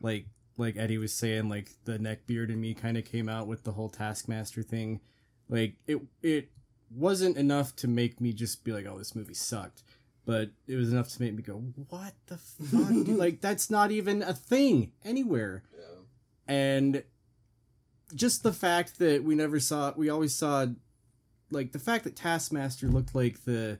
like 0.00 0.26
like 0.56 0.76
Eddie 0.76 0.98
was 0.98 1.12
saying, 1.14 1.48
like 1.48 1.70
the 1.84 1.98
neck 1.98 2.26
beard 2.26 2.50
in 2.50 2.60
me 2.60 2.74
kind 2.74 2.96
of 2.98 3.04
came 3.04 3.28
out 3.28 3.46
with 3.46 3.64
the 3.64 3.72
whole 3.72 3.88
Taskmaster 3.88 4.62
thing. 4.62 5.00
Like 5.48 5.76
it 5.86 6.00
it 6.22 6.50
wasn't 6.94 7.36
enough 7.36 7.74
to 7.76 7.88
make 7.88 8.20
me 8.20 8.32
just 8.32 8.62
be 8.64 8.72
like, 8.72 8.86
oh, 8.86 8.98
this 8.98 9.14
movie 9.14 9.34
sucked. 9.34 9.82
But 10.30 10.50
it 10.68 10.76
was 10.76 10.92
enough 10.92 11.08
to 11.14 11.22
make 11.22 11.34
me 11.34 11.42
go, 11.42 11.54
what 11.88 12.14
the 12.26 12.36
fuck? 12.36 12.90
like 13.18 13.40
that's 13.40 13.68
not 13.70 13.90
even 13.90 14.22
a 14.22 14.32
thing 14.34 14.92
anywhere 15.04 15.64
and 16.46 17.02
just 18.14 18.42
the 18.42 18.52
fact 18.52 18.98
that 18.98 19.22
we 19.22 19.34
never 19.36 19.60
saw 19.60 19.92
we 19.96 20.08
always 20.08 20.34
saw 20.34 20.66
like 21.50 21.70
the 21.72 21.78
fact 21.78 22.02
that 22.04 22.16
taskmaster 22.16 22.88
looked 22.88 23.14
like 23.14 23.44
the 23.44 23.78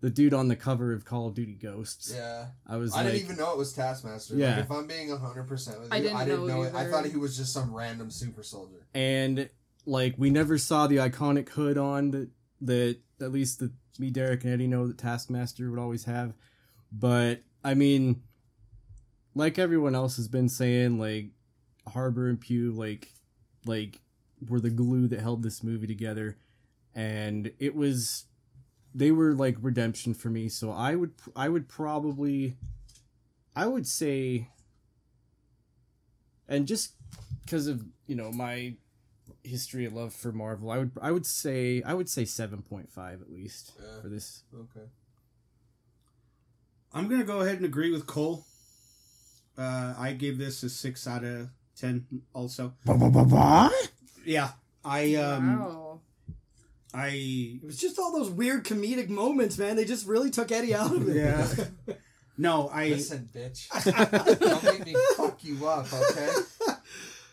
the 0.00 0.10
dude 0.10 0.34
on 0.34 0.48
the 0.48 0.56
cover 0.56 0.92
of 0.92 1.04
call 1.04 1.28
of 1.28 1.34
duty 1.34 1.54
ghosts 1.54 2.12
Yeah. 2.12 2.46
i 2.66 2.76
was 2.76 2.92
I 2.94 3.02
like 3.02 3.12
didn't 3.12 3.24
even 3.26 3.36
know 3.36 3.52
it 3.52 3.58
was 3.58 3.72
Taskmaster. 3.72 4.34
Yeah. 4.34 4.56
Like, 4.56 4.64
if 4.64 4.70
I'm 4.70 4.86
being 4.86 5.08
100% 5.10 5.48
with 5.48 5.68
you, 5.68 5.88
I 5.92 6.24
didn't 6.24 6.46
know 6.48 6.62
it. 6.62 6.74
I 6.74 6.86
thought 6.90 7.04
he 7.06 7.16
was 7.16 7.36
just 7.36 7.52
some 7.52 7.72
random 7.74 8.10
super 8.10 8.42
soldier. 8.42 8.86
and 8.94 9.48
like 9.86 10.14
we 10.18 10.30
never 10.30 10.58
saw 10.58 10.86
the 10.86 10.96
iconic 10.96 11.48
hood 11.50 11.78
on 11.78 12.10
that 12.12 12.28
that 12.60 12.98
at 13.20 13.32
least 13.32 13.60
the 13.60 13.72
me 13.98 14.10
derek 14.10 14.44
and 14.44 14.52
eddie 14.52 14.66
know 14.66 14.86
that 14.86 14.98
taskmaster 14.98 15.70
would 15.70 15.78
always 15.78 16.04
have. 16.04 16.34
But 16.92 17.42
i 17.62 17.74
mean 17.74 18.22
like 19.34 19.58
everyone 19.58 19.94
else 19.94 20.16
has 20.16 20.28
been 20.28 20.48
saying 20.48 20.98
like 20.98 21.30
Harbour 21.88 22.28
and 22.28 22.40
Pugh 22.40 22.72
like 22.72 23.12
like 23.66 24.00
were 24.48 24.60
the 24.60 24.70
glue 24.70 25.06
that 25.08 25.20
held 25.20 25.42
this 25.42 25.62
movie 25.62 25.86
together. 25.86 26.38
And 26.94 27.52
it 27.58 27.74
was 27.74 28.24
they 28.94 29.10
were 29.10 29.34
like 29.34 29.56
redemption 29.60 30.14
for 30.14 30.28
me. 30.28 30.48
So 30.48 30.70
i 30.70 30.94
would 30.94 31.12
i 31.36 31.48
would 31.48 31.68
probably 31.68 32.56
i 33.54 33.66
would 33.66 33.86
say 33.86 34.48
and 36.48 36.66
just 36.66 36.94
because 37.44 37.66
of 37.66 37.84
you 38.06 38.16
know 38.16 38.30
my 38.32 38.74
history 39.42 39.84
of 39.84 39.92
love 39.92 40.12
for 40.12 40.32
marvel 40.32 40.70
i 40.70 40.78
would 40.78 40.90
i 41.00 41.10
would 41.10 41.24
say 41.26 41.82
i 41.84 41.94
would 41.94 42.08
say 42.08 42.24
7.5 42.24 43.20
at 43.20 43.30
least 43.32 43.72
Yeah. 43.80 44.00
for 44.02 44.08
this 44.08 44.42
Okay. 44.54 44.86
I'm 46.92 47.08
gonna 47.08 47.24
go 47.24 47.40
ahead 47.40 47.56
and 47.56 47.64
agree 47.64 47.92
with 47.92 48.06
Cole. 48.06 48.44
Uh, 49.56 49.94
I 49.96 50.12
gave 50.12 50.38
this 50.38 50.62
a 50.64 50.68
six 50.68 51.06
out 51.06 51.22
of 51.22 51.50
ten. 51.76 52.04
Also, 52.32 52.72
yeah, 54.24 54.50
I 54.84 55.14
um, 55.14 55.60
wow. 55.60 56.00
I 56.92 57.08
It 57.62 57.64
was 57.64 57.76
just 57.78 57.98
all 58.00 58.10
those 58.12 58.28
weird 58.30 58.64
comedic 58.64 59.08
moments, 59.08 59.56
man. 59.56 59.76
They 59.76 59.84
just 59.84 60.06
really 60.06 60.30
took 60.30 60.50
Eddie 60.50 60.74
out 60.74 60.92
of 60.94 61.08
it. 61.08 61.14
Yeah. 61.14 61.46
no, 62.38 62.68
I 62.72 62.88
Listen, 62.88 63.28
bitch. 63.32 63.68
Don't 64.40 64.64
make 64.64 64.84
me 64.86 64.96
fuck 65.16 65.44
you 65.44 65.64
up, 65.68 65.86
okay? 65.92 66.28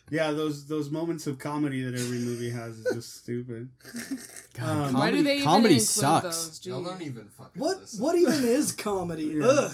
Yeah 0.10 0.32
those 0.32 0.68
those 0.68 0.90
moments 0.90 1.28
of 1.28 1.38
comedy 1.40 1.82
that 1.84 1.94
every 2.00 2.20
movie 2.20 2.50
has 2.50 2.78
is 2.80 2.94
just 2.96 3.16
stupid. 3.18 3.70
God, 4.54 4.70
Um, 4.88 4.94
Why 4.94 5.12
comedy, 5.12 5.18
do 5.18 5.24
they 5.24 5.42
comedy 5.42 5.74
include 5.76 5.88
sucks 5.88 6.24
those? 6.48 6.66
Y'all 6.66 6.84
don't 6.84 7.02
even 7.02 7.28
fucking 7.38 7.62
What 7.62 7.80
listen. 7.82 8.04
what 8.04 8.16
even 8.16 8.44
is 8.44 8.72
comedy? 8.72 9.26
Yeah. 9.26 9.46
Ugh. 9.48 9.72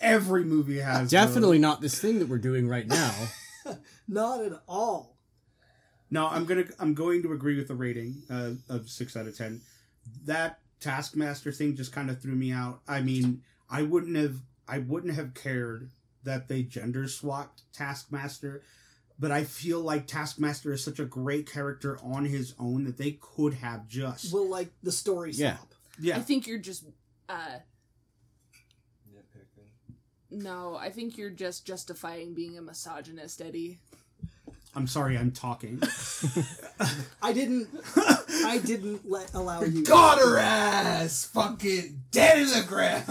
every 0.00 0.44
movie 0.44 0.78
has. 0.78 1.10
Definitely 1.10 1.58
those. 1.58 1.62
not 1.62 1.80
this 1.80 2.00
thing 2.00 2.18
that 2.18 2.28
we're 2.28 2.38
doing 2.38 2.68
right 2.68 2.86
now. 2.86 3.14
Not 4.08 4.40
at 4.42 4.52
all. 4.68 5.16
No, 6.10 6.26
I'm 6.26 6.44
gonna 6.44 6.64
I'm 6.80 6.94
going 6.94 7.22
to 7.22 7.32
agree 7.32 7.56
with 7.56 7.68
the 7.68 7.74
rating 7.74 8.22
uh, 8.28 8.52
of 8.68 8.88
six 8.88 9.16
out 9.16 9.26
of 9.26 9.36
ten. 9.36 9.60
That 10.24 10.58
Taskmaster 10.80 11.52
thing 11.52 11.76
just 11.76 11.92
kind 11.92 12.10
of 12.10 12.20
threw 12.20 12.34
me 12.34 12.50
out. 12.50 12.80
I 12.88 13.00
mean, 13.00 13.42
I 13.70 13.82
wouldn't 13.82 14.16
have 14.16 14.36
I 14.66 14.78
wouldn't 14.78 15.14
have 15.14 15.34
cared 15.34 15.90
that 16.24 16.48
they 16.48 16.62
gender 16.62 17.06
swapped 17.06 17.62
Taskmaster, 17.72 18.62
but 19.20 19.30
I 19.30 19.44
feel 19.44 19.80
like 19.80 20.06
Taskmaster 20.06 20.72
is 20.72 20.82
such 20.82 20.98
a 20.98 21.04
great 21.04 21.48
character 21.50 21.98
on 22.02 22.24
his 22.24 22.54
own 22.58 22.84
that 22.84 22.96
they 22.96 23.18
could 23.20 23.54
have 23.54 23.86
just 23.86 24.32
Well, 24.32 24.48
like 24.48 24.70
the 24.82 24.90
story 24.92 25.32
Yeah. 25.32 25.56
swap. 25.58 25.74
I 26.16 26.20
think 26.20 26.46
you're 26.46 26.58
just 26.58 26.84
uh 27.28 27.58
Nitpicking. 29.12 29.94
no, 30.30 30.76
I 30.76 30.90
think 30.90 31.18
you're 31.18 31.30
just 31.30 31.66
justifying 31.66 32.34
being 32.34 32.56
a 32.58 32.62
misogynist, 32.62 33.40
Eddie. 33.40 33.78
I'm 34.74 34.86
sorry, 34.86 35.18
I'm 35.18 35.32
talking. 35.32 35.82
I 37.22 37.32
didn't. 37.32 37.68
I 38.44 38.58
didn't 38.64 39.08
let 39.10 39.34
allow 39.34 39.62
you. 39.62 39.82
Got 39.84 40.18
her 40.20 40.38
ass 40.38 41.24
fucking 41.24 42.02
dead 42.12 42.38
in 42.38 42.46
the 42.46 42.64
ground. 42.68 43.04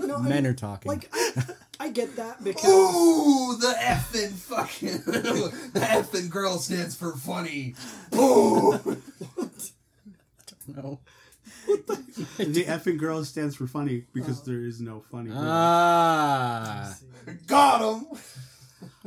No, 0.00 0.16
I 0.16 0.22
Men 0.22 0.42
mean, 0.42 0.46
are 0.46 0.54
talking. 0.54 0.90
like 0.90 1.08
I, 1.12 1.44
I 1.84 1.90
get 1.90 2.16
that 2.16 2.42
because 2.42 2.64
Ooh, 2.64 3.56
the 3.58 3.74
effing 3.78 4.30
fucking 4.32 4.88
the 5.04 5.80
effing 5.80 6.30
girl 6.30 6.56
stands 6.58 6.94
for 6.96 7.12
funny. 7.16 7.74
Ooh, 8.14 8.72
no. 10.66 10.98
What 11.66 11.86
the 11.86 11.94
effing 12.68 12.96
girl 12.98 13.22
stands 13.24 13.54
for 13.56 13.66
funny 13.66 14.04
because 14.14 14.40
Oh. 14.40 14.44
there 14.46 14.60
is 14.60 14.80
no 14.80 15.04
funny. 15.10 15.28
girl. 15.30 15.38
Ah, 15.44 16.96
got 17.46 17.80
him. 17.98 18.06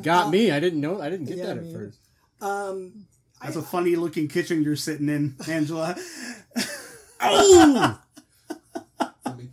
got 0.01 0.29
me. 0.29 0.51
I 0.51 0.59
didn't 0.59 0.79
know. 0.81 1.01
I 1.01 1.09
didn't 1.09 1.25
get 1.25 1.37
Yeah, 1.37 1.45
that 1.47 1.55
me 1.63 1.69
at 1.69 1.75
either. 1.75 1.85
first. 1.85 1.99
um, 2.41 3.05
That's 3.41 3.55
a 3.55 3.61
funny 3.63 3.95
looking 3.95 4.27
kitchen 4.27 4.61
you're 4.63 4.75
sitting 4.75 5.09
in, 5.09 5.35
Angela. 5.47 5.95
Oh, 7.19 7.71
Let 7.73 7.91
me 7.91 7.97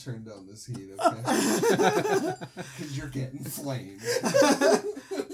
turn 0.04 0.24
down 0.24 0.46
this 0.46 0.66
heat, 0.66 0.90
okay? 0.98 2.34
Because 2.54 2.96
you're 2.96 3.08
getting 3.08 3.42
flamed. 3.44 4.00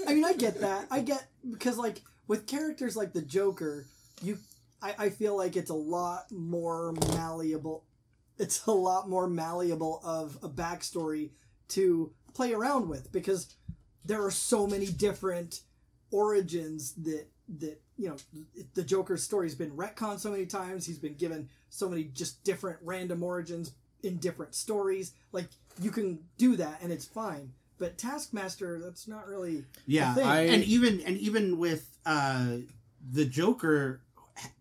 I 0.07 0.13
mean, 0.13 0.25
I 0.25 0.33
get 0.33 0.61
that. 0.61 0.87
I 0.89 1.01
get 1.01 1.27
because 1.49 1.77
like 1.77 2.01
with 2.27 2.47
characters 2.47 2.95
like 2.95 3.13
the 3.13 3.21
Joker, 3.21 3.85
you, 4.21 4.37
I, 4.81 4.93
I 4.97 5.09
feel 5.09 5.35
like 5.35 5.55
it's 5.55 5.69
a 5.69 5.75
lot 5.75 6.31
more 6.31 6.93
malleable. 7.15 7.83
It's 8.37 8.65
a 8.65 8.71
lot 8.71 9.09
more 9.09 9.27
malleable 9.27 10.01
of 10.03 10.37
a 10.41 10.49
backstory 10.49 11.31
to 11.69 12.11
play 12.33 12.53
around 12.53 12.87
with 12.89 13.11
because 13.11 13.53
there 14.05 14.23
are 14.23 14.31
so 14.31 14.65
many 14.67 14.87
different 14.87 15.61
origins 16.11 16.93
that 16.93 17.27
that 17.59 17.81
you 17.97 18.07
know 18.09 18.15
the 18.73 18.83
Joker's 18.83 19.23
story's 19.23 19.55
been 19.55 19.71
retconned 19.71 20.19
so 20.19 20.31
many 20.31 20.45
times. 20.45 20.85
He's 20.85 20.99
been 20.99 21.15
given 21.15 21.49
so 21.69 21.89
many 21.89 22.05
just 22.05 22.43
different 22.43 22.79
random 22.83 23.23
origins 23.23 23.73
in 24.03 24.17
different 24.17 24.55
stories. 24.55 25.13
Like 25.31 25.47
you 25.81 25.91
can 25.91 26.19
do 26.37 26.55
that 26.57 26.79
and 26.81 26.91
it's 26.91 27.05
fine. 27.05 27.53
But 27.77 27.97
Taskmaster, 27.97 28.79
that's 28.79 29.07
not 29.07 29.27
really 29.27 29.65
Yeah, 29.87 30.11
a 30.11 30.15
thing. 30.15 30.25
I- 30.25 30.41
and 30.47 30.63
even 30.63 31.01
and 31.01 31.17
even 31.17 31.57
with 31.57 31.87
uh 32.05 32.57
the 33.11 33.25
Joker 33.25 34.01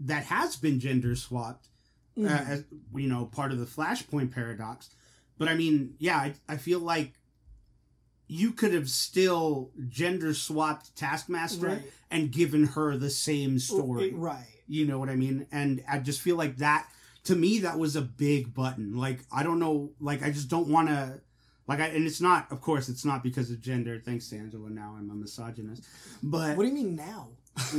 that 0.01 0.25
has 0.25 0.57
been 0.57 0.81
gender 0.81 1.15
swapped, 1.17 1.69
uh, 2.17 2.21
Mm-hmm. 2.23 2.51
as 2.53 2.65
you 2.95 3.09
know, 3.09 3.27
part 3.27 3.53
of 3.53 3.59
the 3.59 3.67
Flashpoint 3.67 4.33
paradox. 4.33 4.91
But 5.39 5.49
I 5.49 5.55
mean, 5.55 5.95
yeah, 5.99 6.17
I, 6.19 6.35
I 6.49 6.57
feel 6.57 6.81
like 6.81 7.15
you 8.27 8.53
could 8.53 8.73
have 8.73 8.89
still 8.89 9.71
gender 9.89 10.33
swapped 10.35 10.95
Taskmaster 10.97 11.67
Right. 11.67 11.83
and 12.11 12.31
given 12.31 12.65
her 12.69 12.97
the 12.97 13.11
same 13.11 13.59
story. 13.59 14.13
right. 14.13 14.47
You 14.69 14.87
know 14.87 14.99
what 15.01 15.09
I 15.09 15.17
mean? 15.17 15.47
And 15.51 15.83
I 15.89 15.99
just 15.99 16.21
feel 16.21 16.37
like 16.37 16.59
that 16.59 16.87
to 17.31 17.37
me 17.37 17.61
that 17.61 17.79
was 17.79 17.95
a 17.95 18.03
big 18.03 18.53
button. 18.53 18.97
Like 18.97 19.21
I 19.33 19.45
don't 19.45 19.61
know, 19.61 19.93
like 20.01 20.23
I 20.23 20.31
just 20.31 20.49
don't 20.49 20.67
want 20.69 20.89
to 20.89 21.21
like 21.69 21.79
I 21.81 21.87
and 21.87 22.07
it's 22.07 22.21
not 22.21 22.51
of 22.51 22.61
course 22.61 22.89
it's 22.89 23.05
not 23.05 23.23
because 23.23 23.51
of 23.51 23.61
gender. 23.61 24.01
Thanks 24.05 24.29
to 24.31 24.37
Angela 24.37 24.69
now 24.69 24.97
I'm 24.99 25.11
a 25.11 25.15
misogynist. 25.15 25.85
But 26.23 26.57
What 26.57 26.65
do 26.65 26.69
you 26.69 26.75
mean 26.75 26.97
now? 26.97 27.29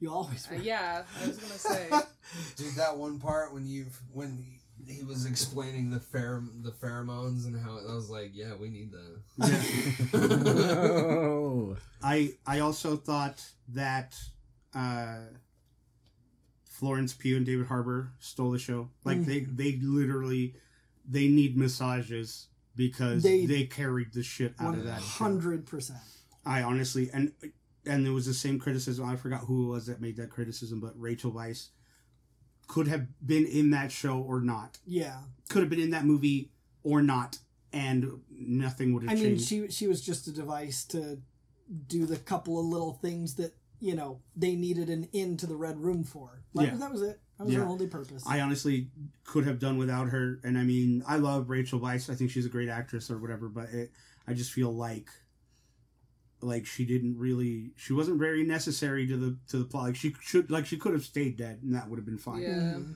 you 0.00 0.12
always 0.12 0.46
Uh, 0.50 0.56
yeah, 0.56 1.04
I 1.22 1.26
was 1.26 1.38
gonna 1.38 1.54
say. 1.54 1.88
Dude, 2.56 2.74
that 2.74 2.96
one 2.98 3.18
part 3.18 3.54
when 3.54 3.66
you 3.66 3.86
when 4.12 4.44
he 4.86 5.02
was 5.02 5.24
explaining 5.24 5.88
the 5.90 5.98
pher- 5.98 6.62
the 6.62 6.70
pheromones 6.72 7.46
and 7.46 7.58
how 7.58 7.78
I 7.78 7.94
was 7.94 8.10
like, 8.10 8.32
yeah, 8.34 8.54
we 8.54 8.68
need 8.68 8.92
that. 8.92 10.10
oh. 10.14 11.76
I 12.02 12.34
I 12.46 12.60
also 12.60 12.96
thought 12.96 13.42
that 13.68 14.14
uh 14.74 15.20
Florence 16.78 17.12
Pugh 17.12 17.36
and 17.36 17.44
David 17.44 17.66
Harbour 17.66 18.12
stole 18.20 18.52
the 18.52 18.58
show. 18.58 18.88
Like 19.04 19.24
they 19.24 19.40
mm. 19.40 19.56
they 19.56 19.80
literally 19.82 20.54
they 21.04 21.26
need 21.26 21.56
massages 21.56 22.46
because 22.76 23.24
They- 23.24 23.46
they, 23.46 23.64
carried 23.64 24.12
the 24.12 24.22
shit 24.22 24.54
out 24.60 24.70
One 24.70 24.78
of 24.78 24.84
that. 24.84 25.00
hundred 25.00 25.66
percent. 25.66 25.98
I 26.46 26.62
honestly 26.62 27.10
and 27.12 27.32
and 27.84 28.06
there 28.06 28.12
was 28.12 28.26
the 28.26 28.34
same 28.34 28.60
criticism. 28.60 29.08
I 29.08 29.16
forgot 29.16 29.40
who 29.40 29.66
it 29.66 29.74
was 29.74 29.86
that 29.86 30.00
made 30.00 30.16
that 30.18 30.30
criticism, 30.30 30.78
but 30.78 30.92
Rachel 30.96 31.32
Weisz 31.32 31.70
could 32.68 32.86
have 32.86 33.08
been 33.26 33.44
in 33.44 33.70
that 33.70 33.90
show 33.90 34.20
or 34.20 34.40
not. 34.40 34.78
Yeah. 34.86 35.18
Could 35.48 35.62
have 35.62 35.70
been 35.70 35.80
in 35.80 35.90
that 35.90 36.04
movie 36.04 36.52
or 36.84 37.02
not, 37.02 37.38
and 37.72 38.20
nothing 38.30 38.92
would 38.92 39.02
have 39.02 39.18
changed. 39.18 39.52
I 39.52 39.56
mean, 39.56 39.68
she 39.68 39.74
she 39.74 39.88
was 39.88 40.00
just 40.00 40.28
a 40.28 40.32
device 40.32 40.84
to 40.84 41.18
do 41.88 42.06
the 42.06 42.18
couple 42.18 42.60
of 42.60 42.66
little 42.66 42.92
things 42.92 43.34
that 43.34 43.56
you 43.80 43.94
know 43.94 44.20
they 44.36 44.54
needed 44.54 44.88
an 44.90 45.08
in 45.12 45.36
to 45.38 45.46
the 45.46 45.56
red 45.56 45.78
room 45.78 46.04
for. 46.04 46.42
Like, 46.54 46.68
Yeah. 46.68 46.76
that 46.76 46.92
was 46.92 47.02
it. 47.02 47.20
That 47.38 47.44
was 47.46 47.54
her 47.54 47.62
only 47.64 47.86
purpose. 47.86 48.24
I 48.26 48.40
honestly 48.40 48.90
could 49.24 49.46
have 49.46 49.58
done 49.60 49.78
without 49.78 50.08
her. 50.08 50.40
And 50.42 50.58
I 50.58 50.64
mean, 50.64 51.04
I 51.06 51.16
love 51.18 51.48
Rachel 51.50 51.78
Weisz. 51.78 52.10
I 52.10 52.16
think 52.16 52.30
she's 52.32 52.46
a 52.46 52.48
great 52.48 52.68
actress 52.68 53.10
or 53.10 53.18
whatever. 53.18 53.48
But 53.48 53.68
it, 53.70 53.92
I 54.26 54.34
just 54.34 54.50
feel 54.52 54.74
like, 54.74 55.08
like 56.40 56.66
she 56.66 56.84
didn't 56.84 57.16
really, 57.16 57.70
she 57.76 57.92
wasn't 57.92 58.18
very 58.18 58.42
necessary 58.42 59.06
to 59.06 59.16
the 59.16 59.38
to 59.48 59.58
the 59.58 59.64
plot. 59.64 59.84
Like 59.84 59.96
she 59.96 60.14
should, 60.20 60.50
like 60.50 60.66
she 60.66 60.76
could 60.78 60.94
have 60.94 61.04
stayed 61.04 61.36
dead, 61.36 61.60
and 61.62 61.74
that 61.74 61.88
would 61.88 61.98
have 61.98 62.06
been 62.06 62.18
fine. 62.18 62.42
Yeah. 62.42 62.48
Mhm. 62.78 62.94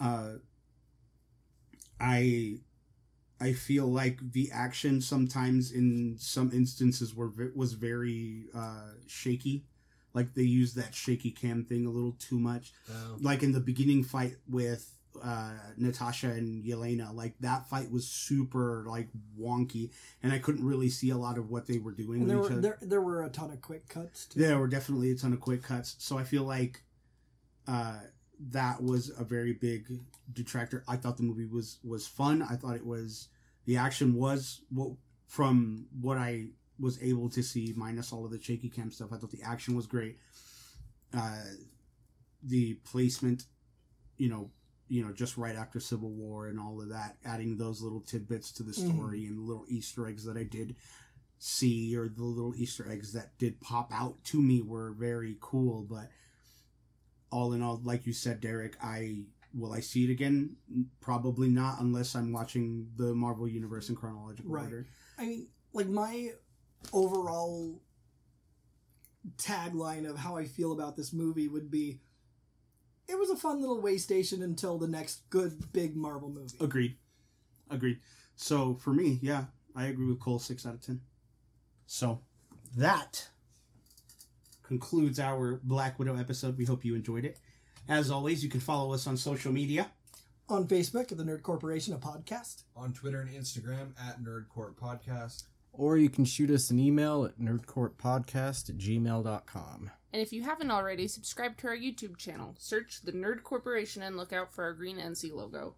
Uh, 0.00 0.32
I, 2.00 2.56
I 3.40 3.52
feel 3.52 3.86
like 3.86 4.18
the 4.32 4.50
action 4.52 5.00
sometimes 5.00 5.72
in 5.72 6.16
some 6.18 6.50
instances 6.52 7.14
were 7.14 7.28
ve- 7.28 7.50
was 7.54 7.74
very 7.74 8.46
uh, 8.54 8.92
shaky. 9.06 9.64
Like 10.14 10.34
they 10.34 10.42
use 10.42 10.74
that 10.74 10.94
shaky 10.94 11.30
cam 11.30 11.64
thing 11.64 11.86
a 11.86 11.90
little 11.90 12.16
too 12.18 12.38
much 12.38 12.72
Um, 12.90 13.22
like 13.22 13.42
in 13.42 13.52
the 13.52 13.60
beginning 13.60 14.02
fight 14.04 14.36
with 14.48 14.94
uh 15.22 15.52
Natasha 15.76 16.28
and 16.28 16.64
Yelena, 16.64 17.14
like 17.14 17.34
that 17.40 17.68
fight 17.68 17.90
was 17.90 18.06
super 18.06 18.84
like 18.86 19.08
wonky 19.38 19.90
and 20.22 20.32
I 20.32 20.38
couldn't 20.38 20.64
really 20.64 20.88
see 20.88 21.10
a 21.10 21.16
lot 21.16 21.36
of 21.38 21.50
what 21.50 21.66
they 21.66 21.78
were 21.78 21.92
doing 21.92 22.26
there 22.26 22.36
each 22.38 22.42
were 22.42 22.52
other. 22.52 22.60
there, 22.60 22.78
there 22.80 23.00
were 23.00 23.22
a 23.24 23.28
ton 23.28 23.50
of 23.50 23.60
quick 23.60 23.88
cuts 23.88 24.26
too. 24.26 24.40
There 24.40 24.58
were 24.58 24.68
definitely 24.68 25.10
a 25.10 25.16
ton 25.16 25.32
of 25.32 25.40
quick 25.40 25.62
cuts. 25.62 25.96
So 25.98 26.16
I 26.18 26.24
feel 26.24 26.44
like 26.44 26.82
uh 27.66 27.98
that 28.52 28.82
was 28.82 29.10
a 29.18 29.24
very 29.24 29.52
big 29.52 29.86
detractor. 30.32 30.82
I 30.88 30.96
thought 30.96 31.16
the 31.18 31.24
movie 31.24 31.44
was 31.46 31.78
was 31.84 32.06
fun. 32.06 32.40
I 32.42 32.56
thought 32.56 32.76
it 32.76 32.86
was 32.86 33.28
the 33.66 33.76
action 33.76 34.14
was 34.14 34.62
what 34.70 34.92
from 35.26 35.86
what 36.00 36.16
I 36.18 36.46
was 36.80 37.00
able 37.02 37.28
to 37.30 37.42
see 37.42 37.72
minus 37.76 38.12
all 38.12 38.24
of 38.24 38.30
the 38.30 38.40
shaky 38.40 38.68
cam 38.68 38.90
stuff. 38.90 39.12
I 39.12 39.16
thought 39.16 39.30
the 39.30 39.42
action 39.42 39.74
was 39.76 39.86
great. 39.86 40.18
Uh 41.14 41.42
the 42.42 42.74
placement, 42.84 43.44
you 44.16 44.30
know, 44.30 44.50
you 44.88 45.04
know, 45.04 45.12
just 45.12 45.36
right 45.36 45.54
after 45.56 45.78
Civil 45.78 46.10
War 46.10 46.48
and 46.48 46.58
all 46.58 46.80
of 46.80 46.88
that, 46.88 47.16
adding 47.24 47.58
those 47.58 47.82
little 47.82 48.00
tidbits 48.00 48.50
to 48.52 48.62
the 48.62 48.72
Mhm. 48.72 48.94
story 48.94 49.26
and 49.26 49.46
little 49.46 49.66
Easter 49.68 50.06
eggs 50.08 50.24
that 50.24 50.36
I 50.38 50.44
did 50.44 50.76
see 51.38 51.94
or 51.96 52.08
the 52.08 52.24
little 52.24 52.54
Easter 52.56 52.90
eggs 52.90 53.12
that 53.12 53.36
did 53.38 53.60
pop 53.60 53.92
out 53.92 54.22
to 54.24 54.40
me 54.40 54.62
were 54.62 54.92
very 54.92 55.36
cool. 55.40 55.82
But 55.84 56.10
all 57.30 57.52
in 57.52 57.62
all, 57.62 57.80
like 57.84 58.06
you 58.06 58.12
said, 58.12 58.40
Derek, 58.40 58.76
I 58.82 59.24
will 59.52 59.72
I 59.72 59.80
see 59.80 60.04
it 60.04 60.10
again? 60.10 60.56
Probably 61.00 61.48
not, 61.48 61.80
unless 61.80 62.14
I'm 62.14 62.32
watching 62.32 62.90
the 62.96 63.14
Marvel 63.14 63.48
Universe 63.48 63.88
in 63.88 63.96
chronological 63.96 64.50
Right. 64.52 64.64
order. 64.64 64.86
I 65.18 65.26
mean, 65.26 65.48
like 65.72 65.88
my 65.88 66.32
overall 66.92 67.80
tagline 69.36 70.08
of 70.08 70.16
how 70.18 70.36
I 70.36 70.44
feel 70.44 70.72
about 70.72 70.96
this 70.96 71.12
movie 71.12 71.48
would 71.48 71.70
be 71.70 72.00
it 73.08 73.18
was 73.18 73.30
a 73.30 73.36
fun 73.36 73.60
little 73.60 73.80
way 73.80 73.98
station 73.98 74.42
until 74.42 74.78
the 74.78 74.86
next 74.86 75.28
good 75.30 75.72
big 75.72 75.96
Marvel 75.96 76.30
movie. 76.30 76.56
Agreed. 76.60 76.96
Agreed. 77.68 77.98
So 78.36 78.74
for 78.76 78.92
me, 78.92 79.18
yeah, 79.20 79.44
I 79.74 79.86
agree 79.86 80.06
with 80.06 80.20
Cole. 80.20 80.38
Six 80.38 80.64
out 80.64 80.74
of 80.74 80.80
ten. 80.80 81.00
So 81.86 82.20
that 82.76 83.28
concludes 84.62 85.18
our 85.18 85.60
Black 85.64 85.98
Widow 85.98 86.16
episode. 86.16 86.56
We 86.56 86.64
hope 86.64 86.84
you 86.84 86.94
enjoyed 86.94 87.24
it. 87.24 87.38
As 87.88 88.10
always, 88.10 88.44
you 88.44 88.48
can 88.50 88.60
follow 88.60 88.94
us 88.94 89.06
on 89.08 89.16
social 89.16 89.52
media. 89.52 89.90
On 90.48 90.66
Facebook 90.66 91.10
at 91.10 91.18
the 91.18 91.24
Nerd 91.24 91.42
Corporation, 91.42 91.94
a 91.94 91.98
podcast. 91.98 92.62
on 92.76 92.92
Twitter 92.92 93.20
and 93.20 93.30
Instagram 93.30 93.92
at 94.00 94.22
Nerdcore 94.22 94.74
Podcast. 94.74 95.44
Or 95.72 95.96
you 95.96 96.10
can 96.10 96.24
shoot 96.24 96.50
us 96.50 96.70
an 96.70 96.78
email 96.78 97.24
at 97.24 97.38
nerdcorepodcast 97.38 98.70
at 98.70 98.78
gmail.com. 98.78 99.90
And 100.12 100.20
if 100.20 100.32
you 100.32 100.42
haven't 100.42 100.70
already, 100.70 101.06
subscribe 101.06 101.56
to 101.58 101.68
our 101.68 101.76
YouTube 101.76 102.16
channel. 102.16 102.54
Search 102.58 103.00
the 103.02 103.12
Nerd 103.12 103.42
Corporation 103.42 104.02
and 104.02 104.16
look 104.16 104.32
out 104.32 104.52
for 104.52 104.64
our 104.64 104.72
green 104.72 104.98
NC 104.98 105.32
logo. 105.32 105.76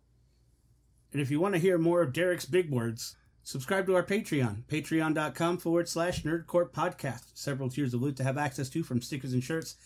And 1.12 1.20
if 1.20 1.30
you 1.30 1.38
want 1.38 1.54
to 1.54 1.60
hear 1.60 1.76
more 1.76 2.00
of 2.00 2.14
Derek's 2.14 2.46
big 2.46 2.70
words, 2.70 3.16
subscribe 3.42 3.86
to 3.86 3.94
our 3.94 4.02
Patreon, 4.02 4.64
patreon.com 4.64 5.58
forward 5.58 5.88
slash 5.88 6.22
nerdcore 6.22 6.70
podcast. 6.70 7.24
Several 7.34 7.68
tiers 7.68 7.92
of 7.92 8.00
loot 8.00 8.16
to 8.16 8.24
have 8.24 8.38
access 8.38 8.70
to 8.70 8.82
from 8.82 9.02
stickers 9.02 9.34
and 9.34 9.44
shirts 9.44 9.76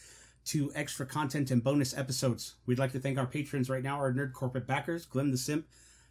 to 0.47 0.71
extra 0.77 1.05
content 1.05 1.51
and 1.51 1.65
bonus 1.65 1.97
episodes. 1.97 2.55
We'd 2.67 2.79
like 2.79 2.93
to 2.93 3.01
thank 3.01 3.19
our 3.19 3.27
patrons 3.27 3.69
right 3.69 3.83
now, 3.83 3.97
our 3.97 4.13
Nerd 4.13 4.33
Corporate 4.33 4.69
backers, 4.69 5.05
Glenn 5.05 5.33
the 5.33 5.37
Simp 5.37 5.67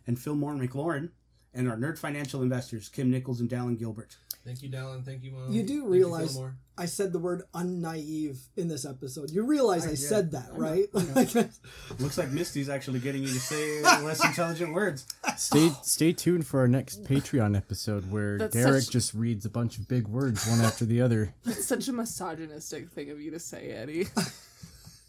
and 0.05 0.19
Fillmore 0.19 0.55
McLaurin, 0.55 1.11
and 1.55 1.69
our 1.69 1.77
Nerd 1.77 1.97
Financial 1.97 2.41
investors, 2.41 2.89
Kim 2.89 3.09
Nichols 3.09 3.39
and 3.39 3.49
Dallin 3.49 3.79
Gilbert. 3.79 4.17
Thank 4.45 4.61
you, 4.61 4.69
Dallin. 4.69 5.03
Thank 5.03 5.23
you, 5.23 5.31
Mom. 5.31 5.51
You 5.51 5.63
do 5.63 5.79
Thank 5.79 5.91
realize 5.91 6.33
Fillmore. 6.33 6.55
I 6.77 6.85
said 6.85 7.11
the 7.13 7.17
word 7.19 7.43
unnaive 7.55 8.37
in 8.55 8.67
this 8.67 8.85
episode. 8.85 9.31
You 9.31 9.43
realize 9.43 9.87
I, 9.87 9.91
yeah. 9.91 9.95
said 9.95 10.31
that, 10.33 10.49
I 10.53 10.57
right? 10.57 10.85
I 10.93 11.01
know. 11.01 11.13
Like, 11.15 11.49
Looks 11.99 12.17
like 12.19 12.29
Misty's 12.29 12.69
actually 12.69 12.99
getting 12.99 13.23
you 13.23 13.29
to 13.29 13.39
say 13.39 13.81
less 14.03 14.23
intelligent 14.23 14.73
words. 14.73 15.07
Stay 15.37 15.71
stay 15.81 16.13
tuned 16.13 16.45
for 16.45 16.59
our 16.59 16.67
next 16.67 17.05
Patreon 17.05 17.57
episode 17.57 18.11
where 18.11 18.37
That's 18.37 18.53
Derek 18.53 18.83
such- 18.83 18.93
just 18.93 19.13
reads 19.15 19.45
a 19.45 19.49
bunch 19.49 19.79
of 19.79 19.87
big 19.87 20.07
words 20.07 20.45
one 20.47 20.61
after 20.61 20.85
the 20.85 21.01
other. 21.01 21.33
That's 21.43 21.65
such 21.65 21.87
a 21.87 21.93
misogynistic 21.93 22.91
thing 22.91 23.09
of 23.09 23.19
you 23.19 23.31
to 23.31 23.39
say, 23.39 23.71
Eddie. 23.71 24.07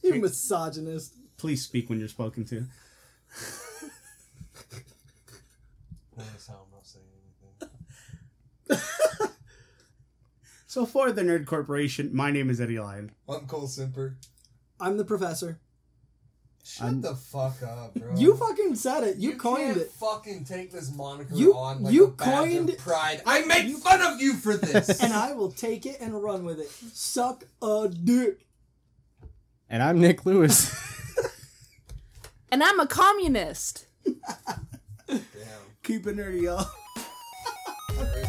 you 0.02 0.14
misogynist. 0.14 1.12
Please 1.36 1.62
speak 1.62 1.90
when 1.90 1.98
you're 1.98 2.08
spoken 2.08 2.46
to. 2.46 2.64
Notice 6.16 6.46
how 6.48 6.54
I'm 6.64 6.70
not 6.72 6.86
saying 6.86 7.04
anything. 8.68 8.82
So 10.68 10.84
for 10.84 11.10
the 11.10 11.22
Nerd 11.22 11.46
Corporation, 11.46 12.10
my 12.12 12.30
name 12.30 12.50
is 12.50 12.60
Eddie 12.60 12.78
Lyon. 12.78 13.12
I'm 13.28 13.46
Cole 13.46 13.66
Simper. 13.66 14.18
I'm 14.78 14.98
the 14.98 15.04
professor. 15.06 15.58
Shut 16.64 16.86
I'm- 16.88 17.00
the 17.00 17.14
fuck 17.14 17.62
up, 17.62 17.94
bro. 17.94 18.14
You 18.14 18.36
fucking 18.36 18.74
said 18.74 19.04
it. 19.04 19.16
You, 19.16 19.36
coined 19.36 19.58
can't 19.74 19.76
it. 19.78 19.90
fucking 19.92 20.44
take 20.44 20.72
this 20.72 20.92
moniker 20.94 21.34
You- 21.34 21.54
on 21.54 21.84
like 21.84 21.94
you 21.94 22.04
a 22.06 22.08
badge 22.08 22.26
coined- 22.50 22.68
of 22.70 22.78
pride. 22.78 23.22
I 23.24 23.42
make 23.46 23.74
fun 23.76 24.02
of 24.02 24.20
you 24.20 24.34
for 24.34 24.54
this. 24.54 25.00
and 25.02 25.14
I 25.14 25.32
will 25.32 25.50
take 25.52 25.86
it 25.86 25.96
and 26.00 26.22
run 26.22 26.44
with 26.44 26.60
it. 26.60 26.68
Suck 26.92 27.44
a 27.62 27.88
dick. 27.88 28.46
And 29.70 29.82
I'm 29.82 29.98
Nick 29.98 30.26
Lewis. 30.26 30.74
and 32.52 32.62
I'm 32.62 32.80
a 32.80 32.86
communist. 32.86 33.86
Damn. 35.08 35.20
Keep 35.86 36.08
it 36.08 36.16
nerdy, 36.16 36.42
y'all. 36.42 36.68